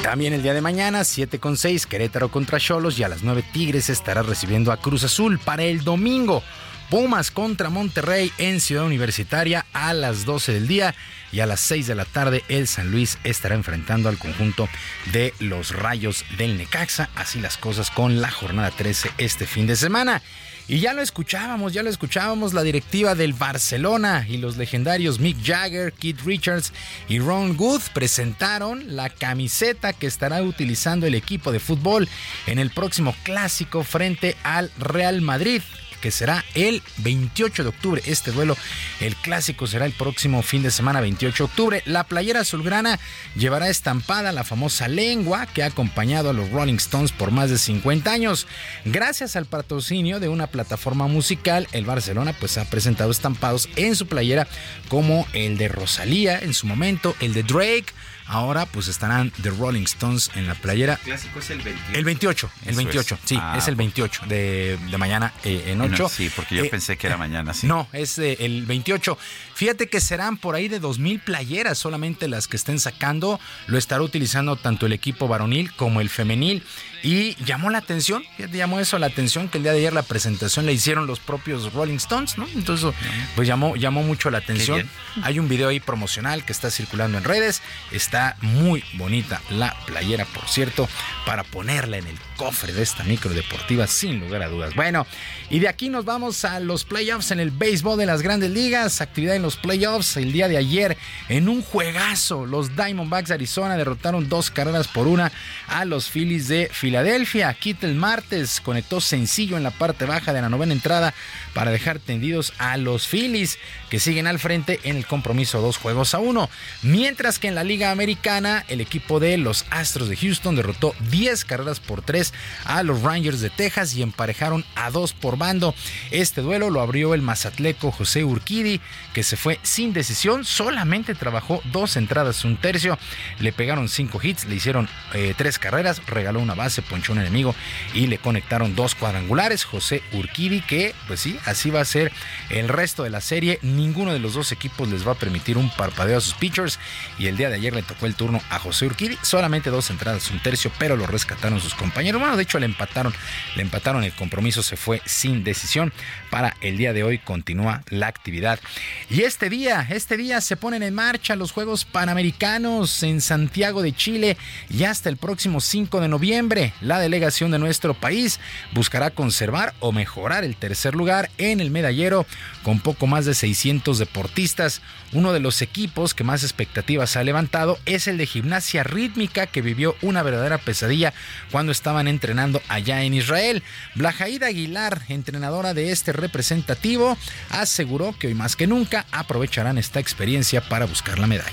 También 0.03 0.33
el 0.33 0.43
día 0.43 0.53
de 0.53 0.61
mañana, 0.61 1.03
7 1.03 1.39
con 1.39 1.57
6, 1.57 1.87
Querétaro 1.87 2.29
contra 2.29 2.59
Cholos 2.59 2.99
y 2.99 3.03
a 3.03 3.07
las 3.07 3.23
9 3.23 3.43
Tigres 3.51 3.89
estará 3.89 4.21
recibiendo 4.21 4.71
a 4.71 4.77
Cruz 4.77 5.03
Azul 5.03 5.39
para 5.39 5.63
el 5.63 5.83
domingo. 5.83 6.43
Pumas 6.89 7.31
contra 7.31 7.69
Monterrey 7.69 8.31
en 8.37 8.59
Ciudad 8.59 8.85
Universitaria 8.85 9.65
a 9.73 9.93
las 9.93 10.25
12 10.25 10.53
del 10.53 10.67
día 10.67 10.93
y 11.31 11.39
a 11.39 11.47
las 11.47 11.61
6 11.61 11.87
de 11.87 11.95
la 11.95 12.05
tarde 12.05 12.43
el 12.49 12.67
San 12.67 12.91
Luis 12.91 13.17
estará 13.23 13.55
enfrentando 13.55 14.09
al 14.09 14.19
conjunto 14.19 14.69
de 15.11 15.33
los 15.39 15.71
Rayos 15.71 16.25
del 16.37 16.57
Necaxa. 16.57 17.09
Así 17.15 17.39
las 17.39 17.57
cosas 17.57 17.89
con 17.89 18.21
la 18.21 18.29
jornada 18.29 18.69
13 18.69 19.09
este 19.17 19.47
fin 19.47 19.65
de 19.65 19.75
semana. 19.75 20.21
Y 20.68 20.80
ya 20.80 20.94
lo 20.94 21.02
escuchábamos, 21.02 21.73
ya 21.73 21.84
lo 21.84 21.90
escuchábamos, 21.90 22.53
la 22.53 22.64
directiva 22.64 23.15
del 23.15 23.34
Barcelona 23.34 24.26
y 24.30 24.38
los 24.38 24.56
legendarios 24.56 25.19
Mick 25.19 25.38
Jagger, 25.44 25.91
Keith 25.91 26.22
Richards 26.26 26.72
y 27.10 27.19
Ron 27.19 27.57
Good 27.57 27.81
presentaron 27.94 28.95
la 28.95 29.10
camiseta 29.10 29.91
que 29.91 30.07
estará 30.07 30.41
utilizando 30.41 31.06
el 31.06 31.15
equipo 31.15 31.52
de 31.52 31.60
fútbol 31.60 32.07
en 32.48 32.60
el 32.60 32.69
próximo 32.69 33.14
clásico 33.23 33.84
frente 33.84 34.38
al 34.44 34.72
Real 34.80 35.22
Madrid 35.22 35.61
que 36.03 36.11
será 36.11 36.43
el 36.53 36.84
28 36.97 37.63
de 37.63 37.69
octubre. 37.69 38.01
Este 38.05 38.34
duelo, 38.34 38.57
el 38.99 39.15
clásico, 39.15 39.67
será 39.67 39.85
el 39.85 39.93
próximo 39.93 40.41
fin 40.41 40.61
de 40.61 40.69
semana, 40.69 40.99
28 40.99 41.45
de 41.45 41.49
octubre. 41.49 41.84
La 41.85 42.03
playera 42.03 42.41
azulgrana 42.41 42.99
llevará 43.38 43.69
estampada 43.69 44.34
la 44.34 44.43
famosa 44.43 44.89
lengua 44.89 45.45
que 45.45 45.63
ha 45.63 45.67
acompañado 45.67 46.30
a 46.30 46.34
los 46.34 46.49
Rolling 46.49 46.75
Stones 46.75 47.13
por 47.13 47.31
más 47.31 47.49
de 47.49 47.57
50 47.57 48.11
años. 48.11 48.47
Gracias 48.84 49.38
al 49.38 49.45
patrocinio 49.45 50.19
de 50.19 50.27
una 50.27 50.47
plataforma 50.47 51.07
musical, 51.07 51.69
el 51.71 51.85
Barcelona 51.85 52.34
pues 52.38 52.57
ha 52.57 52.65
presentado 52.65 53.09
estampados 53.09 53.69
en 53.77 53.95
su 53.95 54.05
playera 54.05 54.45
como 54.89 55.25
el 55.31 55.57
de 55.57 55.69
Rosalía 55.69 56.38
en 56.38 56.53
su 56.53 56.67
momento, 56.67 57.15
el 57.21 57.34
de 57.34 57.43
Drake. 57.43 57.93
Ahora 58.25 58.65
pues 58.65 58.87
estarán 58.87 59.31
The 59.41 59.49
Rolling 59.51 59.83
Stones 59.83 60.31
en 60.35 60.47
la 60.47 60.55
playera. 60.55 60.93
El 60.93 60.99
clásico 60.99 61.39
es 61.39 61.49
el 61.49 61.61
28. 61.61 61.97
El 61.97 62.05
28, 62.05 62.51
el 62.63 62.69
Eso 62.69 62.77
28, 62.77 63.15
es. 63.15 63.21
sí, 63.29 63.37
Ah, 63.39 63.55
es 63.57 63.67
el 63.67 63.75
28 63.75 64.25
de, 64.27 64.77
de 64.89 64.97
mañana 64.97 65.33
eh, 65.43 65.65
en 65.67 65.81
8. 65.81 66.03
No, 66.03 66.09
sí, 66.09 66.31
porque 66.35 66.55
yo 66.55 66.69
pensé 66.69 66.97
que 66.97 67.07
era 67.07 67.17
mañana, 67.17 67.53
sí. 67.53 67.67
No, 67.67 67.87
es 67.91 68.17
eh, 68.19 68.37
el 68.39 68.65
28. 68.65 69.17
Fíjate 69.55 69.87
que 69.89 69.99
serán 70.01 70.37
por 70.37 70.55
ahí 70.55 70.67
de 70.67 70.81
2.000 70.81 71.21
playeras 71.21 71.77
solamente 71.77 72.27
las 72.27 72.47
que 72.47 72.57
estén 72.57 72.79
sacando. 72.79 73.39
Lo 73.67 73.77
estará 73.77 74.01
utilizando 74.01 74.55
tanto 74.55 74.85
el 74.85 74.93
equipo 74.93 75.27
varonil 75.27 75.73
como 75.73 76.01
el 76.01 76.09
femenil. 76.09 76.63
Y 77.03 77.35
llamó 77.43 77.69
la 77.69 77.80
atención, 77.80 78.23
fíjate, 78.38 78.57
llamó 78.57 78.80
eso 78.80 78.97
la 78.97 79.07
atención 79.07 79.49
que 79.49 79.57
el 79.57 79.63
día 79.63 79.73
de 79.73 79.80
ayer 79.80 79.93
la 79.93 80.03
presentación 80.03 80.65
la 80.65 80.71
hicieron 80.71 81.05
los 81.05 81.19
propios 81.19 81.73
Rolling 81.73 81.97
Stones, 81.97 82.38
¿no? 82.38 82.47
Entonces, 82.55 82.93
pues 83.35 83.45
llamó, 83.45 83.75
llamó 83.75 84.03
mucho 84.03 84.31
la 84.31 84.38
atención. 84.38 84.89
Hay 85.21 85.38
un 85.38 85.49
video 85.49 85.67
ahí 85.67 85.81
promocional 85.81 86.45
que 86.45 86.53
está 86.53 86.71
circulando 86.71 87.17
en 87.17 87.25
redes. 87.25 87.61
Está 87.91 88.38
muy 88.41 88.85
bonita 88.93 89.41
la 89.49 89.75
playera, 89.85 90.23
por 90.23 90.47
cierto, 90.47 90.88
para 91.25 91.43
ponerla 91.43 91.97
en 91.97 92.07
el 92.07 92.17
cofre 92.38 92.73
de 92.73 92.81
esta 92.81 93.03
micro 93.03 93.34
deportiva, 93.34 93.88
sin 93.88 94.19
lugar 94.19 94.43
a 94.43 94.47
dudas. 94.47 94.76
Bueno, 94.76 95.05
y 95.49 95.60
de 95.60 95.68
aquí 95.68 95.89
nos 95.89 96.05
vamos 96.05 96.45
a 96.45 96.60
los 96.60 96.85
playoffs 96.85 97.31
en 97.31 97.39
el 97.39 97.51
béisbol 97.51 97.97
de 97.97 98.05
las 98.05 98.22
grandes 98.22 98.51
ligas. 98.51 99.01
Actividad 99.01 99.35
en 99.35 99.41
los 99.41 99.57
playoffs 99.57 100.18
el 100.18 100.31
día 100.31 100.47
de 100.47 100.57
ayer 100.57 100.97
en 101.30 101.49
un 101.49 101.61
juegazo. 101.61 102.45
Los 102.45 102.76
Diamondbacks 102.76 103.30
de 103.30 103.35
Arizona 103.35 103.77
derrotaron 103.77 104.30
dos 104.30 104.51
carreras 104.51 104.88
por 104.88 105.07
una 105.07 105.31
a 105.68 105.85
los 105.85 106.10
Phillies 106.10 106.47
de 106.47 106.69
Filadelfia. 106.72 107.53
Kittel 107.53 107.95
Martes 107.95 108.61
conectó 108.61 109.01
sencillo 109.01 109.57
en 109.57 109.64
la 109.64 109.72
parte 109.72 110.05
baja 110.05 110.34
de 110.34 110.41
la 110.41 110.49
novena 110.49 110.73
entrada 110.73 111.14
para 111.53 111.71
dejar 111.71 111.99
tendidos 111.99 112.53
a 112.57 112.77
los 112.77 113.07
Phillies 113.07 113.59
que 113.89 113.99
siguen 113.99 114.27
al 114.27 114.39
frente 114.39 114.80
en 114.84 114.97
el 114.97 115.05
compromiso 115.05 115.61
dos 115.61 115.77
juegos 115.77 116.13
a 116.13 116.19
uno. 116.19 116.49
Mientras 116.81 117.39
que 117.39 117.47
en 117.47 117.55
la 117.55 117.63
Liga 117.63 117.91
Americana 117.91 118.65
el 118.67 118.81
equipo 118.81 119.19
de 119.19 119.38
los 119.38 119.65
Astros 119.69 120.09
de 120.09 120.17
Houston 120.17 120.55
derrotó 120.55 120.95
10 121.11 121.45
carreras 121.45 121.80
por 121.80 122.01
3 122.01 122.34
a 122.65 122.84
los 122.84 123.01
Rangers 123.01 123.39
de 123.39 123.49
Texas 123.49 123.95
y 123.95 124.01
emparejaron 124.01 124.65
a 124.75 124.89
dos 124.89 125.13
por 125.13 125.38
bando. 125.38 125.75
Este 126.11 126.41
duelo 126.41 126.69
lo 126.69 126.81
abrió 126.81 127.13
el 127.13 127.21
mazatleco 127.21 127.91
José 127.91 128.23
Urquidi 128.23 128.81
que 129.13 129.23
se 129.23 129.38
fue 129.38 129.59
sin 129.63 129.93
decisión, 129.93 130.45
solamente 130.45 131.15
trabajó 131.15 131.61
dos 131.65 131.97
entradas, 131.97 132.43
un 132.45 132.57
tercio, 132.57 132.97
le 133.39 133.53
pegaron 133.53 133.89
cinco 133.89 134.19
hits, 134.21 134.45
le 134.45 134.55
hicieron 134.55 134.89
eh, 135.13 135.34
tres 135.38 135.59
carreras, 135.59 136.01
regaló 136.07 136.39
una 136.39 136.55
base, 136.55 136.81
ponchó 136.81 137.13
un 137.13 137.19
enemigo 137.19 137.55
y 137.93 138.07
le 138.07 138.17
conectaron 138.17 138.75
dos 138.75 138.95
cuadrangulares. 138.95 139.63
José 139.63 140.01
Urquidi 140.13 140.61
que 140.61 140.93
pues 141.07 141.19
sí, 141.19 141.38
así 141.45 141.70
va 141.70 141.82
a 141.82 141.86
ser 141.86 142.11
el 142.49 142.68
resto 142.68 143.03
de 143.03 143.10
la 143.10 143.22
serie. 143.22 143.60
Ninguno 143.61 144.14
de 144.14 144.20
los 144.20 144.34
dos 144.34 144.52
equipos 144.52 144.88
les 144.90 145.07
va 145.07 145.14
a 145.14 145.15
permitir 145.15 145.57
un 145.57 145.70
parpadeo 145.70 146.18
a 146.18 146.22
sus 146.22 146.34
pitchers. 146.34 146.80
Y 147.18 147.28
el 147.28 147.38
día 147.38 147.49
de 147.49 147.56
ayer 147.56 147.74
le 147.74 147.84
tocó 147.84 148.06
el 148.06 148.15
turno 148.15 148.41
a 148.49 148.60
José 148.60 148.86
Urquidi. 148.86 149.18
Solamente 149.22 149.70
dos 149.70 149.90
entradas, 149.90 150.30
un 150.32 150.40
tercio, 150.40 150.72
pero 150.80 150.95
lo 150.95 151.07
rescataron 151.07 151.60
sus 151.60 151.76
compañeros. 151.76 152.20
Bueno, 152.20 152.38
de 152.38 152.44
hecho 152.44 152.60
le 152.60 152.65
empataron, 152.65 153.14
le 153.56 153.61
empataron. 153.61 154.03
El 154.03 154.14
compromiso 154.14 154.64
se 154.64 154.78
fue 154.78 155.02
sin 155.06 155.44
decisión. 155.44 155.94
Para 156.34 156.57
el 156.61 156.77
día 156.77 156.93
de 156.93 157.03
hoy 157.03 157.19
continúa 157.19 157.84
la 157.91 158.07
actividad. 158.07 158.60
Y 159.07 159.22
este 159.22 159.51
día, 159.51 159.85
este 159.91 160.18
día 160.18 160.41
se 160.41 160.57
ponen 160.57 160.81
en 160.81 160.95
marcha 160.95 161.35
los 161.35 161.51
Juegos 161.51 161.85
Panamericanos 161.85 163.03
en 163.03 163.22
Santiago 163.22 163.84
de 163.84 163.93
Chile 163.93 164.35
y 164.68 164.85
hasta 164.85 165.10
el 165.10 165.18
próximo 165.18 165.61
5 165.61 166.01
de 166.01 166.07
noviembre. 166.07 166.73
La 166.81 166.97
delegación 166.97 167.51
de 167.51 167.60
nuestro 167.60 167.93
país 167.93 168.39
buscará 168.72 169.11
conservar 169.11 169.76
o 169.80 169.91
mejorar 169.91 170.43
el 170.43 170.55
tercer 170.55 170.95
lugar 170.95 171.30
en 171.38 171.60
el 171.60 171.69
medallero 171.69 172.26
con 172.64 172.80
poco 172.80 173.05
más 173.05 173.26
de 173.26 173.35
600 173.35 173.99
deportistas. 173.99 174.81
Uno 175.11 175.34
de 175.34 175.39
los 175.39 175.61
equipos 175.61 176.15
que 176.15 176.23
más 176.23 176.41
expectativas 176.41 177.15
ha 177.15 177.23
levantado 177.23 177.77
es 177.85 178.07
el 178.07 178.18
de 178.18 178.26
gimnasia 178.26 178.81
rítmica 178.81 179.45
que 179.45 179.61
vivió 179.61 179.95
una 180.01 180.23
verdadera 180.23 180.57
pesadilla 180.57 181.14
cuando 181.51 181.72
estaban 181.72 182.07
entrenando 182.07 182.60
allá 182.69 183.03
en 183.03 183.14
Israel. 183.14 183.61
Blajaida 183.93 184.47
Aguilar, 184.47 185.03
entrenadora 185.10 185.76
de 185.76 185.91
este 185.91 186.11
representativo, 186.23 187.17
aseguró 187.49 188.15
que 188.17 188.27
hoy 188.27 188.33
más 188.33 188.55
que 188.55 188.67
nunca 188.67 189.05
aprovecharán 189.11 189.77
esta 189.77 189.99
experiencia 189.99 190.61
para 190.61 190.85
buscar 190.85 191.19
la 191.19 191.27
medalla. 191.27 191.51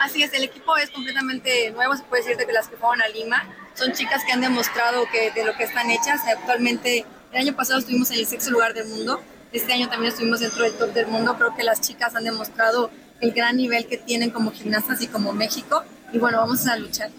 Así 0.00 0.22
es, 0.22 0.32
el 0.34 0.44
equipo 0.44 0.76
es 0.76 0.90
completamente 0.90 1.70
nuevo, 1.70 1.96
se 1.96 2.02
puede 2.02 2.22
decir 2.22 2.36
de 2.36 2.46
que 2.46 2.52
las 2.52 2.68
que 2.68 2.76
fueron 2.76 3.00
a 3.00 3.08
Lima. 3.08 3.42
Son 3.74 3.92
chicas 3.92 4.22
que 4.26 4.32
han 4.32 4.40
demostrado 4.40 5.06
que 5.10 5.30
de 5.30 5.44
lo 5.46 5.56
que 5.56 5.64
están 5.64 5.90
hechas. 5.90 6.20
Actualmente, 6.26 7.06
el 7.32 7.38
año 7.38 7.56
pasado 7.56 7.78
estuvimos 7.80 8.10
en 8.10 8.18
el 8.18 8.26
sexto 8.26 8.50
lugar 8.50 8.74
del 8.74 8.86
mundo. 8.88 9.20
Este 9.52 9.72
año 9.72 9.88
también 9.88 10.12
estuvimos 10.12 10.40
dentro 10.40 10.64
del 10.64 10.74
top 10.74 10.92
del 10.92 11.06
mundo. 11.06 11.36
Creo 11.36 11.56
que 11.56 11.64
las 11.64 11.80
chicas 11.80 12.14
han 12.14 12.24
demostrado 12.24 12.90
el 13.20 13.32
gran 13.32 13.56
nivel 13.56 13.86
que 13.86 13.96
tienen 13.96 14.30
como 14.30 14.52
gimnastas 14.52 15.00
y 15.00 15.06
como 15.08 15.32
México. 15.32 15.82
Y 16.12 16.18
bueno, 16.18 16.38
vamos 16.38 16.66
a 16.66 16.76
luchar. 16.76 17.10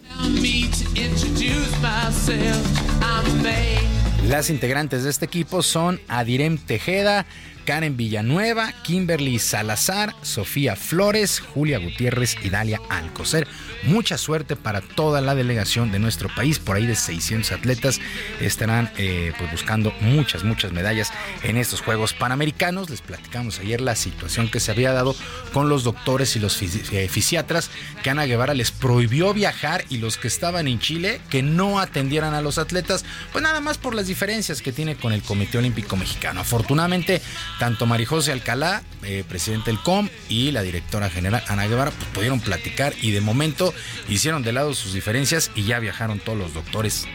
Las 4.27 4.49
integrantes 4.49 5.03
de 5.03 5.11
este 5.11 5.25
equipo 5.25 5.61
son 5.61 6.01
Adirem 6.07 6.57
Tejeda, 6.57 7.27
Karen 7.65 7.97
Villanueva, 7.97 8.71
Kimberly 8.83 9.39
Salazar, 9.39 10.15
Sofía 10.21 10.75
Flores, 10.75 11.39
Julia 11.39 11.79
Gutiérrez 11.79 12.37
y 12.43 12.49
Dalia 12.49 12.79
Alcocer. 12.89 13.47
Mucha 13.83 14.17
suerte 14.17 14.55
para 14.55 14.81
toda 14.81 15.21
la 15.21 15.35
delegación 15.35 15.91
de 15.91 15.99
nuestro 15.99 16.29
país. 16.33 16.59
Por 16.59 16.75
ahí 16.75 16.85
de 16.85 16.95
600 16.95 17.51
atletas 17.51 17.99
estarán 18.39 18.91
eh, 18.97 19.33
pues 19.37 19.51
buscando 19.51 19.93
muchas, 20.01 20.43
muchas 20.43 20.71
medallas 20.71 21.11
en 21.43 21.57
estos 21.57 21.81
Juegos 21.81 22.13
Panamericanos. 22.13 22.89
Les 22.89 23.01
platicamos 23.01 23.59
ayer 23.59 23.81
la 23.81 23.95
situación 23.95 24.49
que 24.49 24.59
se 24.59 24.71
había 24.71 24.93
dado 24.93 25.15
con 25.53 25.69
los 25.69 25.83
doctores 25.83 26.35
y 26.35 26.39
los 26.39 26.61
eh, 26.61 27.09
fisiatras 27.09 27.69
que 28.03 28.09
Ana 28.09 28.25
Guevara 28.25 28.53
les 28.53 28.71
prohibió 28.71 29.33
viajar 29.33 29.83
y 29.89 29.97
los 29.97 30.17
que 30.17 30.27
estaban 30.27 30.67
en 30.67 30.79
Chile 30.79 31.19
que 31.29 31.43
no 31.43 31.79
atendieran 31.79 32.33
a 32.33 32.41
los 32.41 32.57
atletas, 32.57 33.05
pues 33.31 33.43
nada 33.43 33.59
más 33.61 33.77
por 33.77 33.95
las 33.95 34.07
diferencias 34.07 34.61
que 34.61 34.71
tiene 34.71 34.95
con 34.95 35.13
el 35.13 35.21
Comité 35.21 35.57
Olímpico 35.57 35.95
Mexicano. 35.95 36.41
Afortunadamente, 36.41 37.21
tanto 37.59 37.85
Marijose 37.85 38.31
Alcalá, 38.31 38.83
eh, 39.03 39.23
presidente 39.27 39.71
del 39.71 39.79
COM, 39.79 40.09
y 40.29 40.51
la 40.51 40.61
directora 40.61 41.09
general 41.09 41.43
Ana 41.47 41.67
Guevara, 41.67 41.91
pues 41.91 42.09
pudieron 42.09 42.39
platicar 42.39 42.93
y 43.01 43.11
de 43.11 43.21
momento 43.21 43.73
hicieron 44.09 44.43
de 44.43 44.53
lado 44.53 44.73
sus 44.73 44.93
diferencias 44.93 45.51
y 45.55 45.63
ya 45.63 45.79
viajaron 45.79 46.19
todos 46.19 46.37
los 46.37 46.53
doctores. 46.53 47.07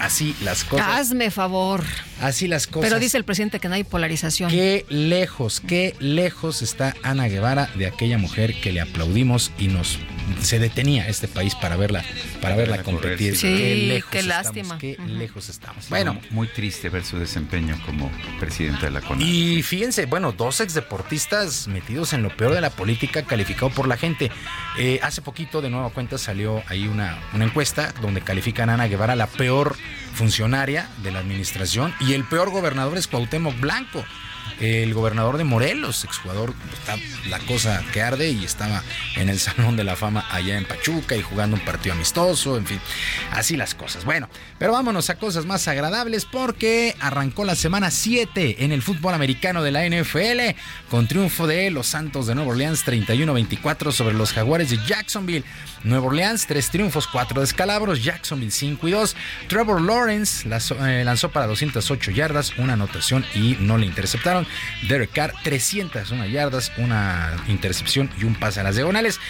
Así 0.00 0.34
las 0.42 0.64
cosas. 0.64 0.86
Hazme 0.88 1.30
favor. 1.30 1.84
Así 2.20 2.48
las 2.48 2.66
cosas. 2.66 2.88
Pero 2.88 3.00
dice 3.00 3.16
el 3.16 3.24
presidente 3.24 3.60
que 3.60 3.68
no 3.68 3.74
hay 3.74 3.84
polarización. 3.84 4.50
Qué 4.50 4.84
lejos, 4.88 5.60
qué 5.60 5.94
lejos 6.00 6.62
está 6.62 6.94
Ana 7.02 7.28
Guevara 7.28 7.70
de 7.76 7.86
aquella 7.86 8.18
mujer 8.18 8.60
que 8.60 8.72
le 8.72 8.80
aplaudimos 8.80 9.52
y 9.58 9.68
nos 9.68 9.98
se 10.40 10.58
detenía 10.58 11.08
este 11.08 11.28
país 11.28 11.54
para 11.54 11.76
verla, 11.76 12.04
para 12.40 12.56
verla 12.56 12.82
competir. 12.82 13.36
Sí, 13.36 13.48
qué 13.48 13.74
lejos 13.76 14.10
qué 14.10 14.18
estamos, 14.20 14.44
lástima. 14.44 14.78
qué 14.78 14.96
lejos 15.06 15.48
estamos. 15.48 15.88
Bueno, 15.88 16.14
Bueno, 16.14 16.28
muy 16.30 16.46
triste 16.48 16.88
ver 16.88 17.04
su 17.04 17.18
desempeño 17.18 17.78
como 17.86 18.10
presidente 18.40 18.86
de 18.86 18.92
la 18.92 19.00
CONADE. 19.00 19.24
y 19.24 19.62
fíjense, 19.62 20.06
bueno, 20.06 20.32
dos 20.32 20.60
exdeportistas 20.60 21.68
metidos 21.68 22.12
en 22.12 22.22
lo 22.22 22.34
peor 22.36 22.54
de 22.54 22.60
la 22.60 22.70
política, 22.70 23.22
calificado 23.24 23.70
por 23.70 23.88
la 23.88 23.96
gente. 23.96 24.30
Eh, 24.78 24.98
hace 25.02 25.22
poquito, 25.22 25.60
de 25.62 25.70
nueva 25.70 25.90
cuenta, 25.90 26.18
salió 26.18 26.62
ahí 26.68 26.86
una, 26.88 27.18
una 27.32 27.44
encuesta 27.44 27.92
donde 28.00 28.20
califican 28.20 28.70
a 28.70 28.74
Ana 28.74 28.86
Guevara 28.86 29.16
la 29.16 29.26
peor 29.26 29.76
funcionaria 30.14 30.88
de 31.02 31.10
la 31.10 31.18
administración 31.20 31.94
y 32.00 32.12
el 32.12 32.24
peor 32.24 32.50
gobernador 32.50 32.98
es 32.98 33.06
Cuauhtémoc 33.06 33.58
Blanco. 33.60 34.04
El 34.60 34.94
gobernador 34.94 35.36
de 35.36 35.44
Morelos, 35.44 36.04
exjugador, 36.04 36.54
está 36.72 36.96
la 37.28 37.38
cosa 37.40 37.82
que 37.92 38.02
arde 38.02 38.30
y 38.30 38.44
estaba 38.44 38.82
en 39.16 39.28
el 39.28 39.38
Salón 39.40 39.76
de 39.76 39.84
la 39.84 39.96
Fama 39.96 40.26
allá 40.30 40.56
en 40.56 40.64
Pachuca 40.64 41.16
y 41.16 41.22
jugando 41.22 41.56
un 41.56 41.64
partido 41.64 41.94
amistoso, 41.94 42.56
en 42.56 42.66
fin, 42.66 42.80
así 43.32 43.56
las 43.56 43.74
cosas. 43.74 44.04
Bueno, 44.04 44.28
pero 44.58 44.72
vámonos 44.72 45.10
a 45.10 45.18
cosas 45.18 45.46
más 45.46 45.66
agradables 45.68 46.24
porque 46.24 46.94
arrancó 47.00 47.44
la 47.44 47.56
semana 47.56 47.90
7 47.90 48.64
en 48.64 48.72
el 48.72 48.82
fútbol 48.82 49.14
americano 49.14 49.62
de 49.62 49.72
la 49.72 49.88
NFL 49.88 50.56
con 50.90 51.08
triunfo 51.08 51.46
de 51.46 51.70
los 51.70 51.86
Santos 51.86 52.26
de 52.26 52.34
Nueva 52.34 52.52
Orleans 52.52 52.86
31-24 52.86 53.92
sobre 53.92 54.14
los 54.14 54.32
Jaguares 54.32 54.70
de 54.70 54.78
Jacksonville. 54.86 55.44
Nueva 55.84 56.06
Orleans, 56.06 56.46
tres 56.46 56.70
triunfos, 56.70 57.06
cuatro 57.06 57.40
descalabros, 57.40 58.02
Jacksonville 58.02 58.50
5 58.50 58.88
y 58.88 58.90
2. 58.90 59.16
Trevor 59.48 59.82
Lawrence 59.82 60.48
lanzó, 60.48 60.74
eh, 60.86 61.04
lanzó 61.04 61.30
para 61.30 61.46
208 61.46 62.10
yardas, 62.10 62.56
una 62.58 62.72
anotación 62.72 63.24
y 63.34 63.56
no 63.60 63.76
le 63.76 63.86
interceptaron. 63.86 64.46
Derek 64.88 65.12
Carr, 65.12 65.34
301 65.42 66.26
yardas, 66.26 66.72
una 66.78 67.36
intercepción 67.48 68.10
y 68.18 68.24
un 68.24 68.34
pase 68.34 68.60
a 68.60 68.62
las 68.62 68.76
diagonales. 68.76 69.20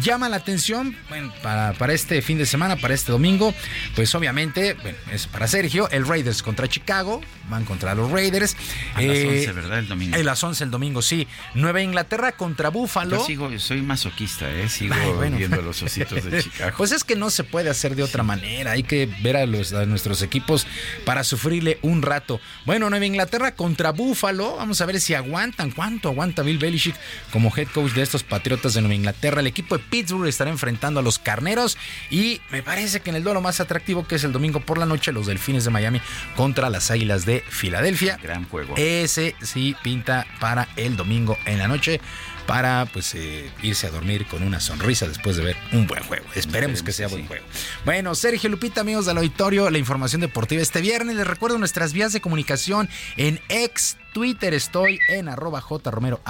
Llama 0.00 0.28
la 0.28 0.36
atención 0.36 0.96
bueno, 1.08 1.32
para, 1.42 1.72
para 1.74 1.92
este 1.92 2.20
fin 2.22 2.38
de 2.38 2.46
semana, 2.46 2.76
para 2.76 2.94
este 2.94 3.12
domingo, 3.12 3.54
pues 3.94 4.14
obviamente 4.14 4.74
bueno, 4.74 4.98
es 5.12 5.26
para 5.26 5.46
Sergio, 5.46 5.88
el 5.90 6.06
Raiders 6.06 6.42
contra 6.42 6.68
Chicago, 6.68 7.20
van 7.48 7.64
contra 7.64 7.94
los 7.94 8.10
Raiders. 8.10 8.56
A 8.94 9.02
las 9.02 9.16
Eh, 9.16 9.28
11, 9.40 9.52
¿verdad? 9.52 9.78
El 9.78 9.88
domingo. 9.88 10.16
A 10.16 10.18
las 10.18 10.42
11 10.42 10.64
el 10.64 10.70
domingo, 10.70 11.02
sí. 11.02 11.26
Nueva 11.54 11.80
Inglaterra 11.82 12.32
contra 12.32 12.68
Búfalo. 12.70 13.18
Yo 13.18 13.24
sigo, 13.24 13.50
yo 13.50 13.58
soy 13.60 13.80
masoquista, 13.82 14.50
¿eh? 14.50 14.68
Sigo 14.68 14.94
Ay, 14.98 15.10
bueno. 15.12 15.36
viendo 15.36 15.60
a 15.60 15.62
los 15.62 15.80
ositos 15.82 16.24
de 16.24 16.42
Chicago. 16.42 16.74
Pues 16.76 16.92
es 16.92 17.04
que 17.04 17.14
no 17.16 17.30
se 17.30 17.44
puede 17.44 17.70
hacer 17.70 17.94
de 17.94 18.02
otra 18.02 18.22
manera. 18.22 18.72
Hay 18.72 18.82
que 18.82 19.08
ver 19.22 19.36
a, 19.36 19.46
los, 19.46 19.72
a 19.72 19.86
nuestros 19.86 20.22
equipos 20.22 20.66
para 21.04 21.22
sufrirle 21.24 21.78
un 21.82 22.02
rato. 22.02 22.40
Bueno, 22.64 22.90
Nueva 22.90 23.06
Inglaterra 23.06 23.54
contra 23.54 23.92
Búfalo. 23.92 24.56
Vamos 24.56 24.80
a 24.80 24.86
ver 24.86 25.00
si 25.00 25.14
aguantan. 25.14 25.70
¿Cuánto 25.70 26.08
aguanta 26.08 26.42
Bill 26.42 26.58
Belichick 26.58 26.96
como 27.32 27.52
head 27.56 27.68
coach 27.68 27.92
de 27.92 28.02
estos 28.02 28.22
Patriotas 28.24 28.74
de 28.74 28.80
Nueva 28.80 28.94
Inglaterra? 28.94 29.40
El 29.40 29.46
equipo 29.46 29.75
de 29.76 29.84
Pittsburgh 29.84 30.26
estará 30.26 30.50
enfrentando 30.50 31.00
a 31.00 31.02
los 31.02 31.18
Carneros. 31.18 31.76
Y 32.10 32.40
me 32.50 32.62
parece 32.62 33.00
que 33.00 33.10
en 33.10 33.16
el 33.16 33.24
duelo 33.24 33.40
más 33.40 33.60
atractivo, 33.60 34.06
que 34.06 34.16
es 34.16 34.24
el 34.24 34.32
domingo 34.32 34.60
por 34.60 34.78
la 34.78 34.86
noche, 34.86 35.12
los 35.12 35.26
Delfines 35.26 35.64
de 35.64 35.70
Miami 35.70 36.00
contra 36.36 36.70
las 36.70 36.90
Águilas 36.90 37.26
de 37.26 37.42
Filadelfia. 37.48 38.18
Gran 38.22 38.48
juego. 38.48 38.74
Ese 38.76 39.34
sí 39.42 39.76
pinta 39.82 40.26
para 40.40 40.68
el 40.76 40.96
domingo 40.96 41.36
en 41.44 41.58
la 41.58 41.68
noche 41.68 42.00
para 42.46 42.86
pues 42.92 43.14
eh, 43.14 43.50
irse 43.62 43.88
a 43.88 43.90
dormir 43.90 44.26
con 44.26 44.42
una 44.42 44.60
sonrisa 44.60 45.06
después 45.08 45.36
de 45.36 45.44
ver 45.44 45.56
un 45.72 45.86
buen 45.86 46.02
juego. 46.04 46.24
Esperemos 46.34 46.82
que 46.82 46.92
sea 46.92 47.08
buen 47.08 47.26
juego. 47.26 47.44
Bueno, 47.84 48.14
Sergio 48.14 48.48
Lupita, 48.48 48.80
amigos 48.80 49.06
del 49.06 49.18
auditorio, 49.18 49.68
la 49.68 49.78
información 49.78 50.20
deportiva 50.20 50.62
este 50.62 50.80
viernes. 50.80 51.16
Les 51.16 51.26
recuerdo 51.26 51.58
nuestras 51.58 51.92
vías 51.92 52.12
de 52.12 52.20
comunicación 52.20 52.88
en 53.16 53.40
ex 53.48 53.96
Twitter 54.16 54.54
estoy 54.54 54.98
en 55.10 55.28
arroba 55.28 55.60
jromerohb, 55.60 56.20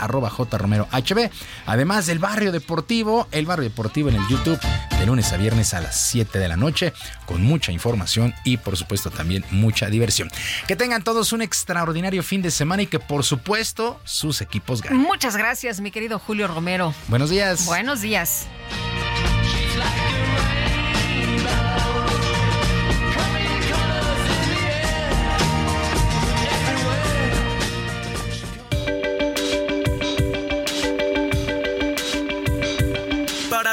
arroba 0.00 0.28
jromerohb. 0.28 1.30
Además 1.66 2.06
del 2.06 2.18
barrio 2.18 2.50
deportivo, 2.50 3.28
el 3.30 3.46
barrio 3.46 3.62
deportivo 3.62 4.08
en 4.08 4.16
el 4.16 4.26
YouTube, 4.26 4.58
de 4.98 5.06
lunes 5.06 5.32
a 5.32 5.36
viernes 5.36 5.72
a 5.72 5.80
las 5.80 6.00
7 6.10 6.36
de 6.36 6.48
la 6.48 6.56
noche, 6.56 6.92
con 7.26 7.44
mucha 7.44 7.70
información 7.70 8.34
y 8.42 8.56
por 8.56 8.76
supuesto 8.76 9.12
también 9.12 9.44
mucha 9.52 9.88
diversión. 9.88 10.28
Que 10.66 10.74
tengan 10.74 11.04
todos 11.04 11.32
un 11.32 11.40
extraordinario 11.40 12.24
fin 12.24 12.42
de 12.42 12.50
semana 12.50 12.82
y 12.82 12.86
que 12.88 12.98
por 12.98 13.22
supuesto 13.22 14.00
sus 14.02 14.40
equipos 14.40 14.82
ganen. 14.82 14.98
Muchas 14.98 15.36
gracias, 15.36 15.80
mi 15.80 15.92
querido 15.92 16.18
Julio 16.18 16.48
Romero. 16.48 16.92
Buenos 17.06 17.30
días. 17.30 17.66
Buenos 17.66 18.00
días. 18.00 18.48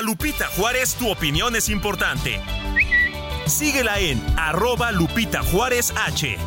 Lupita 0.06 0.46
Juárez, 0.56 0.94
tu 0.94 1.10
opinión 1.10 1.56
es 1.56 1.68
importante. 1.68 2.40
Síguela 3.48 3.98
en 4.00 4.24
arroba 4.38 4.92
Lupita 4.92 5.42
Juárez 5.42 5.92
H. 5.96 6.38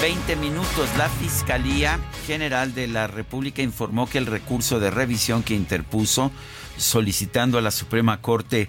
Veinte 0.00 0.36
minutos. 0.36 0.88
La 0.96 1.08
Fiscalía 1.08 1.98
General 2.28 2.74
de 2.74 2.86
la 2.86 3.08
República 3.08 3.60
informó 3.60 4.08
que 4.08 4.18
el 4.18 4.26
recurso 4.26 4.78
de 4.78 4.92
revisión 4.92 5.42
que 5.42 5.54
interpuso 5.54 6.30
solicitando 6.76 7.58
a 7.58 7.60
la 7.60 7.70
Suprema 7.70 8.20
Corte 8.20 8.68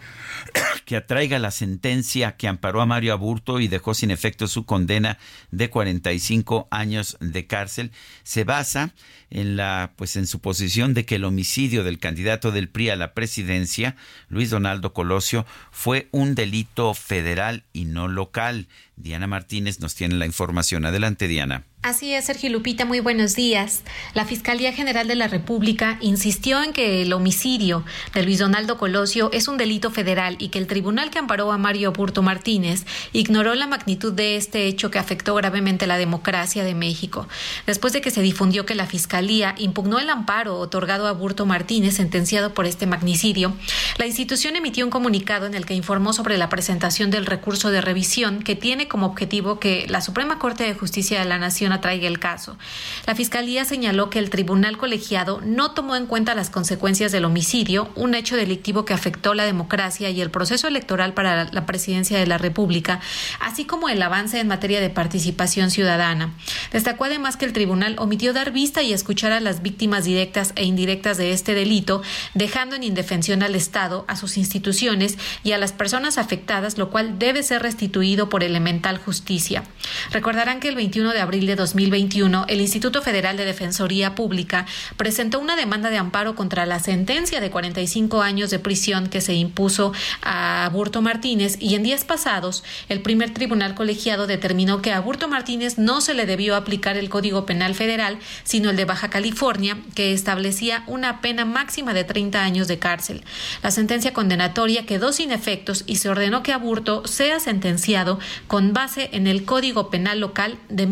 que 0.86 0.96
atraiga 0.96 1.40
la 1.40 1.52
sentencia 1.52 2.36
que 2.38 2.48
amparó 2.48 2.82
a 2.82 2.86
Mario 2.86 3.14
Aburto 3.14 3.60
y 3.60 3.68
dejó 3.68 3.94
sin 3.94 4.12
efecto 4.12 4.48
su 4.48 4.66
condena 4.66 5.18
de 5.52 5.70
45 5.70 6.68
años 6.72 7.18
de 7.20 7.48
cárcel 7.48 7.92
se 8.24 8.44
basa 8.44 8.94
en 9.30 9.56
la 9.56 9.94
pues 9.96 10.16
en 10.16 10.28
su 10.28 10.40
posición 10.40 10.94
de 10.94 11.06
que 11.06 11.16
el 11.16 11.26
homicidio 11.26 11.84
del 11.84 12.00
candidato 12.00 12.52
del 12.52 12.70
PRI 12.70 12.90
a 12.90 12.96
la 12.96 13.14
presidencia, 13.14 13.96
Luis 14.30 14.50
Donaldo 14.50 14.94
Colosio, 14.94 15.46
fue 15.72 16.08
un 16.12 16.36
delito 16.36 16.94
federal 16.94 17.64
y 17.74 17.86
no 17.86 18.08
local. 18.08 18.68
Diana 18.96 19.28
Martínez 19.28 19.80
nos 19.80 19.96
tiene 19.96 20.16
la 20.16 20.26
información. 20.26 20.86
Adelante, 20.86 21.28
Diana. 21.28 21.64
Así 21.84 22.14
es, 22.14 22.24
Sergio 22.24 22.50
Lupita, 22.50 22.86
muy 22.86 23.02
buenos 23.02 23.36
días. 23.36 23.82
La 24.14 24.24
Fiscalía 24.24 24.72
General 24.72 25.06
de 25.06 25.16
la 25.16 25.28
República 25.28 25.98
insistió 26.00 26.64
en 26.64 26.72
que 26.72 27.02
el 27.02 27.12
homicidio 27.12 27.84
de 28.14 28.24
Luis 28.24 28.40
Donaldo 28.40 28.78
Colosio 28.78 29.30
es 29.34 29.50
un 29.50 29.58
delito 29.58 29.92
federal 29.92 30.38
y 30.40 30.48
que 30.48 30.60
el 30.60 30.68
tribunal 30.68 31.10
que 31.10 31.20
amparó 31.20 31.52
a 31.52 31.58
Mario 31.58 31.92
Burto 31.92 32.22
Martínez 32.22 32.86
ignoró 33.12 33.54
la 33.54 33.68
magnitud 33.68 34.14
de 34.14 34.38
este 34.38 34.68
hecho 34.68 34.92
que 34.92 34.98
afectó 34.98 35.36
gravemente 35.36 35.86
la 35.86 35.98
democracia 35.98 36.64
de 36.64 36.74
México. 36.74 37.28
Después 37.66 37.92
de 37.92 38.00
que 38.00 38.12
se 38.12 38.22
difundió 38.22 38.66
que 38.66 38.76
la 38.76 38.86
Fiscalía 38.86 39.54
impugnó 39.58 40.00
el 40.00 40.10
amparo 40.10 40.60
otorgado 40.60 41.06
a 41.08 41.12
Burto 41.12 41.46
Martínez, 41.46 41.96
sentenciado 41.96 42.54
por 42.54 42.66
este 42.66 42.88
magnicidio, 42.88 43.52
la 43.98 44.08
institución 44.08 44.56
emitió 44.56 44.86
un 44.86 44.92
comunicado 44.92 45.48
en 45.48 45.54
el 45.54 45.66
que 45.66 45.74
informó 45.74 46.14
sobre 46.14 46.38
la 46.38 46.48
presentación 46.48 47.12
del 47.12 47.26
recurso 47.26 47.72
de 47.72 47.82
revisión 47.82 48.42
que 48.42 48.56
tiene 48.56 48.88
como 48.88 49.06
objetivo 49.06 49.60
que 49.60 49.86
la 49.90 50.00
Suprema 50.00 50.40
Corte 50.40 50.64
de 50.64 50.76
Justicia 50.76 51.20
de 51.20 51.26
la 51.26 51.40
Nación 51.40 51.73
atraiga 51.74 52.08
el 52.08 52.20
caso. 52.20 52.58
La 53.06 53.16
Fiscalía 53.16 53.66
señaló 53.66 54.10
que 54.10 54.20
el 54.20 54.30
tribunal 54.30 54.78
colegiado 54.78 55.42
no 55.44 55.72
tomó 55.72 55.96
en 55.96 56.06
cuenta 56.06 56.36
las 56.36 56.50
consecuencias 56.50 57.12
del 57.12 57.26
homicidio, 57.26 57.90
un 57.96 58.16
hecho 58.16 58.36
delictivo 58.36 58.86
que 58.86 58.94
afectó 58.94 59.34
la 59.34 59.46
democracia 59.46 60.10
y 60.10 60.22
el 60.22 60.32
proceso 60.32 60.68
electoral 60.68 61.14
para 61.14 61.46
la 61.52 61.66
presidencia 61.66 62.18
de 62.18 62.28
la 62.28 62.38
República, 62.38 63.00
así 63.40 63.66
como 63.66 63.90
el 63.90 64.02
avance 64.02 64.40
en 64.40 64.48
materia 64.48 64.80
de 64.80 64.90
participación 64.90 65.72
ciudadana. 65.72 66.34
Destacó 66.72 67.06
además 67.06 67.38
que 67.38 67.46
el 67.46 67.54
tribunal 67.54 67.96
omitió 68.00 68.34
dar 68.34 68.52
vista 68.52 68.82
y 68.82 68.94
escuchar 68.94 69.32
a 69.32 69.40
las 69.40 69.62
víctimas 69.62 70.06
directas 70.06 70.54
e 70.56 70.64
indirectas 70.64 71.18
de 71.18 71.32
este 71.32 71.54
delito, 71.54 72.02
dejando 72.34 72.76
en 72.76 72.84
indefensión 72.84 73.44
al 73.44 73.56
Estado, 73.56 74.06
a 74.08 74.16
sus 74.16 74.38
instituciones 74.38 75.18
y 75.44 75.52
a 75.52 75.58
las 75.58 75.72
personas 75.72 76.18
afectadas, 76.18 76.78
lo 76.78 76.90
cual 76.90 77.20
debe 77.20 77.44
ser 77.44 77.62
restituido 77.62 78.30
por 78.30 78.44
elemental 78.44 78.98
justicia. 78.98 79.64
Recordarán 80.12 80.60
que 80.60 80.70
el 80.70 80.76
21 80.76 81.12
de 81.12 81.22
abril 81.22 81.46
de 81.46 81.56
2021, 81.64 82.46
el 82.50 82.60
Instituto 82.60 83.02
Federal 83.02 83.38
de 83.38 83.46
Defensoría 83.46 84.16
Pública 84.16 84.66
presentó 84.98 85.40
una 85.40 85.56
demanda 85.56 85.90
de 85.90 85.98
amparo 85.98 86.36
contra 86.36 86.66
la 86.66 86.80
sentencia 86.80 87.40
de 87.40 87.50
45 87.50 88.22
años 88.22 88.50
de 88.50 88.60
prisión 88.60 89.08
que 89.08 89.22
se 89.22 89.34
impuso 89.34 89.94
a 90.22 90.70
Burto 90.74 91.02
Martínez 91.02 91.56
y 91.62 91.76
en 91.76 91.84
días 91.84 92.04
pasados 92.04 92.66
el 92.90 93.02
primer 93.02 93.34
tribunal 93.34 93.76
colegiado 93.76 94.28
determinó 94.28 94.82
que 94.82 94.92
a 94.92 95.00
Burto 95.00 95.30
Martínez 95.30 95.78
no 95.78 96.02
se 96.02 96.14
le 96.14 96.26
debió 96.26 96.58
aplicar 96.58 96.98
el 96.98 97.08
Código 97.08 97.46
Penal 97.46 97.76
Federal, 97.76 98.20
sino 98.44 98.70
el 98.70 98.76
de 98.76 98.84
Baja 98.84 99.10
California, 99.10 99.78
que 99.96 100.12
establecía 100.12 100.84
una 100.88 101.22
pena 101.22 101.46
máxima 101.46 101.94
de 101.94 102.04
30 102.04 102.44
años 102.44 102.68
de 102.68 102.78
cárcel. 102.78 103.24
La 103.62 103.72
sentencia 103.72 104.12
condenatoria 104.12 104.86
quedó 104.86 105.14
sin 105.14 105.32
efectos 105.32 105.86
y 105.88 105.96
se 105.96 106.10
ordenó 106.10 106.44
que 106.44 106.52
Aburto 106.52 107.08
sea 107.08 107.40
sentenciado 107.40 108.20
con 108.48 108.74
base 108.74 109.10
en 109.14 109.28
el 109.28 109.46
Código 109.46 109.90
Penal 109.90 110.20
local 110.20 110.58
de 110.68 110.88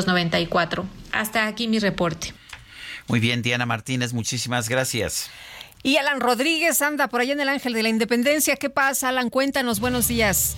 1994. 0.00 0.86
Hasta 1.12 1.46
aquí 1.46 1.68
mi 1.68 1.78
reporte. 1.78 2.32
Muy 3.08 3.20
bien, 3.20 3.42
Diana 3.42 3.66
Martínez, 3.66 4.12
muchísimas 4.12 4.68
gracias. 4.68 5.30
Y 5.82 5.96
Alan 5.96 6.20
Rodríguez 6.20 6.80
anda 6.80 7.08
por 7.08 7.20
allá 7.20 7.32
en 7.32 7.40
el 7.40 7.48
Ángel 7.48 7.72
de 7.72 7.82
la 7.82 7.88
Independencia. 7.88 8.56
¿Qué 8.56 8.70
pasa, 8.70 9.08
Alan? 9.08 9.30
Cuéntanos, 9.30 9.80
buenos 9.80 10.08
días. 10.08 10.56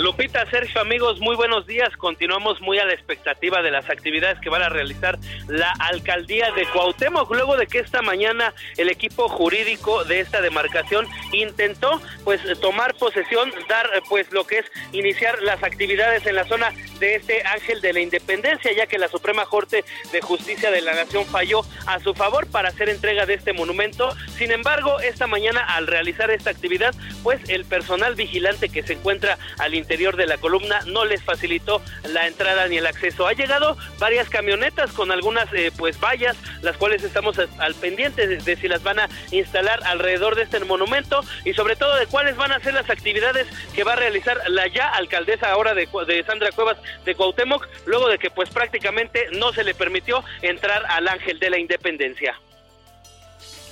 Lupita, 0.00 0.48
Sergio, 0.50 0.80
amigos, 0.80 1.20
muy 1.20 1.36
buenos 1.36 1.66
días. 1.66 1.94
Continuamos 1.98 2.58
muy 2.62 2.78
a 2.78 2.86
la 2.86 2.94
expectativa 2.94 3.60
de 3.60 3.70
las 3.70 3.90
actividades 3.90 4.40
que 4.40 4.48
van 4.48 4.62
a 4.62 4.70
realizar 4.70 5.18
la 5.46 5.70
alcaldía 5.78 6.50
de 6.52 6.64
Cuauhtémoc, 6.68 7.30
luego 7.30 7.58
de 7.58 7.66
que 7.66 7.80
esta 7.80 8.00
mañana 8.00 8.54
el 8.78 8.88
equipo 8.88 9.28
jurídico 9.28 10.04
de 10.04 10.20
esta 10.20 10.40
demarcación 10.40 11.06
intentó 11.32 12.00
pues 12.24 12.40
tomar 12.60 12.94
posesión, 12.94 13.52
dar 13.68 13.90
pues 14.08 14.32
lo 14.32 14.46
que 14.46 14.60
es 14.60 14.66
iniciar 14.92 15.42
las 15.42 15.62
actividades 15.62 16.24
en 16.24 16.36
la 16.36 16.46
zona 16.46 16.72
de 16.98 17.16
este 17.16 17.42
Ángel 17.44 17.82
de 17.82 17.92
la 17.92 18.00
Independencia, 18.00 18.72
ya 18.72 18.86
que 18.86 18.96
la 18.96 19.08
Suprema 19.08 19.44
Corte 19.44 19.84
de 20.12 20.20
Justicia 20.22 20.70
de 20.70 20.80
la 20.80 20.94
Nación 20.94 21.26
falló 21.26 21.60
a 21.84 22.00
su 22.00 22.14
favor 22.14 22.46
para 22.46 22.70
hacer 22.70 22.88
entrega 22.88 23.26
de 23.26 23.34
este 23.34 23.52
monumento. 23.52 24.16
Sin 24.38 24.50
embargo, 24.50 24.98
esta 25.00 25.26
mañana 25.26 25.60
al 25.60 25.86
realizar 25.86 26.30
esta 26.30 26.48
actividad, 26.48 26.94
pues 27.22 27.46
el 27.50 27.66
personal 27.66 28.14
vigilante 28.14 28.70
que 28.70 28.82
se 28.82 28.94
encuentra 28.94 29.36
al 29.58 29.74
interior 29.74 29.89
de 29.90 30.26
la 30.26 30.38
columna 30.38 30.80
no 30.86 31.04
les 31.04 31.22
facilitó 31.22 31.82
la 32.04 32.28
entrada 32.28 32.68
ni 32.68 32.78
el 32.78 32.86
acceso. 32.86 33.26
Ha 33.26 33.32
llegado 33.32 33.76
varias 33.98 34.28
camionetas 34.28 34.92
con 34.92 35.10
algunas 35.10 35.52
eh, 35.52 35.72
pues 35.76 35.98
vallas, 35.98 36.36
las 36.62 36.76
cuales 36.76 37.02
estamos 37.02 37.36
al 37.58 37.74
pendiente 37.74 38.26
de, 38.26 38.56
si 38.56 38.68
las 38.68 38.84
van 38.84 39.00
a 39.00 39.08
instalar 39.32 39.80
alrededor 39.84 40.36
de 40.36 40.44
este 40.44 40.60
monumento 40.60 41.22
y 41.44 41.54
sobre 41.54 41.74
todo 41.74 41.96
de 41.96 42.06
cuáles 42.06 42.36
van 42.36 42.52
a 42.52 42.60
ser 42.60 42.74
las 42.74 42.88
actividades 42.88 43.48
que 43.74 43.82
va 43.82 43.94
a 43.94 43.96
realizar 43.96 44.38
la 44.48 44.68
ya 44.68 44.88
alcaldesa 44.90 45.50
ahora 45.50 45.74
de, 45.74 45.88
de 46.06 46.24
Sandra 46.24 46.52
Cuevas 46.52 46.78
de 47.04 47.14
Cuauhtémoc, 47.16 47.66
luego 47.86 48.08
de 48.08 48.18
que 48.18 48.30
pues 48.30 48.48
prácticamente 48.50 49.26
no 49.32 49.52
se 49.52 49.64
le 49.64 49.74
permitió 49.74 50.22
entrar 50.40 50.84
al 50.88 51.08
Ángel 51.08 51.40
de 51.40 51.50
la 51.50 51.58
Independencia. 51.58 52.38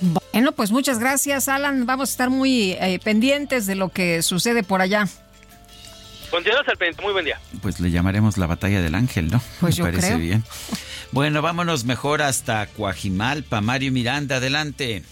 Bueno, 0.01 0.51
pues 0.51 0.71
muchas 0.71 0.99
gracias, 0.99 1.47
Alan. 1.47 1.85
Vamos 1.85 2.09
a 2.09 2.11
estar 2.11 2.29
muy 2.29 2.71
eh, 2.73 2.99
pendientes 3.03 3.65
de 3.65 3.75
lo 3.75 3.89
que 3.89 4.21
sucede 4.21 4.63
por 4.63 4.81
allá. 4.81 5.07
Continuamos 6.29 6.67
al 6.67 6.77
pendiente. 6.77 7.03
Muy 7.03 7.13
buen 7.13 7.25
día. 7.25 7.39
Pues 7.61 7.79
le 7.79 7.91
llamaremos 7.91 8.37
la 8.37 8.47
batalla 8.47 8.81
del 8.81 8.95
ángel, 8.95 9.29
¿no? 9.31 9.41
Pues 9.59 9.77
Me 9.79 9.85
parece 9.85 10.17
bien. 10.17 10.43
Bueno, 11.11 11.41
vámonos 11.41 11.85
mejor 11.85 12.21
hasta 12.21 12.67
Coajimalpa. 12.67 13.61
Mario 13.61 13.91
Miranda, 13.91 14.35
adelante. 14.37 15.03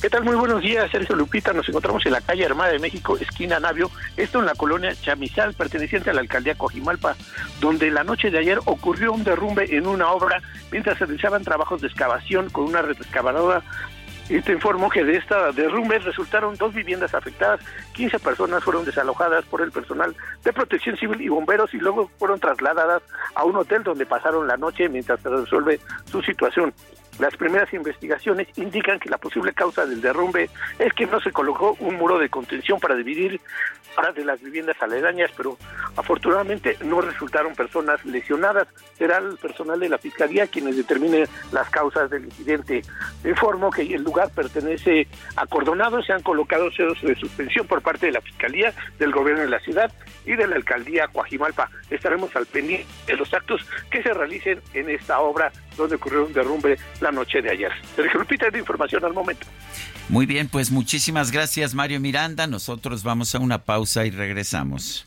¿Qué 0.00 0.08
tal? 0.08 0.24
Muy 0.24 0.34
buenos 0.34 0.62
días, 0.62 0.90
Sergio 0.90 1.14
Lupita. 1.14 1.52
Nos 1.52 1.68
encontramos 1.68 2.06
en 2.06 2.12
la 2.12 2.22
calle 2.22 2.46
Armada 2.46 2.72
de 2.72 2.78
México, 2.78 3.18
esquina 3.18 3.60
Navio, 3.60 3.90
esto 4.16 4.38
en 4.38 4.46
la 4.46 4.54
colonia 4.54 4.94
Chamizal, 4.98 5.52
perteneciente 5.52 6.08
a 6.08 6.14
la 6.14 6.22
alcaldía 6.22 6.54
Cojimalpa, 6.54 7.16
donde 7.60 7.90
la 7.90 8.02
noche 8.02 8.30
de 8.30 8.38
ayer 8.38 8.58
ocurrió 8.64 9.12
un 9.12 9.24
derrumbe 9.24 9.76
en 9.76 9.86
una 9.86 10.10
obra 10.10 10.40
mientras 10.72 10.96
se 10.96 11.04
realizaban 11.04 11.44
trabajos 11.44 11.82
de 11.82 11.88
excavación 11.88 12.48
con 12.48 12.64
una 12.64 12.80
red 12.80 12.96
excavadora. 12.96 13.62
Y 14.30 14.40
te 14.42 14.52
informó 14.52 14.88
que 14.88 15.02
de 15.02 15.16
esta 15.16 15.50
derrumbe 15.50 15.98
resultaron 15.98 16.54
dos 16.54 16.72
viviendas 16.72 17.12
afectadas, 17.14 17.60
15 17.94 18.20
personas 18.20 18.62
fueron 18.62 18.84
desalojadas 18.84 19.44
por 19.46 19.60
el 19.60 19.72
personal 19.72 20.14
de 20.44 20.52
protección 20.52 20.96
civil 20.96 21.20
y 21.20 21.28
bomberos 21.28 21.74
y 21.74 21.78
luego 21.78 22.08
fueron 22.16 22.38
trasladadas 22.38 23.02
a 23.34 23.44
un 23.44 23.56
hotel 23.56 23.82
donde 23.82 24.06
pasaron 24.06 24.46
la 24.46 24.56
noche 24.56 24.88
mientras 24.88 25.20
se 25.20 25.28
resuelve 25.28 25.80
su 26.04 26.22
situación. 26.22 26.72
Las 27.18 27.36
primeras 27.36 27.72
investigaciones 27.74 28.46
indican 28.56 29.00
que 29.00 29.10
la 29.10 29.18
posible 29.18 29.52
causa 29.52 29.84
del 29.84 30.00
derrumbe 30.00 30.48
es 30.78 30.92
que 30.94 31.06
no 31.06 31.20
se 31.20 31.32
colocó 31.32 31.76
un 31.80 31.96
muro 31.96 32.18
de 32.18 32.30
contención 32.30 32.78
para 32.78 32.94
dividir 32.94 33.40
para 33.94 34.12
de 34.12 34.24
las 34.24 34.40
viviendas 34.40 34.76
aledañas, 34.80 35.30
pero 35.36 35.56
afortunadamente 35.96 36.76
no 36.84 37.00
resultaron 37.00 37.54
personas 37.54 38.04
lesionadas. 38.04 38.68
Será 38.96 39.18
el 39.18 39.36
personal 39.36 39.80
de 39.80 39.88
la 39.88 39.98
Fiscalía 39.98 40.46
quienes 40.46 40.76
determine 40.76 41.26
las 41.52 41.68
causas 41.70 42.10
del 42.10 42.24
incidente. 42.24 42.82
Informo 43.24 43.70
que 43.70 43.82
el 43.82 44.02
lugar 44.02 44.30
pertenece 44.30 45.06
acordonado, 45.36 46.02
se 46.02 46.12
han 46.12 46.22
colocado 46.22 46.70
ceros 46.70 47.00
de 47.02 47.14
suspensión 47.14 47.66
por 47.66 47.82
parte 47.82 48.06
de 48.06 48.12
la 48.12 48.20
Fiscalía, 48.20 48.72
del 48.98 49.12
Gobierno 49.12 49.42
de 49.42 49.50
la 49.50 49.60
ciudad 49.60 49.92
y 50.24 50.36
de 50.36 50.46
la 50.46 50.56
Alcaldía 50.56 51.08
Coajimalpa. 51.08 51.70
Estaremos 51.90 52.34
al 52.36 52.46
pendiente 52.46 52.86
de 53.06 53.16
los 53.16 53.32
actos 53.32 53.66
que 53.90 54.02
se 54.02 54.12
realicen 54.12 54.60
en 54.74 54.90
esta 54.90 55.20
obra 55.20 55.52
donde 55.76 55.96
ocurrió 55.96 56.26
un 56.26 56.32
derrumbe 56.32 56.78
la 57.00 57.12
noche 57.12 57.42
de 57.42 57.50
ayer. 57.50 57.72
Sergio 57.96 58.20
Lupita 58.20 58.50
de 58.50 58.58
información 58.58 59.04
al 59.04 59.12
momento. 59.12 59.46
Muy 60.08 60.26
bien, 60.26 60.48
pues 60.48 60.70
muchísimas 60.70 61.30
gracias 61.30 61.74
Mario 61.74 62.00
Miranda. 62.00 62.46
Nosotros 62.46 63.02
vamos 63.02 63.34
a 63.34 63.38
una 63.38 63.64
pausa 63.64 64.06
y 64.06 64.10
regresamos. 64.10 65.06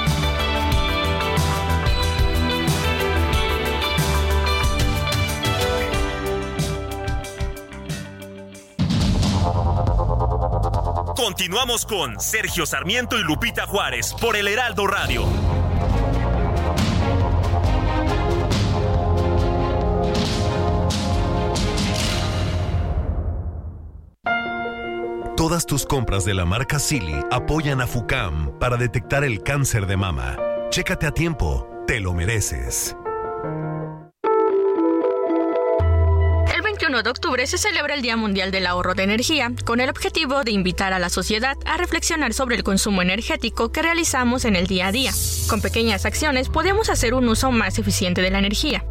Continuamos 11.23 11.85
con 11.85 12.19
Sergio 12.19 12.65
Sarmiento 12.65 13.15
y 13.19 13.21
Lupita 13.21 13.67
Juárez 13.67 14.15
por 14.19 14.35
el 14.35 14.47
Heraldo 14.47 14.87
Radio. 14.87 15.27
Todas 25.37 25.67
tus 25.67 25.85
compras 25.85 26.25
de 26.25 26.33
la 26.33 26.45
marca 26.45 26.79
Silly 26.79 27.19
apoyan 27.29 27.81
a 27.81 27.87
FUCAM 27.87 28.57
para 28.57 28.77
detectar 28.77 29.23
el 29.23 29.43
cáncer 29.43 29.85
de 29.85 29.97
mama. 29.97 30.37
Chécate 30.71 31.05
a 31.05 31.11
tiempo, 31.11 31.69
te 31.85 31.99
lo 31.99 32.15
mereces. 32.15 32.95
El 36.91 36.95
21 36.95 37.03
de 37.03 37.09
octubre 37.09 37.47
se 37.47 37.57
celebra 37.57 37.93
el 37.93 38.01
Día 38.01 38.17
Mundial 38.17 38.51
del 38.51 38.67
Ahorro 38.67 38.95
de 38.95 39.03
Energía, 39.03 39.53
con 39.63 39.79
el 39.79 39.89
objetivo 39.89 40.43
de 40.43 40.51
invitar 40.51 40.91
a 40.91 40.99
la 40.99 41.07
sociedad 41.07 41.55
a 41.63 41.77
reflexionar 41.77 42.33
sobre 42.33 42.57
el 42.57 42.63
consumo 42.63 43.01
energético 43.01 43.71
que 43.71 43.81
realizamos 43.81 44.43
en 44.43 44.57
el 44.57 44.67
día 44.67 44.87
a 44.87 44.91
día. 44.91 45.13
Con 45.47 45.61
pequeñas 45.61 46.05
acciones 46.05 46.49
podemos 46.49 46.89
hacer 46.89 47.13
un 47.13 47.29
uso 47.29 47.49
más 47.49 47.79
eficiente 47.79 48.21
de 48.21 48.29
la 48.29 48.39
energía. 48.39 48.83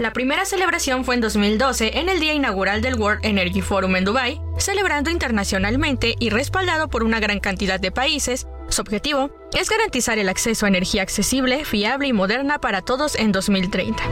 La 0.00 0.12
primera 0.12 0.44
celebración 0.44 1.04
fue 1.04 1.14
en 1.14 1.20
2012 1.20 2.00
en 2.00 2.08
el 2.08 2.18
día 2.18 2.34
inaugural 2.34 2.82
del 2.82 2.96
World 2.96 3.24
Energy 3.24 3.60
Forum 3.60 3.94
en 3.94 4.06
Dubai, 4.06 4.40
celebrando 4.58 5.08
internacionalmente 5.08 6.16
y 6.18 6.30
respaldado 6.30 6.88
por 6.88 7.04
una 7.04 7.20
gran 7.20 7.38
cantidad 7.38 7.78
de 7.78 7.92
países. 7.92 8.48
Su 8.70 8.80
objetivo 8.80 9.30
es 9.56 9.70
garantizar 9.70 10.18
el 10.18 10.28
acceso 10.28 10.66
a 10.66 10.68
energía 10.68 11.02
accesible, 11.02 11.64
fiable 11.64 12.08
y 12.08 12.12
moderna 12.12 12.58
para 12.58 12.82
todos 12.82 13.14
en 13.14 13.30
2030 13.30 14.02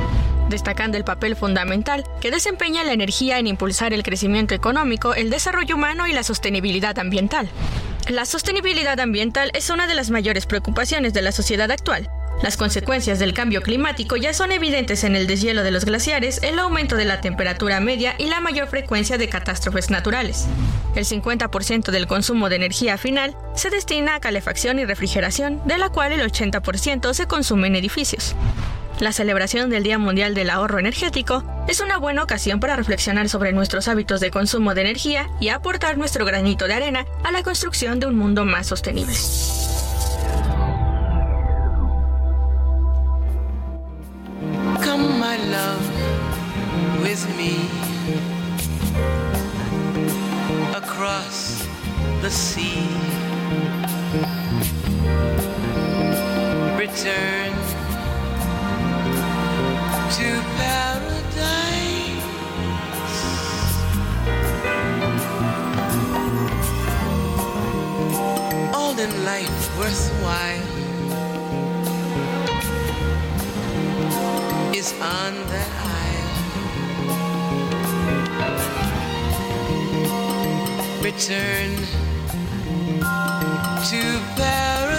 destacando 0.49 0.97
el 0.97 1.05
papel 1.05 1.37
fundamental 1.37 2.05
que 2.21 2.31
desempeña 2.31 2.85
la 2.85 2.93
energía 2.93 3.39
en 3.39 3.47
impulsar 3.47 3.93
el 3.93 4.03
crecimiento 4.03 4.55
económico, 4.55 5.15
el 5.15 5.31
desarrollo 5.31 5.77
humano 5.77 6.07
y 6.07 6.13
la 6.13 6.23
sostenibilidad 6.23 6.99
ambiental. 6.99 7.49
La 8.09 8.25
sostenibilidad 8.25 8.99
ambiental 9.01 9.51
es 9.55 9.71
una 9.71 9.87
de 9.87 9.95
las 9.95 10.11
mayores 10.11 10.47
preocupaciones 10.47 11.13
de 11.13 11.23
la 11.23 11.33
sociedad 11.33 11.71
actual. 11.71 12.09
Las 12.43 12.57
consecuencias 12.57 13.19
del 13.19 13.35
cambio 13.35 13.63
climático 13.63 14.17
ya 14.17 14.33
son 14.33 14.53
evidentes 14.53 15.03
en 15.03 15.17
el 15.17 15.27
deshielo 15.27 15.65
de 15.65 15.73
los 15.73 15.85
glaciares, 15.85 16.41
el 16.43 16.59
aumento 16.59 16.97
de 16.97 17.05
la 17.05 17.21
temperatura 17.21 17.81
media 17.81 18.15
y 18.17 18.27
la 18.27 18.41
mayor 18.41 18.69
frecuencia 18.69 19.19
de 19.19 19.29
catástrofes 19.29 19.91
naturales. 19.91 20.47
El 20.95 21.05
50% 21.05 21.91
del 21.91 22.07
consumo 22.07 22.49
de 22.49 22.57
energía 22.57 22.97
final 22.97 23.37
se 23.55 23.71
destina 23.71 24.15
a 24.15 24.21
calefacción 24.21 24.79
y 24.79 24.85
refrigeración, 24.85 25.61
de 25.67 25.79
la 25.79 25.89
cual 25.89 26.13
el 26.13 26.21
80% 26.21 27.13
se 27.13 27.27
consume 27.27 27.67
en 27.67 27.77
edificios. 27.77 28.37
La 29.01 29.13
celebración 29.13 29.71
del 29.71 29.83
Día 29.83 29.99
Mundial 29.99 30.35
del 30.35 30.51
Ahorro 30.51 30.79
Energético 30.79 31.45
es 31.69 31.81
una 31.81 31.99
buena 31.99 32.23
ocasión 32.23 32.61
para 32.61 32.77
reflexionar 32.77 33.29
sobre 33.29 33.53
nuestros 33.53 33.89
hábitos 33.89 34.21
de 34.21 34.31
consumo 34.31 34.75
de 34.75 34.83
energía 34.83 35.29
y 35.41 35.49
aportar 35.49 35.99
nuestro 35.99 36.25
granito 36.25 36.67
de 36.67 36.75
arena 36.75 37.07
a 37.25 37.33
la 37.33 37.43
construcción 37.43 38.01
de 38.01 38.07
un 38.07 38.17
mundo 38.17 38.45
más 38.45 38.67
sostenible. 38.69 39.15
The 52.29 52.35
sea. 52.35 52.85
Return 56.77 57.53
to 60.17 60.29
paradise. 60.59 62.25
All 68.75 68.99
in 68.99 69.13
life 69.25 69.79
worthwhile 69.79 70.69
is 74.75 74.93
on 75.01 75.33
that 75.53 75.71
island. 75.81 76.29
Return 81.03 81.98
to 83.85 84.21
paradise. 84.35 84.99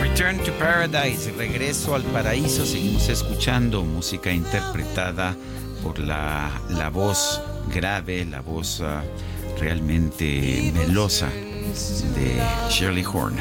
Return 0.00 0.38
to 0.44 0.52
Paradise, 0.52 1.30
regreso 1.36 1.94
al 1.94 2.02
paraíso. 2.04 2.64
Seguimos 2.64 3.10
escuchando 3.10 3.84
música 3.84 4.32
interpretada 4.32 5.36
por 5.82 5.98
la, 5.98 6.50
la 6.70 6.88
voz 6.88 7.42
grave, 7.72 8.24
la 8.24 8.40
voz 8.40 8.80
ah, 8.80 9.02
realmente 9.60 10.72
melosa 10.74 11.28
de 11.28 12.40
Shirley 12.70 13.04
Horn. 13.04 13.36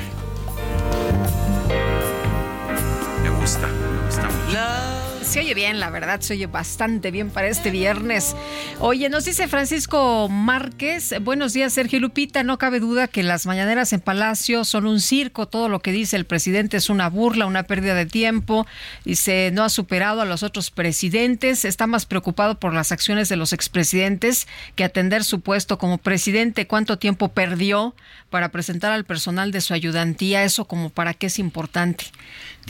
Me 3.23 3.29
gusta, 3.29 3.67
me 3.67 4.05
gusta 4.05 4.29
mucho. 4.29 5.10
Se 5.31 5.39
oye 5.39 5.53
bien, 5.53 5.79
la 5.79 5.89
verdad, 5.89 6.19
se 6.19 6.33
oye 6.33 6.47
bastante 6.47 7.09
bien 7.09 7.29
para 7.29 7.47
este 7.47 7.71
viernes. 7.71 8.35
Oye, 8.79 9.07
nos 9.07 9.23
dice 9.23 9.47
Francisco 9.47 10.27
Márquez, 10.27 11.13
buenos 11.21 11.53
días 11.53 11.71
Sergio 11.71 12.01
Lupita, 12.01 12.43
no 12.43 12.57
cabe 12.57 12.81
duda 12.81 13.07
que 13.07 13.23
las 13.23 13.45
mañaneras 13.45 13.93
en 13.93 14.01
Palacio 14.01 14.65
son 14.65 14.85
un 14.85 14.99
circo, 14.99 15.47
todo 15.47 15.69
lo 15.69 15.79
que 15.79 15.93
dice 15.93 16.17
el 16.17 16.25
presidente 16.25 16.75
es 16.75 16.89
una 16.89 17.07
burla, 17.07 17.45
una 17.45 17.63
pérdida 17.63 17.93
de 17.93 18.05
tiempo, 18.05 18.67
dice, 19.05 19.51
no 19.53 19.63
ha 19.63 19.69
superado 19.69 20.19
a 20.19 20.25
los 20.25 20.43
otros 20.43 20.69
presidentes, 20.69 21.63
está 21.63 21.87
más 21.87 22.05
preocupado 22.05 22.59
por 22.59 22.73
las 22.73 22.91
acciones 22.91 23.29
de 23.29 23.37
los 23.37 23.53
expresidentes 23.53 24.49
que 24.75 24.83
atender 24.83 25.23
su 25.23 25.39
puesto 25.39 25.77
como 25.77 25.97
presidente, 25.97 26.67
cuánto 26.67 26.99
tiempo 26.99 27.29
perdió 27.29 27.95
para 28.29 28.49
presentar 28.49 28.91
al 28.91 29.05
personal 29.05 29.53
de 29.53 29.61
su 29.61 29.73
ayudantía, 29.73 30.43
eso 30.43 30.65
como 30.65 30.89
para 30.89 31.13
qué 31.13 31.27
es 31.27 31.39
importante. 31.39 32.07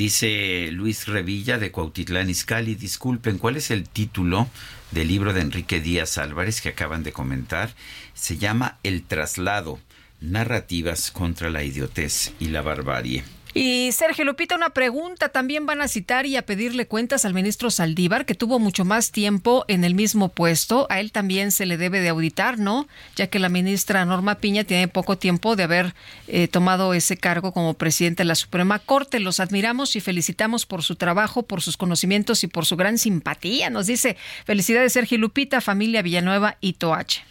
Dice 0.01 0.69
Luis 0.71 1.07
Revilla 1.07 1.59
de 1.59 1.69
Cuautitlán 1.69 2.27
Izcalli, 2.27 2.73
disculpen, 2.73 3.37
¿cuál 3.37 3.55
es 3.55 3.69
el 3.69 3.87
título 3.87 4.47
del 4.89 5.09
libro 5.09 5.31
de 5.31 5.41
Enrique 5.41 5.79
Díaz 5.79 6.17
Álvarez 6.17 6.59
que 6.59 6.69
acaban 6.69 7.03
de 7.03 7.11
comentar? 7.11 7.75
Se 8.15 8.37
llama 8.37 8.79
El 8.81 9.03
traslado, 9.03 9.79
narrativas 10.19 11.11
contra 11.11 11.51
la 11.51 11.63
idiotez 11.63 12.33
y 12.39 12.47
la 12.47 12.63
barbarie. 12.63 13.23
Y 13.53 13.91
Sergio 13.91 14.23
Lupita, 14.23 14.55
una 14.55 14.69
pregunta. 14.69 15.29
También 15.29 15.65
van 15.65 15.81
a 15.81 15.89
citar 15.89 16.25
y 16.25 16.37
a 16.37 16.45
pedirle 16.45 16.87
cuentas 16.87 17.25
al 17.25 17.33
ministro 17.33 17.69
Saldívar, 17.69 18.25
que 18.25 18.33
tuvo 18.33 18.59
mucho 18.59 18.85
más 18.85 19.11
tiempo 19.11 19.65
en 19.67 19.83
el 19.83 19.93
mismo 19.93 20.29
puesto. 20.29 20.87
A 20.89 21.01
él 21.01 21.11
también 21.11 21.51
se 21.51 21.65
le 21.65 21.75
debe 21.75 21.99
de 21.99 22.09
auditar, 22.09 22.59
¿no? 22.59 22.87
Ya 23.17 23.27
que 23.27 23.39
la 23.39 23.49
ministra 23.49 24.05
Norma 24.05 24.35
Piña 24.35 24.63
tiene 24.63 24.87
poco 24.87 25.17
tiempo 25.17 25.57
de 25.57 25.63
haber 25.63 25.93
eh, 26.27 26.47
tomado 26.47 26.93
ese 26.93 27.17
cargo 27.17 27.51
como 27.51 27.73
presidente 27.73 28.23
de 28.23 28.27
la 28.27 28.35
Suprema 28.35 28.79
Corte. 28.79 29.19
Los 29.19 29.41
admiramos 29.41 29.97
y 29.97 29.99
felicitamos 29.99 30.65
por 30.65 30.81
su 30.81 30.95
trabajo, 30.95 31.43
por 31.43 31.61
sus 31.61 31.75
conocimientos 31.75 32.45
y 32.45 32.47
por 32.47 32.65
su 32.65 32.77
gran 32.77 32.97
simpatía. 32.97 33.69
Nos 33.69 33.87
dice, 33.87 34.15
felicidades 34.45 34.93
Sergio 34.93 35.17
Lupita, 35.17 35.59
familia 35.59 36.01
Villanueva 36.01 36.55
y 36.61 36.73
Toache. 36.73 37.23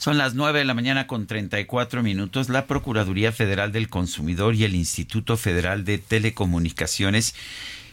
Son 0.00 0.16
las 0.16 0.32
9 0.32 0.60
de 0.60 0.64
la 0.64 0.72
mañana 0.72 1.06
con 1.06 1.26
34 1.26 2.02
minutos. 2.02 2.48
La 2.48 2.66
Procuraduría 2.66 3.32
Federal 3.32 3.70
del 3.70 3.90
Consumidor 3.90 4.54
y 4.54 4.64
el 4.64 4.74
Instituto 4.74 5.36
Federal 5.36 5.84
de 5.84 5.98
Telecomunicaciones 5.98 7.34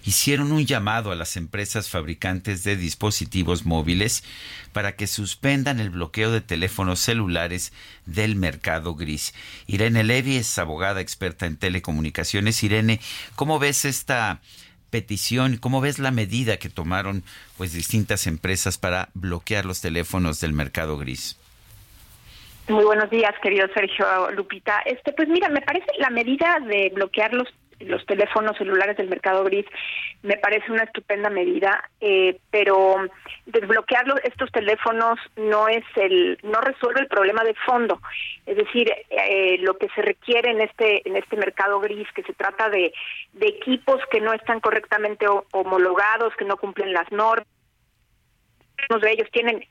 hicieron 0.06 0.54
un 0.54 0.66
llamado 0.66 1.12
a 1.12 1.16
las 1.16 1.36
empresas 1.36 1.90
fabricantes 1.90 2.64
de 2.64 2.78
dispositivos 2.78 3.66
móviles 3.66 4.24
para 4.72 4.96
que 4.96 5.06
suspendan 5.06 5.82
el 5.82 5.90
bloqueo 5.90 6.32
de 6.32 6.40
teléfonos 6.40 7.02
celulares 7.02 7.74
del 8.06 8.38
mercado 8.38 8.96
gris. 8.96 9.34
Irene 9.66 10.06
Levy 10.06 10.38
es 10.38 10.58
abogada 10.60 11.02
experta 11.02 11.46
en 11.46 11.58
telecomunicaciones. 11.58 12.64
Irene, 12.64 13.02
¿cómo 13.36 13.60
ves 13.60 13.84
esta 13.84 14.40
petición? 14.92 15.58
¿Cómo 15.58 15.82
ves 15.82 16.00
la 16.00 16.12
medida 16.12 16.56
que 16.56 16.70
tomaron 16.70 17.26
pues 17.58 17.74
distintas 17.74 18.28
empresas 18.28 18.78
para 18.78 19.10
bloquear 19.14 19.66
los 19.66 19.82
teléfonos 19.82 20.40
del 20.40 20.54
mercado 20.54 20.98
gris? 20.98 21.36
Muy 22.68 22.84
buenos 22.84 23.10
días, 23.10 23.34
querido 23.42 23.68
Sergio 23.74 24.30
Lupita. 24.32 24.82
Este, 24.86 25.14
pues 25.14 25.30
mira, 25.30 25.48
me 25.48 25.62
parece 25.62 25.88
la 26.00 26.10
medida 26.10 26.60
de 26.60 26.92
bloquear 26.94 27.34
los 27.34 27.48
los 27.80 28.04
teléfonos 28.06 28.58
celulares 28.58 28.98
del 28.98 29.08
mercado 29.08 29.44
gris 29.44 29.66
me 30.24 30.38
parece 30.38 30.72
una 30.72 30.84
estupenda 30.84 31.30
medida, 31.30 31.90
eh, 32.02 32.40
pero 32.50 32.98
desbloquear 33.46 34.06
estos 34.24 34.52
teléfonos 34.52 35.20
no 35.36 35.68
es 35.68 35.84
el 35.96 36.40
no 36.42 36.60
resuelve 36.62 37.02
el 37.02 37.08
problema 37.08 37.44
de 37.44 37.54
fondo. 37.66 38.02
Es 38.46 38.58
decir, 38.58 38.92
eh, 39.10 39.58
lo 39.60 39.78
que 39.78 39.90
se 39.90 40.02
requiere 40.02 40.52
en 40.52 40.62
este 40.62 41.08
en 41.08 41.18
este 41.18 41.38
mercado 41.38 41.80
gris, 41.80 42.08
que 42.16 42.24
se 42.24 42.34
trata 42.34 42.70
de, 42.70 42.92
de 43.34 43.48
equipos 43.48 44.02
que 44.10 44.22
no 44.22 44.34
están 44.34 44.60
correctamente 44.60 45.28
homologados, 45.52 46.36
que 46.36 46.46
no 46.46 46.58
cumplen 46.58 46.94
las 46.94 47.12
normas. 47.12 47.48
Algunos 48.80 49.04
de 49.04 49.12
ellos 49.12 49.30
tienen 49.32 49.64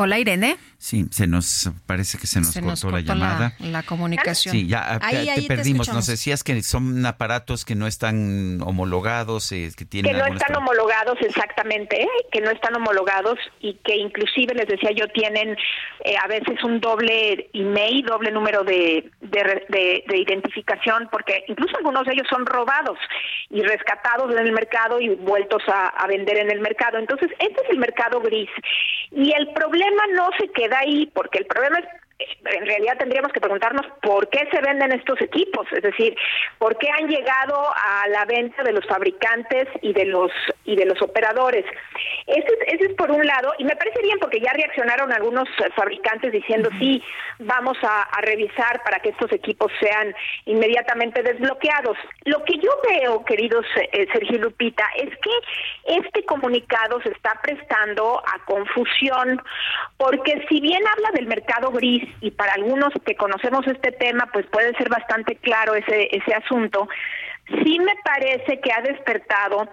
Hola 0.00 0.16
Irene. 0.20 0.56
Sí, 0.80 1.06
se 1.10 1.26
nos 1.26 1.72
parece 1.86 2.18
que 2.18 2.28
se 2.28 2.38
nos, 2.38 2.56
cortó, 2.56 2.92
la 2.92 3.00
llamada. 3.00 3.52
La, 3.58 3.82
comunicación. 3.82 4.52
Sí, 4.52 4.68
ya, 4.68 5.00
te 5.00 5.42
perdimos. 5.48 5.92
nos 5.92 6.06
decías 6.06 6.44
que 6.44 6.62
son 6.62 7.04
aparatos 7.04 7.64
que 7.64 7.74
no 7.74 7.88
están 7.88 8.60
homologados, 8.62 9.50
eh, 9.50 9.70
que 9.76 9.84
tienen 9.84 10.12
que 10.12 10.16
no 10.16 10.26
están 10.26 10.54
homologados 10.54 11.18
exactamente, 11.20 12.02
¿eh? 12.02 12.08
que 12.30 12.40
no 12.40 12.52
están 12.52 12.76
homologados 12.76 13.40
y 13.60 13.74
que 13.84 13.96
inclusive 13.96 14.54
les 14.54 14.68
decía 14.68 14.92
yo 14.92 15.08
tienen 15.08 15.56
eh, 16.04 16.14
a 16.22 16.28
veces 16.28 16.62
un 16.62 16.78
doble 16.78 17.50
email, 17.52 18.04
doble 18.06 18.30
número 18.30 18.62
de, 18.62 19.10
de, 19.20 20.04
de, 20.06 20.16
identificación, 20.16 21.08
porque 21.10 21.44
incluso 21.48 21.76
algunos 21.76 22.06
de 22.06 22.12
ellos 22.12 22.28
son 22.30 22.46
robados 22.46 22.98
y 23.50 23.62
rescatados 23.62 24.30
en 24.30 24.46
el 24.46 24.52
mercado 24.52 25.00
y 25.00 25.08
vueltos 25.08 25.62
a, 25.66 25.88
a 25.88 26.06
vender 26.06 26.38
en 26.38 26.52
el 26.52 26.60
mercado. 26.60 26.98
Entonces, 26.98 27.30
este 27.40 27.62
es 27.64 27.70
el 27.70 27.78
mercado 27.78 28.20
gris 28.20 28.48
y 29.10 29.32
el 29.32 29.48
problema 29.48 29.87
no 30.14 30.30
se 30.38 30.48
queda 30.48 30.78
ahí, 30.78 31.06
porque 31.14 31.38
el 31.38 31.46
problema 31.46 31.78
es 31.78 31.86
en 32.18 32.66
realidad 32.66 32.98
tendríamos 32.98 33.32
que 33.32 33.40
preguntarnos 33.40 33.86
por 34.02 34.28
qué 34.28 34.48
se 34.50 34.60
venden 34.60 34.92
estos 34.92 35.20
equipos, 35.20 35.66
es 35.72 35.82
decir, 35.82 36.16
por 36.58 36.76
qué 36.78 36.88
han 36.90 37.08
llegado 37.08 37.56
a 37.74 38.08
la 38.08 38.24
venta 38.24 38.62
de 38.64 38.72
los 38.72 38.84
fabricantes 38.86 39.68
y 39.82 39.92
de 39.92 40.06
los 40.06 40.32
y 40.64 40.76
de 40.76 40.84
los 40.84 41.00
operadores. 41.00 41.64
Ese 42.26 42.46
es, 42.46 42.74
ese 42.74 42.84
es 42.86 42.94
por 42.94 43.10
un 43.10 43.24
lado, 43.24 43.54
y 43.58 43.64
me 43.64 43.76
parece 43.76 44.02
bien 44.02 44.18
porque 44.18 44.40
ya 44.40 44.52
reaccionaron 44.52 45.12
algunos 45.12 45.48
fabricantes 45.76 46.32
diciendo 46.32 46.68
sí, 46.78 47.02
vamos 47.38 47.76
a, 47.82 48.06
revisar 48.20 48.82
para 48.82 48.98
que 48.98 49.10
estos 49.10 49.32
equipos 49.32 49.70
sean 49.80 50.14
inmediatamente 50.44 51.22
desbloqueados. 51.22 51.96
Lo 52.24 52.44
que 52.44 52.58
yo 52.58 52.70
veo, 52.90 53.24
queridos 53.24 53.64
eh, 53.92 54.06
Sergio 54.12 54.38
Lupita, 54.38 54.84
es 54.96 55.10
que 55.18 55.96
este 55.96 56.24
comunicado 56.24 57.00
se 57.02 57.10
está 57.10 57.38
prestando 57.42 58.18
a 58.18 58.44
confusión, 58.44 59.40
porque 59.96 60.44
si 60.48 60.60
bien 60.60 60.82
habla 60.86 61.10
del 61.12 61.26
mercado 61.26 61.70
gris, 61.70 62.07
y 62.20 62.30
para 62.30 62.54
algunos 62.54 62.92
que 63.04 63.16
conocemos 63.16 63.66
este 63.66 63.92
tema, 63.92 64.28
pues 64.32 64.46
puede 64.46 64.74
ser 64.76 64.88
bastante 64.88 65.36
claro 65.36 65.74
ese, 65.74 66.08
ese 66.16 66.34
asunto. 66.34 66.88
Sí 67.64 67.78
me 67.78 67.94
parece 68.04 68.60
que 68.60 68.72
ha 68.72 68.82
despertado 68.82 69.68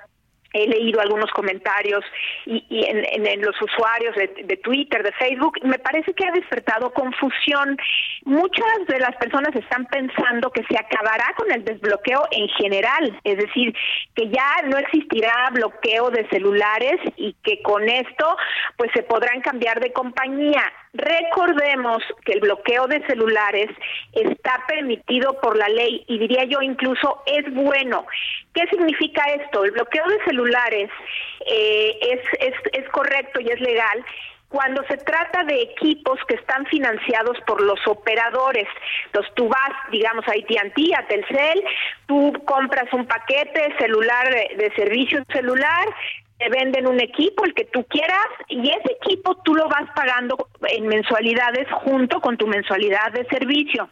he 0.55 0.67
leído 0.67 1.01
algunos 1.01 1.29
comentarios 1.31 2.03
y, 2.45 2.63
en, 2.71 3.41
los 3.41 3.55
usuarios 3.61 4.15
de, 4.15 4.43
de, 4.45 4.57
Twitter, 4.57 5.03
de 5.03 5.11
Facebook, 5.13 5.59
me 5.63 5.77
parece 5.79 6.13
que 6.13 6.25
ha 6.25 6.31
despertado 6.31 6.93
confusión. 6.93 7.77
Muchas 8.23 8.87
de 8.87 8.99
las 8.99 9.15
personas 9.17 9.53
están 9.53 9.85
pensando 9.87 10.49
que 10.51 10.63
se 10.63 10.77
acabará 10.77 11.33
con 11.35 11.51
el 11.51 11.65
desbloqueo 11.65 12.23
en 12.31 12.47
general, 12.49 13.19
es 13.23 13.37
decir, 13.37 13.75
que 14.15 14.29
ya 14.29 14.61
no 14.65 14.77
existirá 14.77 15.49
bloqueo 15.51 16.09
de 16.09 16.27
celulares 16.29 17.01
y 17.17 17.33
que 17.43 17.61
con 17.61 17.87
esto 17.89 18.37
pues 18.77 18.91
se 18.93 19.03
podrán 19.03 19.41
cambiar 19.41 19.81
de 19.81 19.91
compañía. 19.91 20.63
Recordemos 20.95 22.01
que 22.23 22.33
el 22.33 22.39
bloqueo 22.39 22.87
de 22.87 23.05
celulares 23.05 23.69
está 24.13 24.63
permitido 24.65 25.33
por 25.41 25.57
la 25.57 25.67
ley 25.67 26.05
y 26.07 26.17
diría 26.19 26.45
yo 26.45 26.61
incluso 26.61 27.21
es 27.25 27.53
bueno. 27.53 28.05
¿Qué 28.53 28.65
significa 28.67 29.21
esto? 29.33 29.65
El 29.65 29.71
bloqueo 29.71 30.07
de 30.07 30.23
celulares 30.23 30.89
eh, 31.47 31.97
es, 32.01 32.53
es, 32.71 32.89
correcto 32.91 33.41
y 33.41 33.49
es 33.49 33.59
legal 33.59 34.05
cuando 34.47 34.83
se 34.83 34.95
trata 34.95 35.43
de 35.43 35.63
equipos 35.63 36.17
que 36.29 36.35
están 36.35 36.65
financiados 36.67 37.37
por 37.45 37.59
los 37.61 37.79
operadores. 37.87 38.67
Entonces 39.07 39.33
tú 39.35 39.49
vas, 39.49 39.71
digamos, 39.91 40.25
a 40.29 40.31
AT&T, 40.31 40.95
a 40.95 41.07
Telcel, 41.07 41.61
tú 42.05 42.31
compras 42.45 42.85
un 42.93 43.05
paquete 43.05 43.75
celular 43.79 44.29
de 44.29 44.71
servicio 44.77 45.25
celular, 45.33 45.87
te 46.37 46.49
venden 46.49 46.87
un 46.87 46.99
equipo, 46.99 47.45
el 47.45 47.53
que 47.53 47.65
tú 47.65 47.85
quieras, 47.85 48.27
y 48.49 48.69
ese 48.69 48.97
equipo 49.01 49.35
tú 49.43 49.55
lo 49.55 49.67
vas 49.69 49.89
pagando 49.95 50.49
en 50.69 50.87
mensualidades 50.87 51.67
junto 51.83 52.19
con 52.19 52.37
tu 52.37 52.47
mensualidad 52.47 53.11
de 53.13 53.25
servicio. 53.25 53.89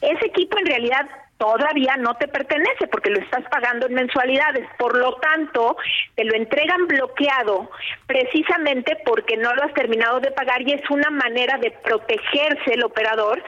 Ese 0.00 0.26
equipo 0.26 0.58
en 0.58 0.66
realidad 0.66 1.08
todavía 1.42 1.96
no 1.96 2.14
te 2.14 2.28
pertenece 2.28 2.86
porque 2.86 3.10
lo 3.10 3.18
estás 3.18 3.42
pagando 3.50 3.86
en 3.86 3.94
mensualidades. 3.94 4.64
Por 4.78 4.96
lo 4.96 5.14
tanto, 5.14 5.76
te 6.14 6.24
lo 6.24 6.36
entregan 6.36 6.86
bloqueado 6.86 7.68
precisamente 8.06 8.96
porque 9.04 9.36
no 9.36 9.52
lo 9.52 9.64
has 9.64 9.74
terminado 9.74 10.20
de 10.20 10.30
pagar 10.30 10.62
y 10.62 10.72
es 10.72 10.88
una 10.88 11.10
manera 11.10 11.58
de 11.58 11.72
protegerse 11.72 12.74
el 12.74 12.84
operador 12.84 13.42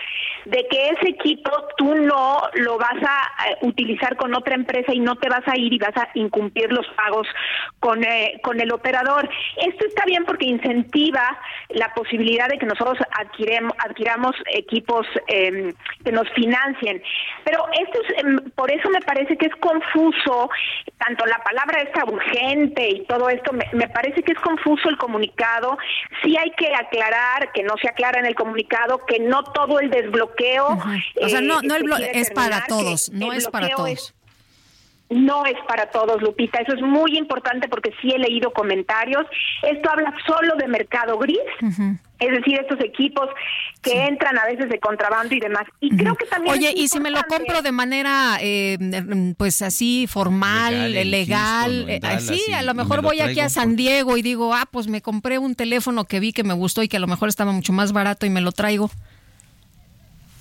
de 0.45 0.67
que 0.69 0.89
ese 0.89 1.11
equipo 1.11 1.51
tú 1.77 1.95
no 1.95 2.43
lo 2.55 2.79
vas 2.79 3.01
a 3.01 3.51
eh, 3.51 3.59
utilizar 3.63 4.17
con 4.17 4.35
otra 4.35 4.57
empresa 4.57 4.93
y 4.93 4.99
no 4.99 5.15
te 5.17 5.29
vas 5.29 5.47
a 5.47 5.57
ir 5.57 5.73
y 5.73 5.79
vas 5.79 5.97
a 5.97 6.09
incumplir 6.15 6.73
los 6.73 6.87
pagos 6.97 7.29
con, 7.79 8.03
eh, 8.03 8.41
con 8.43 8.61
el 8.61 8.73
operador. 8.73 9.29
Esto 9.57 9.87
está 9.87 10.05
bien 10.05 10.25
porque 10.25 10.47
incentiva 10.47 11.39
la 11.71 11.95
posibilidad 11.95 12.49
de 12.49 12.59
que 12.59 12.67
nosotros 12.67 12.99
adquiremos, 13.21 13.73
adquiramos 13.79 14.35
equipos 14.53 15.07
eh, 15.29 15.73
que 16.05 16.13
nos 16.13 16.29
financien. 16.31 17.03
Pero 17.45 17.67
esto 17.85 17.99
es, 18.03 18.25
em, 18.25 18.39
por 18.55 18.71
eso 18.71 18.89
me 18.91 19.01
parece 19.01 19.37
que 19.37 19.47
es 19.47 19.55
confuso, 19.57 20.51
tanto 20.99 21.25
la 21.27 21.39
palabra 21.39 21.81
esta 21.83 22.05
urgente 22.05 22.89
y 22.89 23.05
todo 23.07 23.29
esto, 23.29 23.53
me, 23.53 23.65
me 23.73 23.89
parece 23.89 24.23
que 24.23 24.33
es 24.33 24.39
confuso 24.41 24.89
el 24.89 24.97
comunicado. 24.99 25.77
Sí 26.23 26.37
hay 26.37 26.51
que 26.53 26.75
aclarar, 26.75 27.53
que 27.53 27.63
no 27.63 27.75
se 27.81 27.89
aclara 27.89 28.19
en 28.21 28.27
el 28.27 28.35
comunicado, 28.35 29.05
que 29.07 29.19
no 29.21 29.45
todo 29.45 29.79
el 29.81 29.91
desbloqueo. 29.91 30.67
O 31.23 31.29
sea, 31.29 31.41
no, 31.41 31.61
eh, 31.61 31.63
no 31.65 31.77
el 31.77 31.93
es 32.13 32.31
para 32.31 32.65
todos, 32.67 33.11
no 33.11 33.33
es 33.33 33.49
para 33.49 33.69
todos. 33.69 33.91
es- 33.91 34.15
no 35.11 35.45
es 35.45 35.57
para 35.69 35.91
todos, 35.91 36.23
Lupita. 36.23 36.61
Eso 36.61 36.75
es 36.75 36.83
muy 36.83 37.17
importante 37.17 37.69
porque 37.69 37.93
sí 38.01 38.11
he 38.11 38.19
leído 38.19 38.53
comentarios. 38.53 39.27
Esto 39.63 39.91
habla 39.91 40.15
solo 40.27 40.57
de 40.57 40.67
mercado 40.67 41.19
gris, 41.19 41.39
es 42.19 42.31
decir, 42.31 42.59
estos 42.59 42.81
equipos 42.81 43.29
que 43.83 44.07
entran 44.07 44.39
a 44.39 44.47
veces 44.47 44.69
de 44.71 44.81
contrabando 44.81 45.35
y 45.35 45.41
demás. 45.41 45.65
Y 45.81 45.95
creo 45.95 46.15
que 46.15 46.27
también. 46.27 46.55
Oye, 46.55 46.71
es 46.71 46.77
y 46.77 46.89
si 46.89 47.01
me 47.01 47.11
lo 47.11 47.23
compro 47.25 47.61
de 47.61 47.73
manera, 47.73 48.39
eh, 48.41 48.79
pues 49.37 49.61
así, 49.63 50.07
formal, 50.07 50.93
Legal 50.93 51.65
Houston 51.65 51.91
eh, 51.91 52.01
Dallas 52.01 52.27
sí, 52.27 52.53
a 52.53 52.63
lo 52.63 52.75
mejor 52.75 52.97
lo 52.97 53.03
voy 53.03 53.21
aquí 53.21 53.41
a 53.41 53.49
San 53.49 53.77
Diego 53.77 54.17
y 54.17 54.23
digo, 54.23 54.55
ah, 54.55 54.67
pues 54.71 54.89
me 54.89 55.03
compré 55.03 55.39
un 55.39 55.55
teléfono 55.55 56.05
que 56.05 56.21
vi 56.21 56.33
que 56.33 56.45
me 56.45 56.55
gustó 56.55 56.83
y 56.83 56.89
que 56.89 56.97
a 56.97 57.01
lo 57.01 57.07
mejor 57.07 57.29
estaba 57.29 57.53
mucho 57.53 57.73
más 57.73 57.93
barato 57.93 58.27
y 58.27 58.31
me 58.31 58.41
lo 58.41 58.53
traigo. 58.53 58.91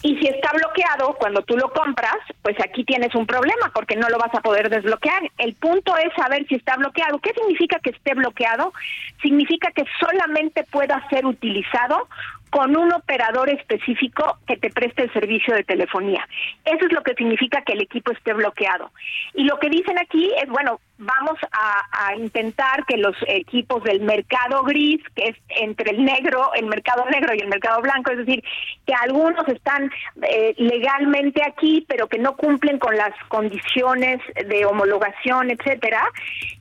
Y 0.04 0.18
si 0.18 0.28
está 0.28 0.52
bloqueado 0.52 1.16
cuando 1.16 1.42
tú 1.44 1.56
lo 1.56 1.72
compras, 1.72 2.18
pues 2.42 2.58
aquí 2.60 2.84
tienes 2.84 3.16
un 3.16 3.26
problema 3.26 3.72
porque 3.74 3.96
no 3.96 4.10
lo 4.10 4.18
vas 4.18 4.36
a 4.36 4.42
poder 4.42 4.70
desbloquear. 4.70 5.32
El 5.38 5.56
punto 5.56 5.96
es 5.96 6.14
saber 6.14 6.46
si 6.48 6.56
está 6.56 6.76
bloqueado. 6.76 7.20
¿Qué 7.20 7.32
significa 7.34 7.80
que 7.80 7.92
esté 7.92 8.14
bloqueado? 8.14 8.74
Significa 9.22 9.72
que 9.72 9.86
solamente 10.02 10.66
pueda 10.66 11.08
ser 11.10 11.26
utilizado 11.26 12.10
con 12.50 12.76
un 12.76 12.94
operador 12.94 13.50
específico 13.50 14.38
que 14.46 14.58
te 14.58 14.70
preste 14.70 15.04
el 15.04 15.14
servicio 15.14 15.56
de 15.56 15.64
telefonía. 15.64 16.28
Eso 16.66 16.86
es 16.86 16.92
lo 16.92 17.02
que 17.02 17.16
significa 17.16 17.64
que 17.64 17.74
el 17.74 17.82
equipo 17.82 18.12
esté 18.12 18.34
bloqueado. 18.34 18.92
Y 19.34 19.46
lo 19.46 19.58
que 19.58 19.70
dicen 19.70 19.98
aquí 19.98 20.30
es, 20.40 20.50
bueno, 20.50 20.80
vamos 20.98 21.38
a, 21.52 22.16
intentar 22.16 22.86
que 22.86 22.98
los 22.98 23.16
equipos 23.28 23.84
del 23.84 24.02
mercado 24.02 24.64
gris, 24.64 25.02
que 25.16 25.30
es 25.30 25.36
entre 25.50 25.92
el 25.92 26.06
negro, 26.06 26.52
el 26.54 26.66
mercado 26.68 27.06
negro 27.10 27.34
y 27.34 27.40
el 27.40 27.48
mercado 27.48 27.82
blanco, 27.82 28.12
es 28.12 28.20
decir, 28.20 28.44
que 28.86 28.94
algunos 28.94 29.48
están 29.48 29.92
eh, 30.22 30.54
legalmente 30.58 31.42
aquí, 31.46 31.86
pero 31.88 32.08
que 32.08 32.20
no 32.20 32.36
cumplen 32.36 32.78
con 32.78 32.96
las 32.96 33.14
condiciones 33.30 34.20
de 34.46 34.66
homologación, 34.66 35.50
etcétera. 35.50 36.04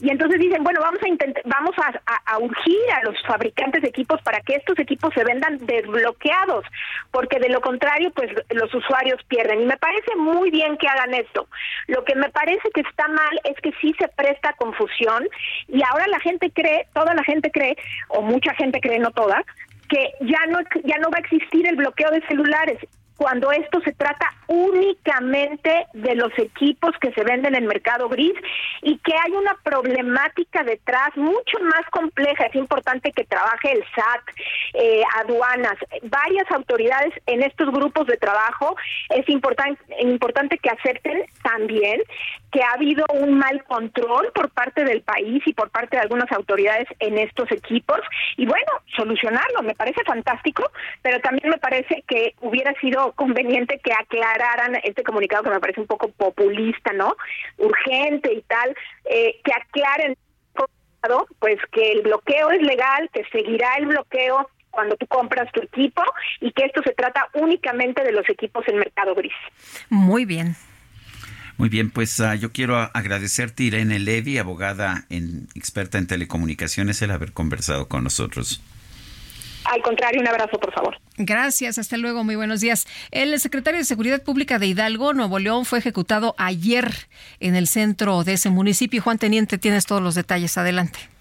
Y 0.00 0.10
entonces 0.10 0.40
dicen, 0.40 0.64
bueno, 0.64 0.80
vamos 0.80 1.02
a 1.02 1.08
intentar, 1.08 1.42
vamos 1.46 1.74
a, 1.78 1.88
a- 2.06 2.32
a 2.34 2.38
urgir 2.38 2.78
a 2.94 3.04
los 3.04 3.20
fabricantes 3.26 3.82
de 3.82 3.88
equipos 3.88 4.20
para 4.22 4.40
que 4.40 4.54
estos 4.54 4.78
equipos 4.78 5.12
se 5.14 5.24
vendan 5.24 5.58
desbloqueados, 5.66 6.64
porque 7.10 7.38
de 7.38 7.50
lo 7.50 7.60
contrario, 7.60 8.10
pues 8.12 8.30
los 8.50 8.72
usuarios 8.74 9.20
pierden. 9.28 9.62
Y 9.62 9.66
me 9.66 9.76
parece 9.76 10.16
muy 10.16 10.50
bien 10.50 10.76
que 10.78 10.88
hagan 10.88 11.14
esto. 11.14 11.46
Lo 11.88 12.04
que 12.04 12.14
me 12.14 12.30
parece 12.30 12.70
que 12.74 12.80
está 12.80 13.06
mal 13.08 13.40
es 13.44 13.56
que 13.60 13.72
sí 13.80 13.94
se 13.98 14.08
presta 14.22 14.50
a 14.50 14.52
confusión 14.54 15.28
y 15.66 15.82
ahora 15.82 16.06
la 16.06 16.20
gente 16.20 16.52
cree, 16.52 16.86
toda 16.94 17.12
la 17.12 17.24
gente 17.24 17.50
cree, 17.50 17.76
o 18.08 18.22
mucha 18.22 18.54
gente 18.54 18.80
cree, 18.80 19.00
no 19.00 19.10
toda, 19.10 19.42
que 19.88 20.12
ya 20.20 20.46
no 20.48 20.60
ya 20.84 20.98
no 20.98 21.10
va 21.10 21.18
a 21.18 21.26
existir 21.26 21.66
el 21.66 21.74
bloqueo 21.76 22.10
de 22.12 22.22
celulares 22.28 22.78
cuando 23.22 23.52
esto 23.52 23.80
se 23.82 23.92
trata 23.92 24.34
únicamente 24.48 25.86
de 25.92 26.16
los 26.16 26.36
equipos 26.38 26.90
que 27.00 27.12
se 27.12 27.22
venden 27.22 27.54
en 27.54 27.68
mercado 27.68 28.08
gris 28.08 28.34
y 28.82 28.98
que 28.98 29.12
hay 29.14 29.30
una 29.30 29.54
problemática 29.62 30.64
detrás 30.64 31.10
mucho 31.14 31.60
más 31.60 31.88
compleja. 31.92 32.46
Es 32.46 32.56
importante 32.56 33.12
que 33.12 33.22
trabaje 33.22 33.74
el 33.74 33.84
SAT, 33.94 34.22
eh, 34.74 35.02
aduanas, 35.20 35.76
varias 36.02 36.50
autoridades 36.50 37.14
en 37.26 37.44
estos 37.44 37.70
grupos 37.70 38.08
de 38.08 38.16
trabajo. 38.16 38.74
Es 39.10 39.28
importante 39.28 39.80
importante 40.00 40.58
que 40.58 40.70
acepten 40.70 41.24
también 41.44 42.02
que 42.50 42.62
ha 42.62 42.72
habido 42.72 43.06
un 43.14 43.38
mal 43.38 43.62
control 43.64 44.32
por 44.34 44.50
parte 44.50 44.84
del 44.84 45.02
país 45.02 45.42
y 45.46 45.54
por 45.54 45.70
parte 45.70 45.96
de 45.96 46.02
algunas 46.02 46.30
autoridades 46.32 46.88
en 46.98 47.18
estos 47.18 47.50
equipos 47.52 48.00
y 48.36 48.46
bueno, 48.46 48.72
solucionarlo. 48.96 49.62
Me 49.62 49.74
parece 49.74 50.02
fantástico, 50.04 50.70
pero 51.02 51.20
también 51.20 51.50
me 51.50 51.58
parece 51.58 52.02
que 52.06 52.34
hubiera 52.40 52.74
sido 52.80 53.11
conveniente 53.12 53.80
que 53.82 53.92
aclararan 53.92 54.76
este 54.84 55.02
comunicado 55.02 55.42
que 55.44 55.50
me 55.50 55.60
parece 55.60 55.80
un 55.80 55.86
poco 55.86 56.08
populista, 56.10 56.92
¿no? 56.92 57.14
Urgente 57.58 58.32
y 58.32 58.42
tal, 58.42 58.74
eh, 59.04 59.40
que 59.44 59.52
aclaren 59.52 60.16
pues 61.40 61.58
que 61.72 61.92
el 61.92 62.02
bloqueo 62.02 62.50
es 62.52 62.62
legal, 62.62 63.10
que 63.12 63.24
seguirá 63.32 63.74
el 63.74 63.86
bloqueo 63.86 64.48
cuando 64.70 64.96
tú 64.96 65.06
compras 65.08 65.50
tu 65.52 65.60
equipo 65.60 66.02
y 66.40 66.52
que 66.52 66.64
esto 66.64 66.80
se 66.84 66.92
trata 66.94 67.28
únicamente 67.34 68.04
de 68.04 68.12
los 68.12 68.28
equipos 68.28 68.66
en 68.68 68.76
mercado 68.78 69.14
gris. 69.14 69.32
Muy 69.90 70.24
bien. 70.24 70.54
Muy 71.58 71.68
bien, 71.68 71.90
pues 71.90 72.18
ah, 72.20 72.34
yo 72.36 72.52
quiero 72.52 72.76
a- 72.76 72.84
agradecerte, 72.94 73.64
Irene 73.64 73.98
Levy, 73.98 74.38
abogada 74.38 75.04
en, 75.10 75.48
experta 75.54 75.98
en 75.98 76.06
telecomunicaciones, 76.06 77.02
el 77.02 77.10
haber 77.10 77.32
conversado 77.32 77.88
con 77.88 78.04
nosotros. 78.04 78.62
Al 79.64 79.82
contrario, 79.82 80.20
un 80.20 80.28
abrazo, 80.28 80.58
por 80.58 80.72
favor. 80.72 80.96
Gracias, 81.16 81.78
hasta 81.78 81.96
luego, 81.96 82.24
muy 82.24 82.36
buenos 82.36 82.60
días. 82.60 82.86
El 83.10 83.38
secretario 83.38 83.78
de 83.78 83.84
Seguridad 83.84 84.22
Pública 84.22 84.58
de 84.58 84.66
Hidalgo, 84.66 85.12
Nuevo 85.14 85.38
León, 85.38 85.64
fue 85.64 85.78
ejecutado 85.78 86.34
ayer 86.38 86.92
en 87.40 87.54
el 87.54 87.68
centro 87.68 88.24
de 88.24 88.34
ese 88.34 88.50
municipio. 88.50 89.02
Juan 89.02 89.18
Teniente, 89.18 89.58
tienes 89.58 89.86
todos 89.86 90.02
los 90.02 90.14
detalles, 90.14 90.56
adelante. 90.58 91.12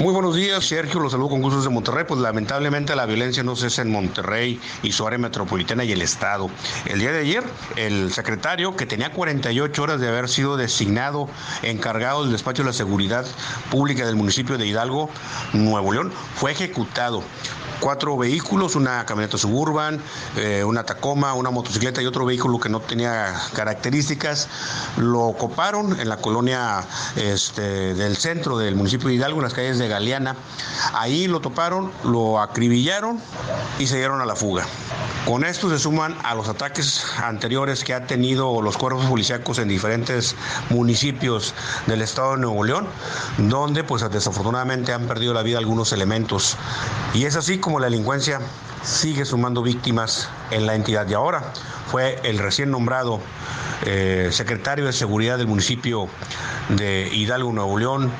Muy 0.00 0.12
buenos 0.12 0.36
días, 0.36 0.64
Sergio, 0.64 1.00
los 1.00 1.10
saludo 1.10 1.30
con 1.30 1.42
gustos 1.42 1.64
de 1.64 1.70
Monterrey. 1.70 2.04
Pues 2.06 2.20
lamentablemente 2.20 2.94
la 2.94 3.04
violencia 3.04 3.42
no 3.42 3.56
cesa 3.56 3.82
en 3.82 3.90
Monterrey 3.90 4.60
y 4.84 4.92
su 4.92 5.04
área 5.04 5.18
metropolitana 5.18 5.82
y 5.82 5.90
el 5.90 6.02
Estado. 6.02 6.48
El 6.86 7.00
día 7.00 7.10
de 7.10 7.18
ayer, 7.18 7.42
el 7.74 8.12
secretario, 8.12 8.76
que 8.76 8.86
tenía 8.86 9.10
48 9.10 9.82
horas 9.82 10.00
de 10.00 10.06
haber 10.06 10.28
sido 10.28 10.56
designado 10.56 11.28
encargado 11.62 12.22
del 12.22 12.30
despacho 12.30 12.62
de 12.62 12.68
la 12.68 12.74
seguridad 12.74 13.26
pública 13.72 14.06
del 14.06 14.14
municipio 14.14 14.56
de 14.56 14.68
Hidalgo, 14.68 15.10
Nuevo 15.52 15.92
León, 15.92 16.12
fue 16.36 16.52
ejecutado 16.52 17.24
cuatro 17.80 18.16
vehículos, 18.16 18.76
una 18.76 19.04
camioneta 19.06 19.38
suburban, 19.38 20.00
eh, 20.36 20.64
una 20.64 20.84
Tacoma, 20.84 21.34
una 21.34 21.50
motocicleta 21.50 22.02
y 22.02 22.06
otro 22.06 22.24
vehículo 22.24 22.58
que 22.58 22.68
no 22.68 22.80
tenía 22.80 23.34
características. 23.54 24.48
Lo 24.96 25.34
coparon 25.38 25.98
en 26.00 26.08
la 26.08 26.16
colonia 26.18 26.84
este, 27.16 27.94
del 27.94 28.16
centro 28.16 28.58
del 28.58 28.74
municipio 28.74 29.08
de 29.08 29.14
Hidalgo, 29.14 29.38
en 29.38 29.44
las 29.44 29.54
calles 29.54 29.78
de 29.78 29.88
Galeana. 29.88 30.36
Ahí 30.92 31.28
lo 31.28 31.40
toparon, 31.40 31.92
lo 32.04 32.40
acribillaron 32.40 33.20
y 33.78 33.86
se 33.86 33.96
dieron 33.96 34.20
a 34.20 34.26
la 34.26 34.36
fuga. 34.36 34.66
Con 35.24 35.44
esto 35.44 35.68
se 35.68 35.78
suman 35.78 36.16
a 36.24 36.34
los 36.34 36.48
ataques 36.48 37.04
anteriores 37.22 37.84
que 37.84 37.92
ha 37.92 38.06
tenido 38.06 38.62
los 38.62 38.78
cuerpos 38.78 39.04
policíacos 39.04 39.58
en 39.58 39.68
diferentes 39.68 40.34
municipios 40.70 41.54
del 41.86 42.00
estado 42.00 42.32
de 42.32 42.38
Nuevo 42.38 42.64
León, 42.64 42.86
donde 43.36 43.84
pues 43.84 44.08
desafortunadamente 44.10 44.94
han 44.94 45.06
perdido 45.06 45.34
la 45.34 45.42
vida 45.42 45.58
algunos 45.58 45.92
elementos. 45.92 46.56
Y 47.12 47.24
es 47.26 47.36
así 47.36 47.58
como 47.58 47.67
la 47.78 47.86
delincuencia 47.86 48.40
sigue 48.82 49.24
sumando 49.24 49.62
víctimas 49.62 50.30
en 50.50 50.66
la 50.66 50.74
entidad. 50.74 51.06
Y 51.08 51.14
ahora 51.14 51.52
fue 51.90 52.18
el 52.24 52.38
recién 52.38 52.70
nombrado 52.70 53.20
eh, 53.84 54.30
secretario 54.32 54.86
de 54.86 54.92
Seguridad 54.92 55.36
del 55.36 55.46
municipio 55.46 56.08
de 56.70 57.10
Hidalgo, 57.12 57.52
Nuevo 57.52 57.78
León, 57.78 58.10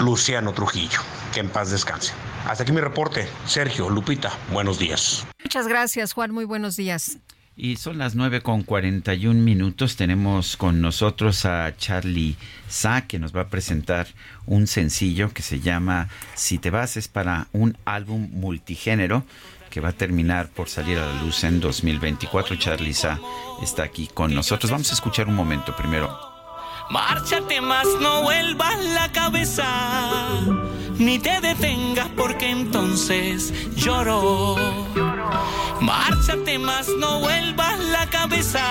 Luciano 0.00 0.52
Trujillo. 0.52 1.00
Que 1.34 1.40
en 1.40 1.50
paz 1.50 1.70
descanse. 1.70 2.12
Hasta 2.46 2.62
aquí 2.62 2.72
mi 2.72 2.80
reporte. 2.80 3.28
Sergio, 3.44 3.90
Lupita, 3.90 4.32
buenos 4.52 4.78
días. 4.78 5.26
Muchas 5.44 5.68
gracias, 5.68 6.14
Juan, 6.14 6.30
muy 6.30 6.44
buenos 6.44 6.76
días. 6.76 7.18
Y 7.58 7.76
son 7.76 7.96
las 7.96 8.14
9 8.14 8.42
con 8.42 8.62
41 8.64 9.40
minutos. 9.40 9.96
Tenemos 9.96 10.58
con 10.58 10.82
nosotros 10.82 11.46
a 11.46 11.74
Charlie 11.74 12.36
Sa, 12.68 13.06
que 13.06 13.18
nos 13.18 13.34
va 13.34 13.42
a 13.42 13.48
presentar 13.48 14.08
un 14.44 14.66
sencillo 14.66 15.32
que 15.32 15.40
se 15.40 15.60
llama 15.60 16.08
Si 16.34 16.58
te 16.58 16.68
vas, 16.68 16.98
es 16.98 17.08
para 17.08 17.48
un 17.52 17.78
álbum 17.86 18.28
multigénero 18.30 19.24
que 19.70 19.80
va 19.80 19.88
a 19.88 19.92
terminar 19.92 20.48
por 20.48 20.68
salir 20.68 20.98
a 20.98 21.06
la 21.06 21.22
luz 21.22 21.44
en 21.44 21.60
2024. 21.60 22.56
Charlie 22.56 22.92
Sa 22.92 23.18
está 23.62 23.84
aquí 23.84 24.06
con 24.12 24.34
nosotros. 24.34 24.70
Vamos 24.70 24.90
a 24.90 24.94
escuchar 24.94 25.26
un 25.26 25.34
momento 25.34 25.74
primero. 25.74 26.35
Márchate 26.90 27.60
más, 27.60 27.86
no 28.00 28.22
vuelvas 28.22 28.78
la 28.94 29.10
cabeza, 29.10 29.66
ni 30.98 31.18
te 31.18 31.40
detengas 31.40 32.08
porque 32.16 32.50
entonces 32.50 33.52
lloro. 33.74 34.56
Márchate 35.80 36.58
más, 36.58 36.88
no 36.98 37.20
vuelvas 37.20 37.78
la 37.80 38.08
cabeza, 38.08 38.62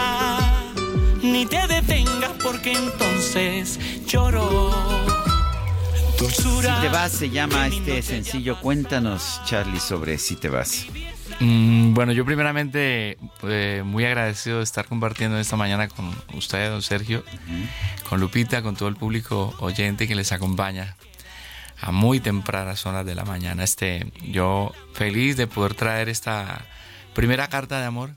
ni 1.22 1.46
te 1.46 1.68
detengas 1.68 2.32
porque 2.42 2.72
entonces 2.74 3.80
lloro. 4.06 4.72
Dulzura. 6.18 6.76
Si 6.76 6.82
te 6.82 6.90
vas 6.90 7.12
se 7.12 7.30
llama 7.30 7.68
este 7.68 8.02
sencillo. 8.02 8.60
Cuéntanos, 8.62 9.42
Charlie, 9.46 9.82
sobre 9.82 10.18
Si 10.18 10.38
te 10.38 10.48
vas. 10.48 10.86
Mm, 11.40 11.94
bueno, 11.94 12.14
yo 12.14 12.24
primeramente 12.26 13.18
eh, 13.44 13.84
muy 13.86 14.06
agradecido 14.06 14.58
de 14.58 14.64
estar 14.64 14.86
compartiendo 14.86 15.38
esta 15.38 15.58
mañana 15.58 15.88
con 15.90 16.16
usted, 16.34 16.70
don 16.70 16.82
Sergio, 16.82 17.24
con 18.08 18.20
Lupita, 18.20 18.62
con 18.62 18.76
todo 18.76 18.88
el 18.88 18.96
público 18.96 19.54
oyente 19.60 20.08
que 20.08 20.16
les 20.16 20.32
acompaña 20.32 20.96
a 21.82 21.92
muy 21.92 22.20
tempranas 22.20 22.86
horas 22.86 23.06
de 23.06 23.16
la 23.16 23.26
mañana. 23.26 23.64
Este, 23.64 24.12
yo 24.24 24.72
feliz 24.94 25.36
de 25.36 25.48
poder 25.48 25.74
traer 25.74 26.08
esta 26.08 26.66
primera 27.14 27.48
carta 27.48 27.80
de 27.80 27.86
amor 27.86 28.12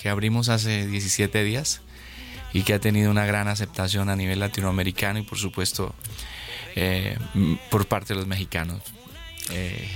que 0.00 0.08
abrimos 0.08 0.48
hace 0.48 0.86
17 0.86 1.44
días 1.44 1.82
y 2.52 2.62
que 2.62 2.74
ha 2.74 2.80
tenido 2.80 3.10
una 3.10 3.26
gran 3.26 3.48
aceptación 3.48 4.08
a 4.08 4.16
nivel 4.16 4.40
latinoamericano 4.40 5.18
y 5.18 5.22
por 5.22 5.38
supuesto 5.38 5.94
eh, 6.74 7.18
por 7.70 7.86
parte 7.86 8.14
de 8.14 8.20
los 8.20 8.26
mexicanos. 8.26 8.80
Eh, 9.50 9.88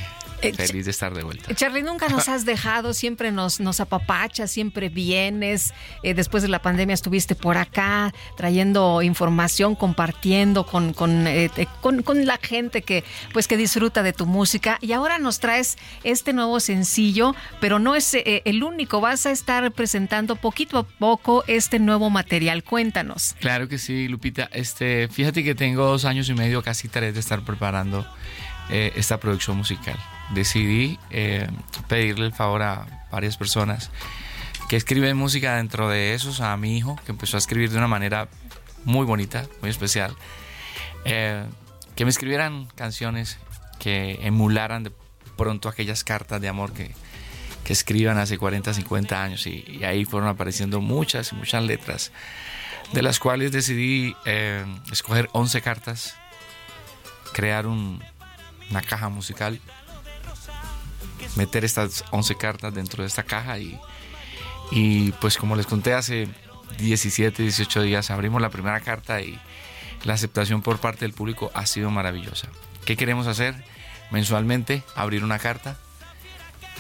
Eh, 0.43 0.53
feliz 0.55 0.85
de 0.87 0.91
estar 0.91 1.15
de 1.15 1.23
vuelta. 1.23 1.55
Charlie, 1.55 1.83
nunca 1.83 2.09
nos 2.09 2.29
has 2.31 2.45
dejado, 2.45 2.95
siempre 2.95 3.33
nos, 3.33 3.61
nos 3.61 3.81
apapachas, 3.81 4.51
siempre 4.51 4.89
vienes. 4.89 5.73
Eh, 6.03 6.15
después 6.15 6.43
de 6.43 6.49
la 6.49 6.63
pandemia 6.63 6.95
estuviste 6.95 7.35
por 7.35 7.57
acá 7.57 8.13
trayendo 8.37 9.03
información, 9.03 9.75
compartiendo 9.75 10.65
con, 10.67 10.93
con, 10.93 11.27
eh, 11.27 11.51
con, 11.81 12.03
con 12.03 12.27
la 12.27 12.39
gente 12.39 12.83
que, 12.83 13.05
pues, 13.33 13.49
que 13.49 13.57
disfruta 13.57 14.03
de 14.03 14.13
tu 14.13 14.27
música. 14.27 14.79
Y 14.81 14.93
ahora 14.93 15.19
nos 15.19 15.41
traes 15.41 15.77
este 16.05 16.33
nuevo 16.33 16.61
sencillo, 16.61 17.35
pero 17.61 17.79
no 17.79 17.95
es 17.95 18.15
el 18.15 18.63
único. 18.63 19.01
Vas 19.01 19.27
a 19.27 19.31
estar 19.31 19.71
presentando 19.73 20.37
poquito 20.37 20.79
a 20.79 20.83
poco 20.85 21.45
este 21.47 21.79
nuevo 21.79 22.11
material. 22.11 22.65
Cuéntanos. 22.65 23.35
Claro 23.41 23.69
que 23.69 23.79
sí, 23.79 24.09
Lupita. 24.09 24.49
Este, 24.53 25.09
fíjate 25.09 25.45
que 25.45 25.55
tengo 25.55 25.87
dos 25.87 26.05
años 26.05 26.29
y 26.29 26.35
medio, 26.35 26.63
casi 26.63 26.89
tres, 26.89 27.15
de 27.15 27.21
estar 27.21 27.43
preparando 27.45 28.07
esta 28.71 29.19
producción 29.19 29.57
musical. 29.57 29.99
Decidí 30.35 30.99
eh, 31.11 31.49
pedirle 31.89 32.27
el 32.27 32.33
favor 32.33 32.63
a 32.63 33.07
varias 33.11 33.37
personas 33.37 33.91
que 34.69 34.77
escriben 34.77 35.17
música 35.17 35.57
dentro 35.57 35.89
de 35.89 36.15
esos, 36.15 36.41
a 36.41 36.57
mi 36.57 36.77
hijo, 36.77 36.97
que 37.05 37.11
empezó 37.11 37.37
a 37.37 37.39
escribir 37.39 37.71
de 37.71 37.79
una 37.79 37.89
manera 37.89 38.29
muy 38.85 39.05
bonita, 39.05 39.47
muy 39.61 39.71
especial, 39.71 40.15
eh, 41.05 41.45
que 41.97 42.05
me 42.05 42.11
escribieran 42.11 42.67
canciones 42.77 43.39
que 43.81 44.21
emularan 44.23 44.85
de 44.85 44.93
pronto 45.37 45.69
aquellas 45.69 46.05
cartas 46.05 46.41
de 46.41 46.49
amor 46.49 46.73
que, 46.73 46.95
que 47.65 47.73
escriban 47.73 48.19
hace 48.19 48.39
40, 48.39 48.75
50 48.75 49.23
años 49.23 49.47
y, 49.47 49.65
y 49.67 49.85
ahí 49.85 50.05
fueron 50.05 50.29
apareciendo 50.29 50.81
muchas 50.81 51.33
muchas 51.33 51.65
letras, 51.65 52.13
de 52.93 53.03
las 53.03 53.19
cuales 53.19 53.51
decidí 53.51 54.15
eh, 54.25 54.65
escoger 54.93 55.29
11 55.33 55.63
cartas, 55.63 56.15
crear 57.33 57.67
un, 57.67 58.03
una 58.71 58.83
caja 58.83 59.09
musical, 59.09 59.61
meter 61.37 61.65
estas 61.65 62.05
11 62.11 62.35
cartas 62.37 62.75
dentro 62.75 63.03
de 63.03 63.09
esta 63.09 63.23
caja 63.23 63.59
y, 63.59 63.79
y 64.71 65.13
pues 65.13 65.37
como 65.37 65.57
les 65.57 65.67
conté 65.67 65.95
hace 65.95 66.29
17, 66.79 67.43
18 67.43 67.83
días 67.83 68.11
abrimos 68.11 68.41
la 68.43 68.51
primera 68.51 68.81
carta 68.81 69.21
y 69.21 69.39
la 70.05 70.15
aceptación 70.15 70.63
por 70.63 70.79
parte 70.79 71.01
del 71.05 71.13
público 71.13 71.51
ha 71.55 71.67
sido 71.67 71.91
maravillosa. 71.91 72.49
¿Qué 72.85 72.97
queremos 72.97 73.27
hacer? 73.27 73.55
Mensualmente 74.11 74.83
abrir 74.97 75.23
una 75.25 75.39
carta 75.39 75.77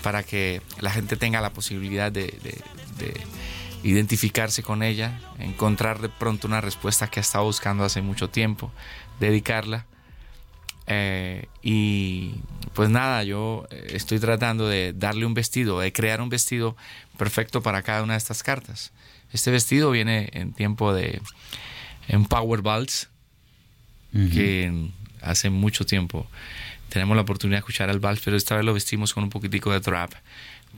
para 0.02 0.22
que 0.22 0.62
la 0.80 0.90
gente 0.90 1.16
tenga 1.16 1.40
la 1.40 1.50
posibilidad 1.50 2.10
de, 2.10 2.22
de- 2.42 2.62
de 2.98 3.20
identificarse 3.82 4.62
con 4.62 4.82
ella, 4.82 5.18
encontrar 5.38 6.00
de 6.00 6.08
pronto 6.10 6.46
una 6.46 6.60
respuesta 6.60 7.08
que 7.08 7.20
ha 7.20 7.22
estado 7.22 7.44
buscando 7.44 7.84
hace 7.84 8.02
mucho 8.02 8.28
tiempo, 8.28 8.70
dedicarla. 9.20 9.86
Eh, 10.92 11.46
y 11.62 12.34
pues 12.74 12.90
nada, 12.90 13.22
yo 13.22 13.64
eh, 13.70 13.92
estoy 13.94 14.18
tratando 14.18 14.66
de 14.66 14.92
darle 14.92 15.24
un 15.24 15.34
vestido, 15.34 15.78
de 15.78 15.92
crear 15.92 16.20
un 16.20 16.28
vestido 16.28 16.76
perfecto 17.16 17.62
para 17.62 17.82
cada 17.82 18.02
una 18.02 18.14
de 18.14 18.18
estas 18.18 18.42
cartas. 18.42 18.90
Este 19.32 19.52
vestido 19.52 19.92
viene 19.92 20.30
en 20.32 20.52
tiempo 20.52 20.92
de 20.92 21.22
en 22.08 22.24
Power 22.24 22.60
Balls, 22.62 23.08
que 24.12 24.90
hace 25.22 25.48
mucho 25.48 25.86
tiempo. 25.86 26.26
Tenemos 26.88 27.14
la 27.14 27.22
oportunidad 27.22 27.58
de 27.58 27.60
escuchar 27.60 27.88
el 27.88 28.00
vals, 28.00 28.20
pero 28.24 28.36
esta 28.36 28.56
vez 28.56 28.64
lo 28.64 28.74
vestimos 28.74 29.14
con 29.14 29.22
un 29.22 29.30
poquitico 29.30 29.70
de 29.70 29.80
trap, 29.80 30.12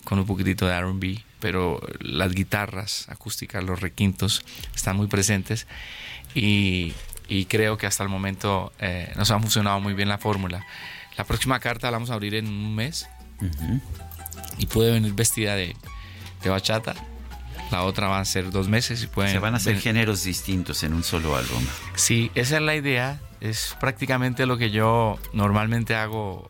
con 0.05 0.19
un 0.19 0.27
poquitito 0.27 0.67
de 0.67 0.75
R&B, 0.75 1.25
pero 1.41 1.81
las 2.01 2.35
guitarras 2.35 3.09
acústicas, 3.09 3.65
los 3.65 3.81
requintos 3.81 4.45
están 4.75 4.97
muy 4.99 5.07
presentes. 5.07 5.67
Y, 6.35 6.93
y 7.29 7.47
creo 7.47 7.79
que 7.79 7.87
hasta 7.87 8.03
el 8.03 8.09
momento 8.09 8.73
eh, 8.79 9.13
nos 9.17 9.31
ha 9.31 9.39
funcionado 9.39 9.81
muy 9.81 9.95
bien 9.95 10.09
la 10.09 10.19
fórmula. 10.19 10.65
La 11.17 11.25
próxima 11.25 11.61
carta 11.61 11.91
la 11.91 11.97
vamos 11.97 12.11
a 12.11 12.15
abrir 12.15 12.35
en 12.35 12.49
un 12.49 12.75
mes 12.75 13.09
y 14.59 14.67
puede 14.67 14.93
venir 14.93 15.13
vestida 15.15 15.55
de, 15.55 15.77
de 16.43 16.51
bachata. 16.51 16.95
La 17.71 17.85
otra 17.85 18.09
va 18.09 18.21
a 18.21 18.25
ser 18.25 18.51
dos 18.51 18.69
meses 18.69 19.03
y 19.03 19.07
pueden 19.07 19.33
Se 19.33 19.39
van 19.39 19.55
a 19.55 19.57
hacer 19.57 19.81
géneros 19.81 20.25
distintos 20.25 20.83
en 20.83 20.93
un 20.93 21.03
solo 21.03 21.37
álbum. 21.37 21.65
Sí, 21.95 22.31
esa 22.35 22.57
es 22.57 22.63
la 22.63 22.77
idea. 22.77 23.21
Es 23.41 23.77
prácticamente 23.81 24.45
lo 24.47 24.59
que 24.59 24.71
yo 24.71 25.19
normalmente 25.33 25.95
hago 25.95 26.49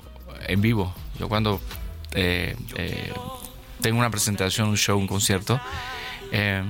en 0.48 0.60
vivo. 0.60 0.92
Yo 1.18 1.28
cuando 1.28 1.60
eh, 2.14 2.56
eh, 2.76 3.12
tengo 3.80 3.98
una 3.98 4.10
presentación, 4.10 4.68
un 4.68 4.76
show, 4.76 4.98
un 4.98 5.06
concierto, 5.06 5.60
eh, 6.30 6.62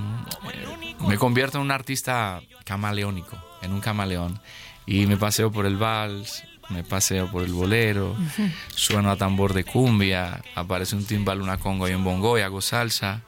me 1.07 1.17
convierto 1.19 1.59
en 1.59 1.65
un 1.65 1.71
artista 1.71 2.41
camaleónico, 2.65 3.37
en 3.63 3.73
un 3.73 3.81
camaleón. 3.81 4.41
Y 4.87 5.07
me 5.07 5.17
paseo 5.17 5.53
por 5.53 5.67
el 5.67 5.77
vals, 5.77 6.45
me 6.69 6.83
paseo 6.85 7.31
por 7.31 7.45
el 7.45 7.53
bolero, 7.53 8.17
sueno 8.75 9.11
a 9.11 9.17
tambor 9.17 9.53
de 9.53 9.65
cumbia, 9.65 10.43
aparece 10.55 10.97
un 10.97 11.07
timbal, 11.07 11.41
una 11.41 11.59
congo 11.59 11.89
y 11.89 11.93
un 11.93 12.05
bongo 12.05 12.39
y 12.39 12.43
hago 12.43 12.61
salsa. 12.61 13.23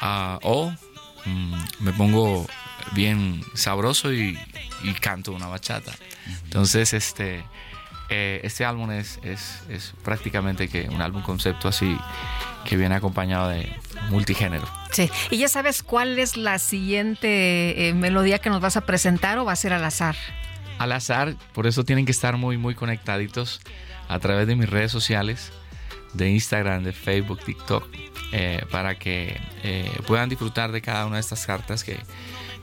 Ah, 0.00 0.38
o 0.42 0.72
mm, 1.24 1.54
me 1.80 1.92
pongo 1.92 2.46
bien 2.92 3.42
sabroso 3.54 4.12
y, 4.12 4.38
y 4.82 4.92
canto 4.94 5.32
una 5.32 5.46
bachata. 5.46 5.92
Entonces, 6.44 6.92
este, 6.92 7.44
eh, 8.08 8.40
este 8.44 8.64
álbum 8.64 8.90
es, 8.90 9.18
es, 9.22 9.62
es 9.68 9.94
prácticamente 10.04 10.68
que 10.68 10.88
un 10.88 11.00
álbum 11.00 11.22
concepto 11.22 11.68
así 11.68 11.96
que 12.64 12.76
viene 12.76 12.94
acompañado 12.94 13.48
de 13.48 13.72
multigénero. 14.10 14.66
Sí. 14.90 15.10
¿Y 15.30 15.38
ya 15.38 15.48
sabes 15.48 15.82
cuál 15.82 16.18
es 16.18 16.36
la 16.36 16.58
siguiente 16.58 17.88
eh, 17.88 17.94
melodía 17.94 18.38
que 18.38 18.50
nos 18.50 18.60
vas 18.60 18.76
a 18.76 18.82
presentar 18.82 19.38
o 19.38 19.44
va 19.44 19.52
a 19.52 19.56
ser 19.56 19.72
al 19.72 19.84
azar? 19.84 20.16
Al 20.78 20.92
azar, 20.92 21.34
por 21.52 21.66
eso 21.66 21.84
tienen 21.84 22.06
que 22.06 22.12
estar 22.12 22.36
muy, 22.36 22.56
muy 22.56 22.74
conectaditos 22.74 23.60
a 24.08 24.18
través 24.18 24.46
de 24.46 24.56
mis 24.56 24.68
redes 24.68 24.92
sociales, 24.92 25.52
de 26.12 26.30
Instagram, 26.30 26.82
de 26.82 26.92
Facebook, 26.92 27.40
TikTok, 27.44 27.84
eh, 28.32 28.64
para 28.70 28.98
que 28.98 29.40
eh, 29.62 29.90
puedan 30.06 30.28
disfrutar 30.28 30.72
de 30.72 30.82
cada 30.82 31.06
una 31.06 31.16
de 31.16 31.20
estas 31.20 31.46
cartas 31.46 31.84
que, 31.84 31.98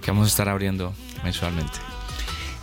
que 0.02 0.12
vamos 0.12 0.26
a 0.26 0.30
estar 0.30 0.50
abriendo 0.50 0.94
mensualmente. 1.24 1.80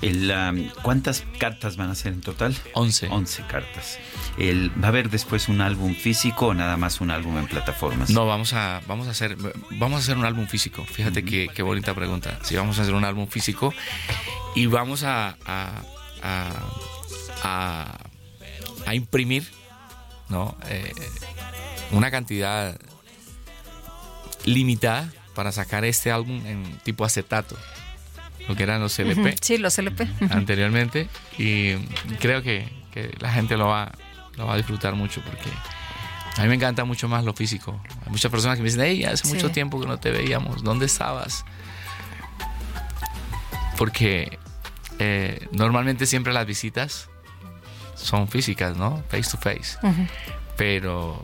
El, 0.03 0.31
um, 0.31 0.69
¿Cuántas 0.83 1.25
cartas 1.39 1.77
van 1.77 1.89
a 1.91 1.95
ser 1.95 2.13
en 2.13 2.21
total? 2.21 2.55
11. 2.75 3.09
11 3.09 3.43
cartas. 3.47 3.99
El, 4.37 4.71
¿Va 4.81 4.87
a 4.87 4.89
haber 4.89 5.09
después 5.09 5.49
un 5.49 5.61
álbum 5.63 5.95
físico 5.95 6.49
o 6.49 6.55
nada 6.55 6.77
más 6.77 7.01
un 7.01 7.11
álbum 7.11 7.39
en 7.39 7.47
plataformas? 7.47 8.11
No, 8.11 8.27
vamos 8.27 8.53
a, 8.53 8.83
vamos 8.87 9.09
a 9.09 9.13
hacer, 9.13 9.37
vamos 9.71 9.97
a 9.97 10.03
hacer 10.03 10.19
un 10.19 10.27
álbum 10.27 10.47
físico. 10.47 10.85
Fíjate 10.85 11.25
qué, 11.25 11.49
qué 11.55 11.63
bonita 11.63 11.95
pregunta. 11.95 12.39
Sí, 12.43 12.55
vamos 12.57 12.79
a 12.79 12.83
hacer 12.83 12.95
un 12.95 13.05
álbum 13.05 13.27
físico 13.27 13.73
y 14.55 14.67
vamos 14.67 15.03
a, 15.03 15.37
a, 15.47 15.83
a, 16.23 16.51
a- 17.43 17.99
a 18.87 18.95
imprimir, 18.95 19.51
¿no? 20.29 20.57
Eh, 20.69 20.93
una 21.91 22.11
cantidad 22.11 22.79
limitada 24.45 25.11
para 25.35 25.53
sacar 25.53 25.85
este 25.85 26.11
álbum 26.13 26.45
en 26.47 26.79
tipo 26.85 27.05
acetato, 27.05 27.57
lo 28.49 28.55
que 28.57 28.63
eran 28.63 28.81
los 28.81 28.99
LP 28.99 29.37
Sí, 29.41 29.59
los 29.59 29.79
LP. 29.79 30.07
Anteriormente 30.31 31.09
y 31.39 31.75
creo 32.21 32.43
que, 32.43 32.69
que 32.93 33.15
la 33.19 33.33
gente 33.33 33.57
lo 33.57 33.67
va, 33.69 33.93
lo 34.37 34.47
va 34.47 34.55
a 34.55 34.57
disfrutar 34.57 34.95
mucho 34.95 35.21
porque 35.23 35.51
a 36.37 36.43
mí 36.43 36.49
me 36.49 36.55
encanta 36.55 36.85
mucho 36.85 37.09
más 37.09 37.25
lo 37.25 37.33
físico. 37.33 37.81
Hay 38.05 38.11
muchas 38.13 38.31
personas 38.31 38.57
que 38.57 38.63
me 38.63 38.69
dicen, 38.69 38.83
hey, 38.85 39.05
hace 39.05 39.25
Sí. 39.27 39.35
mucho 39.35 39.51
tiempo 39.51 39.81
que 39.81 39.87
no 39.87 39.99
te 39.99 40.11
veíamos, 40.11 40.63
¿dónde 40.63 40.85
estabas? 40.87 41.45
Porque 43.77 44.39
eh, 44.99 45.47
normalmente 45.53 46.07
siempre 46.07 46.33
las 46.33 46.47
visitas 46.47 47.09
son 47.95 48.29
físicas, 48.29 48.77
¿no? 48.77 49.03
Face 49.09 49.31
to 49.31 49.39
face. 49.39 49.79
Pero 50.57 51.23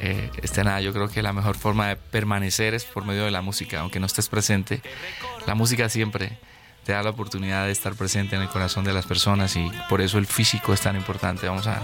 eh, 0.00 0.30
este 0.42 0.64
nada, 0.64 0.80
yo 0.80 0.92
creo 0.92 1.08
que 1.08 1.22
la 1.22 1.32
mejor 1.32 1.56
forma 1.56 1.88
de 1.88 1.96
permanecer 1.96 2.74
es 2.74 2.84
por 2.84 3.04
medio 3.04 3.24
de 3.24 3.30
la 3.30 3.42
música, 3.42 3.80
aunque 3.80 4.00
no 4.00 4.06
estés 4.06 4.28
presente. 4.28 4.82
La 5.46 5.54
música 5.54 5.88
siempre 5.88 6.38
te 6.84 6.92
da 6.92 7.02
la 7.02 7.10
oportunidad 7.10 7.64
de 7.66 7.72
estar 7.72 7.94
presente 7.94 8.36
en 8.36 8.42
el 8.42 8.48
corazón 8.48 8.84
de 8.84 8.92
las 8.92 9.06
personas 9.06 9.56
y 9.56 9.70
por 9.88 10.00
eso 10.00 10.18
el 10.18 10.26
físico 10.26 10.72
es 10.72 10.80
tan 10.80 10.96
importante. 10.96 11.48
Vamos 11.48 11.66
a 11.66 11.82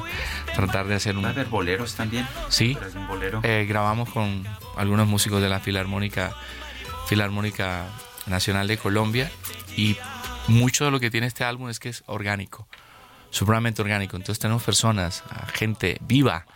tratar 0.54 0.86
de 0.86 0.94
hacer 0.94 1.16
un... 1.16 1.24
¿Va 1.24 1.28
a 1.28 1.32
haber 1.32 1.46
boleros 1.46 1.94
también? 1.94 2.26
Sí. 2.48 2.74
¿Traes 2.74 2.94
un 2.94 3.08
bolero? 3.08 3.40
Eh, 3.42 3.66
grabamos 3.68 4.10
con 4.10 4.46
algunos 4.76 5.08
músicos 5.08 5.40
de 5.42 5.48
la 5.48 5.60
Filarmónica, 5.60 6.34
Filarmónica 7.06 7.86
nacional 8.26 8.68
de 8.68 8.76
Colombia 8.76 9.30
y 9.76 9.96
mucho 10.48 10.84
de 10.84 10.90
lo 10.90 11.00
que 11.00 11.10
tiene 11.10 11.26
este 11.26 11.44
álbum 11.44 11.70
es 11.70 11.80
que 11.80 11.88
es 11.88 12.02
orgánico, 12.06 12.68
supremamente 13.30 13.82
orgánico. 13.82 14.16
Entonces 14.16 14.38
tenemos 14.38 14.62
personas, 14.62 15.24
gente 15.54 15.98
viva, 16.02 16.46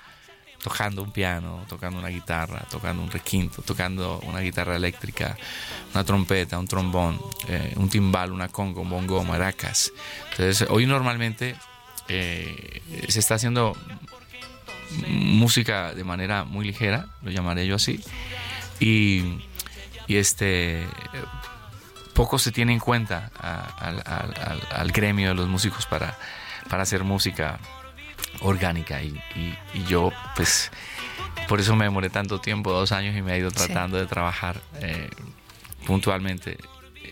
tocando 0.64 1.02
un 1.02 1.10
piano, 1.10 1.66
tocando 1.68 1.98
una 1.98 2.08
guitarra, 2.08 2.64
tocando 2.70 3.02
un 3.02 3.10
requinto, 3.10 3.60
tocando 3.60 4.18
una 4.20 4.40
guitarra 4.40 4.74
eléctrica, 4.76 5.36
una 5.92 6.04
trompeta, 6.04 6.58
un 6.58 6.66
trombón, 6.66 7.20
eh, 7.48 7.74
un 7.76 7.90
timbal, 7.90 8.32
una 8.32 8.48
conga, 8.48 8.80
un 8.80 8.88
bongo, 8.88 9.22
maracas. 9.24 9.92
Entonces 10.30 10.66
hoy 10.70 10.86
normalmente 10.86 11.54
eh, 12.08 12.80
se 13.08 13.18
está 13.18 13.34
haciendo 13.34 13.76
música 15.06 15.92
de 15.92 16.02
manera 16.02 16.44
muy 16.44 16.64
ligera, 16.64 17.08
lo 17.20 17.30
llamaré 17.30 17.66
yo 17.66 17.74
así, 17.74 18.02
y, 18.80 19.42
y 20.06 20.16
este 20.16 20.86
poco 22.14 22.38
se 22.38 22.52
tiene 22.52 22.72
en 22.72 22.78
cuenta 22.78 23.30
al, 23.78 24.02
al, 24.70 24.92
gremio 24.92 25.28
de 25.28 25.34
los 25.34 25.46
músicos 25.46 25.84
para, 25.84 26.16
para 26.70 26.84
hacer 26.84 27.04
música 27.04 27.58
orgánica 28.40 29.02
y, 29.02 29.20
y, 29.34 29.84
yo 29.84 30.12
pues 30.36 30.70
por 31.48 31.60
eso 31.60 31.76
me 31.76 31.84
demoré 31.84 32.10
tanto 32.10 32.40
tiempo, 32.40 32.72
dos 32.72 32.92
años 32.92 33.16
y 33.16 33.22
me 33.22 33.34
he 33.34 33.38
ido 33.38 33.50
tratando 33.50 33.96
sí. 33.96 34.02
de 34.02 34.06
trabajar 34.06 34.60
eh, 34.80 35.10
puntualmente. 35.84 36.58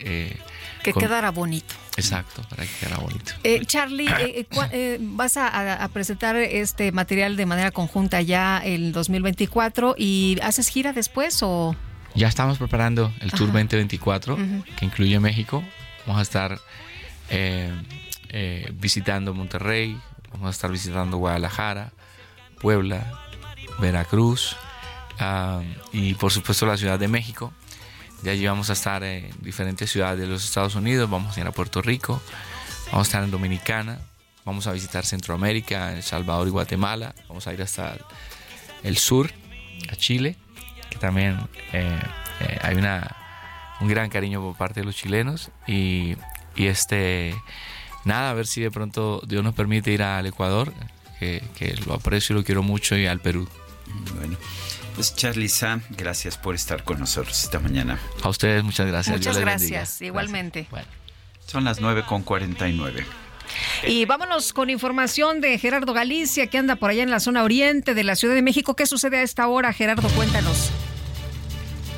Eh, 0.04 0.36
que 0.82 0.92
con... 0.92 1.02
quedara 1.02 1.30
bonito. 1.30 1.74
Exacto, 1.96 2.42
para 2.48 2.64
que 2.64 2.70
quedara 2.80 2.98
bonito. 2.98 3.32
Eh, 3.44 3.64
Charlie, 3.66 4.08
eh, 4.18 4.98
¿vas 5.00 5.36
a, 5.36 5.84
a, 5.84 5.88
presentar 5.88 6.36
este 6.36 6.90
material 6.90 7.36
de 7.36 7.46
manera 7.46 7.70
conjunta 7.70 8.20
ya 8.22 8.58
el 8.58 8.92
2024 8.92 9.94
y 9.98 10.38
haces 10.42 10.68
gira 10.68 10.92
después 10.92 11.38
o...? 11.42 11.76
Ya 12.14 12.28
estamos 12.28 12.58
preparando 12.58 13.12
el 13.20 13.30
Tour 13.30 13.48
Ajá. 13.50 13.58
2024, 13.58 14.34
uh 14.34 14.38
-huh. 14.38 14.64
que 14.76 14.84
incluye 14.84 15.18
México. 15.20 15.62
Vamos 16.06 16.20
a 16.20 16.22
estar 16.22 16.58
visitando 18.74 19.32
Monterrey, 19.32 19.96
vamos 20.32 20.48
a 20.48 20.50
estar 20.50 20.70
visitando 20.70 21.16
Guadalajara, 21.18 21.92
Puebla, 22.60 23.20
Veracruz 23.78 24.56
y 25.92 26.14
por 26.14 26.32
supuesto 26.32 26.66
la 26.66 26.76
Ciudad 26.76 26.98
de 26.98 27.08
México. 27.08 27.52
De 28.22 28.30
allí 28.30 28.46
vamos 28.46 28.70
a 28.70 28.74
estar 28.74 29.02
en 29.02 29.30
diferentes 29.40 29.90
ciudades 29.90 30.20
de 30.20 30.26
los 30.26 30.44
Estados 30.44 30.74
Unidos, 30.74 31.10
vamos 31.10 31.36
a 31.36 31.40
ir 31.40 31.46
a 31.46 31.50
Puerto 31.50 31.82
Rico, 31.82 32.22
vamos 32.86 33.06
a 33.06 33.08
estar 33.08 33.24
en 33.24 33.30
Dominicana, 33.32 33.98
vamos 34.44 34.66
a 34.66 34.72
visitar 34.72 35.04
Centroamérica, 35.04 35.92
El 35.92 36.02
Salvador 36.02 36.46
y 36.46 36.50
Guatemala, 36.50 37.14
vamos 37.28 37.46
a 37.46 37.52
ir 37.52 37.62
hasta 37.62 37.96
el, 38.84 38.96
sur, 38.96 39.32
a 39.90 39.96
Chile, 39.96 40.36
que 40.88 40.98
también 40.98 41.48
eh, 41.72 42.00
eh, 42.40 42.58
hay 42.62 42.76
una, 42.76 43.16
un 43.80 43.88
gran 43.88 44.08
cariño 44.08 44.40
por 44.40 44.56
parte 44.56 44.80
de 44.80 44.86
los 44.86 44.94
chilenos 44.94 45.50
y 45.66 46.16
este 46.56 47.34
nada, 48.04 48.30
a 48.30 48.34
ver 48.34 48.46
si 48.46 48.60
de 48.60 48.70
pronto 48.70 49.22
Dios 49.26 49.42
nos 49.42 49.54
permite 49.54 49.92
ir 49.92 50.02
al 50.02 50.26
Ecuador, 50.26 50.72
que, 51.18 51.42
que 51.56 51.74
lo 51.86 51.94
aprecio 51.94 52.34
y 52.34 52.38
lo 52.38 52.44
quiero 52.44 52.62
mucho, 52.62 52.96
y 52.96 53.06
al 53.06 53.20
Perú. 53.20 53.48
Bueno. 54.16 54.36
Pues 54.94 55.16
Charlie 55.16 55.48
Sam, 55.48 55.82
gracias 55.90 56.36
por 56.36 56.54
estar 56.54 56.84
con 56.84 56.98
nosotros 57.00 57.42
esta 57.42 57.58
mañana. 57.58 57.98
A 58.22 58.28
ustedes 58.28 58.62
muchas 58.62 58.86
gracias. 58.86 59.16
Muchas 59.16 59.38
gracias, 59.38 60.02
igualmente. 60.02 60.66
Gracias. 60.70 60.86
Bueno. 60.86 61.02
Son 61.46 61.64
las 61.64 61.80
9 61.80 62.04
con 62.06 62.22
49. 62.22 63.04
Y 63.86 64.04
vámonos 64.04 64.52
con 64.52 64.70
información 64.70 65.40
de 65.40 65.58
Gerardo 65.58 65.92
Galicia, 65.92 66.46
que 66.46 66.58
anda 66.58 66.76
por 66.76 66.90
allá 66.90 67.02
en 67.02 67.10
la 67.10 67.20
zona 67.20 67.42
oriente 67.42 67.94
de 67.94 68.04
la 68.04 68.16
Ciudad 68.16 68.34
de 68.34 68.42
México. 68.42 68.76
¿Qué 68.76 68.86
sucede 68.86 69.18
a 69.18 69.22
esta 69.22 69.48
hora, 69.48 69.72
Gerardo? 69.72 70.08
Cuéntanos 70.10 70.70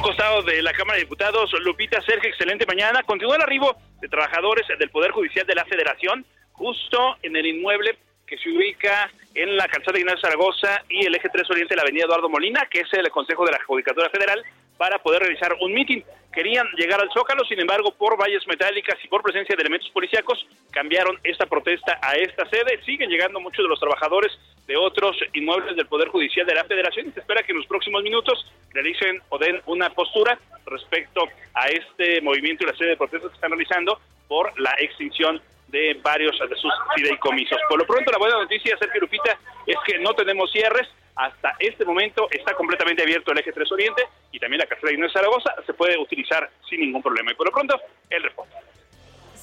costado 0.04 0.42
de 0.42 0.60
la 0.60 0.74
Cámara 0.74 0.98
de 0.98 1.04
Diputados, 1.04 1.50
Lupita 1.62 1.98
Sergio, 2.02 2.28
excelente 2.28 2.66
mañana. 2.66 3.02
Continúa 3.04 3.36
el 3.36 3.42
arribo 3.42 3.74
de 4.02 4.08
trabajadores 4.08 4.68
del 4.78 4.90
Poder 4.90 5.12
Judicial 5.12 5.46
de 5.46 5.54
la 5.54 5.64
Federación, 5.64 6.26
justo 6.52 7.16
en 7.22 7.34
el 7.34 7.46
inmueble 7.46 7.96
que 8.26 8.36
se 8.36 8.50
ubica 8.50 9.10
en 9.34 9.56
la 9.56 9.66
calzada 9.66 9.94
de 9.94 10.00
Ignacio 10.00 10.20
Zaragoza 10.20 10.82
y 10.90 11.06
el 11.06 11.14
eje 11.14 11.30
3 11.30 11.50
Oriente 11.50 11.72
de 11.72 11.76
la 11.76 11.82
avenida 11.84 12.04
Eduardo 12.04 12.28
Molina, 12.28 12.68
que 12.70 12.80
es 12.80 12.92
el 12.92 13.08
Consejo 13.08 13.46
de 13.46 13.52
la 13.52 13.64
Judicatura 13.64 14.10
Federal, 14.10 14.44
para 14.76 14.98
poder 14.98 15.22
realizar 15.22 15.56
un 15.60 15.72
mitin. 15.72 16.04
Querían 16.32 16.66
llegar 16.76 17.00
al 17.00 17.10
Zócalo, 17.12 17.44
sin 17.44 17.60
embargo, 17.60 17.92
por 17.92 18.20
vallas 18.20 18.44
metálicas 18.48 18.98
y 19.04 19.08
por 19.08 19.22
presencia 19.22 19.54
de 19.54 19.62
elementos 19.62 19.88
policíacos, 19.90 20.44
cambiaron 20.72 21.18
esta 21.22 21.46
protesta 21.46 21.98
a 22.02 22.14
esta 22.16 22.44
sede. 22.48 22.82
Siguen 22.84 23.08
llegando 23.08 23.38
muchos 23.38 23.64
de 23.64 23.68
los 23.68 23.78
trabajadores 23.78 24.32
de 24.66 24.76
otros 24.76 25.16
inmuebles 25.32 25.76
del 25.76 25.86
Poder 25.86 26.08
Judicial 26.08 26.46
de 26.46 26.54
la 26.54 26.64
Federación 26.64 27.08
y 27.08 27.12
se 27.12 27.20
espera 27.20 27.42
que 27.42 27.52
en 27.52 27.58
los 27.58 27.66
próximos 27.66 28.02
minutos 28.02 28.46
realicen 28.72 29.22
o 29.28 29.38
den 29.38 29.60
una 29.66 29.90
postura 29.90 30.38
respecto 30.66 31.28
a 31.54 31.68
este 31.68 32.20
movimiento 32.22 32.64
y 32.64 32.66
la 32.66 32.76
sede 32.76 32.90
de 32.90 32.96
protestas 32.96 33.30
que 33.30 33.36
están 33.36 33.50
realizando 33.50 34.00
por 34.26 34.58
la 34.58 34.74
extinción 34.80 35.40
de 35.68 35.94
varios 36.02 36.38
de 36.38 36.56
sus 36.56 36.72
fideicomisos. 36.96 37.58
Por 37.68 37.78
lo 37.78 37.86
pronto, 37.86 38.10
la 38.10 38.18
buena 38.18 38.38
noticia, 38.38 38.76
Sergio 38.78 39.00
Lupita, 39.00 39.38
es 39.66 39.76
que 39.86 39.98
no 39.98 40.14
tenemos 40.14 40.50
cierres. 40.52 40.88
Hasta 41.16 41.54
este 41.60 41.84
momento 41.84 42.26
está 42.30 42.54
completamente 42.54 43.02
abierto 43.02 43.30
el 43.30 43.38
eje 43.38 43.52
3 43.52 43.70
Oriente 43.70 44.02
y 44.32 44.40
también 44.40 44.58
la 44.58 44.66
carretera 44.66 44.90
de 44.90 44.94
Ignacio 44.94 45.20
Zaragoza 45.20 45.54
se 45.64 45.72
puede 45.72 45.96
utilizar 45.96 46.50
sin 46.68 46.80
ningún 46.80 47.02
problema. 47.02 47.30
Y 47.30 47.34
por 47.34 47.46
lo 47.46 47.52
pronto, 47.52 47.78
el 48.10 48.22
reporte. 48.22 48.54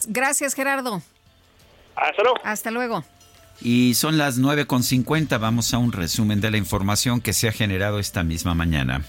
Gracias, 0.08 0.54
Gerardo. 0.54 1.02
Hasta 1.96 2.24
luego. 2.24 2.38
Hasta 2.44 2.72
luego. 2.72 3.04
Y 3.62 3.94
son 3.94 4.18
las 4.18 4.40
9.50. 4.40 5.40
Vamos 5.40 5.74
a 5.74 5.78
un 5.78 5.94
resumen 5.94 6.42
de 6.42 6.52
la 6.52 6.58
información 6.58 7.22
que 7.22 7.32
se 7.32 7.48
ha 7.48 7.52
generado 7.52 8.00
esta 8.00 8.24
misma 8.24 8.54
mañana. 8.54 9.06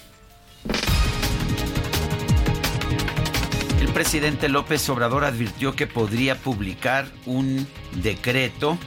El 3.81 3.89
presidente 3.89 4.47
López 4.47 4.87
Obrador 4.89 5.25
advirtió 5.25 5.75
que 5.75 5.87
podría 5.87 6.35
publicar 6.35 7.07
un 7.25 7.67
decreto 7.95 8.77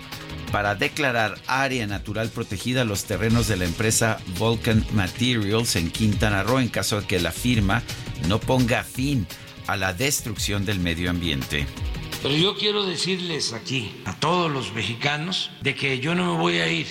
para 0.57 0.75
declarar 0.75 1.39
área 1.47 1.86
natural 1.86 2.31
protegida 2.31 2.86
los 2.86 3.05
terrenos 3.05 3.47
de 3.47 3.59
la 3.59 3.67
empresa 3.67 4.17
Vulcan 4.39 4.86
Materials 4.93 5.76
en 5.76 5.91
Quintana 5.91 6.44
Roo 6.44 6.60
en 6.60 6.70
caso 6.70 6.99
de 6.99 7.07
que 7.07 7.20
la 7.20 7.31
firma 7.31 7.83
no 8.26 8.41
ponga 8.41 8.83
fin 8.83 9.26
a 9.67 9.76
la 9.76 9.93
destrucción 9.93 10.65
del 10.65 10.81
medio 10.81 11.10
ambiente. 11.10 11.67
Pero 12.23 12.35
yo 12.35 12.57
quiero 12.57 12.86
decirles 12.86 13.52
aquí 13.52 14.01
a 14.07 14.15
todos 14.15 14.51
los 14.51 14.73
mexicanos 14.73 15.51
de 15.60 15.75
que 15.75 16.01
yo 16.01 16.15
no 16.15 16.33
me 16.33 16.41
voy 16.41 16.60
a 16.60 16.68
ir 16.68 16.86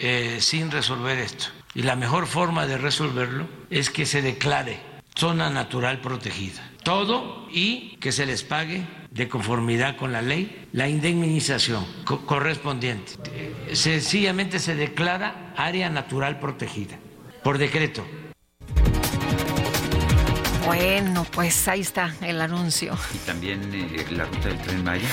eh, 0.00 0.38
sin 0.40 0.72
resolver 0.72 1.16
esto. 1.16 1.44
Y 1.72 1.82
la 1.82 1.94
mejor 1.94 2.26
forma 2.26 2.66
de 2.66 2.78
resolverlo 2.78 3.46
es 3.70 3.90
que 3.90 4.06
se 4.06 4.22
declare 4.22 4.93
zona 5.14 5.50
natural 5.50 6.00
protegida. 6.00 6.70
Todo 6.82 7.46
y 7.50 7.96
que 8.00 8.12
se 8.12 8.26
les 8.26 8.42
pague 8.42 8.86
de 9.10 9.28
conformidad 9.28 9.96
con 9.96 10.12
la 10.12 10.22
ley 10.22 10.66
la 10.72 10.88
indemnización 10.88 11.86
co 12.04 12.26
correspondiente. 12.26 13.12
Sencillamente 13.72 14.58
se 14.58 14.74
declara 14.74 15.54
área 15.56 15.88
natural 15.88 16.40
protegida 16.40 16.98
por 17.44 17.58
decreto. 17.58 18.04
Bueno, 20.66 21.26
pues 21.30 21.68
ahí 21.68 21.80
está 21.80 22.14
el 22.22 22.40
anuncio. 22.40 22.96
¿Y 23.14 23.18
también 23.18 23.60
eh, 23.74 24.06
la 24.10 24.24
ruta 24.24 24.48
del 24.48 24.58
tren 24.58 24.82
Maya? 24.82 25.06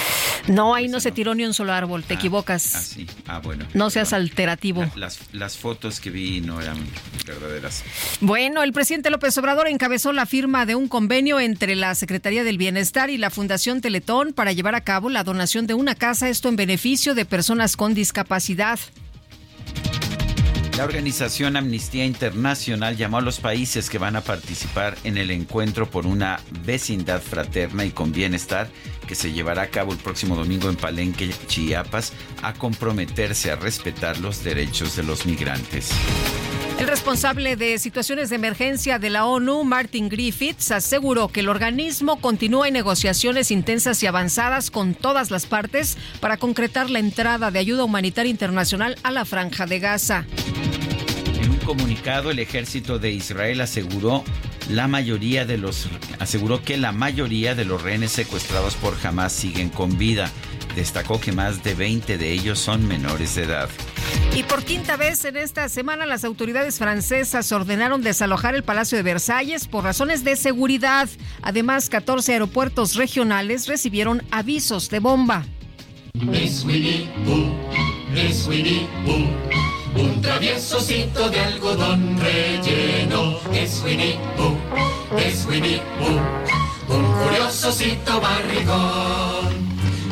No, 0.48 0.74
ahí 0.74 0.88
no 0.88 1.00
se 1.00 1.12
tiró 1.12 1.36
ni 1.36 1.44
un 1.44 1.54
solo 1.54 1.74
árbol, 1.74 2.04
te 2.04 2.14
ah, 2.14 2.18
equivocas. 2.18 2.76
Ah, 2.76 2.80
sí. 2.80 3.08
Ah, 3.28 3.40
bueno. 3.40 3.66
No 3.74 3.90
seas 3.90 4.14
alterativo. 4.14 4.82
La, 4.82 4.92
las, 4.96 5.20
las 5.34 5.58
fotos 5.58 6.00
que 6.00 6.10
vi 6.10 6.42
no 6.42 6.62
eran 6.62 6.78
verdaderas. 7.26 7.84
Bueno, 8.22 8.64
el 8.64 8.72
presidente 8.72 9.10
López 9.10 9.38
Obrador 9.38 9.68
encabezó 9.68 10.14
la 10.14 10.26
firma 10.26 10.66
de 10.66 10.76
un 10.76 10.88
convenio 10.88 11.40
entre 11.40 11.76
la 11.76 11.96
Secretaría 11.96 12.44
del 12.44 12.58
Bienestar 12.58 13.10
y 13.10 13.18
la 13.18 13.30
Fundación 13.30 13.82
Teletón 13.82 14.34
para 14.34 14.54
llevar 14.54 14.76
a 14.76 14.82
cabo 14.82 15.10
la 15.10 15.24
donación 15.24 15.68
de 15.68 15.74
una 15.74 15.96
casa, 15.96 16.30
esto 16.30 16.50
en 16.50 16.56
beneficio 16.56 17.14
de 17.14 17.26
personas 17.26 17.76
con 17.76 17.94
discapacidad. 17.94 18.80
La 20.78 20.86
organización 20.86 21.58
Amnistía 21.58 22.06
Internacional 22.06 22.96
llamó 22.96 23.18
a 23.18 23.22
los 23.22 23.40
países 23.40 23.90
que 23.90 23.98
van 23.98 24.16
a 24.16 24.22
participar 24.22 24.98
en 25.04 25.18
el 25.18 25.30
encuentro 25.30 25.90
por 25.90 26.08
una 26.08 26.40
vecindad 26.66 27.22
fraterna 27.22 27.84
y 27.84 27.92
con 27.92 28.12
bienestar 28.12 28.70
que 29.08 29.16
se 29.16 29.34
llevará 29.34 29.64
a 29.64 29.68
cabo 29.68 29.92
el 29.92 29.98
próximo 29.98 30.36
domingo 30.36 30.70
en 30.70 30.78
Palenque, 30.78 31.30
Chiapas, 31.48 32.14
a 32.42 32.54
comprometerse 32.54 33.52
a 33.52 33.58
respetar 33.58 34.20
los 34.20 34.44
derechos 34.44 34.96
de 34.96 35.04
los 35.04 35.26
migrantes. 35.26 35.92
El 36.82 36.88
responsable 36.88 37.58
de 37.58 37.78
situaciones 37.78 38.32
de 38.32 38.38
emergencia 38.38 38.98
de 38.98 39.12
la 39.12 39.26
ONU, 39.26 39.64
Martin 39.64 40.10
Griffiths, 40.10 40.72
aseguró 40.72 41.28
que 41.28 41.42
el 41.42 41.50
organismo 41.50 42.20
continúa 42.20 42.68
en 42.68 42.74
negociaciones 42.74 43.52
intensas 43.52 44.02
y 44.02 44.08
avanzadas 44.08 44.72
con 44.72 44.96
todas 44.96 45.30
las 45.30 45.46
partes 45.46 45.96
para 46.20 46.38
concretar 46.38 46.90
la 46.90 46.98
entrada 46.98 47.52
de 47.52 47.60
ayuda 47.60 47.84
humanitaria 47.84 48.32
internacional 48.32 48.98
a 49.04 49.12
la 49.12 49.26
franja 49.26 49.68
de 49.68 49.78
Gaza. 49.78 50.26
En 51.40 51.52
un 51.52 51.58
comunicado, 51.58 52.32
el 52.32 52.40
ejército 52.40 52.98
de 52.98 53.12
Israel 53.12 53.62
aseguró 53.62 54.24
la 54.68 54.88
mayoría 54.88 55.46
de 55.46 55.60
los 55.60 55.88
aseguró 56.18 56.64
que 56.64 56.78
la 56.78 56.92
mayoría 56.92 57.54
de 57.54 57.66
los 57.66 57.84
rehenes 57.84 58.12
secuestrados 58.12 58.74
por 58.74 58.96
Hamas 59.06 59.34
siguen 59.34 59.70
con 59.70 60.00
vida. 60.00 60.32
Destacó 60.76 61.20
que 61.20 61.32
más 61.32 61.64
de 61.64 61.76
20 61.76 62.18
de 62.18 62.32
ellos 62.32 62.60
son 62.60 62.88
menores 62.88 63.36
de 63.36 63.44
edad. 63.44 63.70
Y 64.34 64.44
por 64.44 64.64
quinta 64.64 64.96
vez 64.96 65.26
en 65.26 65.36
esta 65.36 65.68
semana 65.68 66.06
las 66.06 66.24
autoridades 66.24 66.78
francesas 66.78 67.52
ordenaron 67.52 68.02
desalojar 68.02 68.56
el 68.56 68.64
Palacio 68.64 68.98
de 68.98 69.04
Versalles 69.04 69.68
por 69.68 69.84
razones 69.84 70.24
de 70.24 70.36
seguridad. 70.36 71.10
Además, 71.42 71.90
14 71.90 72.34
aeropuertos 72.34 72.96
regionales 72.96 73.68
recibieron 73.68 74.24
avisos 74.32 74.90
de 74.90 75.00
bomba. 75.00 75.46
Es 76.32 76.64
Winnie 76.66 77.10
Pooh, 77.26 77.54
es 78.16 78.48
Winnie 78.48 78.88
Pooh, 79.06 80.02
un 80.02 80.22
traviesocito 80.22 81.30
de 81.30 81.40
algodón 81.40 82.20
relleno. 82.20 83.38
Es 83.54 83.82
Winnie 83.84 84.20
Pooh, 84.38 84.58
es 85.18 85.46
Winnie 85.46 85.82
Pooh, 86.00 86.96
un 86.96 87.14
curiosocito 87.24 88.22
barrigón. 88.22 89.41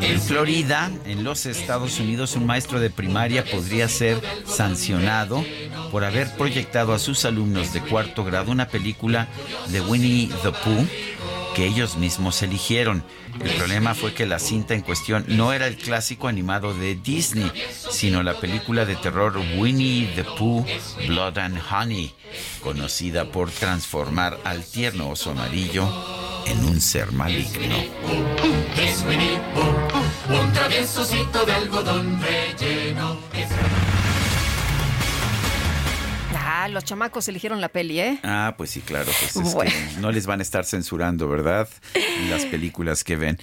En 0.09 0.19
Florida, 0.19 0.91
en 1.05 1.23
los 1.23 1.45
Estados 1.45 1.99
Unidos, 1.99 2.35
un 2.35 2.47
maestro 2.47 2.79
de 2.79 2.89
primaria 2.89 3.45
podría 3.45 3.88
ser 3.88 4.19
sancionado 4.43 5.45
por 5.91 6.03
haber 6.03 6.35
proyectado 6.35 6.93
a 6.93 6.99
sus 6.99 7.25
alumnos 7.25 7.73
de 7.73 7.81
cuarto 7.81 8.23
grado 8.23 8.51
una 8.51 8.69
película 8.69 9.27
de 9.67 9.81
Winnie 9.81 10.29
the 10.41 10.51
Pooh 10.51 10.88
que 11.55 11.67
ellos 11.67 11.95
mismos 11.95 12.41
eligieron. 12.41 13.03
El 13.39 13.51
problema 13.51 13.93
fue 13.93 14.15
que 14.15 14.25
la 14.25 14.39
cinta 14.39 14.73
en 14.73 14.81
cuestión 14.81 15.25
no 15.27 15.53
era 15.53 15.67
el 15.67 15.77
clásico 15.77 16.27
animado 16.27 16.73
de 16.73 16.95
Disney, 16.95 17.51
sino 17.91 18.23
la 18.23 18.39
película 18.39 18.85
de 18.85 18.95
terror 18.95 19.38
Winnie 19.57 20.11
the 20.15 20.23
Pooh 20.23 20.65
Blood 21.07 21.38
and 21.38 21.59
Honey, 21.71 22.13
conocida 22.63 23.25
por 23.25 23.51
transformar 23.51 24.39
al 24.43 24.63
tierno 24.65 25.09
oso 25.09 25.31
amarillo 25.31 25.88
en 26.47 26.65
un 26.65 26.81
ser 26.81 27.11
maligno. 27.11 27.75
Un 30.30 30.53
traviesocito 30.53 31.45
de 31.45 31.51
algodón 31.53 32.22
relleno. 32.22 33.17
Es 33.33 33.48
Ah, 36.35 36.67
los 36.67 36.83
chamacos 36.83 37.27
eligieron 37.30 37.61
la 37.61 37.69
peli, 37.69 37.99
¿eh? 38.01 38.19
Ah, 38.24 38.53
pues 38.58 38.72
sí, 38.72 38.82
claro, 38.82 39.09
pues 39.19 39.35
es 39.35 39.53
Bueno. 39.53 39.72
que 39.72 40.01
no 40.01 40.11
les 40.11 40.25
van 40.25 40.40
a 40.40 40.43
estar 40.43 40.66
censurando, 40.66 41.30
¿verdad? 41.30 41.69
Las 42.30 42.43
películas 42.45 43.03
que 43.06 43.16
ven. 43.16 43.38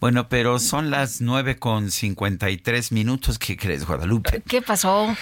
Bueno, 0.00 0.30
pero 0.30 0.58
son 0.58 0.90
las 0.90 1.20
nueve 1.20 1.58
con 1.58 1.90
53 1.90 2.90
minutos. 2.90 3.38
¿Qué 3.38 3.58
crees, 3.58 3.86
Guadalupe? 3.86 4.42
¿Qué 4.48 4.62
pasó? 4.62 5.14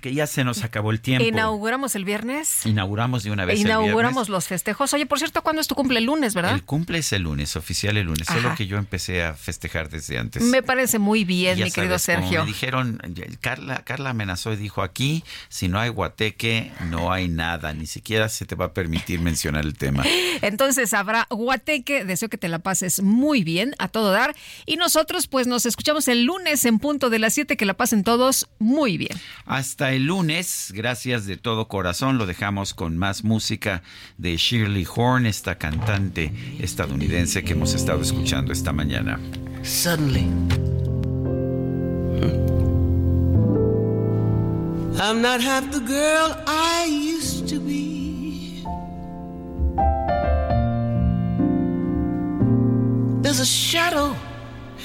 Que 0.00 0.12
ya 0.12 0.26
se 0.26 0.42
nos 0.42 0.64
acabó 0.64 0.90
el 0.90 1.00
tiempo. 1.00 1.24
Inauguramos 1.24 1.94
el 1.94 2.04
viernes. 2.04 2.66
Inauguramos 2.66 3.22
de 3.22 3.30
una 3.30 3.44
vez 3.44 3.60
Inauguramos 3.60 4.28
los 4.28 4.48
festejos. 4.48 4.92
Oye, 4.92 5.06
por 5.06 5.18
cierto, 5.18 5.42
¿cuándo 5.42 5.62
es 5.62 5.68
tu 5.68 5.76
cumple? 5.76 6.00
El 6.00 6.06
lunes, 6.06 6.34
¿verdad? 6.34 6.54
El 6.54 6.64
cumple 6.64 6.98
es 6.98 7.12
el 7.12 7.22
lunes, 7.22 7.54
oficial 7.54 7.96
el 7.96 8.06
lunes, 8.06 8.26
solo 8.26 8.56
que 8.56 8.66
yo 8.66 8.76
empecé 8.76 9.22
a 9.22 9.34
festejar 9.34 9.88
desde 9.88 10.18
antes. 10.18 10.42
Me 10.42 10.64
parece 10.64 10.98
muy 10.98 11.24
bien, 11.24 11.56
Ya 11.56 11.66
mi 11.66 11.70
querido 11.70 12.00
sabes, 12.00 12.18
como 12.18 12.28
Sergio. 12.28 12.44
Me 12.44 12.48
dijeron, 12.48 13.00
Carla, 13.40 13.84
Carla 13.84 14.10
amenazó 14.10 14.52
y 14.52 14.56
dijo, 14.56 14.82
aquí, 14.82 15.22
si 15.48 15.68
no 15.68 15.78
hay 15.78 15.90
guateque, 15.90 16.72
no 16.90 17.12
hay 17.12 17.28
nada, 17.28 17.72
ni 17.72 17.86
siquiera 17.86 18.28
se 18.28 18.46
te 18.46 18.56
va 18.56 18.66
a 18.66 18.72
permitir 18.74 19.20
mencionar 19.20 19.64
el 19.64 19.74
tema. 19.74 20.04
Entonces 20.42 20.92
habrá 20.92 21.28
guateque. 21.30 22.04
Deseo 22.04 22.28
que 22.28 22.38
te 22.38 22.48
la 22.48 22.58
pases 22.58 23.00
muy 23.00 23.44
bien, 23.44 23.76
a 23.78 23.86
todo 24.08 24.12
dar. 24.12 24.34
Y 24.66 24.76
nosotros, 24.76 25.26
pues, 25.26 25.46
nos 25.46 25.66
escuchamos 25.66 26.08
el 26.08 26.24
lunes 26.24 26.64
en 26.64 26.78
punto 26.78 27.10
de 27.10 27.18
las 27.18 27.34
7. 27.34 27.56
Que 27.56 27.66
la 27.66 27.74
pasen 27.74 28.04
todos 28.04 28.48
muy 28.58 28.96
bien. 28.96 29.18
Hasta 29.44 29.92
el 29.92 30.06
lunes, 30.06 30.72
gracias 30.74 31.26
de 31.26 31.36
todo 31.36 31.68
corazón, 31.68 32.18
lo 32.18 32.26
dejamos 32.26 32.74
con 32.74 32.96
más 32.96 33.24
música 33.24 33.82
de 34.16 34.36
Shirley 34.36 34.86
Horn, 34.94 35.26
esta 35.26 35.56
cantante 35.58 36.32
estadounidense 36.60 37.42
que 37.44 37.52
hemos 37.52 37.74
estado 37.74 38.02
escuchando 38.02 38.52
esta 38.52 38.72
mañana. 38.72 39.20
Suddenly, 39.62 40.28
I'm 45.00 45.20
not 45.20 45.40
half 45.40 45.70
the 45.70 45.80
girl 45.80 46.36
I 46.46 46.86
used 46.86 47.48
to 47.48 47.60
be. 47.60 47.87
There's 53.28 53.40
a 53.40 53.44
shadow 53.44 54.16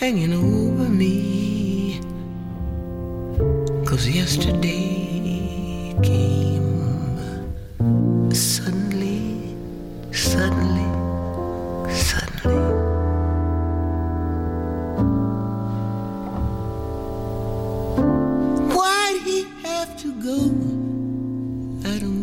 hanging 0.01 0.33
over 0.33 0.89
me. 0.89 2.01
Cause 3.85 4.05
yesterday 4.05 5.95
came 6.03 7.53
suddenly, 8.33 9.55
suddenly, 10.11 10.89
suddenly. 11.95 12.59
Why'd 18.75 19.22
he 19.22 19.45
have 19.63 19.95
to 20.01 20.11
go? 20.22 20.39
I 21.89 21.97
don't 21.97 22.23